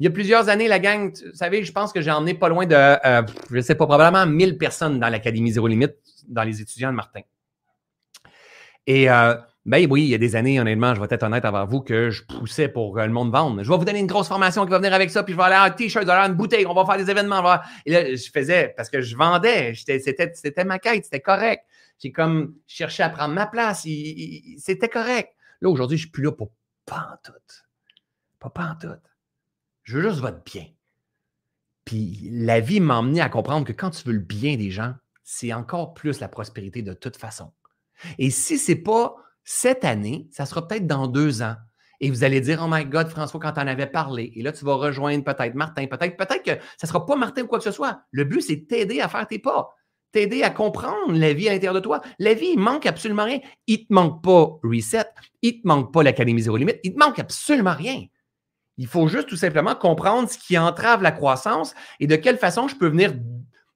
il 0.00 0.04
y 0.04 0.06
a 0.06 0.10
plusieurs 0.10 0.48
années, 0.48 0.66
la 0.66 0.78
gang, 0.78 1.12
vous 1.12 1.34
savez, 1.34 1.62
je 1.62 1.72
pense 1.72 1.92
que 1.92 2.00
j'ai 2.00 2.10
emmené 2.10 2.32
pas 2.32 2.48
loin 2.48 2.64
de, 2.64 2.74
euh, 2.74 3.22
je 3.50 3.56
ne 3.56 3.60
sais 3.60 3.74
pas, 3.74 3.86
probablement 3.86 4.26
1000 4.26 4.56
personnes 4.56 4.98
dans 4.98 5.10
l'Académie 5.10 5.52
Zéro 5.52 5.66
Limite, 5.66 5.94
dans 6.26 6.42
les 6.42 6.62
étudiants 6.62 6.90
de 6.90 6.96
Martin. 6.96 7.20
Et 8.86 9.10
euh, 9.10 9.34
ben 9.66 9.86
oui, 9.90 10.04
il 10.04 10.08
y 10.08 10.14
a 10.14 10.18
des 10.18 10.36
années, 10.36 10.58
honnêtement, 10.58 10.94
je 10.94 11.00
vais 11.00 11.06
être 11.10 11.22
honnête 11.22 11.44
avec 11.44 11.68
vous, 11.68 11.82
que 11.82 12.08
je 12.08 12.22
poussais 12.24 12.68
pour 12.68 12.94
que 12.94 13.00
le 13.00 13.10
monde 13.10 13.30
vende. 13.30 13.62
Je 13.62 13.68
vais 13.70 13.76
vous 13.76 13.84
donner 13.84 13.98
une 13.98 14.06
grosse 14.06 14.28
formation 14.28 14.64
qui 14.64 14.70
va 14.70 14.78
venir 14.78 14.94
avec 14.94 15.10
ça, 15.10 15.22
puis 15.22 15.34
je 15.34 15.38
vais 15.38 15.44
aller 15.44 15.70
en 15.70 15.74
t-shirt, 15.74 16.08
une 16.08 16.32
bouteille, 16.32 16.64
on 16.64 16.72
va 16.72 16.86
faire 16.86 16.96
des 16.96 17.10
événements. 17.10 17.42
Et 17.84 17.92
là, 17.92 18.14
je 18.14 18.30
faisais, 18.32 18.72
parce 18.74 18.88
que 18.88 19.02
je 19.02 19.14
vendais, 19.14 19.74
c'était 19.74 20.64
ma 20.64 20.78
quête, 20.78 21.04
c'était 21.04 21.20
correct. 21.20 21.62
J'ai 21.98 22.10
comme 22.10 22.54
cherché 22.66 23.02
à 23.02 23.10
prendre 23.10 23.34
ma 23.34 23.46
place, 23.46 23.86
c'était 24.56 24.88
correct. 24.88 25.34
Là, 25.60 25.68
aujourd'hui, 25.68 25.96
je 25.96 26.02
ne 26.02 26.06
suis 26.06 26.12
plus 26.12 26.22
là 26.22 26.32
pour 26.32 26.52
pas 26.86 27.10
en 27.12 27.16
tout. 27.22 27.38
Pas, 28.38 28.50
pas 28.50 28.70
en 28.70 28.76
tout. 28.76 29.00
Je 29.82 29.98
veux 29.98 30.08
juste 30.08 30.20
votre 30.20 30.42
bien. 30.44 30.66
Puis 31.84 32.28
la 32.32 32.60
vie 32.60 32.80
m'a 32.80 32.98
emmené 32.98 33.20
à 33.20 33.28
comprendre 33.28 33.66
que 33.66 33.72
quand 33.72 33.90
tu 33.90 34.04
veux 34.06 34.14
le 34.14 34.20
bien 34.20 34.56
des 34.56 34.70
gens, 34.70 34.94
c'est 35.22 35.52
encore 35.52 35.94
plus 35.94 36.20
la 36.20 36.28
prospérité 36.28 36.82
de 36.82 36.92
toute 36.92 37.16
façon. 37.16 37.52
Et 38.18 38.30
si 38.30 38.58
ce 38.58 38.72
n'est 38.72 38.78
pas 38.78 39.16
cette 39.44 39.84
année, 39.84 40.28
ça 40.32 40.46
sera 40.46 40.66
peut-être 40.66 40.86
dans 40.86 41.06
deux 41.06 41.42
ans. 41.42 41.56
Et 42.00 42.10
vous 42.10 42.24
allez 42.24 42.40
dire, 42.40 42.62
oh 42.64 42.68
my 42.68 42.86
God, 42.86 43.08
François, 43.08 43.38
quand 43.38 43.52
tu 43.52 43.60
en 43.60 43.66
avais 43.66 43.86
parlé. 43.86 44.32
Et 44.34 44.42
là, 44.42 44.52
tu 44.52 44.64
vas 44.64 44.74
rejoindre 44.74 45.22
peut-être 45.22 45.54
Martin, 45.54 45.86
peut-être, 45.86 46.16
peut-être 46.16 46.42
que 46.42 46.52
ça 46.78 46.86
ne 46.86 46.88
sera 46.88 47.04
pas 47.04 47.14
Martin 47.14 47.42
ou 47.42 47.46
quoi 47.46 47.58
que 47.58 47.64
ce 47.64 47.72
soit. 47.72 48.02
Le 48.10 48.24
but, 48.24 48.40
c'est 48.40 48.56
de 48.56 48.64
t'aider 48.66 49.00
à 49.00 49.08
faire 49.08 49.26
tes 49.26 49.38
pas, 49.38 49.68
t'aider 50.12 50.42
à 50.42 50.50
comprendre 50.50 51.12
la 51.12 51.32
vie 51.32 51.48
à 51.48 51.52
l'intérieur 51.52 51.74
de 51.74 51.80
toi. 51.80 52.00
La 52.18 52.34
vie, 52.34 52.52
il 52.54 52.58
manque 52.58 52.86
absolument 52.86 53.24
rien. 53.24 53.40
Il 53.66 53.80
ne 53.80 53.84
te 53.84 53.92
manque 53.92 54.22
pas 54.22 54.58
Reset, 54.62 55.04
il 55.42 55.56
ne 55.56 55.62
te 55.62 55.68
manque 55.68 55.92
pas 55.92 56.02
l'Académie 56.02 56.42
Zéro 56.42 56.56
Limite, 56.56 56.80
il 56.84 56.90
ne 56.90 56.94
te 56.94 57.00
manque 57.00 57.18
absolument 57.18 57.74
rien. 57.74 58.04
Il 58.76 58.86
faut 58.86 59.08
juste 59.08 59.28
tout 59.28 59.36
simplement 59.36 59.74
comprendre 59.74 60.28
ce 60.28 60.38
qui 60.38 60.56
entrave 60.56 61.02
la 61.02 61.12
croissance 61.12 61.74
et 62.00 62.06
de 62.06 62.16
quelle 62.16 62.38
façon 62.38 62.66
je 62.66 62.76
peux 62.76 62.88
venir 62.88 63.12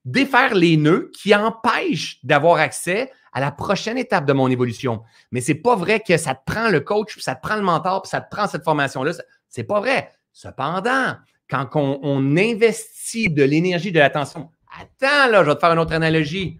défaire 0.03 0.55
les 0.55 0.77
nœuds 0.77 1.11
qui 1.13 1.35
empêchent 1.35 2.19
d'avoir 2.23 2.57
accès 2.57 3.11
à 3.33 3.41
la 3.41 3.51
prochaine 3.51 3.97
étape 3.97 4.25
de 4.25 4.33
mon 4.33 4.49
évolution. 4.49 5.03
Mais 5.31 5.41
c'est 5.41 5.55
pas 5.55 5.75
vrai 5.75 5.99
que 5.99 6.17
ça 6.17 6.35
te 6.35 6.41
prend 6.45 6.69
le 6.69 6.79
coach, 6.79 7.13
puis 7.13 7.21
ça 7.21 7.35
te 7.35 7.41
prend 7.41 7.55
le 7.55 7.63
mentor, 7.63 8.03
puis 8.03 8.09
ça 8.09 8.21
te 8.21 8.33
prend 8.33 8.47
cette 8.47 8.63
formation-là. 8.63 9.11
C'est 9.49 9.63
pas 9.63 9.79
vrai. 9.79 10.11
Cependant, 10.31 11.15
quand 11.49 11.69
on, 11.75 12.37
investit 12.37 13.29
de 13.29 13.43
l'énergie, 13.43 13.91
de 13.91 13.99
l'attention, 13.99 14.49
attends 14.79 15.31
là, 15.31 15.43
je 15.43 15.49
vais 15.49 15.55
te 15.55 15.59
faire 15.59 15.71
une 15.71 15.79
autre 15.79 15.93
analogie. 15.93 16.57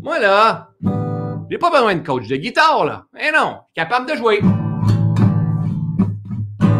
Moi 0.00 0.18
là, 0.18 0.70
j'ai 1.50 1.58
pas 1.58 1.70
besoin 1.70 1.94
de 1.94 2.06
coach 2.06 2.26
de 2.28 2.36
guitare 2.36 2.84
là. 2.84 3.04
Eh 3.18 3.32
non, 3.32 3.60
capable 3.74 4.10
de 4.10 4.16
jouer. 4.16 4.40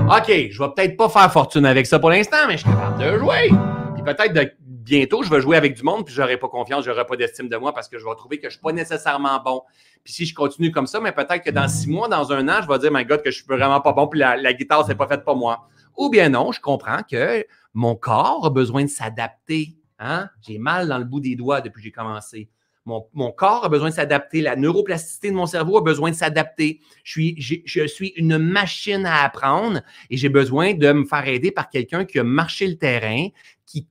OK, 0.08 0.28
je 0.28 0.62
vais 0.62 0.68
peut-être 0.76 0.96
pas 0.96 1.08
faire 1.08 1.32
fortune 1.32 1.66
avec 1.66 1.86
ça 1.86 1.98
pour 1.98 2.10
l'instant, 2.10 2.46
mais 2.46 2.52
je 2.52 2.58
suis 2.58 2.70
capable 2.70 3.02
de 3.02 3.18
jouer. 3.18 3.50
Puis 3.94 4.04
peut-être 4.04 4.54
bientôt, 4.86 5.24
je 5.24 5.30
vais 5.30 5.40
jouer 5.40 5.56
avec 5.56 5.74
du 5.74 5.82
monde, 5.82 6.04
puis 6.06 6.14
j'aurai 6.14 6.36
pas 6.36 6.48
confiance, 6.48 6.84
j'aurai 6.84 7.04
pas 7.04 7.16
d'estime 7.16 7.48
de 7.48 7.56
moi 7.56 7.74
parce 7.74 7.88
que 7.88 7.98
je 7.98 8.04
vais 8.04 8.14
trouver 8.14 8.38
que 8.38 8.48
je 8.48 8.54
suis 8.54 8.62
pas 8.62 8.72
nécessairement 8.72 9.42
bon. 9.44 9.62
Puis 10.04 10.12
si 10.12 10.26
je 10.26 10.34
continue 10.34 10.70
comme 10.70 10.86
ça, 10.86 11.00
mais 11.00 11.10
peut-être 11.10 11.42
que 11.42 11.50
dans 11.50 11.66
six 11.66 11.90
mois, 11.90 12.06
dans 12.06 12.32
un 12.32 12.48
an, 12.48 12.62
je 12.62 12.68
vais 12.68 12.78
dire, 12.78 12.92
my 12.92 13.04
God, 13.04 13.22
que 13.22 13.32
je 13.32 13.38
suis 13.38 13.46
vraiment 13.48 13.80
pas 13.80 13.92
bon, 13.92 14.06
puis 14.06 14.20
la, 14.20 14.36
la 14.36 14.52
guitare, 14.52 14.86
c'est 14.86 14.94
pas 14.94 15.08
faite 15.08 15.24
pour 15.24 15.34
moi. 15.34 15.66
Ou 15.96 16.08
bien 16.08 16.28
non, 16.28 16.52
je 16.52 16.60
comprends 16.60 17.02
que 17.02 17.44
mon 17.74 17.96
corps 17.96 18.46
a 18.46 18.50
besoin 18.50 18.84
de 18.84 18.88
s'adapter. 18.88 19.76
Hein? 19.98 20.28
J'ai 20.46 20.58
mal 20.58 20.88
dans 20.88 20.98
le 20.98 21.04
bout 21.04 21.20
des 21.20 21.36
doigts 21.36 21.60
depuis 21.60 21.80
que 21.80 21.84
j'ai 21.84 21.92
commencé. 21.92 22.48
Mon, 22.84 23.32
corps 23.32 23.64
a 23.64 23.68
besoin 23.68 23.88
de 23.88 23.94
s'adapter. 23.94 24.40
La 24.40 24.54
neuroplasticité 24.54 25.30
de 25.30 25.34
mon 25.34 25.46
cerveau 25.46 25.78
a 25.78 25.80
besoin 25.80 26.10
de 26.10 26.14
s'adapter. 26.14 26.80
Je 27.02 27.86
suis, 27.86 28.12
une 28.16 28.38
machine 28.38 29.04
à 29.06 29.24
apprendre 29.24 29.80
et 30.08 30.16
j'ai 30.16 30.28
besoin 30.28 30.72
de 30.74 30.92
me 30.92 31.04
faire 31.04 31.26
aider 31.26 31.50
par 31.50 31.68
quelqu'un 31.68 32.04
qui 32.04 32.20
a 32.20 32.22
marché 32.22 32.68
le 32.68 32.76
terrain, 32.76 33.26
qui 33.66 33.88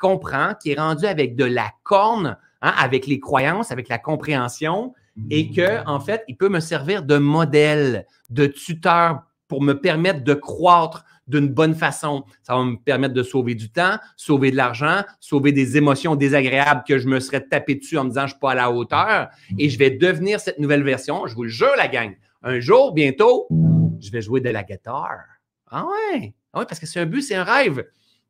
comprend, 0.00 0.54
qui 0.54 0.70
est 0.70 0.80
rendu 0.80 1.04
avec 1.04 1.36
de 1.36 1.44
la 1.44 1.70
corne, 1.82 2.38
hein, 2.62 2.72
avec 2.78 3.06
les 3.06 3.20
croyances, 3.20 3.70
avec 3.70 3.90
la 3.90 3.98
compréhension 3.98 4.94
et 5.30 5.50
que, 5.50 5.86
en 5.86 6.00
fait, 6.00 6.24
il 6.28 6.36
peut 6.36 6.48
me 6.48 6.60
servir 6.60 7.02
de 7.02 7.18
modèle, 7.18 8.06
de 8.30 8.46
tuteur 8.46 9.22
pour 9.48 9.62
me 9.62 9.74
permettre 9.74 10.22
de 10.22 10.34
croître, 10.34 11.04
d'une 11.28 11.48
bonne 11.48 11.74
façon. 11.74 12.24
Ça 12.42 12.56
va 12.56 12.64
me 12.64 12.76
permettre 12.76 13.14
de 13.14 13.22
sauver 13.22 13.54
du 13.54 13.70
temps, 13.70 13.98
sauver 14.16 14.50
de 14.50 14.56
l'argent, 14.56 15.02
sauver 15.20 15.52
des 15.52 15.76
émotions 15.76 16.16
désagréables 16.16 16.82
que 16.86 16.98
je 16.98 17.06
me 17.06 17.20
serais 17.20 17.42
tapé 17.46 17.74
dessus 17.76 17.98
en 17.98 18.04
me 18.04 18.08
disant 18.08 18.22
je 18.22 18.26
ne 18.26 18.30
suis 18.30 18.40
pas 18.40 18.52
à 18.52 18.54
la 18.54 18.70
hauteur. 18.70 19.28
Et 19.58 19.68
je 19.68 19.78
vais 19.78 19.90
devenir 19.90 20.40
cette 20.40 20.58
nouvelle 20.58 20.82
version. 20.82 21.26
Je 21.26 21.34
vous 21.34 21.44
le 21.44 21.48
jure, 21.48 21.74
la 21.76 21.88
gang. 21.88 22.16
Un 22.42 22.60
jour, 22.60 22.92
bientôt, 22.92 23.48
je 24.00 24.10
vais 24.10 24.22
jouer 24.22 24.40
de 24.40 24.50
la 24.50 24.62
guitare. 24.62 25.24
Ah 25.70 25.84
ouais, 25.84 26.34
ah 26.52 26.64
parce 26.64 26.80
que 26.80 26.86
c'est 26.86 27.00
un 27.00 27.06
but, 27.06 27.22
c'est 27.22 27.34
un 27.34 27.44
rêve. 27.44 27.84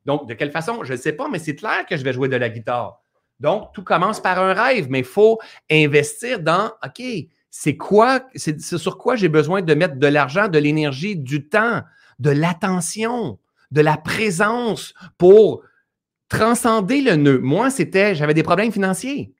Donc, 0.05 0.27
de 0.27 0.33
quelle 0.33 0.51
façon? 0.51 0.83
Je 0.83 0.93
ne 0.93 0.97
sais 0.97 1.13
pas, 1.13 1.29
mais 1.29 1.39
c'est 1.39 1.55
clair 1.55 1.85
que 1.87 1.95
je 1.95 2.03
vais 2.03 2.13
jouer 2.13 2.27
de 2.27 2.35
la 2.35 2.49
guitare. 2.49 3.01
Donc, 3.39 3.71
tout 3.73 3.83
commence 3.83 4.19
par 4.19 4.39
un 4.39 4.53
rêve, 4.53 4.87
mais 4.89 4.99
il 4.99 5.05
faut 5.05 5.39
investir 5.71 6.39
dans, 6.39 6.71
OK, 6.83 7.01
c'est 7.49 7.77
quoi, 7.77 8.21
c'est 8.35 8.59
sur 8.59 8.97
quoi 8.97 9.15
j'ai 9.15 9.29
besoin 9.29 9.61
de 9.61 9.73
mettre 9.73 9.95
de 9.95 10.07
l'argent, 10.07 10.47
de 10.47 10.59
l'énergie, 10.59 11.15
du 11.15 11.47
temps 11.47 11.81
de 12.19 12.29
l'attention, 12.29 13.39
de 13.71 13.81
la 13.81 13.97
présence 13.97 14.93
pour 15.17 15.63
transcender 16.29 17.01
le 17.01 17.15
nœud. 17.15 17.39
Moi, 17.39 17.69
c'était, 17.69 18.15
j'avais 18.15 18.33
des 18.33 18.43
problèmes 18.43 18.71
financiers. 18.71 19.33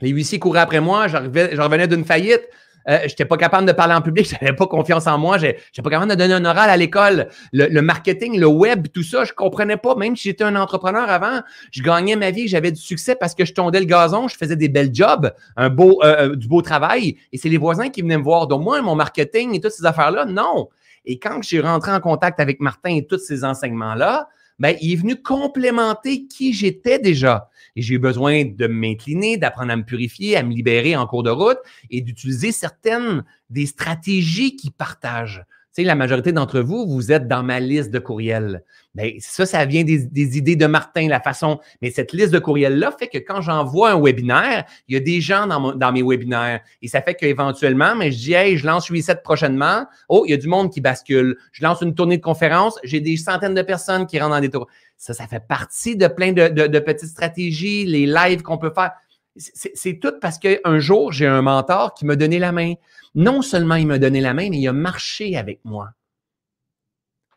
Les 0.00 0.10
huissiers 0.10 0.38
couraient 0.38 0.60
après 0.60 0.80
moi, 0.80 1.08
je 1.08 1.16
revenais 1.16 1.88
d'une 1.88 2.04
faillite. 2.04 2.42
Euh, 2.88 2.98
je 3.00 3.04
n'étais 3.06 3.24
pas 3.24 3.36
capable 3.36 3.66
de 3.66 3.72
parler 3.72 3.94
en 3.94 4.00
public, 4.00 4.26
je 4.30 4.34
n'avais 4.40 4.54
pas 4.54 4.66
confiance 4.66 5.08
en 5.08 5.18
moi, 5.18 5.38
je 5.38 5.46
n'étais 5.46 5.82
pas 5.82 5.90
capable 5.90 6.10
de 6.10 6.16
donner 6.16 6.34
un 6.34 6.44
oral 6.44 6.70
à 6.70 6.76
l'école. 6.76 7.28
Le, 7.52 7.80
marketing, 7.80 8.38
le 8.38 8.46
web, 8.46 8.86
tout 8.92 9.02
ça, 9.02 9.24
je 9.24 9.32
ne 9.32 9.34
comprenais 9.34 9.76
pas. 9.76 9.96
Même 9.96 10.14
si 10.14 10.28
j'étais 10.28 10.44
un 10.44 10.54
entrepreneur 10.56 11.08
avant, 11.08 11.40
je 11.72 11.82
gagnais 11.82 12.14
ma 12.16 12.30
vie, 12.30 12.46
j'avais 12.46 12.70
du 12.70 12.80
succès 12.80 13.16
parce 13.16 13.34
que 13.34 13.44
je 13.44 13.54
tondais 13.54 13.80
le 13.80 13.86
gazon, 13.86 14.28
je 14.28 14.36
faisais 14.36 14.56
des 14.56 14.68
belles 14.68 14.94
jobs, 14.94 15.32
beau, 15.72 16.00
euh, 16.04 16.28
euh, 16.30 16.36
du 16.36 16.46
beau 16.46 16.62
travail. 16.62 17.16
Et 17.32 17.38
c'est 17.38 17.48
les 17.48 17.58
voisins 17.58 17.88
qui 17.88 18.02
venaient 18.02 18.18
me 18.18 18.22
voir. 18.22 18.46
Donc, 18.46 18.62
moi, 18.62 18.80
mon 18.82 18.94
marketing 18.94 19.54
et 19.54 19.60
toutes 19.60 19.72
ces 19.72 19.84
affaires-là, 19.84 20.24
non. 20.26 20.68
Et 21.06 21.18
quand 21.18 21.42
j'ai 21.42 21.60
rentré 21.60 21.92
en 21.92 22.00
contact 22.00 22.40
avec 22.40 22.60
Martin 22.60 22.96
et 22.96 23.06
tous 23.06 23.18
ces 23.18 23.44
enseignements-là, 23.44 24.28
ben, 24.58 24.76
il 24.80 24.92
est 24.92 24.96
venu 24.96 25.20
complémenter 25.22 26.26
qui 26.26 26.52
j'étais 26.52 26.98
déjà. 26.98 27.50
Et 27.76 27.82
j'ai 27.82 27.94
eu 27.94 27.98
besoin 27.98 28.44
de 28.44 28.66
m'incliner, 28.66 29.36
d'apprendre 29.36 29.70
à 29.72 29.76
me 29.76 29.84
purifier, 29.84 30.36
à 30.36 30.42
me 30.42 30.52
libérer 30.52 30.96
en 30.96 31.06
cours 31.06 31.22
de 31.22 31.30
route 31.30 31.58
et 31.90 32.00
d'utiliser 32.00 32.52
certaines 32.52 33.24
des 33.50 33.66
stratégies 33.66 34.56
qu'il 34.56 34.72
partage 34.72 35.44
la 35.82 35.94
majorité 35.94 36.32
d'entre 36.32 36.60
vous, 36.60 36.86
vous 36.86 37.12
êtes 37.12 37.28
dans 37.28 37.42
ma 37.42 37.60
liste 37.60 37.90
de 37.90 37.98
courriels. 37.98 38.62
Bien, 38.94 39.12
ça, 39.20 39.44
ça 39.44 39.64
vient 39.64 39.84
des, 39.84 40.38
idées 40.38 40.56
de 40.56 40.66
Martin, 40.66 41.08
la 41.08 41.20
façon. 41.20 41.60
Mais 41.82 41.90
cette 41.90 42.12
liste 42.12 42.32
de 42.32 42.38
courriels-là 42.38 42.92
fait 42.98 43.08
que 43.08 43.18
quand 43.18 43.42
j'envoie 43.42 43.92
un 43.92 44.00
webinaire, 44.00 44.64
il 44.88 44.94
y 44.94 44.96
a 44.96 45.00
des 45.00 45.20
gens 45.20 45.46
dans, 45.46 45.92
mes 45.92 46.02
webinaires. 46.02 46.60
Et 46.80 46.88
ça 46.88 47.02
fait 47.02 47.14
qu'éventuellement, 47.14 47.94
mais 47.94 48.10
je 48.10 48.18
dis, 48.18 48.32
hey, 48.32 48.56
je 48.56 48.66
lance 48.66 48.88
8-7 48.88 49.22
prochainement. 49.22 49.86
Oh, 50.08 50.24
il 50.26 50.30
y 50.30 50.34
a 50.34 50.38
du 50.38 50.48
monde 50.48 50.72
qui 50.72 50.80
bascule. 50.80 51.36
Je 51.52 51.62
lance 51.62 51.82
une 51.82 51.94
tournée 51.94 52.16
de 52.16 52.22
conférences. 52.22 52.78
J'ai 52.82 53.00
des 53.00 53.16
centaines 53.16 53.54
de 53.54 53.62
personnes 53.62 54.06
qui 54.06 54.18
rentrent 54.18 54.34
dans 54.34 54.40
des 54.40 54.50
tours. 54.50 54.68
Ça, 54.96 55.12
ça 55.12 55.26
fait 55.26 55.46
partie 55.46 55.96
de 55.96 56.06
plein 56.06 56.32
de, 56.32 56.48
de 56.48 56.78
petites 56.78 57.10
stratégies, 57.10 57.84
les 57.84 58.06
lives 58.06 58.42
qu'on 58.42 58.56
peut 58.56 58.72
faire. 58.74 58.92
C'est 59.38 59.98
tout 60.00 60.14
parce 60.20 60.38
qu'un 60.38 60.78
jour, 60.78 61.12
j'ai 61.12 61.26
un 61.26 61.42
mentor 61.42 61.94
qui 61.94 62.06
m'a 62.06 62.16
donné 62.16 62.38
la 62.38 62.52
main. 62.52 62.74
Non 63.14 63.42
seulement 63.42 63.74
il 63.76 63.86
m'a 63.86 63.98
donné 63.98 64.20
la 64.20 64.34
main, 64.34 64.48
mais 64.50 64.58
il 64.58 64.68
a 64.68 64.72
marché 64.72 65.36
avec 65.36 65.60
moi. 65.64 65.90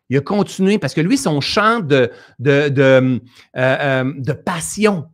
Il 0.10 0.18
a 0.18 0.22
continué 0.22 0.80
parce 0.80 0.94
que 0.94 1.02
lui, 1.02 1.18
son 1.18 1.40
champ 1.40 1.80
de, 1.80 2.12
de, 2.40 2.70
de, 2.70 2.82
euh, 2.82 3.20
euh, 3.56 4.14
de 4.18 4.34
passion, 4.34 5.08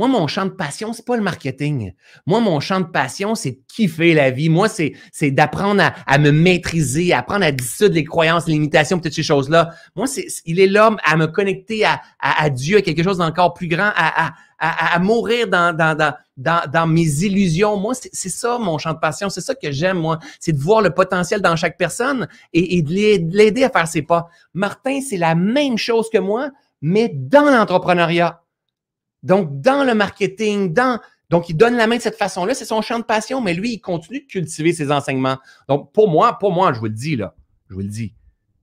moi, 0.00 0.08
mon 0.08 0.26
champ 0.28 0.46
de 0.46 0.50
passion, 0.50 0.94
c'est 0.94 1.04
pas 1.04 1.18
le 1.18 1.22
marketing. 1.22 1.92
Moi, 2.24 2.40
mon 2.40 2.58
champ 2.58 2.80
de 2.80 2.86
passion, 2.86 3.34
c'est 3.34 3.50
de 3.50 3.58
kiffer 3.68 4.14
la 4.14 4.30
vie. 4.30 4.48
Moi, 4.48 4.66
c'est, 4.66 4.94
d'apprendre 5.30 5.92
à, 6.06 6.18
me 6.18 6.30
maîtriser, 6.30 7.12
apprendre 7.12 7.44
à 7.44 7.52
dissoudre 7.52 7.96
les 7.96 8.04
croyances, 8.04 8.46
les 8.46 8.54
limitations, 8.54 8.98
toutes 8.98 9.12
ces 9.12 9.22
choses-là. 9.22 9.74
Moi, 9.94 10.06
c'est, 10.06 10.26
il 10.46 10.58
est 10.58 10.68
l'homme 10.68 10.96
à 11.04 11.18
me 11.18 11.26
connecter 11.26 11.84
à, 11.84 12.00
à, 12.18 12.48
Dieu, 12.48 12.78
à 12.78 12.80
quelque 12.80 13.02
chose 13.02 13.18
d'encore 13.18 13.52
plus 13.52 13.68
grand, 13.68 13.90
à, 13.94 14.32
à, 14.58 14.98
mourir 15.00 15.48
dans, 15.48 15.76
dans, 15.76 15.94
dans, 16.38 16.62
dans, 16.66 16.86
mes 16.86 17.22
illusions. 17.22 17.76
Moi, 17.76 17.92
c'est, 17.92 18.08
c'est 18.14 18.30
ça 18.30 18.56
mon 18.56 18.78
champ 18.78 18.94
de 18.94 19.00
passion. 19.00 19.28
C'est 19.28 19.42
ça 19.42 19.54
que 19.54 19.70
j'aime, 19.70 19.98
moi. 19.98 20.18
C'est 20.38 20.52
de 20.52 20.60
voir 20.60 20.80
le 20.80 20.94
potentiel 20.94 21.42
dans 21.42 21.56
chaque 21.56 21.76
personne 21.76 22.26
et 22.54 22.80
de 22.80 23.36
l'aider 23.36 23.64
à 23.64 23.68
faire 23.68 23.86
ses 23.86 24.00
pas. 24.00 24.30
Martin, 24.54 25.00
c'est 25.06 25.18
la 25.18 25.34
même 25.34 25.76
chose 25.76 26.08
que 26.10 26.16
moi, 26.16 26.48
mais 26.80 27.12
dans 27.14 27.50
l'entrepreneuriat. 27.50 28.39
Donc, 29.22 29.60
dans 29.60 29.84
le 29.84 29.94
marketing, 29.94 30.72
dans. 30.72 31.00
Donc, 31.28 31.48
il 31.48 31.56
donne 31.56 31.76
la 31.76 31.86
main 31.86 31.96
de 31.96 32.02
cette 32.02 32.16
façon-là. 32.16 32.54
C'est 32.54 32.64
son 32.64 32.82
champ 32.82 32.98
de 32.98 33.04
passion, 33.04 33.40
mais 33.40 33.54
lui, 33.54 33.74
il 33.74 33.80
continue 33.80 34.20
de 34.20 34.26
cultiver 34.26 34.72
ses 34.72 34.90
enseignements. 34.90 35.38
Donc, 35.68 35.92
pour 35.92 36.08
moi, 36.08 36.38
pour 36.38 36.52
moi, 36.52 36.72
je 36.72 36.80
vous 36.80 36.86
le 36.86 36.92
dis, 36.92 37.14
là, 37.14 37.36
je 37.68 37.74
vous 37.74 37.80
le 37.80 37.88
dis, 37.88 38.14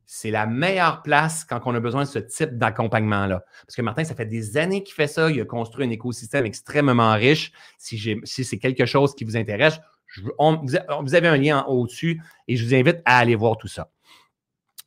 c'est 0.06 0.32
la 0.32 0.46
meilleure 0.46 1.02
place 1.02 1.46
quand 1.46 1.62
on 1.66 1.76
a 1.76 1.80
besoin 1.80 2.04
de 2.04 2.08
ce 2.08 2.20
type 2.20 2.58
d'accompagnement-là. 2.58 3.44
Parce 3.66 3.76
que 3.76 3.82
Martin, 3.82 4.04
ça 4.04 4.16
fait 4.16 4.26
des 4.26 4.58
années 4.58 4.84
qu'il 4.84 4.96
fait 4.96 5.08
ça. 5.08 5.30
Il 5.30 5.40
a 5.40 5.46
construit 5.46 5.86
un 5.86 5.90
écosystème 5.90 6.46
extrêmement 6.46 7.14
riche. 7.14 7.52
Si, 7.78 8.18
si 8.24 8.44
c'est 8.44 8.58
quelque 8.58 8.86
chose 8.86 9.16
qui 9.16 9.24
vous 9.24 9.38
intéresse, 9.38 9.80
vous 10.24 11.16
avez 11.16 11.28
un 11.28 11.38
lien 11.38 11.66
au-dessus 11.68 12.22
et 12.48 12.56
je 12.56 12.66
vous 12.66 12.74
invite 12.74 13.02
à 13.06 13.18
aller 13.18 13.36
voir 13.36 13.58
tout 13.58 13.68
ça. 13.68 13.90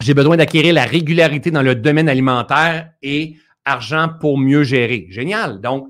J'ai 0.01 0.15
besoin 0.15 0.39
d'acquérir 0.39 0.73
la 0.73 0.85
régularité 0.85 1.51
dans 1.51 1.63
le 1.63 1.75
domaine 1.75 2.09
alimentaire 2.09 2.91
et 3.03 3.37
argent 3.65 4.09
pour 4.21 4.39
mieux 4.39 4.63
gérer. 4.63 5.07
Génial. 5.11 5.61
Donc, 5.61 5.89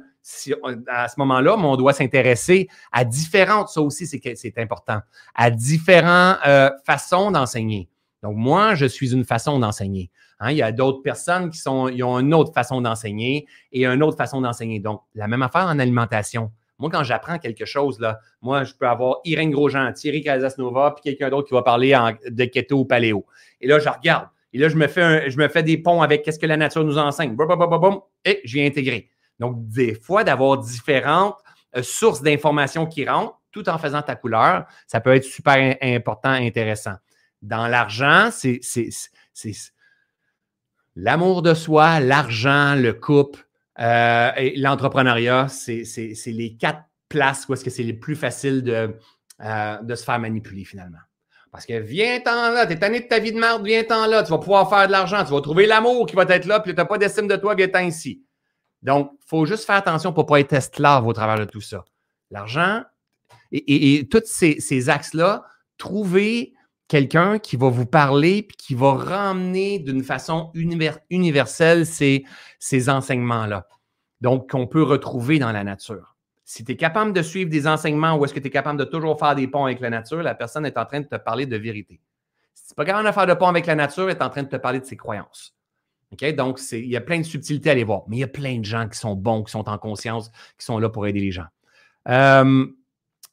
à 0.88 1.08
ce 1.08 1.14
moment-là, 1.18 1.56
on 1.56 1.76
doit 1.76 1.92
s'intéresser 1.92 2.68
à 2.92 3.04
différentes, 3.04 3.68
ça 3.68 3.80
aussi 3.80 4.06
c'est 4.06 4.58
important, 4.58 5.00
à 5.34 5.50
différentes 5.50 6.38
euh, 6.46 6.70
façons 6.84 7.30
d'enseigner. 7.30 7.88
Donc, 8.22 8.36
moi, 8.36 8.74
je 8.74 8.86
suis 8.86 9.12
une 9.12 9.24
façon 9.24 9.58
d'enseigner. 9.58 10.10
Hein. 10.40 10.52
il 10.52 10.56
y 10.56 10.62
a 10.62 10.72
d'autres 10.72 11.02
personnes 11.02 11.50
qui 11.50 11.58
sont, 11.58 11.90
ont 11.90 12.18
une 12.18 12.34
autre 12.34 12.52
façon 12.52 12.80
d'enseigner 12.80 13.46
et 13.72 13.86
une 13.86 14.02
autre 14.02 14.16
façon 14.16 14.40
d'enseigner. 14.40 14.78
Donc, 14.78 15.02
la 15.14 15.26
même 15.26 15.42
affaire 15.42 15.66
en 15.66 15.78
alimentation. 15.78 16.50
Moi, 16.78 16.88
quand 16.90 17.04
j'apprends 17.04 17.38
quelque 17.38 17.66
chose, 17.66 18.00
là, 18.00 18.20
moi, 18.40 18.64
je 18.64 18.72
peux 18.74 18.88
avoir 18.88 19.18
Irène 19.24 19.50
Grosjean, 19.50 19.92
Thierry 19.92 20.22
Casasnova, 20.22 20.94
puis 20.96 21.02
quelqu'un 21.02 21.28
d'autre 21.28 21.48
qui 21.48 21.54
va 21.54 21.62
parler 21.62 21.96
de 22.26 22.44
keto 22.46 22.78
ou 22.78 22.84
paléo. 22.86 23.26
Et 23.60 23.68
là, 23.68 23.78
je 23.78 23.88
regarde. 23.88 24.28
Et 24.52 24.58
là, 24.58 24.68
je 24.68 24.76
me 24.76 24.86
fais, 24.88 25.30
je 25.30 25.38
me 25.38 25.48
fais 25.48 25.62
des 25.62 25.78
ponts 25.78 26.02
avec 26.02 26.22
qu'est-ce 26.22 26.38
que 26.38 26.46
la 26.46 26.56
nature 26.56 26.84
nous 26.84 26.98
enseigne. 26.98 27.36
et 28.24 28.40
je 28.44 28.52
viens 28.52 28.66
intégrer. 28.66 29.10
Donc, 29.38 29.68
des 29.68 29.94
fois, 29.94 30.24
d'avoir 30.24 30.58
différentes 30.58 31.36
euh, 31.76 31.82
sources 31.82 32.22
d'informations 32.22 32.86
qui 32.86 33.08
rentrent 33.08 33.40
tout 33.52 33.68
en 33.68 33.78
faisant 33.78 34.02
ta 34.02 34.16
couleur, 34.16 34.66
ça 34.86 35.00
peut 35.00 35.14
être 35.14 35.24
super 35.24 35.76
important, 35.80 36.30
intéressant. 36.30 36.94
Dans 37.42 37.66
l'argent, 37.66 38.30
c'est 38.30 38.60
l'amour 40.94 41.42
de 41.42 41.54
soi, 41.54 42.00
l'argent, 42.00 42.74
le 42.74 42.92
couple 42.92 43.46
euh, 43.80 44.30
et 44.36 44.56
l'entrepreneuriat, 44.56 45.48
c'est 45.48 45.84
les 46.26 46.56
quatre 46.56 46.82
places 47.08 47.48
où 47.48 47.54
est-ce 47.54 47.64
que 47.64 47.70
c'est 47.70 47.82
les 47.82 47.94
plus 47.94 48.14
faciles 48.14 48.62
de, 48.62 48.94
euh, 49.40 49.82
de 49.82 49.94
se 49.94 50.04
faire 50.04 50.18
manipuler 50.18 50.64
finalement. 50.64 50.98
Parce 51.50 51.66
que 51.66 51.78
viens-t'en 51.78 52.52
là, 52.52 52.66
t'es 52.66 52.78
tanné 52.78 53.00
de 53.00 53.06
ta 53.06 53.18
vie 53.18 53.32
de 53.32 53.38
merde, 53.38 53.64
viens-t'en 53.64 54.06
là, 54.06 54.22
tu 54.22 54.30
vas 54.30 54.38
pouvoir 54.38 54.68
faire 54.68 54.86
de 54.86 54.92
l'argent, 54.92 55.24
tu 55.24 55.32
vas 55.32 55.40
trouver 55.40 55.66
l'amour 55.66 56.06
qui 56.06 56.14
va 56.14 56.22
être 56.22 56.46
là, 56.46 56.60
puis 56.60 56.72
tu 56.72 56.76
n'as 56.76 56.84
pas 56.84 56.98
d'estime 56.98 57.26
de 57.26 57.36
toi, 57.36 57.54
viens-t'en 57.54 57.80
ici. 57.80 58.22
Donc, 58.82 59.12
il 59.14 59.28
faut 59.28 59.44
juste 59.44 59.64
faire 59.64 59.76
attention 59.76 60.12
pour 60.12 60.24
ne 60.24 60.28
pas 60.28 60.40
être 60.40 60.52
esclave 60.52 61.06
au 61.06 61.12
travers 61.12 61.38
de 61.38 61.50
tout 61.50 61.60
ça. 61.60 61.84
L'argent 62.30 62.82
et, 63.52 64.08
tous 64.10 64.22
ces, 64.24 64.88
axes-là, 64.88 65.44
trouver 65.76 66.54
quelqu'un 66.86 67.38
qui 67.38 67.56
va 67.56 67.68
vous 67.68 67.86
parler 67.86 68.42
puis 68.42 68.56
qui 68.56 68.74
va 68.74 68.92
ramener 68.92 69.80
d'une 69.80 70.04
façon 70.04 70.52
universelle 70.54 71.84
ces 71.84 72.88
enseignements-là. 72.88 73.66
Donc, 74.20 74.50
qu'on 74.50 74.66
peut 74.66 74.82
retrouver 74.82 75.38
dans 75.38 75.50
la 75.50 75.64
nature. 75.64 76.09
Si 76.52 76.64
tu 76.64 76.72
es 76.72 76.76
capable 76.76 77.12
de 77.12 77.22
suivre 77.22 77.48
des 77.48 77.68
enseignements 77.68 78.16
ou 78.16 78.24
est-ce 78.24 78.34
que 78.34 78.40
tu 78.40 78.48
es 78.48 78.50
capable 78.50 78.76
de 78.76 78.82
toujours 78.82 79.16
faire 79.16 79.36
des 79.36 79.46
ponts 79.46 79.66
avec 79.66 79.78
la 79.78 79.88
nature, 79.88 80.20
la 80.20 80.34
personne 80.34 80.66
est 80.66 80.76
en 80.76 80.84
train 80.84 80.98
de 80.98 81.06
te 81.06 81.14
parler 81.14 81.46
de 81.46 81.56
vérité. 81.56 82.00
Si 82.54 82.64
tu 82.64 82.70
n'es 82.72 82.74
pas 82.74 82.84
capable 82.84 83.06
de 83.06 83.12
faire 83.12 83.26
de 83.28 83.34
pont 83.34 83.46
avec 83.46 83.66
la 83.66 83.76
nature, 83.76 84.10
elle 84.10 84.16
est 84.16 84.22
en 84.22 84.30
train 84.30 84.42
de 84.42 84.48
te 84.48 84.56
parler 84.56 84.80
de 84.80 84.84
ses 84.84 84.96
croyances. 84.96 85.54
Donc, 86.10 86.20
il 86.22 86.86
y 86.88 86.96
a 86.96 87.00
plein 87.02 87.20
de 87.20 87.22
subtilités 87.22 87.68
à 87.68 87.72
aller 87.72 87.84
voir, 87.84 88.02
mais 88.08 88.16
il 88.16 88.18
y 88.18 88.24
a 88.24 88.26
plein 88.26 88.58
de 88.58 88.64
gens 88.64 88.88
qui 88.88 88.98
sont 88.98 89.14
bons, 89.14 89.44
qui 89.44 89.52
sont 89.52 89.68
en 89.68 89.78
conscience, 89.78 90.32
qui 90.58 90.64
sont 90.64 90.80
là 90.80 90.88
pour 90.88 91.06
aider 91.06 91.20
les 91.20 91.30
gens. 91.30 91.46
Euh, 92.08 92.66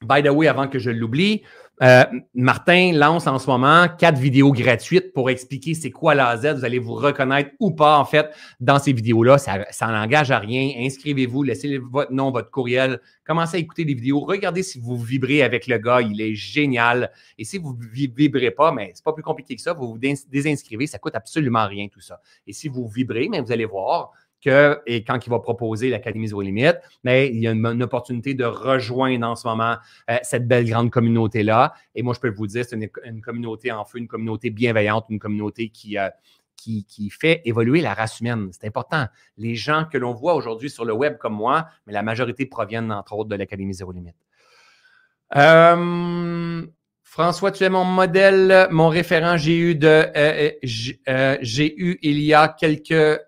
by 0.03 0.22
the 0.22 0.30
way, 0.30 0.48
avant 0.48 0.68
que 0.68 0.77
je 0.77 0.91
l'oublie, 0.91 1.41
euh, 1.84 2.04
Martin 2.34 2.91
lance 2.94 3.28
en 3.28 3.38
ce 3.38 3.48
moment 3.48 3.88
quatre 3.99 4.18
vidéos 4.18 4.52
gratuites 4.52 5.14
pour 5.14 5.30
expliquer 5.30 5.76
c'est 5.76 5.91
quoi 5.91 6.16
l'AZ. 6.16 6.58
Vous 6.58 6.66
allez 6.66 6.80
vous 6.80 6.95
reconnaître 6.95 7.52
ou 7.60 7.72
pas, 7.72 7.99
en 7.99 8.06
fait, 8.06 8.36
dans 8.60 8.80
ces 8.80 8.94
vidéos-là. 8.94 9.38
Ça, 9.38 9.88
n'engage 9.88 10.32
à 10.32 10.40
rien. 10.40 10.74
Inscrivez-vous, 10.80 11.44
laissez 11.44 11.78
votre 11.78 12.12
nom, 12.12 12.32
votre 12.32 12.49
courriel. 12.49 12.99
Commencez 13.26 13.58
à 13.58 13.60
écouter 13.60 13.84
les 13.84 13.94
vidéos. 13.94 14.22
Regardez 14.22 14.64
si 14.64 14.80
vous 14.80 14.98
vibrez 14.98 15.44
avec 15.44 15.68
le 15.68 15.78
gars. 15.78 16.02
Il 16.02 16.20
est 16.20 16.34
génial. 16.34 17.12
Et 17.38 17.44
si 17.44 17.60
vous 17.60 17.78
vibrez 17.91 18.52
pas, 18.52 18.72
mais 18.72 18.91
c'est 18.95 19.04
pas 19.04 19.14
plus 19.14 19.24
compliqué 19.24 19.56
que 19.56 19.62
ça. 19.62 19.74
Vous 19.74 19.94
vous 19.94 19.99
désinscrivez. 19.99 20.88
Ça 20.88 20.98
coûte 20.98 21.16
absolument 21.16 21.68
rien, 21.68 21.88
tout 21.90 22.02
ça. 22.02 22.22
Et 22.48 22.54
si 22.54 22.70
vous 22.70 22.88
vibrez, 22.88 23.28
mais 23.30 23.40
vous 23.40 23.52
allez 23.52 23.66
voir, 23.66 24.12
que, 24.44 24.80
et 24.86 25.04
quand 25.04 25.26
il 25.26 25.30
va 25.30 25.40
proposer 25.40 25.90
l'Académie 25.90 26.28
Zéro 26.28 26.42
Limite, 26.42 26.78
mais 27.04 27.30
il 27.30 27.40
y 27.40 27.48
a 27.48 27.52
une, 27.52 27.84
opportunité 27.84 28.34
de 28.34 28.46
rejoindre 28.46 29.28
en 29.28 29.36
ce 29.36 29.48
moment 29.48 29.78
euh, 30.10 30.18
cette 30.24 30.48
belle 30.48 30.70
grande 30.70 30.92
communauté-là. 30.92 31.74
Et 31.96 32.04
moi, 32.04 32.14
je 32.14 32.20
peux 32.20 32.30
vous 32.30 32.48
dire, 32.48 32.66
c'est 32.66 32.76
une, 33.06 33.22
communauté 33.22 33.72
en 33.72 33.86
feu, 33.86 34.00
une 34.00 34.08
communauté 34.08 34.50
bienveillante, 34.50 35.06
une 35.10 35.20
communauté 35.20 35.70
qui, 35.70 35.98
euh, 35.98 36.10
qui, 36.56 36.86
qui, 36.86 37.10
fait 37.10 37.42
évoluer 37.46 37.82
la 37.82 37.94
race 37.94 38.20
humaine. 38.20 38.50
C'est 38.52 38.68
important. 38.68 39.08
Les 39.38 39.56
gens 39.56 39.86
que 39.86 39.98
l'on 39.98 40.14
voit 40.14 40.36
aujourd'hui 40.36 40.70
sur 40.70 40.86
le 40.86 40.94
web 40.94 41.18
comme 41.18 41.34
moi, 41.34 41.68
mais 41.86 41.94
la 41.94 42.04
majorité 42.04 42.46
proviennent, 42.46 42.92
entre 42.92 43.14
autres, 43.14 43.30
de 43.30 43.36
l'Académie 43.36 43.74
Zéro 43.74 43.92
Limite. 43.92 44.16
Euh, 45.36 46.66
François, 47.04 47.52
tu 47.52 47.64
es 47.64 47.70
mon 47.70 47.84
modèle, 47.84 48.68
mon 48.70 48.90
référent. 48.90 49.38
J'ai 49.38 49.58
eu 49.58 49.76
de, 49.76 50.08
j'ai 51.42 51.82
eu 51.82 51.98
il 52.02 52.20
y 52.22 52.34
a 52.34 52.48
quelques 52.50 53.20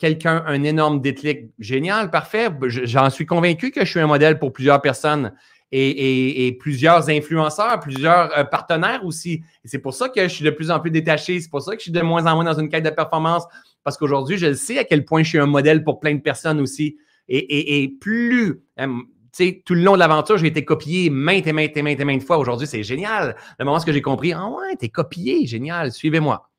quelqu'un 0.00 0.42
un 0.46 0.64
énorme 0.64 1.00
déclic, 1.00 1.50
génial, 1.58 2.10
parfait. 2.10 2.48
J'en 2.68 3.10
suis 3.10 3.26
convaincu 3.26 3.70
que 3.70 3.84
je 3.84 3.90
suis 3.90 4.00
un 4.00 4.06
modèle 4.06 4.38
pour 4.38 4.52
plusieurs 4.52 4.80
personnes 4.80 5.32
et, 5.70 6.56
plusieurs 6.58 7.08
influenceurs, 7.08 7.78
plusieurs 7.78 8.36
euh, 8.36 8.44
partenaires 8.44 9.04
aussi. 9.04 9.44
Et 9.64 9.68
c'est 9.68 9.78
pour 9.78 9.94
ça 9.94 10.08
que 10.08 10.22
je 10.22 10.28
suis 10.28 10.44
de 10.44 10.50
plus 10.50 10.70
en 10.70 10.80
plus 10.80 10.90
détaché. 10.90 11.38
C'est 11.38 11.50
pour 11.50 11.62
ça 11.62 11.72
que 11.72 11.78
je 11.78 11.84
suis 11.84 11.92
de 11.92 12.00
moins 12.00 12.26
en 12.26 12.34
moins 12.34 12.44
dans 12.44 12.58
une 12.58 12.68
quête 12.68 12.84
de 12.84 12.90
performance 12.90 13.44
parce 13.84 13.96
qu'aujourd'hui, 13.96 14.36
je 14.36 14.52
sais 14.54 14.78
à 14.78 14.84
quel 14.84 15.04
point 15.04 15.22
je 15.22 15.28
suis 15.28 15.38
un 15.38 15.46
modèle 15.46 15.84
pour 15.84 16.00
plein 16.00 16.14
de 16.14 16.20
personnes 16.20 16.60
aussi. 16.60 16.96
Et, 17.28 17.94
plus, 18.00 18.60
euh, 18.80 18.86
tu 18.86 19.44
sais, 19.44 19.62
tout 19.64 19.74
le 19.74 19.82
long 19.82 19.94
de 19.94 20.00
l'aventure, 20.00 20.36
j'ai 20.36 20.48
été 20.48 20.64
copié 20.64 21.10
maintes 21.10 21.46
et 21.46 21.52
maintes 21.52 21.76
et 21.76 21.82
maintes 21.82 22.00
et 22.00 22.04
maintes 22.04 22.24
fois. 22.24 22.38
Aujourd'hui, 22.38 22.66
c'est 22.66 22.82
génial. 22.82 23.36
Le 23.58 23.64
moment 23.64 23.78
où 23.78 23.92
j'ai 23.92 24.02
compris, 24.02 24.32
ah 24.32 24.48
ouais, 24.48 24.74
t'es 24.76 24.88
copié, 24.88 25.46
génial, 25.46 25.92
suivez-moi. 25.92 26.50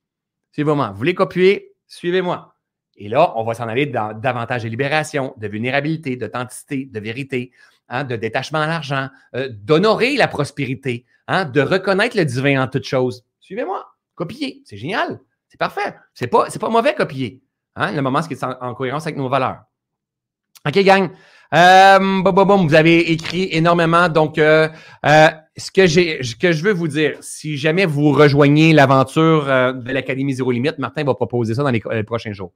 Suivez-moi. 0.53 0.91
Vous 0.91 0.97
voulez 0.97 1.13
copier? 1.13 1.73
Suivez-moi. 1.87 2.50
Et 3.03 3.09
là, 3.09 3.33
on 3.35 3.43
va 3.43 3.55
s'en 3.55 3.67
aller 3.67 3.87
dans 3.87 4.13
davantage 4.13 4.61
de 4.61 4.69
libération, 4.69 5.33
de 5.37 5.47
vulnérabilité, 5.47 6.17
d'authenticité, 6.17 6.85
de 6.85 6.99
vérité, 6.99 7.51
hein, 7.89 8.03
de 8.03 8.15
détachement 8.15 8.59
à 8.59 8.67
l'argent, 8.67 9.09
euh, 9.33 9.49
d'honorer 9.51 10.15
la 10.17 10.27
prospérité, 10.27 11.07
hein, 11.27 11.45
de 11.45 11.61
reconnaître 11.61 12.15
le 12.15 12.25
divin 12.25 12.61
en 12.61 12.67
toutes 12.67 12.85
choses. 12.85 13.25
Suivez-moi, 13.39 13.87
copiez, 14.13 14.61
c'est 14.65 14.77
génial, 14.77 15.19
c'est 15.47 15.57
parfait. 15.57 15.95
C'est 16.13 16.27
pas, 16.27 16.45
pas 16.47 16.69
mauvais 16.69 16.93
copier. 16.93 17.41
Hein, 17.75 17.91
le 17.93 18.03
moment, 18.03 18.21
ce 18.21 18.27
qui 18.27 18.35
est 18.35 18.43
en, 18.43 18.75
cohérence 18.75 19.07
avec 19.07 19.17
nos 19.17 19.29
valeurs. 19.29 19.61
OK, 20.67 20.77
gang. 20.83 21.09
Euh, 21.55 21.97
vous 21.99 22.75
avez 22.75 23.11
écrit 23.11 23.49
énormément. 23.51 24.09
Donc, 24.09 24.37
euh, 24.37 24.69
ce, 25.57 25.71
que 25.71 25.87
ce 25.87 26.35
que 26.35 26.51
je 26.51 26.63
veux 26.63 26.71
vous 26.71 26.87
dire, 26.87 27.17
si 27.21 27.57
jamais 27.57 27.87
vous 27.87 28.11
rejoignez 28.11 28.73
l'aventure 28.73 29.45
de 29.45 29.91
l'Académie 29.91 30.35
Zéro 30.35 30.51
Limite, 30.51 30.77
Martin 30.77 31.03
va 31.03 31.15
proposer 31.15 31.55
ça 31.55 31.63
dans 31.63 31.71
les 31.71 32.03
prochains 32.03 32.33
jours. 32.33 32.53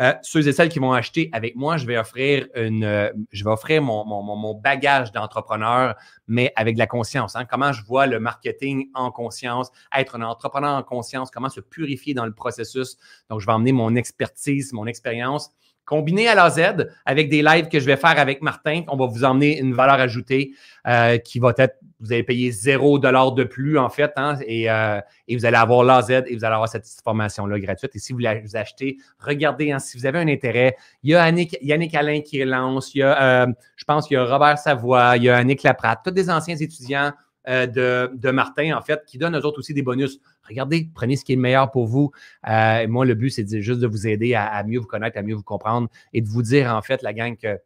Euh, 0.00 0.12
ceux 0.22 0.46
et 0.48 0.52
celles 0.52 0.68
qui 0.68 0.78
vont 0.80 0.92
acheter 0.92 1.30
avec 1.32 1.54
moi, 1.54 1.76
je 1.76 1.86
vais 1.86 1.96
offrir 1.96 2.48
une, 2.56 2.84
euh, 2.84 3.10
je 3.30 3.44
vais 3.44 3.50
offrir 3.50 3.80
mon, 3.82 4.04
mon, 4.04 4.22
mon 4.22 4.54
bagage 4.54 5.12
d'entrepreneur, 5.12 5.94
mais 6.26 6.52
avec 6.56 6.74
de 6.74 6.80
la 6.80 6.86
conscience. 6.86 7.36
Hein. 7.36 7.44
Comment 7.44 7.72
je 7.72 7.84
vois 7.84 8.06
le 8.06 8.18
marketing 8.18 8.88
en 8.94 9.10
conscience, 9.10 9.70
être 9.96 10.16
un 10.16 10.22
entrepreneur 10.22 10.76
en 10.76 10.82
conscience, 10.82 11.30
comment 11.30 11.48
se 11.48 11.60
purifier 11.60 12.14
dans 12.14 12.26
le 12.26 12.34
processus. 12.34 12.96
Donc, 13.30 13.40
je 13.40 13.46
vais 13.46 13.52
emmener 13.52 13.72
mon 13.72 13.94
expertise, 13.94 14.72
mon 14.72 14.86
expérience 14.86 15.52
combiné 15.84 16.28
à 16.28 16.34
la 16.34 16.50
Z 16.50 16.88
avec 17.04 17.28
des 17.28 17.42
lives 17.42 17.68
que 17.68 17.80
je 17.80 17.86
vais 17.86 17.96
faire 17.96 18.18
avec 18.18 18.42
Martin. 18.42 18.82
On 18.88 18.96
va 18.96 19.06
vous 19.06 19.24
emmener 19.24 19.58
une 19.58 19.74
valeur 19.74 19.96
ajoutée 19.96 20.52
euh, 20.86 21.18
qui 21.18 21.38
va 21.38 21.52
être, 21.56 21.76
vous 22.00 22.12
allez 22.12 22.22
payer 22.22 22.50
zéro 22.50 22.98
dollar 22.98 23.32
de 23.32 23.44
plus 23.44 23.78
en 23.78 23.88
fait, 23.88 24.12
hein, 24.16 24.36
et, 24.46 24.70
euh, 24.70 25.00
et, 25.28 25.36
vous 25.36 25.46
allez 25.46 25.56
avoir 25.56 25.84
l'AZ 25.84 26.10
et 26.10 26.36
vous 26.36 26.44
allez 26.44 26.54
avoir 26.54 26.68
cette 26.68 26.86
formation-là 27.02 27.58
gratuite. 27.58 27.94
Et 27.94 27.98
si 27.98 28.12
vous 28.12 28.18
la 28.18 28.40
vous 28.40 28.56
achetez, 28.56 28.96
regardez 29.18 29.72
hein, 29.72 29.78
si 29.78 29.96
vous 29.96 30.06
avez 30.06 30.18
un 30.18 30.28
intérêt. 30.28 30.76
Il 31.02 31.10
y 31.10 31.14
a 31.14 31.30
Yannick, 31.62 31.94
Alain 31.94 32.20
qui 32.20 32.42
lance, 32.44 32.94
il 32.94 32.98
y 32.98 33.02
a, 33.02 33.44
euh, 33.44 33.46
je 33.76 33.84
pense 33.84 34.06
qu'il 34.06 34.16
y 34.16 34.18
a 34.18 34.24
Robert 34.24 34.58
Savoie, 34.58 35.16
il 35.16 35.24
y 35.24 35.28
a 35.28 35.36
Annick 35.36 35.62
Laprate, 35.62 36.00
tous 36.04 36.10
des 36.10 36.30
anciens 36.30 36.56
étudiants 36.56 37.12
euh, 37.48 37.66
de, 37.66 38.30
Martin, 38.30 38.76
en 38.76 38.82
fait, 38.82 39.04
qui 39.06 39.18
donne 39.18 39.36
aux 39.36 39.40
autres 39.40 39.58
aussi 39.58 39.74
des 39.74 39.82
bonus. 39.82 40.20
Regardez, 40.48 40.88
prenez 40.94 41.16
ce 41.16 41.24
qui 41.24 41.32
est 41.32 41.36
le 41.36 41.42
meilleur 41.42 41.70
pour 41.70 41.86
vous. 41.86 42.10
Euh, 42.48 42.86
moi, 42.88 43.04
le 43.04 43.14
but, 43.14 43.30
c'est 43.30 43.60
juste 43.60 43.80
de 43.80 43.86
vous 43.86 44.06
aider 44.06 44.34
à, 44.34 44.62
mieux 44.64 44.78
vous 44.78 44.86
connaître, 44.86 45.18
à 45.18 45.22
mieux 45.22 45.34
vous 45.34 45.42
comprendre 45.42 45.88
et 46.12 46.20
de 46.20 46.28
vous 46.28 46.42
dire, 46.42 46.74
en 46.74 46.82
fait, 46.82 47.02
la 47.02 47.12
gang, 47.12 47.36
qu'il 47.36 47.58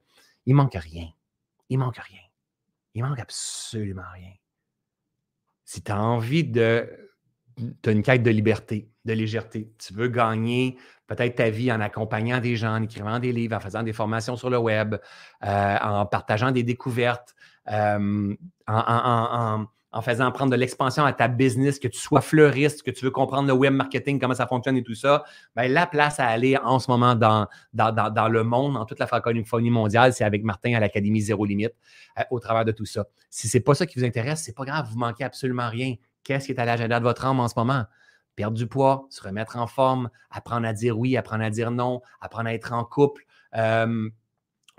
ne 0.47 0.55
manque 0.55 0.75
rien. 0.75 1.09
Il 1.69 1.79
manque 1.79 1.99
rien. 1.99 2.21
Il 2.95 3.03
manque 3.03 3.21
absolument 3.21 4.03
rien. 4.15 4.33
Si 5.65 5.83
tu 5.83 5.93
as 5.93 6.01
envie 6.01 6.45
de. 6.45 6.89
Tu 7.83 7.91
as 7.91 7.93
une 7.93 8.03
quête 8.03 8.23
de 8.23 8.31
liberté, 8.31 8.89
de 9.05 9.13
légèreté. 9.13 9.73
Tu 9.79 9.93
veux 9.93 10.07
gagner 10.07 10.79
peut-être 11.09 11.37
ta 11.37 11.51
vie 11.51 11.73
en 11.73 11.81
accompagnant 11.81 12.39
des 12.39 12.55
gens, 12.55 12.77
en 12.77 12.83
écrivant 12.83 13.19
des 13.19 13.33
livres, 13.33 13.57
en 13.57 13.61
faisant 13.61 13.83
des 13.83 13.93
formations 13.93 14.37
sur 14.37 14.49
le 14.49 14.59
web, 14.59 14.95
euh, 15.45 15.77
en 15.83 16.07
partageant 16.07 16.53
des 16.53 16.63
découvertes, 16.63 17.35
euh, 17.71 18.35
en, 18.67 20.03
faisant 20.03 20.31
prendre 20.31 20.53
de 20.53 20.57
l'expansion 20.57 21.05
à 21.05 21.13
ta 21.13 21.29
business, 21.29 21.79
que 21.79 21.89
tu 21.89 21.99
sois 21.99 22.21
fleuriste, 22.21 22.83
que 22.83 22.91
tu 22.91 23.05
veux 23.05 23.11
comprendre 23.11 23.49
le 23.49 23.55
web 23.55 23.73
marketing, 23.73 24.21
comment 24.21 24.35
ça 24.35 24.47
fonctionne 24.47 24.77
et 24.77 24.83
tout 24.83 24.95
ça, 24.95 25.25
ben, 25.57 25.73
la 25.73 25.87
place 25.87 26.21
à 26.21 26.27
aller 26.27 26.57
en 26.57 26.79
ce 26.79 26.91
moment 26.91 27.15
dans, 27.15 27.49
le 27.75 28.43
monde, 28.43 28.75
dans 28.75 28.85
toute 28.85 28.99
la 28.99 29.07
francophonie 29.07 29.71
mondiale, 29.71 30.13
c'est 30.13 30.25
avec 30.25 30.45
Martin 30.45 30.75
à 30.75 30.81
l'Académie 30.81 31.21
Zéro 31.21 31.45
Limite, 31.45 31.75
euh, 32.19 32.23
au 32.31 32.39
travers 32.39 32.65
de 32.65 32.73
tout 32.73 32.85
ça. 32.85 33.07
Si 33.31 33.49
ce 33.49 33.57
n'est 33.57 33.63
pas 33.63 33.75
ça 33.75 33.87
qui 33.87 33.99
vous 33.99 34.05
intéresse, 34.05 34.43
c'est 34.43 34.55
pas 34.55 34.65
grave, 34.65 34.89
vous 34.91 34.99
manquez 34.99 35.25
absolument 35.25 35.69
rien. 35.69 35.95
Qu'est-ce 36.23 36.47
qui 36.47 36.53
est 36.53 36.61
à 36.61 36.65
l'agenda 36.65 37.01
de 37.01 37.05
votre 37.05 37.25
âme 37.25 37.41
en 37.41 37.49
ce 37.49 37.55
moment? 37.57 37.85
Perdre 38.37 38.57
du 38.57 38.67
poids, 38.67 39.07
se 39.11 39.23
remettre 39.23 39.57
en 39.57 39.67
forme, 39.67 40.11
apprendre 40.31 40.67
à 40.67 40.73
dire 40.73 40.99
oui, 40.99 41.17
apprendre 41.17 41.43
à 41.43 41.51
dire 41.51 41.71
non, 41.71 42.03
apprendre 42.21 42.49
à 42.49 42.55
être 42.55 42.73
en 42.73 42.85
couple, 42.85 43.25
euh, 43.57 44.09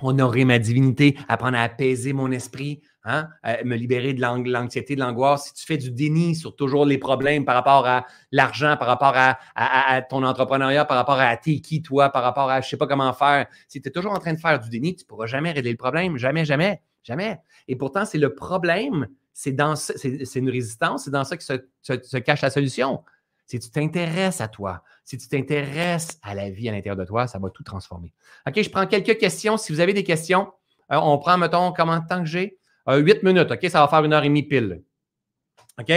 honorer 0.01 0.45
ma 0.45 0.59
divinité, 0.59 1.17
apprendre 1.27 1.57
à 1.57 1.61
apaiser 1.61 2.13
mon 2.13 2.31
esprit, 2.31 2.81
hein, 3.03 3.29
me 3.65 3.75
libérer 3.75 4.13
de 4.13 4.21
l'anxiété, 4.21 4.95
de 4.95 4.99
l'angoisse. 4.99 5.47
Si 5.47 5.53
tu 5.53 5.65
fais 5.65 5.77
du 5.77 5.91
déni 5.91 6.35
sur 6.35 6.55
toujours 6.55 6.85
les 6.85 6.97
problèmes 6.97 7.45
par 7.45 7.55
rapport 7.55 7.85
à 7.85 8.05
l'argent, 8.31 8.77
par 8.77 8.87
rapport 8.87 9.13
à, 9.15 10.01
ton 10.03 10.23
entrepreneuriat, 10.23 10.85
par 10.85 10.97
rapport 10.97 11.19
à 11.19 11.35
t'es 11.37 11.59
qui, 11.59 11.81
toi, 11.81 12.09
par 12.09 12.23
rapport 12.23 12.49
à 12.49 12.61
je 12.61 12.67
ne 12.67 12.69
sais 12.69 12.77
pas 12.77 12.87
comment 12.87 13.13
faire, 13.13 13.47
si 13.67 13.81
tu 13.81 13.89
es 13.89 13.91
toujours 13.91 14.13
en 14.13 14.19
train 14.19 14.33
de 14.33 14.39
faire 14.39 14.59
du 14.59 14.69
déni, 14.69 14.95
tu 14.95 15.03
ne 15.03 15.07
pourras 15.07 15.27
jamais 15.27 15.51
régler 15.51 15.71
le 15.71 15.77
problème. 15.77 16.17
Jamais, 16.17 16.45
jamais, 16.45 16.81
jamais. 17.03 17.39
Et 17.67 17.75
pourtant, 17.75 18.05
c'est 18.05 18.17
le 18.17 18.33
problème, 18.33 19.07
c'est 19.33 19.55
une 20.35 20.49
résistance, 20.49 21.05
c'est 21.05 21.11
dans 21.11 21.23
ça 21.23 21.37
que 21.37 21.43
se 21.43 22.17
cache 22.17 22.41
la 22.41 22.49
solution. 22.49 23.03
Si 23.49 23.59
tu 23.59 23.71
t'intéresses 23.71 24.41
à 24.41 24.47
toi, 24.47 24.83
si 25.03 25.17
tu 25.17 25.27
t'intéresses 25.27 26.19
à 26.21 26.35
la 26.35 26.51
vie 26.51 26.69
à 26.69 26.71
l'intérieur 26.71 26.95
de 26.95 27.03
toi, 27.03 27.25
ça 27.25 27.39
va 27.39 27.49
tout 27.49 27.63
transformer. 27.63 28.13
OK, 28.47 28.61
je 28.61 28.69
prends 28.69 28.85
quelques 28.85 29.17
questions. 29.17 29.57
Si 29.57 29.73
vous 29.73 29.79
avez 29.79 29.91
des 29.91 30.03
questions, 30.03 30.51
euh, 30.91 30.99
on 31.01 31.17
prend, 31.17 31.35
mettons, 31.39 31.73
combien 31.75 31.97
de 31.97 32.07
temps 32.07 32.19
que 32.19 32.29
j'ai? 32.29 32.59
Euh, 32.87 32.97
huit 32.97 33.23
minutes, 33.23 33.49
OK? 33.49 33.67
Ça 33.67 33.81
va 33.81 33.87
faire 33.87 34.03
une 34.05 34.13
heure 34.13 34.23
et 34.23 34.27
demie 34.27 34.43
pile. 34.43 34.83
OK? 35.79 35.91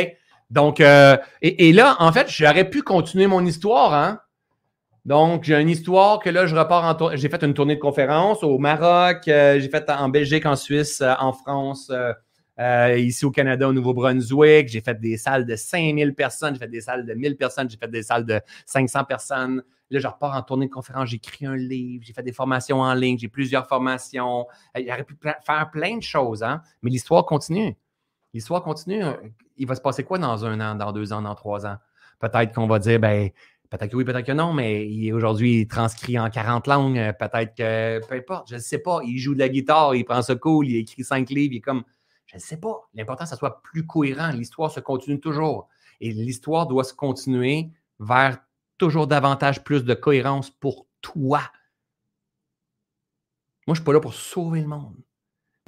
Donc, 0.48 0.80
euh, 0.80 1.18
et, 1.42 1.74
là, 1.74 1.96
en 1.98 2.10
fait, 2.10 2.30
j'aurais 2.30 2.70
pu 2.70 2.80
continuer 2.80 3.26
mon 3.26 3.44
histoire, 3.44 3.92
hein? 3.92 4.20
Donc, 5.04 5.44
j'ai 5.44 5.60
une 5.60 5.68
histoire 5.68 6.20
que 6.20 6.30
là, 6.30 6.46
je 6.46 6.56
repars 6.56 6.84
en 6.84 6.94
tournée. 6.94 7.18
J'ai 7.18 7.28
fait 7.28 7.44
une 7.44 7.52
tournée 7.52 7.74
de 7.74 7.80
conférences 7.80 8.42
au 8.42 8.56
Maroc, 8.56 9.24
j'ai 9.26 9.68
fait 9.68 9.90
en 9.90 10.08
Belgique, 10.08 10.46
en 10.46 10.56
Suisse, 10.56 11.02
en 11.02 11.34
France, 11.34 11.92
euh, 12.58 12.96
ici 12.98 13.24
au 13.24 13.30
Canada, 13.30 13.68
au 13.68 13.72
Nouveau-Brunswick. 13.72 14.68
J'ai 14.68 14.80
fait 14.80 14.98
des 15.00 15.16
salles 15.16 15.46
de 15.46 15.56
5000 15.56 16.14
personnes, 16.14 16.54
j'ai 16.54 16.60
fait 16.60 16.68
des 16.68 16.80
salles 16.80 17.06
de 17.06 17.14
1000 17.14 17.36
personnes, 17.36 17.68
j'ai 17.70 17.76
fait 17.76 17.90
des 17.90 18.02
salles 18.02 18.26
de 18.26 18.40
500 18.66 19.04
personnes. 19.04 19.62
Là, 19.90 20.00
je 20.00 20.06
repars 20.06 20.34
en 20.34 20.42
tournée 20.42 20.66
de 20.66 20.72
conférence, 20.72 21.10
j'écris 21.10 21.44
un 21.44 21.56
livre, 21.56 22.02
j'ai 22.06 22.14
fait 22.14 22.22
des 22.22 22.32
formations 22.32 22.80
en 22.80 22.94
ligne, 22.94 23.18
j'ai 23.18 23.28
plusieurs 23.28 23.66
formations. 23.66 24.46
Il 24.78 24.90
aurait 24.90 25.04
pu 25.04 25.14
faire 25.44 25.70
plein 25.70 25.98
de 25.98 26.02
choses, 26.02 26.42
hein? 26.42 26.62
mais 26.82 26.90
l'histoire 26.90 27.26
continue. 27.26 27.76
L'histoire 28.32 28.62
continue. 28.62 29.04
Il 29.58 29.66
va 29.66 29.74
se 29.74 29.82
passer 29.82 30.04
quoi 30.04 30.18
dans 30.18 30.46
un 30.46 30.60
an, 30.60 30.74
dans 30.74 30.92
deux 30.92 31.12
ans, 31.12 31.20
dans 31.20 31.34
trois 31.34 31.66
ans? 31.66 31.76
Peut-être 32.18 32.54
qu'on 32.54 32.66
va 32.66 32.78
dire, 32.78 32.98
ben, 32.98 33.28
peut-être 33.68 33.90
que 33.90 33.96
oui, 33.96 34.04
peut-être 34.04 34.24
que 34.24 34.32
non, 34.32 34.54
mais 34.54 35.12
aujourd'hui, 35.12 35.60
il 35.60 35.66
transcrit 35.66 36.18
en 36.18 36.30
40 36.30 36.66
langues. 36.66 37.12
Peut-être 37.18 37.54
que, 37.54 38.06
peu 38.06 38.14
importe, 38.14 38.48
je 38.48 38.54
ne 38.54 38.60
sais 38.60 38.78
pas. 38.78 39.00
Il 39.04 39.18
joue 39.18 39.34
de 39.34 39.40
la 39.40 39.50
guitare, 39.50 39.94
il 39.94 40.04
prend 40.04 40.22
ça 40.22 40.34
cool, 40.36 40.68
il 40.68 40.76
écrit 40.76 41.04
cinq 41.04 41.28
livres, 41.28 41.52
il 41.52 41.56
est 41.58 41.60
comme, 41.60 41.84
je 42.32 42.38
ne 42.38 42.40
sais 42.40 42.56
pas. 42.56 42.88
L'important, 42.94 43.24
que 43.24 43.30
ça 43.30 43.36
soit 43.36 43.62
plus 43.62 43.86
cohérent. 43.86 44.30
L'histoire 44.30 44.70
se 44.70 44.80
continue 44.80 45.20
toujours. 45.20 45.68
Et 46.00 46.10
l'histoire 46.12 46.66
doit 46.66 46.84
se 46.84 46.94
continuer 46.94 47.70
vers 48.00 48.38
toujours 48.78 49.06
davantage 49.06 49.62
plus 49.62 49.84
de 49.84 49.94
cohérence 49.94 50.50
pour 50.50 50.86
toi. 51.02 51.40
Moi, 53.66 53.68
je 53.68 53.70
ne 53.72 53.74
suis 53.76 53.84
pas 53.84 53.92
là 53.92 54.00
pour 54.00 54.14
sauver 54.14 54.62
le 54.62 54.66
monde. 54.66 54.96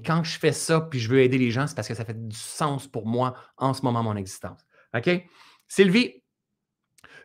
Quand 0.04 0.24
je 0.24 0.38
fais 0.38 0.52
ça 0.52 0.80
puis 0.80 0.98
je 0.98 1.08
veux 1.08 1.20
aider 1.20 1.38
les 1.38 1.50
gens, 1.50 1.66
c'est 1.66 1.76
parce 1.76 1.86
que 1.86 1.94
ça 1.94 2.04
fait 2.04 2.28
du 2.28 2.36
sens 2.36 2.88
pour 2.88 3.06
moi 3.06 3.34
en 3.56 3.74
ce 3.74 3.82
moment, 3.82 4.02
mon 4.02 4.16
existence. 4.16 4.60
OK? 4.94 5.10
Sylvie, 5.68 6.22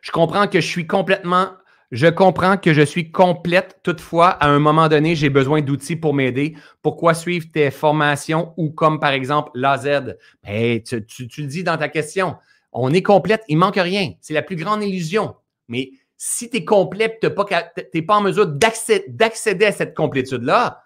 je 0.02 0.12
comprends 0.12 0.46
que 0.46 0.60
je 0.60 0.66
suis 0.66 0.86
complètement, 0.86 1.56
je 1.90 2.06
comprends 2.06 2.56
que 2.56 2.72
je 2.72 2.82
suis 2.82 3.10
complète. 3.10 3.80
Toutefois, 3.82 4.28
à 4.28 4.48
un 4.48 4.60
moment 4.60 4.88
donné, 4.88 5.16
j'ai 5.16 5.30
besoin 5.30 5.60
d'outils 5.60 5.96
pour 5.96 6.14
m'aider. 6.14 6.56
Pourquoi 6.82 7.14
suivre 7.14 7.46
tes 7.52 7.70
formations 7.70 8.54
ou 8.56 8.70
comme 8.70 9.00
par 9.00 9.10
exemple 9.10 9.50
l'AZ? 9.54 10.16
Ben, 10.44 10.80
tu, 10.82 11.04
le 11.38 11.46
dis 11.46 11.64
dans 11.64 11.76
ta 11.76 11.88
question. 11.88 12.36
On 12.72 12.92
est 12.92 13.02
complète, 13.02 13.42
il 13.48 13.56
manque 13.56 13.76
rien. 13.76 14.12
C'est 14.20 14.34
la 14.34 14.42
plus 14.42 14.56
grande 14.56 14.84
illusion. 14.84 15.34
Mais 15.66 15.90
si 16.16 16.48
tu 16.48 16.58
es 16.58 16.64
complet 16.64 17.18
tu 17.20 17.28
n'es 17.28 18.02
pas, 18.02 18.16
en 18.16 18.20
mesure 18.20 18.46
d'accéder 18.46 19.64
à 19.64 19.72
cette 19.72 19.96
complétude-là, 19.96 20.84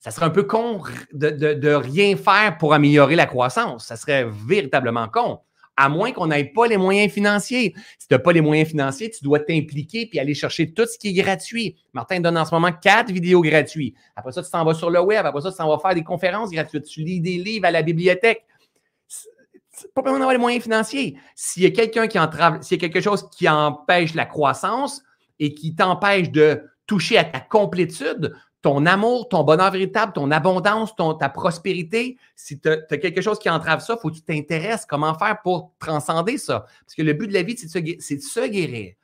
ça 0.00 0.10
serait 0.10 0.26
un 0.26 0.30
peu 0.30 0.42
con 0.42 0.82
de, 1.12 1.74
rien 1.74 2.14
faire 2.16 2.58
pour 2.58 2.74
améliorer 2.74 3.16
la 3.16 3.26
croissance. 3.26 3.86
Ça 3.86 3.96
serait 3.96 4.26
véritablement 4.46 5.08
con. 5.08 5.40
À 5.76 5.88
moins 5.88 6.12
qu'on 6.12 6.28
n'ait 6.28 6.44
pas 6.44 6.66
les 6.66 6.78
moyens 6.78 7.12
financiers. 7.12 7.74
Si 7.98 8.08
tu 8.08 8.14
n'as 8.14 8.18
pas 8.18 8.32
les 8.32 8.40
moyens 8.40 8.68
financiers, 8.68 9.10
tu 9.10 9.22
dois 9.22 9.40
t'impliquer 9.40 10.06
puis 10.06 10.18
aller 10.18 10.34
chercher 10.34 10.72
tout 10.72 10.86
ce 10.86 10.98
qui 10.98 11.08
est 11.08 11.22
gratuit. 11.22 11.76
Martin 11.92 12.20
donne 12.20 12.38
en 12.38 12.44
ce 12.44 12.54
moment 12.54 12.72
quatre 12.72 13.12
vidéos 13.12 13.42
gratuites. 13.42 13.94
Après 14.16 14.32
ça, 14.32 14.42
tu 14.42 14.50
t'en 14.50 14.64
vas 14.64 14.74
sur 14.74 14.90
le 14.90 15.00
web. 15.00 15.26
Après 15.26 15.42
ça, 15.42 15.50
tu 15.50 15.58
t'en 15.58 15.68
vas 15.68 15.78
faire 15.78 15.94
des 15.94 16.04
conférences 16.04 16.50
gratuites. 16.50 16.86
Tu 16.86 17.00
lis 17.00 17.20
des 17.20 17.36
livres 17.36 17.66
à 17.66 17.70
la 17.70 17.82
bibliothèque 17.82 18.44
pas 19.94 20.02
besoin 20.02 20.18
d'avoir 20.18 20.32
les 20.32 20.38
moyens 20.38 20.62
financiers. 20.62 21.18
S'il 21.34 21.62
y 21.62 21.66
a 21.66 21.70
quelqu'un 21.70 22.06
qui 22.06 22.18
entrave, 22.18 22.62
s'il 22.62 22.80
y 22.80 22.84
a 22.84 22.88
quelque 22.88 23.02
chose 23.02 23.28
qui 23.30 23.48
empêche 23.48 24.14
la 24.14 24.24
croissance 24.24 25.02
et 25.38 25.54
qui 25.54 25.74
t'empêche 25.74 26.30
de 26.30 26.62
toucher 26.86 27.18
à 27.18 27.24
ta 27.24 27.40
complétude, 27.40 28.34
ton 28.66 28.84
amour, 28.84 29.28
ton 29.28 29.44
bonheur 29.44 29.70
véritable, 29.70 30.12
ton 30.12 30.32
abondance, 30.32 30.92
ta 31.20 31.28
prospérité, 31.28 32.18
si 32.34 32.58
tu 32.58 32.68
as, 32.68 32.96
quelque 32.98 33.20
chose 33.20 33.38
qui 33.38 33.48
entrave 33.48 33.80
ça, 33.80 33.94
il 33.96 34.00
faut 34.02 34.10
que 34.10 34.16
tu 34.16 34.22
t'intéresses 34.22 34.84
comment 34.84 35.16
faire 35.16 35.40
pour 35.40 35.70
transcender 35.78 36.36
ça. 36.36 36.66
Parce 36.84 36.96
que 36.96 37.02
le 37.02 37.12
but 37.12 37.28
de 37.28 37.32
la 37.32 37.44
vie, 37.44 37.56
c'est 37.56 37.72
de, 37.80 37.92
de 37.94 38.20
se, 38.20 38.48
guérir. 38.48 38.94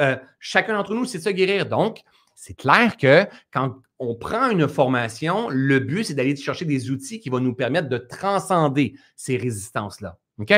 Euh, 0.00 0.16
chacun 0.38 0.72
d'entre 0.72 0.94
nous, 0.94 1.04
c'est 1.04 1.18
de 1.18 1.22
se 1.22 1.28
guérir. 1.28 1.66
Donc, 1.66 2.00
c'est 2.34 2.54
clair 2.54 2.96
que 2.96 3.26
quand 3.52 3.74
on 3.98 4.14
prend 4.14 4.48
une 4.48 4.68
formation, 4.68 5.50
le 5.50 5.80
but, 5.80 6.04
c'est 6.04 6.14
d'aller 6.14 6.34
chercher 6.34 6.64
des 6.64 6.90
outils 6.90 7.20
qui 7.20 7.28
vont 7.28 7.40
nous 7.40 7.54
permettre 7.54 7.90
de 7.90 7.98
transcender 7.98 8.94
ces 9.16 9.36
résistances-là. 9.36 10.16
OK? 10.38 10.54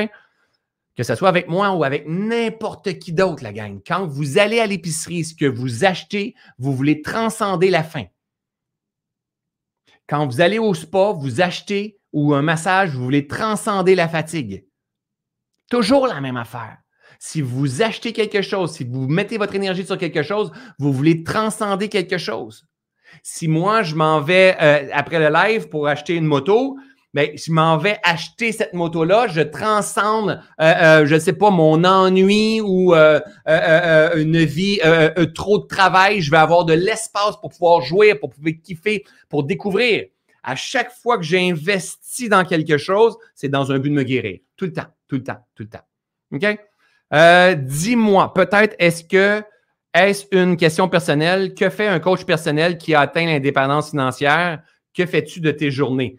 Que 0.95 1.03
ce 1.03 1.17
soit 1.17 1.31
avec 1.31 1.49
moi 1.49 1.73
ou 1.73 1.83
avec 1.83 2.05
n'importe 2.07 2.97
qui 3.01 3.13
d'autre, 3.13 3.43
la 3.43 3.53
gang. 3.53 3.81
Quand 3.85 4.07
vous 4.07 4.39
allez 4.39 4.61
à 4.61 4.69
l'épicerie, 4.69 5.25
ce 5.25 5.35
que 5.35 5.47
vous 5.47 5.85
achetez, 5.85 6.37
vous 6.59 6.73
voulez 6.73 7.03
transcender 7.03 7.71
la 7.71 7.83
faim. 7.83 8.05
Quand 10.09 10.27
vous 10.27 10.41
allez 10.41 10.59
au 10.59 10.73
spa, 10.75 11.13
vous 11.13 11.41
achetez 11.41 11.99
ou 12.13 12.35
un 12.35 12.43
massage, 12.43 12.91
vous 12.91 13.05
voulez 13.05 13.27
transcender 13.27 13.95
la 13.95 14.09
fatigue. 14.09 14.67
Toujours 15.71 16.07
la 16.07 16.21
même 16.21 16.37
affaire. 16.37 16.79
Si 17.19 17.41
vous 17.41 17.83
achetez 17.83 18.13
quelque 18.13 18.43
chose, 18.43 18.73
si 18.73 18.85
vous 18.85 19.09
mettez 19.09 19.39
votre 19.39 19.55
énergie 19.55 19.85
sur 19.85 19.99
quelque 19.99 20.23
chose, 20.23 20.53
vous 20.79 20.93
voulez 20.93 21.25
transcender 21.25 21.89
quelque 21.89 22.19
chose. 22.19 22.67
Si 23.23 23.49
moi, 23.49 23.83
je 23.83 23.95
m'en 23.95 24.21
vais 24.21 24.57
euh, 24.61 24.89
après 24.93 25.19
le 25.19 25.33
live 25.33 25.69
pour 25.69 25.89
acheter 25.89 26.15
une 26.15 26.27
moto, 26.27 26.77
ben, 27.15 27.31
je 27.35 27.51
m'en 27.51 27.79
vais 27.79 27.99
acheter 28.05 28.53
cette 28.53 28.75
moto-là, 28.75 29.27
je 29.29 29.41
transcende, 29.41 30.41
euh, 30.61 30.75
euh, 30.83 31.07
je 31.07 31.15
ne 31.15 31.21
sais 31.21 31.33
pas, 31.33 31.51
mon 31.51 31.83
ennui 31.85 32.61
ou 32.61 32.95
une 32.95 34.45
vie, 34.45 34.81
trop 35.35 35.59
de 35.59 35.67
travail. 35.67 36.21
Je 36.21 36.31
vais 36.31 36.37
avoir 36.37 36.65
de 36.65 36.75
l'espace 36.75 37.37
pour 37.41 37.51
pouvoir 37.51 37.81
jouer, 37.81 38.15
pour 38.15 38.31
pouvoir 38.31 38.55
kiffer, 38.63 39.05
pour 39.29 39.45
découvrir. 39.45 40.05
À 40.43 40.55
chaque 40.55 40.93
fois 40.93 41.17
que 41.17 41.25
j'investis 41.25 42.29
dans 42.29 42.45
quelque 42.45 42.79
chose, 42.79 43.17
c'est 43.35 43.49
dans 43.49 43.73
un 43.73 43.79
but 43.79 43.91
de 43.91 43.95
me 43.95 44.05
guérir. 44.05 44.39
Tout 44.57 44.67
le 44.67 44.73
temps, 44.73 44.87
tout 45.09 45.17
le 45.17 45.25
temps, 45.25 45.45
tout 45.55 45.65
le 45.65 45.69
temps. 45.69 45.85
OK? 46.33 46.59
Euh, 47.13 47.55
dis-moi, 47.55 48.33
peut-être, 48.35 48.75
est-ce 48.79 49.05
que 49.05 49.43
est-ce 49.95 50.27
une 50.33 50.57
question 50.57 50.89
personnelle? 50.89 51.55
Que 51.55 51.71
fait 51.71 51.87
un 51.87 51.99
coach 52.01 52.25
personnel 52.25 52.79
qui 52.79 52.95
a 52.95 53.01
atteint 53.01 53.25
l'indépendance 53.25 53.91
financière? 53.91 54.63
Que 54.95 55.07
fais-tu 55.07 55.41
de 55.41 55.51
tes 55.51 55.71
journées? 55.71 56.19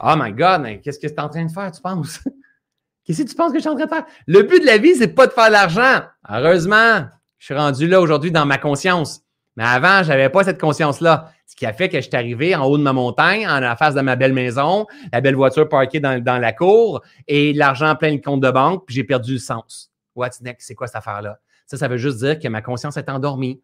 Oh 0.00 0.14
my 0.16 0.32
God, 0.32 0.80
qu'est-ce 0.82 0.98
que 0.98 1.06
tu 1.06 1.12
es 1.12 1.20
en 1.20 1.28
train 1.28 1.44
de 1.44 1.50
faire, 1.50 1.70
tu 1.70 1.80
penses? 1.80 2.20
qu'est-ce 3.04 3.22
que 3.22 3.28
tu 3.28 3.34
penses 3.34 3.52
que 3.52 3.58
je 3.58 3.62
suis 3.62 3.68
en 3.68 3.76
train 3.76 3.84
de 3.84 3.90
faire? 3.90 4.06
Le 4.26 4.42
but 4.42 4.60
de 4.60 4.66
la 4.66 4.78
vie, 4.78 4.94
c'est 4.94 5.08
pas 5.08 5.26
de 5.26 5.32
faire 5.32 5.48
de 5.48 5.52
l'argent. 5.52 6.02
Heureusement, 6.28 7.06
je 7.38 7.46
suis 7.46 7.54
rendu 7.54 7.86
là 7.86 8.00
aujourd'hui 8.00 8.30
dans 8.30 8.46
ma 8.46 8.58
conscience. 8.58 9.22
Mais 9.56 9.64
avant, 9.64 10.02
je 10.02 10.08
n'avais 10.08 10.30
pas 10.30 10.44
cette 10.44 10.60
conscience-là. 10.60 11.30
Ce 11.46 11.54
qui 11.54 11.66
a 11.66 11.72
fait 11.72 11.88
que 11.88 11.98
je 11.98 12.08
suis 12.08 12.16
arrivé 12.16 12.54
en 12.54 12.64
haut 12.64 12.78
de 12.78 12.82
ma 12.82 12.94
montagne, 12.94 13.46
en 13.46 13.76
face 13.76 13.94
de 13.94 14.00
ma 14.00 14.16
belle 14.16 14.32
maison, 14.32 14.86
la 15.12 15.20
belle 15.20 15.34
voiture 15.34 15.68
parkée 15.68 16.00
dans, 16.00 16.40
la 16.40 16.52
cour 16.52 17.02
et 17.28 17.52
l'argent 17.52 17.94
plein 17.94 18.12
le 18.12 18.20
compte 18.20 18.40
de 18.40 18.50
banque, 18.50 18.84
puis 18.86 18.94
j'ai 18.94 19.04
perdu 19.04 19.34
le 19.34 19.38
sens. 19.38 19.92
What's 20.14 20.40
next? 20.40 20.66
C'est 20.66 20.74
quoi 20.74 20.86
cette 20.86 20.96
affaire-là? 20.96 21.38
Ça, 21.66 21.76
ça 21.76 21.88
veut 21.88 21.98
juste 21.98 22.18
dire 22.18 22.38
que 22.38 22.48
ma 22.48 22.62
conscience 22.62 22.96
est 22.96 23.08
endormie. 23.10 23.60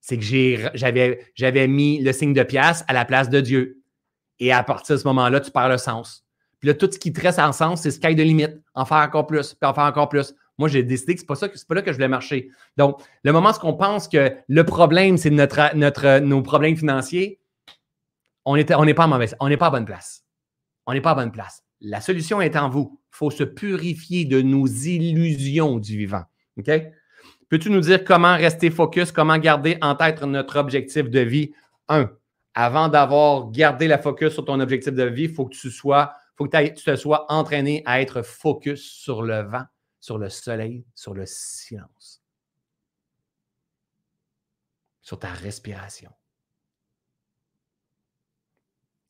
C'est 0.00 0.18
que 0.18 0.24
j'avais, 0.74 1.24
j'avais 1.34 1.68
mis 1.68 2.02
le 2.02 2.12
signe 2.12 2.34
de 2.34 2.42
pièce 2.42 2.84
à 2.88 2.92
la 2.92 3.04
place 3.04 3.30
de 3.30 3.40
Dieu. 3.40 3.83
Et 4.40 4.52
à 4.52 4.62
partir 4.62 4.96
de 4.96 5.00
ce 5.00 5.06
moment-là, 5.08 5.40
tu 5.40 5.50
perds 5.50 5.68
le 5.68 5.78
sens. 5.78 6.24
Puis 6.60 6.68
là, 6.68 6.74
tout 6.74 6.90
ce 6.90 6.98
qui 6.98 7.12
te 7.12 7.20
reste 7.20 7.38
en 7.38 7.52
sens, 7.52 7.82
c'est 7.82 7.90
sky 7.90 8.14
de 8.14 8.22
limite. 8.22 8.60
En 8.74 8.84
faire 8.84 8.98
encore 8.98 9.26
plus, 9.26 9.54
puis 9.54 9.68
en 9.68 9.74
faire 9.74 9.84
encore 9.84 10.08
plus. 10.08 10.34
Moi, 10.58 10.68
j'ai 10.68 10.82
décidé 10.82 11.14
que 11.14 11.20
c'est 11.20 11.26
pas 11.26 11.34
pas 11.36 11.74
là 11.74 11.82
que 11.82 11.90
je 11.90 11.96
voulais 11.96 12.08
marcher. 12.08 12.50
Donc, 12.76 13.02
le 13.22 13.32
moment 13.32 13.50
où 13.50 13.66
on 13.66 13.74
pense 13.74 14.08
que 14.08 14.36
le 14.48 14.64
problème, 14.64 15.16
c'est 15.16 15.30
notre, 15.30 15.74
notre, 15.76 16.20
nos 16.20 16.42
problèmes 16.42 16.76
financiers, 16.76 17.40
on 18.44 18.56
n'est 18.56 18.72
on 18.74 18.86
pas 18.94 19.06
mauvaise, 19.06 19.34
on 19.40 19.48
n'est 19.48 19.56
pas 19.56 19.66
à 19.66 19.70
bonne 19.70 19.84
place. 19.84 20.24
On 20.86 20.92
n'est 20.92 21.00
pas 21.00 21.12
à 21.12 21.14
bonne 21.14 21.32
place. 21.32 21.64
La 21.80 22.00
solution 22.00 22.40
est 22.40 22.56
en 22.56 22.68
vous. 22.68 23.00
Il 23.12 23.16
faut 23.16 23.30
se 23.30 23.44
purifier 23.44 24.24
de 24.24 24.42
nos 24.42 24.66
illusions 24.66 25.78
du 25.78 25.96
vivant. 25.96 26.24
OK? 26.58 26.70
Peux-tu 27.48 27.70
nous 27.70 27.80
dire 27.80 28.04
comment 28.04 28.36
rester 28.36 28.70
focus, 28.70 29.12
comment 29.12 29.38
garder 29.38 29.78
en 29.80 29.94
tête 29.94 30.22
notre 30.22 30.58
objectif 30.58 31.10
de 31.10 31.20
vie? 31.20 31.52
Un, 31.88 32.10
avant 32.54 32.88
d'avoir 32.88 33.50
gardé 33.50 33.88
la 33.88 33.98
focus 33.98 34.32
sur 34.32 34.44
ton 34.44 34.60
objectif 34.60 34.92
de 34.92 35.04
vie, 35.04 35.24
il 35.24 35.34
faut 35.34 35.46
que 35.46 35.54
tu 35.54 35.70
sois, 35.70 36.14
faut 36.36 36.46
que 36.46 36.68
tu 36.68 36.84
te 36.84 36.96
sois 36.96 37.30
entraîné 37.30 37.82
à 37.84 38.00
être 38.00 38.22
focus 38.22 38.82
sur 38.82 39.22
le 39.22 39.42
vent, 39.42 39.64
sur 40.00 40.18
le 40.18 40.28
soleil, 40.28 40.84
sur 40.94 41.14
le 41.14 41.24
silence, 41.26 42.22
sur 45.02 45.18
ta 45.18 45.28
respiration. 45.28 46.10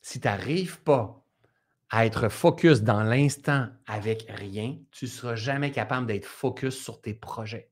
Si 0.01 0.19
tu 0.19 0.27
n'arrives 0.27 0.81
pas 0.81 1.23
à 1.89 2.05
être 2.05 2.29
focus 2.29 2.81
dans 2.81 3.03
l'instant 3.03 3.67
avec 3.85 4.25
rien, 4.29 4.77
tu 4.91 5.05
ne 5.05 5.09
seras 5.09 5.35
jamais 5.35 5.71
capable 5.71 6.07
d'être 6.07 6.25
focus 6.25 6.81
sur 6.81 6.99
tes 6.99 7.13
projets. 7.13 7.71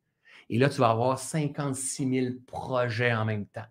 Et 0.49 0.57
là, 0.59 0.69
tu 0.69 0.79
vas 0.81 0.89
avoir 0.91 1.17
56 1.17 2.09
000 2.09 2.35
projets 2.45 3.13
en 3.13 3.25
même 3.25 3.47
temps. 3.47 3.65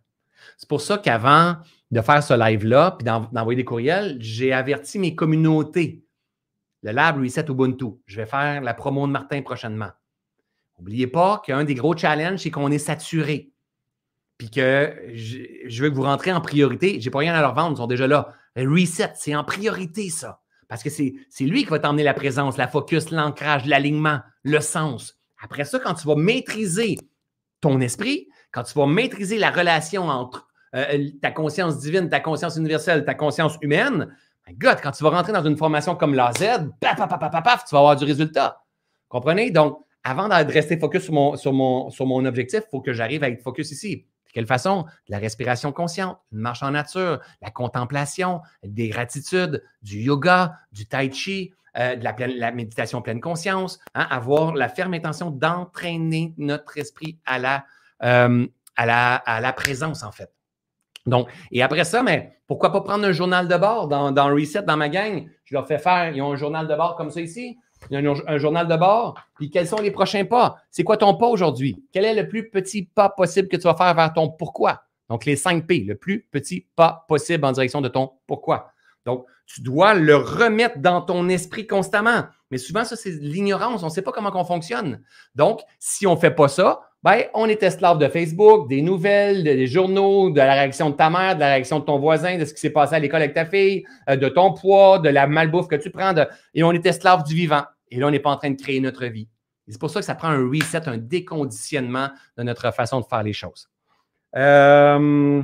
C'est 0.56 0.69
pour 0.69 0.81
ça 0.81 0.98
qu'avant 0.98 1.56
de 1.90 2.01
faire 2.01 2.23
ce 2.23 2.35
live-là, 2.35 2.97
puis 2.98 3.05
d'envoyer 3.05 3.56
des 3.56 3.64
courriels, 3.64 4.16
j'ai 4.20 4.52
averti 4.52 4.98
mes 4.98 5.14
communautés. 5.14 6.05
Le 6.82 6.93
Lab 6.93 7.20
Reset 7.23 7.51
Ubuntu. 7.51 8.01
Je 8.06 8.16
vais 8.16 8.27
faire 8.27 8.62
la 8.62 8.74
promo 8.74 9.06
de 9.06 9.12
Martin 9.12 9.43
prochainement. 9.43 9.90
N'oubliez 10.78 11.06
pas 11.06 11.43
qu'un 11.44 11.64
des 11.64 11.74
gros 11.74 11.97
challenges, 11.97 12.40
c'est 12.40 12.51
qu'on 12.51 12.70
est 12.70 12.78
saturé. 12.78 13.52
Puis 14.39 14.51
que 14.51 14.93
je, 15.12 15.82
veux 15.82 15.90
que 15.90 15.94
vous 15.94 16.02
rentrez 16.02 16.32
en 16.32 16.40
priorité. 16.40 17.01
Je 17.01 17.05
n'ai 17.05 17.10
pas 17.10 17.20
rien 17.20 17.35
à 17.35 17.40
leur 17.40 17.55
vendre, 17.55 17.77
ils 17.77 17.77
sont 17.77 17.86
déjà 17.86 18.09
là. 18.09 18.32
Reset, 18.56 19.12
c'est 19.14 19.35
en 19.36 19.44
priorité, 19.44 20.10
ça. 20.10 20.40
Parce 20.69 20.82
que 20.82 20.90
c'est 20.90 21.14
lui 21.40 21.64
qui 21.64 21.70
va 21.70 21.78
t'emmener 21.78 22.02
la 22.02 22.14
présence, 22.14 22.56
la 22.56 22.66
focus, 22.66 23.10
l'ancrage, 23.10 23.66
l'alignement, 23.66 24.20
le 24.43 24.60
sens. 24.60 25.20
Après 25.40 25.64
ça, 25.64 25.78
quand 25.78 25.94
tu 25.94 26.06
vas 26.06 26.16
maîtriser 26.16 26.97
ton 27.60 27.81
esprit, 27.81 28.28
quand 28.53 28.62
tu 28.62 28.79
vas 28.79 28.87
maîtriser 28.87 29.39
la 29.39 29.51
relation 29.51 30.09
entre 30.09 30.49
euh, 30.74 31.09
ta 31.20 31.31
conscience 31.31 31.79
divine, 31.79 32.09
ta 32.09 32.20
conscience 32.20 32.57
universelle, 32.57 33.05
ta 33.05 33.15
conscience 33.15 33.57
humaine, 33.61 34.15
My 34.49 34.55
God, 34.55 34.79
quand 34.83 34.91
tu 34.91 35.05
vas 35.05 35.11
rentrer 35.11 35.33
dans 35.33 35.45
une 35.45 35.57
formation 35.57 35.95
comme 35.95 36.15
la 36.15 36.33
Z, 36.33 36.70
paf, 36.81 36.97
paf, 36.97 37.09
paf, 37.09 37.31
paf, 37.31 37.43
paf, 37.43 37.65
tu 37.65 37.74
vas 37.74 37.79
avoir 37.79 37.97
du 37.97 38.05
résultat. 38.05 38.62
Comprenez? 39.09 39.51
Donc, 39.51 39.79
avant 40.03 40.29
de 40.29 40.53
rester 40.53 40.79
focus 40.79 41.05
sur 41.05 41.12
mon, 41.12 41.37
sur 41.37 41.53
mon, 41.53 41.91
sur 41.91 42.07
mon 42.07 42.24
objectif, 42.24 42.62
il 42.66 42.70
faut 42.70 42.81
que 42.81 42.93
j'arrive 42.93 43.23
à 43.23 43.29
être 43.29 43.43
focus 43.43 43.70
ici. 43.70 43.99
De 43.99 44.33
quelle 44.33 44.47
façon? 44.47 44.83
De 44.83 45.12
la 45.12 45.19
respiration 45.19 45.70
consciente, 45.70 46.19
une 46.33 46.41
marche 46.41 46.62
en 46.62 46.73
nature, 46.73 47.20
la 47.41 47.51
contemplation, 47.51 48.41
des 48.65 48.89
gratitudes, 48.89 49.62
du 49.83 50.01
yoga, 50.01 50.57
du 50.73 50.87
tai 50.87 51.12
chi, 51.12 51.53
euh, 51.79 51.95
de 51.95 52.05
la, 52.05 52.51
méditation 52.51 53.01
pleine 53.01 53.20
conscience, 53.20 53.79
hein, 53.95 54.07
avoir 54.11 54.55
la 54.55 54.69
ferme 54.69 54.95
intention 54.95 55.31
d'entraîner 55.31 56.35
notre 56.37 56.79
esprit 56.79 57.19
à 57.27 57.39
la, 57.39 57.65
euh, 58.05 58.47
à, 58.77 59.41
la, 59.41 59.53
présence, 59.53 60.03
en 60.03 60.12
fait. 60.12 60.33
Donc, 61.07 61.29
et 61.51 61.62
après 61.62 61.85
ça, 61.85 62.03
mais 62.03 62.39
pourquoi 62.47 62.73
pas 62.73 62.81
prendre 62.81 63.05
un 63.05 63.12
journal 63.12 63.49
de 63.49 63.57
bord 63.57 63.89
dans, 63.89 64.35
Reset, 64.35 64.62
dans 64.62 64.77
ma 64.77 64.89
gang? 64.89 65.29
Je 65.45 65.55
leur 65.55 65.66
fais 65.66 65.79
faire, 65.79 66.15
ils 66.15 66.23
ont 66.23 66.33
un 66.33 66.37
journal 66.37 66.69
de 66.69 66.74
bord 66.74 66.97
comme 66.97 67.11
ça 67.11 67.20
ici. 67.20 67.59
Il 67.91 68.01
y 68.01 68.07
a 68.07 68.15
un, 68.29 68.39
journal 68.39 68.69
de 68.69 68.77
bord. 68.77 69.15
Puis 69.37 69.51
quels 69.51 69.66
sont 69.66 69.81
les 69.81 69.91
prochains 69.91 70.24
pas? 70.24 70.57
C'est 70.70 70.85
quoi 70.85 70.97
ton 70.97 71.15
pas 71.15 71.27
aujourd'hui? 71.27 71.83
Quel 71.93 72.05
est 72.05 72.15
le 72.15 72.29
plus 72.29 72.49
petit 72.49 72.85
pas 72.85 73.09
possible 73.09 73.49
que 73.49 73.57
tu 73.57 73.65
vas 73.65 73.74
faire 73.74 73.93
vers 73.95 74.12
ton 74.12 74.31
pourquoi? 74.31 74.83
Donc, 75.09 75.24
les 75.24 75.35
5 75.35 75.66
P, 75.66 75.81
le 75.81 75.97
plus 75.97 76.23
petit 76.31 76.66
pas 76.77 77.05
possible 77.09 77.45
en 77.45 77.53
direction 77.53 77.81
de 77.81 77.89
ton 77.89 78.12
pourquoi. 78.27 78.70
Donc, 79.05 79.27
tu 79.47 79.61
dois 79.61 79.95
le 79.95 80.16
remettre 80.16 80.79
dans 80.79 81.03
ton 81.03 81.29
esprit 81.29 81.66
constamment. 81.66 82.27
Mais 82.51 82.59
souvent, 82.59 82.85
ça, 82.85 82.97
c'est 82.97 83.11
l'ignorance. 83.11 83.83
On 83.83 83.87
ne 83.87 83.91
sait 83.91 84.03
pas 84.03 84.12
comment 84.12 84.31
on 84.35 84.45
fonctionne. 84.45 85.03
Donc, 85.35 85.61
si 85.79 86.07
on 86.07 86.15
ne 86.15 86.20
fait 86.20 86.31
pas 86.31 86.49
ça, 86.49 86.81
ben, 87.03 87.24
on 87.35 87.49
est 87.49 87.62
esclave 87.62 87.99
de 87.99 88.09
Facebook, 88.09 88.69
des 88.69 88.81
nouvelles, 88.81 89.43
des 89.43 89.66
journaux, 89.66 90.31
de 90.31 90.37
la 90.37 90.53
réaction 90.53 90.91
de 90.91 90.95
ta 90.95 91.11
mère, 91.11 91.35
de 91.35 91.41
la 91.41 91.49
réaction 91.49 91.81
de 91.81 91.85
ton 91.85 91.99
voisin, 91.99 92.39
de 92.39 92.45
ce 92.45 92.55
qui 92.55 92.61
s'est 92.61 92.70
passé 92.70 92.95
à 92.95 93.01
l'école 93.01 93.23
avec 93.23 93.35
ta 93.35 93.45
fille, 93.45 93.85
euh, 94.09 94.16
de 94.16 94.29
ton 94.29 94.53
poids, 94.55 95.01
de 95.01 95.09
la 95.09 95.27
malbouffe 95.27 95.66
que 95.66 95.74
tu 95.74 95.91
prends. 95.91 96.15
Et 96.55 96.62
on 96.62 96.73
est 96.73 96.87
esclave 96.87 97.24
du 97.24 97.35
vivant. 97.35 97.65
Et 97.91 97.99
là, 97.99 98.07
on 98.07 98.11
n'est 98.11 98.20
pas 98.20 98.31
en 98.31 98.37
train 98.37 98.51
de 98.51 98.61
créer 98.61 98.81
notre 98.81 99.05
vie. 99.07 99.29
C'est 99.69 99.81
pour 99.81 99.91
ça 99.91 100.01
que 100.01 100.07
ça 100.07 100.15
prend 100.15 100.29
un 100.29 100.49
reset, 100.49 100.89
un 100.89 100.99
déconditionnement 100.99 102.11
de 102.37 102.43
notre 102.43 102.73
façon 102.73 103.01
de 103.01 103.07
faire 103.07 103.23
les 103.23 103.33
choses. 103.33 103.69
Euh, 104.37 105.43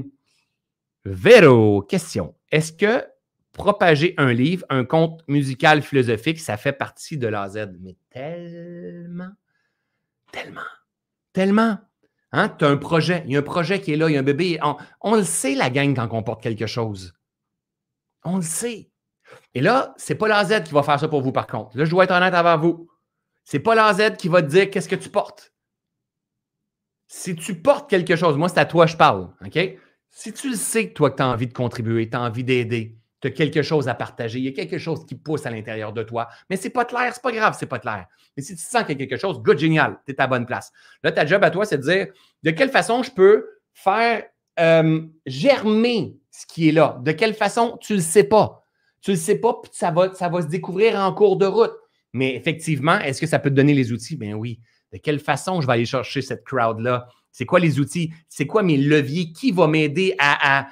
Véro, 1.05 1.83
question. 1.83 2.35
Est-ce 2.51 2.73
que 2.73 3.05
propager 3.53 4.15
un 4.19 4.33
livre, 4.33 4.65
un 4.69 4.85
conte 4.85 5.23
musical 5.27 5.83
philosophique, 5.83 6.39
ça 6.41 6.57
fait 6.57 6.73
partie 6.73 7.17
de 7.17 7.27
l'AZ? 7.27 7.69
Mais 7.81 7.97
tellement, 8.11 9.31
tellement, 10.31 10.61
tellement. 11.33 11.79
Hein? 12.33 12.49
Tu 12.59 12.65
as 12.65 12.69
un 12.69 12.77
projet, 12.77 13.23
il 13.27 13.33
y 13.33 13.37
a 13.37 13.41
un 13.41 13.43
projet 13.43 13.81
qui 13.81 13.93
est 13.93 13.97
là, 13.97 14.09
il 14.09 14.15
y 14.15 14.17
a 14.17 14.21
un 14.21 14.25
bébé. 14.25 14.59
On, 15.01 15.15
le 15.15 15.25
sait, 15.25 15.55
la 15.55 15.71
gang, 15.71 15.95
quand 15.95 16.09
on 16.13 16.23
porte 16.23 16.43
quelque 16.43 16.67
chose. 16.67 17.15
On 18.25 18.37
le 18.37 18.43
sait. 18.43 18.91
Et 19.55 19.61
là, 19.61 19.95
ce 19.97 20.13
n'est 20.13 20.19
pas 20.19 20.29
la 20.29 20.45
Z 20.45 20.65
qui 20.65 20.73
va 20.73 20.83
faire 20.83 21.01
ça 21.01 21.09
pour 21.09 21.23
vous, 21.23 21.33
par 21.33 21.47
contre. 21.47 21.77
Là, 21.77 21.85
je 21.85 21.91
dois 21.91 22.05
être 22.05 22.13
honnête 22.13 22.35
avec 22.35 22.61
vous. 22.61 22.89
Ce 23.45 23.57
n'est 23.57 23.63
pas 23.63 23.75
la 23.75 23.93
Z 23.95 24.17
qui 24.17 24.29
va 24.29 24.43
te 24.43 24.49
dire 24.49 24.71
qu'est-ce 24.71 24.89
que 24.89 24.97
tu 24.97 25.09
portes. 25.09 25.55
Si 27.07 27.35
tu 27.35 27.55
portes 27.61 27.89
quelque 27.89 28.17
chose, 28.17 28.37
moi, 28.37 28.49
c'est 28.49 28.59
à 28.59 28.67
toi 28.67 28.85
que 28.85 28.93
je 28.93 28.97
parle. 28.97 29.33
Si 30.11 30.33
tu 30.33 30.51
le 30.51 30.57
sais, 30.57 30.93
toi, 30.93 31.11
que 31.11 31.17
tu 31.17 31.23
as 31.23 31.29
envie 31.29 31.47
de 31.47 31.55
contribuer, 31.55 32.11
tu 32.11 32.17
as 32.17 32.21
envie 32.21 32.45
d'aider, 32.45 32.98
tu 33.21 33.29
as 33.29 33.31
quelque 33.31 33.63
chose 33.63 33.89
à 33.89 33.95
partager, 33.95 34.39
il 34.39 34.45
y 34.45 34.49
a 34.49 34.53
quelque 34.53 34.79
chose 34.79 35.05
qui 35.07 35.15
pousse 35.15 35.47
à 35.47 35.51
l'intérieur 35.51 35.93
de 35.93 36.03
toi, 36.03 36.29
mais 36.49 36.57
c'est 36.57 36.71
pas 36.71 36.85
clair, 36.85 37.13
c'est 37.13 37.23
pas 37.23 37.33
grave, 37.33 37.57
c'est 37.59 37.67
pas 37.67 37.79
clair. 37.79 38.07
Mais 38.37 38.43
si 38.43 38.55
tu 38.55 38.63
sens 38.63 38.83
qu'il 38.85 39.01
y 39.01 39.03
a 39.03 39.07
quelque 39.07 39.21
chose, 39.21 39.43
good, 39.43 39.59
génial, 39.59 39.99
tu 40.07 40.13
es 40.13 40.21
à 40.21 40.27
bonne 40.27 40.47
place. 40.47 40.73
Là, 41.03 41.13
ta 41.13 41.27
job 41.27 41.43
à 41.43 41.51
toi, 41.51 41.65
c'est 41.65 41.79
de 41.79 41.83
dire 41.83 42.07
de 42.43 42.51
quelle 42.51 42.71
façon 42.71 43.03
je 43.03 43.11
peux 43.11 43.47
faire 43.73 44.25
euh, 44.61 45.03
germer 45.27 46.17
ce 46.31 46.47
qui 46.47 46.69
est 46.69 46.73
là? 46.73 47.01
De 47.03 47.13
quelle 47.13 47.35
façon, 47.35 47.79
tu 47.81 47.95
le 47.95 48.01
sais 48.01 48.25
pas. 48.25 48.65
Tu 49.01 49.13
le 49.13 49.17
sais 49.17 49.37
pas, 49.37 49.55
puis 49.63 49.71
ça 49.75 49.91
va, 49.91 50.13
ça 50.15 50.29
va 50.29 50.43
se 50.43 50.49
découvrir 50.49 50.97
en 50.97 51.13
cours 51.13 51.37
de 51.37 51.47
route. 51.47 51.75
Mais 52.13 52.35
effectivement, 52.35 52.99
est-ce 53.01 53.21
que 53.21 53.27
ça 53.27 53.39
peut 53.39 53.51
te 53.51 53.55
donner 53.55 53.75
les 53.75 53.93
outils? 53.93 54.17
Bien 54.17 54.35
oui. 54.35 54.61
De 54.93 54.99
quelle 54.99 55.21
façon 55.21 55.61
je 55.61 55.67
vais 55.67 55.75
aller 55.75 55.87
chercher 55.87 56.23
cette 56.23 56.45
crowd-là? 56.45 57.07
C'est 57.39 57.47
quoi 57.47 57.61
les 57.61 57.79
outils? 57.79 58.13
C'est 58.29 58.49
quoi 58.49 58.65
mes 58.65 58.77
leviers? 58.77 59.31
Qui 59.31 59.53
va 59.53 59.69
m'aider 59.69 60.17
à, 60.19 60.67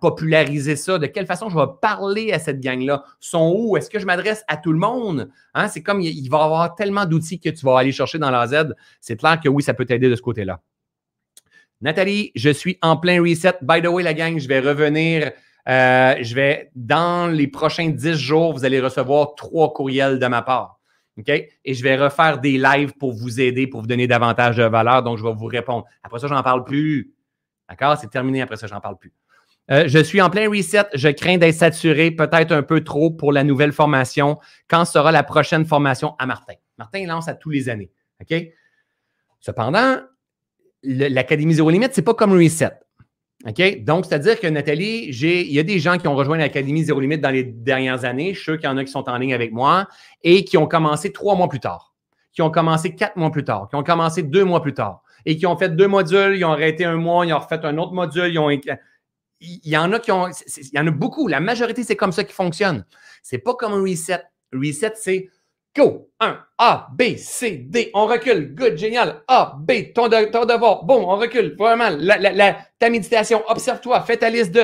populariser 0.00 0.76
ça? 0.76 1.00
De 1.00 1.06
quelle 1.06 1.26
façon 1.26 1.48
je 1.48 1.56
vais 1.58 1.66
parler 1.82 2.30
à 2.30 2.38
cette 2.38 2.60
gang-là? 2.60 3.02
Sont 3.18 3.52
où? 3.58 3.76
Est-ce 3.76 3.90
que 3.90 3.98
je 3.98 4.06
m'adresse 4.06 4.44
à 4.46 4.56
tout 4.56 4.72
le 4.72 4.78
monde? 4.78 5.28
Hein? 5.52 5.66
C'est 5.66 5.82
comme 5.82 6.00
il, 6.00 6.28
va 6.30 6.38
y 6.38 6.42
avoir 6.42 6.76
tellement 6.76 7.06
d'outils 7.06 7.40
que 7.40 7.48
tu 7.48 7.66
vas 7.66 7.80
aller 7.80 7.90
chercher 7.90 8.20
dans 8.20 8.30
la 8.30 8.46
Z. 8.46 8.76
C'est 9.00 9.16
clair 9.16 9.40
que 9.40 9.48
oui, 9.48 9.64
ça 9.64 9.74
peut 9.74 9.84
t'aider 9.84 10.08
de 10.08 10.14
ce 10.14 10.22
côté-là. 10.22 10.60
Nathalie, 11.80 12.30
je 12.36 12.50
suis 12.50 12.78
en 12.82 12.96
plein 12.96 13.20
reset. 13.20 13.54
By 13.62 13.82
the 13.82 13.88
way, 13.88 14.04
la 14.04 14.14
gang, 14.14 14.38
je 14.38 14.46
vais 14.46 14.60
revenir 14.60 15.32
euh, 15.68 16.14
je 16.20 16.36
vais, 16.36 16.70
dans 16.76 17.26
les 17.26 17.48
prochains 17.48 17.88
10 17.88 18.14
jours, 18.14 18.52
vous 18.52 18.64
allez 18.64 18.78
recevoir 18.78 19.34
trois 19.34 19.72
courriels 19.72 20.20
de 20.20 20.26
ma 20.28 20.42
part. 20.42 20.75
OK? 21.18 21.28
Et 21.28 21.74
je 21.74 21.82
vais 21.82 21.96
refaire 21.96 22.38
des 22.38 22.58
lives 22.58 22.92
pour 22.98 23.12
vous 23.12 23.40
aider, 23.40 23.66
pour 23.66 23.80
vous 23.80 23.86
donner 23.86 24.06
davantage 24.06 24.56
de 24.56 24.64
valeur. 24.64 25.02
Donc, 25.02 25.18
je 25.18 25.24
vais 25.24 25.32
vous 25.32 25.46
répondre. 25.46 25.84
Après 26.02 26.18
ça, 26.18 26.26
j'en 26.26 26.42
parle 26.42 26.64
plus. 26.64 27.12
D'accord? 27.68 27.96
C'est 27.98 28.10
terminé. 28.10 28.42
Après 28.42 28.56
ça, 28.56 28.66
j'en 28.66 28.80
parle 28.80 28.98
plus. 28.98 29.12
Euh, 29.70 29.88
je 29.88 29.98
suis 29.98 30.20
en 30.20 30.30
plein 30.30 30.48
reset. 30.48 30.84
Je 30.94 31.08
crains 31.08 31.38
d'être 31.38 31.54
saturé, 31.54 32.10
peut-être 32.10 32.52
un 32.52 32.62
peu 32.62 32.84
trop 32.84 33.10
pour 33.10 33.32
la 33.32 33.44
nouvelle 33.44 33.72
formation. 33.72 34.38
Quand 34.68 34.84
sera 34.84 35.10
la 35.10 35.22
prochaine 35.22 35.64
formation 35.64 36.14
à 36.18 36.26
Martin? 36.26 36.54
Martin 36.78 37.06
lance 37.06 37.28
à 37.28 37.34
tous 37.34 37.50
les 37.50 37.68
années. 37.68 37.90
OK? 38.20 38.34
Cependant, 39.40 40.00
l'Académie 40.82 41.54
Zéro 41.54 41.70
Limite, 41.70 41.94
ce 41.94 42.00
n'est 42.00 42.04
pas 42.04 42.14
comme 42.14 42.32
Reset. 42.32 42.72
OK? 43.44 43.84
Donc, 43.84 44.06
c'est-à-dire 44.06 44.40
que 44.40 44.46
Nathalie, 44.46 45.08
il 45.10 45.52
y 45.52 45.58
a 45.58 45.62
des 45.62 45.78
gens 45.78 45.98
qui 45.98 46.08
ont 46.08 46.16
rejoint 46.16 46.38
l'Académie 46.38 46.84
Zéro 46.84 47.00
Limite 47.00 47.20
dans 47.20 47.30
les 47.30 47.44
dernières 47.44 48.04
années. 48.04 48.30
Je 48.32 48.36
suis 48.36 48.44
sûr 48.44 48.56
qu'il 48.56 48.68
y 48.68 48.72
en 48.72 48.76
a 48.78 48.84
qui 48.84 48.90
sont 48.90 49.08
en 49.08 49.18
ligne 49.18 49.34
avec 49.34 49.52
moi 49.52 49.88
et 50.22 50.44
qui 50.44 50.56
ont 50.56 50.66
commencé 50.66 51.12
trois 51.12 51.36
mois 51.36 51.48
plus 51.48 51.60
tard, 51.60 51.94
qui 52.32 52.40
ont 52.42 52.50
commencé 52.50 52.94
quatre 52.94 53.16
mois 53.16 53.30
plus 53.30 53.44
tard, 53.44 53.68
qui 53.68 53.76
ont 53.76 53.82
commencé 53.82 54.22
deux 54.22 54.44
mois 54.44 54.62
plus 54.62 54.74
tard 54.74 55.02
et 55.26 55.36
qui 55.36 55.46
ont 55.46 55.56
fait 55.56 55.68
deux 55.68 55.88
modules, 55.88 56.36
ils 56.36 56.44
ont 56.44 56.52
arrêté 56.52 56.84
un 56.84 56.96
mois, 56.96 57.26
ils 57.26 57.34
ont 57.34 57.38
refait 57.38 57.64
un 57.64 57.76
autre 57.78 57.92
module. 57.92 58.28
Il 58.28 58.34
y 59.64 59.76
en 59.76 59.92
a 59.92 59.98
qui 59.98 60.12
ont. 60.12 60.28
Il 60.28 60.72
y 60.72 60.78
en 60.78 60.86
a 60.86 60.90
beaucoup. 60.90 61.28
La 61.28 61.40
majorité, 61.40 61.82
c'est 61.82 61.96
comme 61.96 62.12
ça 62.12 62.24
qui 62.24 62.32
fonctionne. 62.32 62.86
C'est 63.22 63.38
pas 63.38 63.54
comme 63.54 63.74
un 63.74 63.82
reset. 63.82 64.22
Reset, 64.54 64.92
c'est 64.94 65.28
Go! 65.76 66.08
1, 66.20 66.38
A, 66.58 66.88
B, 66.94 67.16
C, 67.18 67.66
D. 67.68 67.90
On 67.92 68.06
recule. 68.06 68.54
Good, 68.54 68.78
génial. 68.78 69.22
A, 69.28 69.54
B, 69.58 69.92
ton, 69.94 70.08
devoir. 70.08 70.84
Bon, 70.84 71.04
on 71.06 71.16
recule. 71.16 71.54
Vraiment, 71.58 71.90
la, 71.90 72.56
ta 72.78 72.88
méditation, 72.88 73.42
observe-toi, 73.48 74.00
fais 74.00 74.16
ta 74.16 74.30
liste 74.30 74.52
de. 74.52 74.60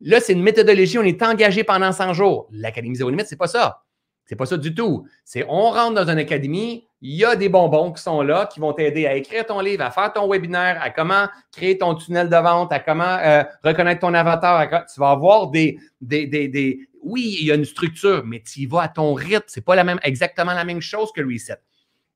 Là, 0.00 0.20
c'est 0.20 0.32
une 0.32 0.42
méthodologie. 0.42 0.98
On 0.98 1.02
est 1.02 1.22
engagé 1.22 1.64
pendant 1.64 1.92
100 1.92 2.12
jours. 2.14 2.48
L'Académie 2.50 2.96
Zéro 2.96 3.10
Limite, 3.10 3.26
c'est 3.28 3.36
pas 3.36 3.46
ça. 3.46 3.82
C'est 4.28 4.36
pas 4.36 4.44
ça 4.44 4.58
du 4.58 4.74
tout. 4.74 5.06
C'est 5.24 5.46
on 5.48 5.70
rentre 5.70 5.94
dans 5.94 6.10
une 6.10 6.18
académie, 6.18 6.86
il 7.00 7.14
y 7.14 7.24
a 7.24 7.34
des 7.34 7.48
bonbons 7.48 7.92
qui 7.92 8.02
sont 8.02 8.20
là, 8.20 8.44
qui 8.44 8.60
vont 8.60 8.74
t'aider 8.74 9.06
à 9.06 9.14
écrire 9.14 9.46
ton 9.46 9.58
livre, 9.60 9.82
à 9.82 9.90
faire 9.90 10.12
ton 10.12 10.30
webinaire, 10.30 10.78
à 10.82 10.90
comment 10.90 11.28
créer 11.50 11.78
ton 11.78 11.94
tunnel 11.94 12.28
de 12.28 12.36
vente, 12.36 12.70
à 12.70 12.78
comment 12.78 13.04
euh, 13.04 13.42
reconnaître 13.64 14.02
ton 14.02 14.12
avatar. 14.12 14.68
tu 14.92 15.00
vas 15.00 15.12
avoir 15.12 15.48
des, 15.48 15.78
des, 16.02 16.26
des, 16.26 16.78
oui, 17.02 17.38
il 17.40 17.46
y 17.46 17.52
a 17.52 17.54
une 17.54 17.64
structure, 17.64 18.22
mais 18.26 18.42
tu 18.42 18.60
y 18.60 18.66
vas 18.66 18.82
à 18.82 18.88
ton 18.88 19.14
rythme. 19.14 19.44
Ce 19.46 19.60
n'est 19.60 19.64
pas 19.64 19.74
la 19.74 19.84
même, 19.84 19.98
exactement 20.02 20.52
la 20.52 20.64
même 20.64 20.82
chose 20.82 21.10
que 21.12 21.22
Reset. 21.22 21.56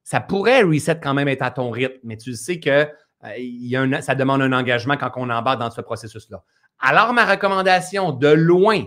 Ça 0.05 0.21
pourrait 0.21 0.65
Reset 0.65 1.01
quand 1.03 1.15
même 1.15 1.29
être 1.29 1.43
à 1.43 1.51
ton 1.51 1.71
rythme, 1.71 1.99
mais 2.05 2.19
tu 2.19 2.35
sais 2.35 2.61
que 2.61 2.89
euh, 3.25 3.37
y 3.39 3.75
a 3.75 4.03
ça 4.03 4.15
demande 4.15 4.43
un 4.43 4.53
engagement 4.53 4.99
quand 4.99 5.13
on 5.17 5.31
embarque 5.31 5.61
dans 5.61 5.71
ce 5.71 5.81
processus-là. 5.81 6.43
Alors, 6.79 7.15
ma 7.15 7.25
recommandation, 7.25 8.13
de 8.13 8.29
loin, 8.29 8.85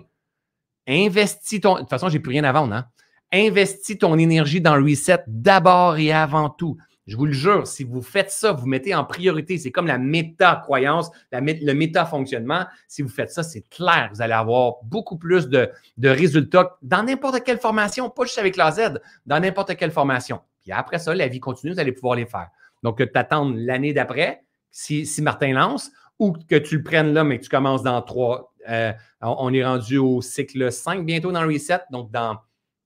investis 0.87 1.61
ton. 1.61 1.75
De 1.75 1.79
toute 1.79 1.89
façon, 1.89 2.09
je 2.09 2.13
n'ai 2.13 2.19
plus 2.19 2.31
rien 2.31 2.43
à 2.43 2.51
vendre. 2.51 2.75
Hein? 2.75 2.85
Investis 3.31 3.97
ton 3.97 4.17
énergie 4.17 4.61
dans 4.61 4.75
Reset 4.75 5.23
d'abord 5.27 5.97
et 5.97 6.11
avant 6.11 6.49
tout. 6.49 6.77
Je 7.07 7.17
vous 7.17 7.27
le 7.27 7.33
jure, 7.33 7.67
si 7.67 7.83
vous 7.83 8.01
faites 8.01 8.31
ça, 8.31 8.51
vous 8.51 8.65
mettez 8.65 8.95
en 8.95 9.03
priorité, 9.03 9.59
c'est 9.59 9.71
comme 9.71 9.85
la 9.85 9.99
méta-croyance, 9.99 11.11
le 11.31 11.73
méta-fonctionnement. 11.73 12.65
Si 12.87 13.03
vous 13.03 13.09
faites 13.09 13.29
ça, 13.29 13.43
c'est 13.43 13.61
clair, 13.69 14.09
vous 14.11 14.23
allez 14.23 14.33
avoir 14.33 14.77
beaucoup 14.83 15.17
plus 15.17 15.47
de, 15.47 15.69
résultats 16.03 16.77
dans 16.81 17.03
n'importe 17.03 17.43
quelle 17.43 17.59
formation, 17.59 18.09
pas 18.09 18.23
juste 18.23 18.39
avec 18.39 18.57
la 18.57 18.71
Z, 18.71 18.99
dans 19.27 19.39
n'importe 19.39 19.75
quelle 19.75 19.91
formation. 19.91 20.41
Puis 20.61 20.71
après 20.71 20.97
ça, 20.97 21.13
la 21.13 21.27
vie 21.27 21.39
continue, 21.39 21.73
vous 21.73 21.79
allez 21.79 21.91
pouvoir 21.91 22.15
les 22.15 22.25
faire. 22.25 22.49
Donc, 22.81 22.97
que 22.97 23.03
tu 23.03 23.17
attendes 23.19 23.55
l'année 23.55 23.93
d'après, 23.93 24.41
si, 24.71 25.07
Martin 25.21 25.53
lance, 25.53 25.91
ou 26.17 26.33
que 26.33 26.55
tu 26.55 26.77
le 26.77 26.83
prennes 26.83 27.13
là, 27.13 27.23
mais 27.23 27.37
que 27.37 27.43
tu 27.43 27.49
commences 27.49 27.83
dans 27.83 28.01
trois. 28.01 28.51
Euh, 28.67 28.91
on 29.21 29.53
est 29.53 29.63
rendu 29.63 29.99
au 29.99 30.23
cycle 30.23 30.71
5 30.71 31.05
bientôt 31.05 31.31
dans 31.31 31.43
le 31.43 31.53
reset, 31.53 31.81
donc 31.91 32.09
dans, 32.09 32.39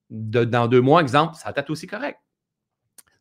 dans 0.10 0.68
deux 0.68 0.82
mois, 0.82 1.02
exemple, 1.02 1.36
ça 1.36 1.52
va 1.52 1.62
être 1.62 1.70
aussi 1.70 1.88
correct. 1.88 2.20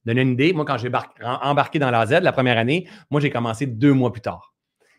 Donner 0.05 0.23
une 0.23 0.33
idée, 0.33 0.53
moi, 0.53 0.65
quand 0.65 0.79
j'ai 0.79 0.91
embarqué 1.23 1.79
dans 1.79 1.91
la 1.91 2.07
Z 2.07 2.21
la 2.23 2.33
première 2.33 2.57
année, 2.57 2.89
moi, 3.11 3.21
j'ai 3.21 3.31
commencé 3.31 3.67
deux 3.67 3.93
mois 3.93 4.13
plus 4.13 4.23
tard. 4.23 4.55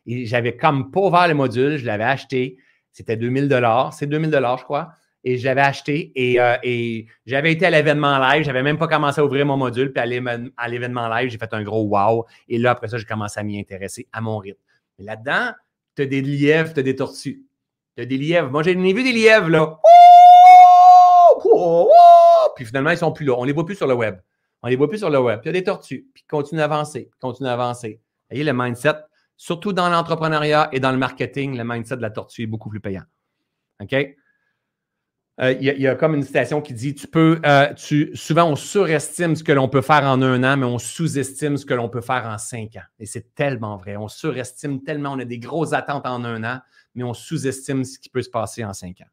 Et 0.06 0.26
j'avais 0.26 0.56
comme 0.56 0.92
pas 0.92 1.02
ouvert 1.02 1.28
le 1.28 1.34
module, 1.34 1.78
je 1.78 1.86
l'avais 1.86 2.04
acheté. 2.04 2.58
C'était 2.92 3.18
2000 3.18 3.48
dollars, 3.48 3.94
c'est 3.94 4.08
2000 4.08 4.30
dollars, 4.30 4.58
je 4.58 4.64
crois. 4.64 4.90
Et 5.24 5.38
j'avais 5.38 5.62
acheté 5.62 6.14
euh, 6.40 6.58
et, 6.64 7.08
j'avais 7.26 7.52
été 7.52 7.66
à 7.66 7.70
l'événement 7.70 8.20
live. 8.20 8.44
J'avais 8.44 8.64
même 8.64 8.78
pas 8.78 8.88
commencé 8.88 9.20
à 9.20 9.26
ouvrir 9.26 9.46
mon 9.46 9.58
module. 9.58 9.92
Puis 9.92 10.02
à 10.02 10.68
l'événement 10.68 11.10
live, 11.10 11.30
j'ai 11.30 11.38
fait 11.38 11.54
un 11.54 11.64
gros 11.64 11.84
wow. 11.84 12.26
Et 12.48 12.58
là, 12.58 12.72
après 12.72 12.88
ça, 12.88 12.98
j'ai 12.98 13.06
commencé 13.06 13.40
à 13.40 13.44
m'y 13.44 13.60
intéresser 13.60 14.08
à 14.14 14.22
mon 14.22 14.38
rythme. 14.38 14.62
Là-dedans, 14.98 15.52
tu 15.96 16.04
as 16.04 16.06
des 16.06 16.22
lièvres, 16.22 16.74
tu 16.74 16.80
as 16.80 16.84
des 16.84 16.96
tortues. 16.96 17.44
Tu 17.98 18.04
as 18.04 18.06
des 18.06 18.18
lièvres. 18.18 18.50
Moi, 18.50 18.64
j'ai 18.64 18.76
vu 18.76 19.04
des 19.04 19.12
lièvres, 19.12 19.50
là. 19.50 19.80
Puis 22.56 22.66
finalement, 22.66 22.92
ils 22.92 22.98
sont 22.98 23.12
plus 23.12 23.26
là. 23.26 23.36
On 23.38 23.44
les 23.44 23.54
voit 23.54 23.66
plus 23.66 23.76
sur 23.76 23.88
le 23.88 23.94
web. 23.94 24.18
On 24.62 24.68
les 24.68 24.76
voit 24.76 24.90
plus 24.90 25.00
sur 25.00 25.10
le 25.10 25.20
web. 25.20 25.40
Il 25.44 25.48
y 25.48 25.50
a 25.50 25.54
des 25.54 25.64
tortues. 25.64 26.08
Puis 26.14 26.24
ils 26.26 26.30
continuent 26.30 26.60
d'avancer. 26.60 27.10
Continuent 27.20 27.48
d'avancer. 27.48 28.02
Vous 28.02 28.36
voyez, 28.36 28.44
le 28.44 28.54
mindset, 28.54 28.96
surtout 29.38 29.74
dans 29.74 29.90
l'entrepreneuriat 29.90 30.70
et 30.72 30.80
dans 30.80 30.92
le 30.92 30.98
marketing, 30.98 31.58
le 31.58 31.64
mindset 31.64 31.98
de 31.98 32.02
la 32.02 32.12
tortue 32.12 32.44
est 32.44 32.48
beaucoup 32.48 32.70
plus 32.70 32.82
payant. 32.82 33.04
OK? 33.82 33.96
Euh, 35.42 35.54
il 35.54 35.64
y, 35.64 35.88
a 35.88 35.96
comme 35.96 36.16
une 36.16 36.24
citation 36.24 36.62
qui 36.62 36.74
dit 36.74 36.94
Tu 36.94 37.08
peux, 37.08 37.40
euh, 37.46 37.74
souvent 38.14 38.44
on 38.44 38.58
surestime 38.58 39.38
ce 39.38 39.44
que 39.44 39.54
l'on 39.54 39.70
peut 39.70 39.82
faire 39.82 40.04
en 40.04 40.22
un 40.22 40.44
an, 40.44 40.58
mais 40.58 40.66
on 40.66 40.78
sous-estime 40.78 41.56
ce 41.56 41.66
que 41.66 41.74
l'on 41.74 41.88
peut 41.88 42.02
faire 42.02 42.26
en 42.26 42.38
cinq 42.38 42.76
ans. 42.76 42.84
Et 43.00 43.06
c'est 43.06 43.34
tellement 43.36 43.78
vrai. 43.78 43.96
On 43.96 44.10
surestime 44.10 44.84
tellement, 44.84 45.14
on 45.14 45.20
a 45.20 45.24
des 45.24 45.40
grosses 45.40 45.72
attentes 45.72 46.06
en 46.06 46.26
un 46.26 46.44
an, 46.44 46.60
mais 46.94 47.04
on 47.04 47.14
sous-estime 47.14 47.86
ce 47.86 47.98
qui 48.00 48.10
peut 48.10 48.22
se 48.22 48.30
passer 48.30 48.66
en 48.66 48.74
cinq 48.74 49.00
ans. 49.00 49.08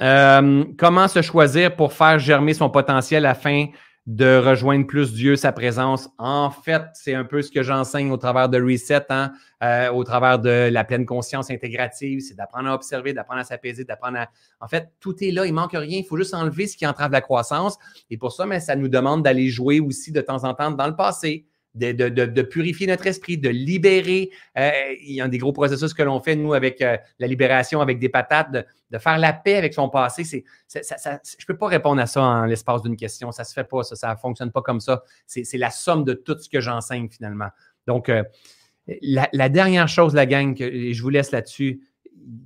Euh, 0.00 0.64
comment 0.78 1.08
se 1.08 1.20
choisir 1.22 1.76
pour 1.76 1.92
faire 1.92 2.18
germer 2.18 2.54
son 2.54 2.70
potentiel 2.70 3.26
afin 3.26 3.66
de 4.06 4.38
rejoindre 4.38 4.86
plus 4.86 5.12
Dieu, 5.12 5.36
sa 5.36 5.52
présence? 5.52 6.08
En 6.18 6.50
fait, 6.50 6.82
c'est 6.94 7.14
un 7.14 7.24
peu 7.24 7.42
ce 7.42 7.50
que 7.50 7.62
j'enseigne 7.62 8.10
au 8.10 8.16
travers 8.16 8.48
de 8.48 8.60
Reset, 8.60 9.04
hein, 9.10 9.32
euh, 9.62 9.90
au 9.90 10.02
travers 10.02 10.38
de 10.38 10.70
la 10.72 10.84
pleine 10.84 11.04
conscience 11.04 11.50
intégrative. 11.50 12.20
C'est 12.20 12.34
d'apprendre 12.34 12.70
à 12.70 12.74
observer, 12.74 13.12
d'apprendre 13.12 13.40
à 13.40 13.44
s'apaiser, 13.44 13.84
d'apprendre 13.84 14.18
à. 14.18 14.28
En 14.60 14.68
fait, 14.68 14.90
tout 15.00 15.22
est 15.22 15.32
là, 15.32 15.44
il 15.44 15.52
manque 15.52 15.72
rien. 15.72 15.98
Il 15.98 16.06
faut 16.06 16.16
juste 16.16 16.32
enlever 16.32 16.66
ce 16.66 16.78
qui 16.78 16.86
entrave 16.86 17.12
la 17.12 17.20
croissance. 17.20 17.76
Et 18.08 18.16
pour 18.16 18.32
ça, 18.32 18.46
ça 18.60 18.76
nous 18.76 18.88
demande 18.88 19.22
d'aller 19.22 19.48
jouer 19.48 19.80
aussi 19.80 20.12
de 20.12 20.22
temps 20.22 20.44
en 20.44 20.54
temps 20.54 20.70
dans 20.70 20.86
le 20.86 20.96
passé, 20.96 21.46
de, 21.74 22.42
purifier 22.42 22.86
notre 22.86 23.06
esprit, 23.06 23.38
de 23.38 23.48
libérer. 23.48 24.30
Euh, 24.58 24.70
il 25.02 25.14
y 25.14 25.20
a 25.20 25.28
des 25.28 25.38
gros 25.38 25.52
processus 25.52 25.94
que 25.94 26.02
l'on 26.02 26.20
fait, 26.20 26.36
nous, 26.36 26.52
avec 26.52 26.80
euh, 26.82 26.96
la 27.18 27.26
libération, 27.26 27.80
avec 27.80 27.98
des 27.98 28.08
patates, 28.08 28.52
de, 28.52 28.98
faire 28.98 29.18
la 29.18 29.32
paix 29.32 29.56
avec 29.56 29.74
son 29.74 29.88
passé. 29.88 30.24
C'est, 30.24 30.44
je 30.68 30.78
ne 30.78 31.46
peux 31.46 31.56
pas 31.56 31.68
répondre 31.68 32.00
à 32.00 32.06
ça 32.06 32.22
en 32.22 32.44
l'espace 32.44 32.82
d'une 32.82 32.96
question. 32.96 33.30
Ça 33.32 33.42
ne 33.42 33.46
se 33.46 33.52
fait 33.52 33.64
pas, 33.64 33.82
ça. 33.82 34.10
Ne 34.10 34.16
fonctionne 34.16 34.50
pas 34.50 34.62
comme 34.62 34.80
ça. 34.80 35.02
C'est, 35.26 35.44
la 35.58 35.70
somme 35.70 36.04
de 36.04 36.12
tout 36.12 36.36
ce 36.38 36.48
que 36.48 36.60
j'enseigne, 36.60 37.08
finalement. 37.08 37.48
Donc, 37.86 38.08
euh, 38.08 38.24
la, 39.02 39.48
dernière 39.48 39.88
chose, 39.88 40.14
la 40.14 40.26
gang, 40.26 40.56
je 40.58 41.00
vous 41.02 41.10
laisse 41.10 41.30
là-dessus, 41.30 41.82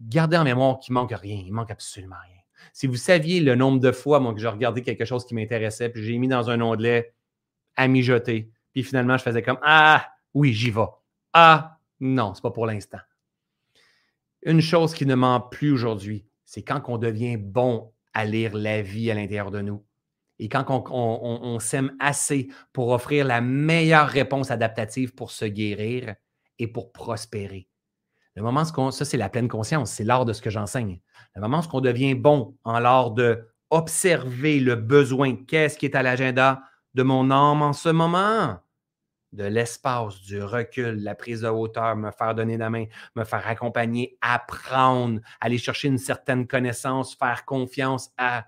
gardez 0.09 0.37
en 0.37 0.45
mémoire 0.45 0.79
qu'il 0.81 0.93
ne 0.93 1.01
manque 1.01 1.13
rien. 1.13 1.41
Il 1.45 1.51
ne 1.51 1.55
manque 1.55 1.71
absolument 1.71 2.17
rien. 2.23 2.35
Si 2.73 2.87
vous 2.87 2.97
saviez 2.97 3.41
le 3.41 3.55
nombre 3.55 3.79
de 3.81 3.93
fois, 3.93 4.21
moi, 4.21 4.35
que 4.35 4.41
j'ai 4.41 4.49
regardé 4.49 4.83
quelque 4.83 5.05
chose 5.05 5.25
qui 5.25 5.35
m'intéressait, 5.35 5.89
puis 5.89 6.03
j'ai 6.03 6.19
mis 6.19 6.29
dans 6.29 6.51
un 6.51 6.61
onglet 6.61 7.15
à 7.77 7.89
mijoter, 7.89 8.51
puis 8.75 8.83
finalement, 8.83 9.17
je 9.17 9.23
faisais 9.23 9.43
comme 9.43 9.59
Ah, 9.63 10.07
oui, 10.35 10.53
j'y 10.53 10.71
vais. 10.71 10.87
Ah, 11.33 11.79
non, 12.01 12.35
c'est 12.35 12.43
pas 12.43 12.51
pour 12.51 12.67
l'instant. 12.67 12.99
Une 14.43 14.61
chose 14.61 14.93
qui 14.93 15.07
ne 15.07 15.15
ment 15.15 15.41
plus 15.41 15.73
aujourd'hui, 15.73 16.27
c'est 16.45 16.63
quand 16.63 16.83
on 16.89 16.99
devient 16.99 17.37
bon 17.37 17.93
à 18.13 18.25
lire 18.25 18.55
la 18.55 18.83
vie 18.83 19.11
à 19.11 19.15
l'intérieur 19.15 19.51
de 19.51 19.61
nous. 19.61 19.85
Et 20.39 20.49
quand 20.49 20.67
on, 20.91 21.59
s'aime 21.61 21.95
assez 22.01 22.49
pour 22.73 22.89
offrir 22.89 23.25
la 23.25 23.41
meilleure 23.41 24.09
réponse 24.09 24.51
adaptative 24.51 25.15
pour 25.15 25.31
se 25.31 25.45
guérir 25.45 26.17
et 26.59 26.67
pour 26.67 26.93
prospérer. 26.93 27.69
Le 28.35 28.43
moment 28.43 28.65
où 28.77 28.91
ça, 28.91 29.05
c'est 29.05 29.17
la 29.17 29.29
pleine 29.29 29.47
conscience, 29.47 29.93
c'est 29.93 30.03
l'art 30.03 30.25
de 30.25 30.33
ce 30.33 30.43
que 30.43 30.51
j'enseigne. 30.51 31.01
Le 31.37 31.41
moment 31.41 31.61
où 31.61 31.77
on 31.77 31.81
devient 31.81 32.15
bon 32.15 32.57
en 32.65 32.81
l'art 32.81 33.13
de 33.13 33.47
observer 33.71 34.59
le 34.59 34.75
besoin, 34.75 35.37
qu'est-ce 35.37 35.79
qui 35.79 35.87
est 35.87 35.95
à 35.95 36.03
l'agenda 36.03 36.63
de 36.95 37.03
mon 37.05 37.31
âme 37.31 37.63
en 37.63 37.73
ce 37.73 37.89
moment, 37.89 38.59
de 39.35 39.45
l'espace, 39.45 40.21
du 40.23 40.43
recul, 40.43 41.03
la 41.03 41.15
prise 41.15 41.43
de 41.43 41.49
hauteur, 41.49 41.97
me 41.97 42.11
faire 42.11 42.35
donner 42.35 42.57
la 42.57 42.71
main, 42.71 42.87
me 43.17 43.25
faire 43.25 43.47
accompagner, 43.47 44.17
apprendre, 44.21 45.21
aller 45.41 45.59
chercher 45.59 45.89
une 45.89 45.99
certaine 45.99 46.47
connaissance, 46.47 47.15
faire 47.15 47.45
confiance 47.45 48.11
à 48.17 48.45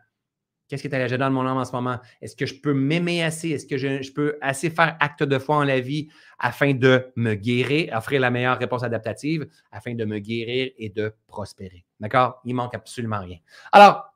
qu'est-ce 0.69 0.83
qui 0.83 0.89
est 0.89 0.95
à 0.95 0.99
l'agenda 0.99 1.29
de 1.29 1.35
mon 1.35 1.47
âme 1.47 1.59
en 1.59 1.65
ce 1.65 1.73
moment? 1.73 1.99
Est-ce 2.21 2.37
que 2.37 2.47
je 2.47 2.55
peux 2.55 2.73
m'aimer 2.73 3.23
assez? 3.23 3.51
Est-ce 3.51 3.67
que 3.67 3.77
je, 3.77 4.13
peux 4.13 4.39
assez 4.41 4.71
faire 4.71 4.97
acte 5.01 5.23
de 5.23 5.39
foi 5.39 5.57
en 5.57 5.65
la 5.65 5.81
vie 5.81 6.09
afin 6.39 6.75
de 6.75 7.13
me 7.17 7.35
guérir, 7.35 7.93
offrir 7.97 8.21
la 8.21 8.31
meilleure 8.31 8.59
réponse 8.59 8.83
adaptative, 8.83 9.47
afin 9.71 9.95
de 9.95 10.05
me 10.05 10.19
guérir 10.19 10.71
et 10.79 10.89
de 10.89 11.15
prospérer? 11.27 11.85
D'accord? 12.01 12.41
Il 12.45 12.55
manque 12.55 12.75
absolument 12.75 13.21
rien. 13.21 13.39
Alors, 13.73 14.13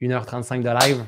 1h35 0.00 0.62
de 0.62 0.86
live, 0.86 1.04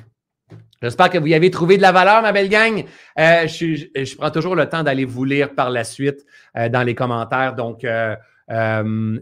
J'espère 0.81 1.11
que 1.11 1.19
vous 1.19 1.27
y 1.27 1.35
avez 1.35 1.51
trouvé 1.51 1.77
de 1.77 1.83
la 1.83 1.91
valeur, 1.91 2.23
ma 2.23 2.31
belle 2.31 2.49
gang. 2.49 2.85
Euh, 3.19 3.49
je, 3.49 4.17
prends 4.17 4.31
toujours 4.31 4.55
le 4.55 4.69
temps 4.69 4.85
d'aller 4.85 5.05
vous 5.05 5.25
lire 5.25 5.55
par 5.55 5.71
la 5.71 5.83
suite 5.83 6.25
euh, 6.57 6.69
dans 6.69 6.85
les 6.85 6.95
commentaires. 6.95 7.55
Donc, 7.55 7.85
euh, 7.85 8.15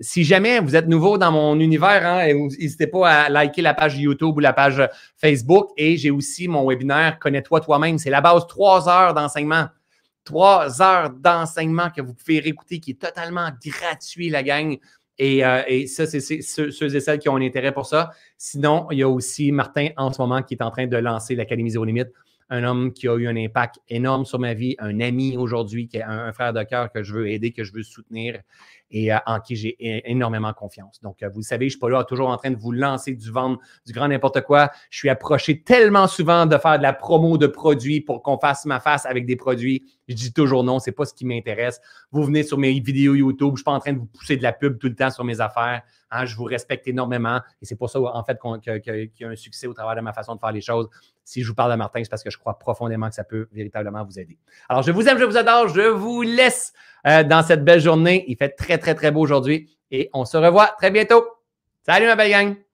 si 0.03 0.23
jamais 0.25 0.61
vous 0.61 0.77
êtes 0.77 0.87
nouveau 0.87 1.17
dans 1.17 1.33
mon 1.33 1.59
univers, 1.59 2.07
hein, 2.07 2.27
n'hésitez 2.59 2.87
pas 2.87 3.09
à 3.09 3.29
liker 3.31 3.63
la 3.63 3.73
page 3.73 3.99
YouTube 3.99 4.37
ou 4.37 4.41
la 4.41 4.53
page 4.53 4.87
Facebook. 5.17 5.71
Et 5.79 5.97
j'ai 5.97 6.11
aussi 6.11 6.47
mon 6.47 6.69
webinaire 6.69 7.19
Connais-toi 7.19 7.61
toi-même. 7.61 7.97
C'est 7.97 8.11
la 8.11 8.21
base 8.21 8.47
trois 8.47 8.87
heures 8.89 9.15
d'enseignement. 9.15 9.67
Trois 10.25 10.83
heures 10.83 11.11
d'enseignement 11.11 11.89
que 11.89 12.03
vous 12.03 12.13
pouvez 12.13 12.41
réécouter 12.41 12.81
qui 12.81 12.91
est 12.91 13.01
totalement 13.01 13.49
gratuit, 13.65 14.29
la 14.29 14.43
gang. 14.43 14.77
Euh, 15.21 15.63
et, 15.67 15.87
ça, 15.87 16.07
c'est 16.07 16.21
ceux, 16.21 16.95
et 16.95 17.01
celles 17.01 17.19
qui 17.19 17.29
ont 17.29 17.37
un 17.37 17.43
intérêt 17.43 17.73
pour 17.73 17.87
ça. 17.87 18.11
Sinon, 18.37 18.87
il 18.91 18.99
y 18.99 19.03
a 19.03 19.09
aussi 19.09 19.51
Martin 19.53 19.89
en 19.97 20.13
ce 20.13 20.21
moment 20.21 20.43
qui 20.43 20.55
est 20.55 20.63
en 20.63 20.71
train 20.71 20.87
de 20.87 20.97
lancer 20.97 21.35
l'Académie 21.35 21.71
Zéro 21.71 21.85
Limite, 21.85 22.11
un 22.51 22.65
homme 22.65 22.93
qui 22.93 23.09
a 23.09 23.17
eu 23.17 23.27
un 23.27 23.37
impact 23.37 23.81
énorme 23.89 24.25
sur 24.25 24.39
ma 24.39 24.55
vie, 24.55 24.77
un 24.79 25.01
ami 25.01 25.37
aujourd'hui, 25.37 25.89
qui 25.89 25.97
est 25.97 26.03
un, 26.03 26.33
frère 26.33 26.53
de 26.53 26.63
cœur 26.63 26.93
que 26.93 27.03
je 27.03 27.15
veux 27.15 27.29
aider, 27.29 27.53
que 27.53 27.65
je 27.65 27.73
veux 27.73 27.83
soutenir 27.83 28.41
et 28.91 29.13
euh, 29.13 29.19
en 29.27 29.41
qui 29.41 29.57
j'ai 29.57 29.77
énormément 30.11 30.53
confiance. 30.53 31.01
Donc, 31.03 31.23
euh, 31.23 31.29
vous 31.29 31.43
savez, 31.43 31.67
je 31.67 31.71
suis 31.71 31.79
pas 31.79 31.89
là 31.89 32.05
toujours 32.05 32.29
en 32.29 32.37
train 32.37 32.51
de 32.51 32.57
vous 32.57 32.73
lancer 32.73 33.15
du 33.15 33.31
vendre, 33.31 33.59
du 33.85 33.93
grand 33.93 34.09
n'importe 34.09 34.43
quoi. 34.43 34.71
Je 34.91 34.99
suis 34.99 35.09
approché 35.09 35.63
tellement 35.63 36.07
souvent 36.07 36.47
de 36.47 36.57
faire 36.57 36.79
de 36.79 36.83
la 36.83 36.93
promo 36.93 37.39
de 37.39 37.47
produits 37.47 38.01
pour 38.01 38.23
qu'on 38.23 38.39
fasse 38.39 38.65
ma 38.65 38.81
face 38.81 39.07
avec 39.07 39.27
des 39.27 39.37
produits. 39.37 39.85
Je 40.09 40.15
dis 40.15 40.33
toujours 40.33 40.63
non, 40.63 40.79
ce 40.79 40.91
n'est 40.91 40.95
pas 40.95 41.05
ce 41.05 41.15
qui 41.15 41.25
m'intéresse. 41.25 41.81
Vous 42.13 42.23
venez 42.23 42.45
sur 42.45 42.59
mes 42.59 42.79
vidéos 42.79 43.15
YouTube, 43.15 43.53
je 43.53 43.57
suis 43.57 43.65
pas 43.65 43.73
en 43.73 43.81
train 43.81 43.93
de 43.93 43.99
vous 43.99 44.07
pousser 44.07 44.37
de 44.37 44.43
la 44.43 44.53
pub 44.53 44.79
tout 44.79 44.89
le 44.89 44.95
temps 44.95 45.11
sur 45.11 45.25
mes 45.25 45.41
affaires. 45.41 45.83
Hein, 46.13 46.25
je 46.25 46.37
vous 46.37 46.45
respecte 46.45 46.87
énormément 46.87 47.41
et 47.61 47.67
c'est 47.67 47.75
pour 47.75 47.91
ça, 47.91 48.01
en 48.01 48.23
fait, 48.23 48.39
qu'il 48.63 49.11
y 49.19 49.25
a 49.25 49.29
un 49.29 49.35
succès 49.35 49.67
au 49.67 49.75
travers 49.75 49.97
de 49.97 50.01
ma 50.01 50.13
façon 50.13 50.37
de 50.37 50.41
faire 50.41 50.53
les 50.53 50.61
choses. 50.61 50.89
Si 51.25 51.43
je 51.43 51.49
vous 51.49 51.55
parle 51.55 51.73
de 51.73 51.77
Martin, 51.77 52.05
c'est 52.05 52.11
parce 52.11 52.23
que 52.23 52.31
je 52.31 52.39
crois 52.39 52.57
profondément 52.57 53.09
que 53.09 53.15
ça 53.17 53.25
peut 53.25 53.49
véritablement 53.53 54.05
vous 54.05 54.21
aider. 54.21 54.39
Alors, 54.69 54.85
je 54.85 54.93
vous 54.93 55.09
aime, 55.09 55.19
je 55.19 55.25
vous 55.25 55.37
adore, 55.37 55.67
je 55.67 55.81
vous 55.81 56.23
laisse 56.23 56.73
euh, 57.07 57.23
dans 57.23 57.43
cette 57.43 57.65
belle 57.65 57.81
journée. 57.81 58.25
Il 58.29 58.37
fait 58.37 58.51
très, 58.51 58.79
très, 58.79 58.95
très 58.95 59.11
beau 59.11 59.21
aujourd'hui 59.21 59.77
et 59.91 60.11
on 60.13 60.25
se 60.25 60.37
revoit 60.37 60.75
très 60.79 60.91
bientôt. 60.91 61.25
Salut, 61.85 62.07
ma 62.07 62.17
belle 62.17 62.31
gang! 62.31 62.66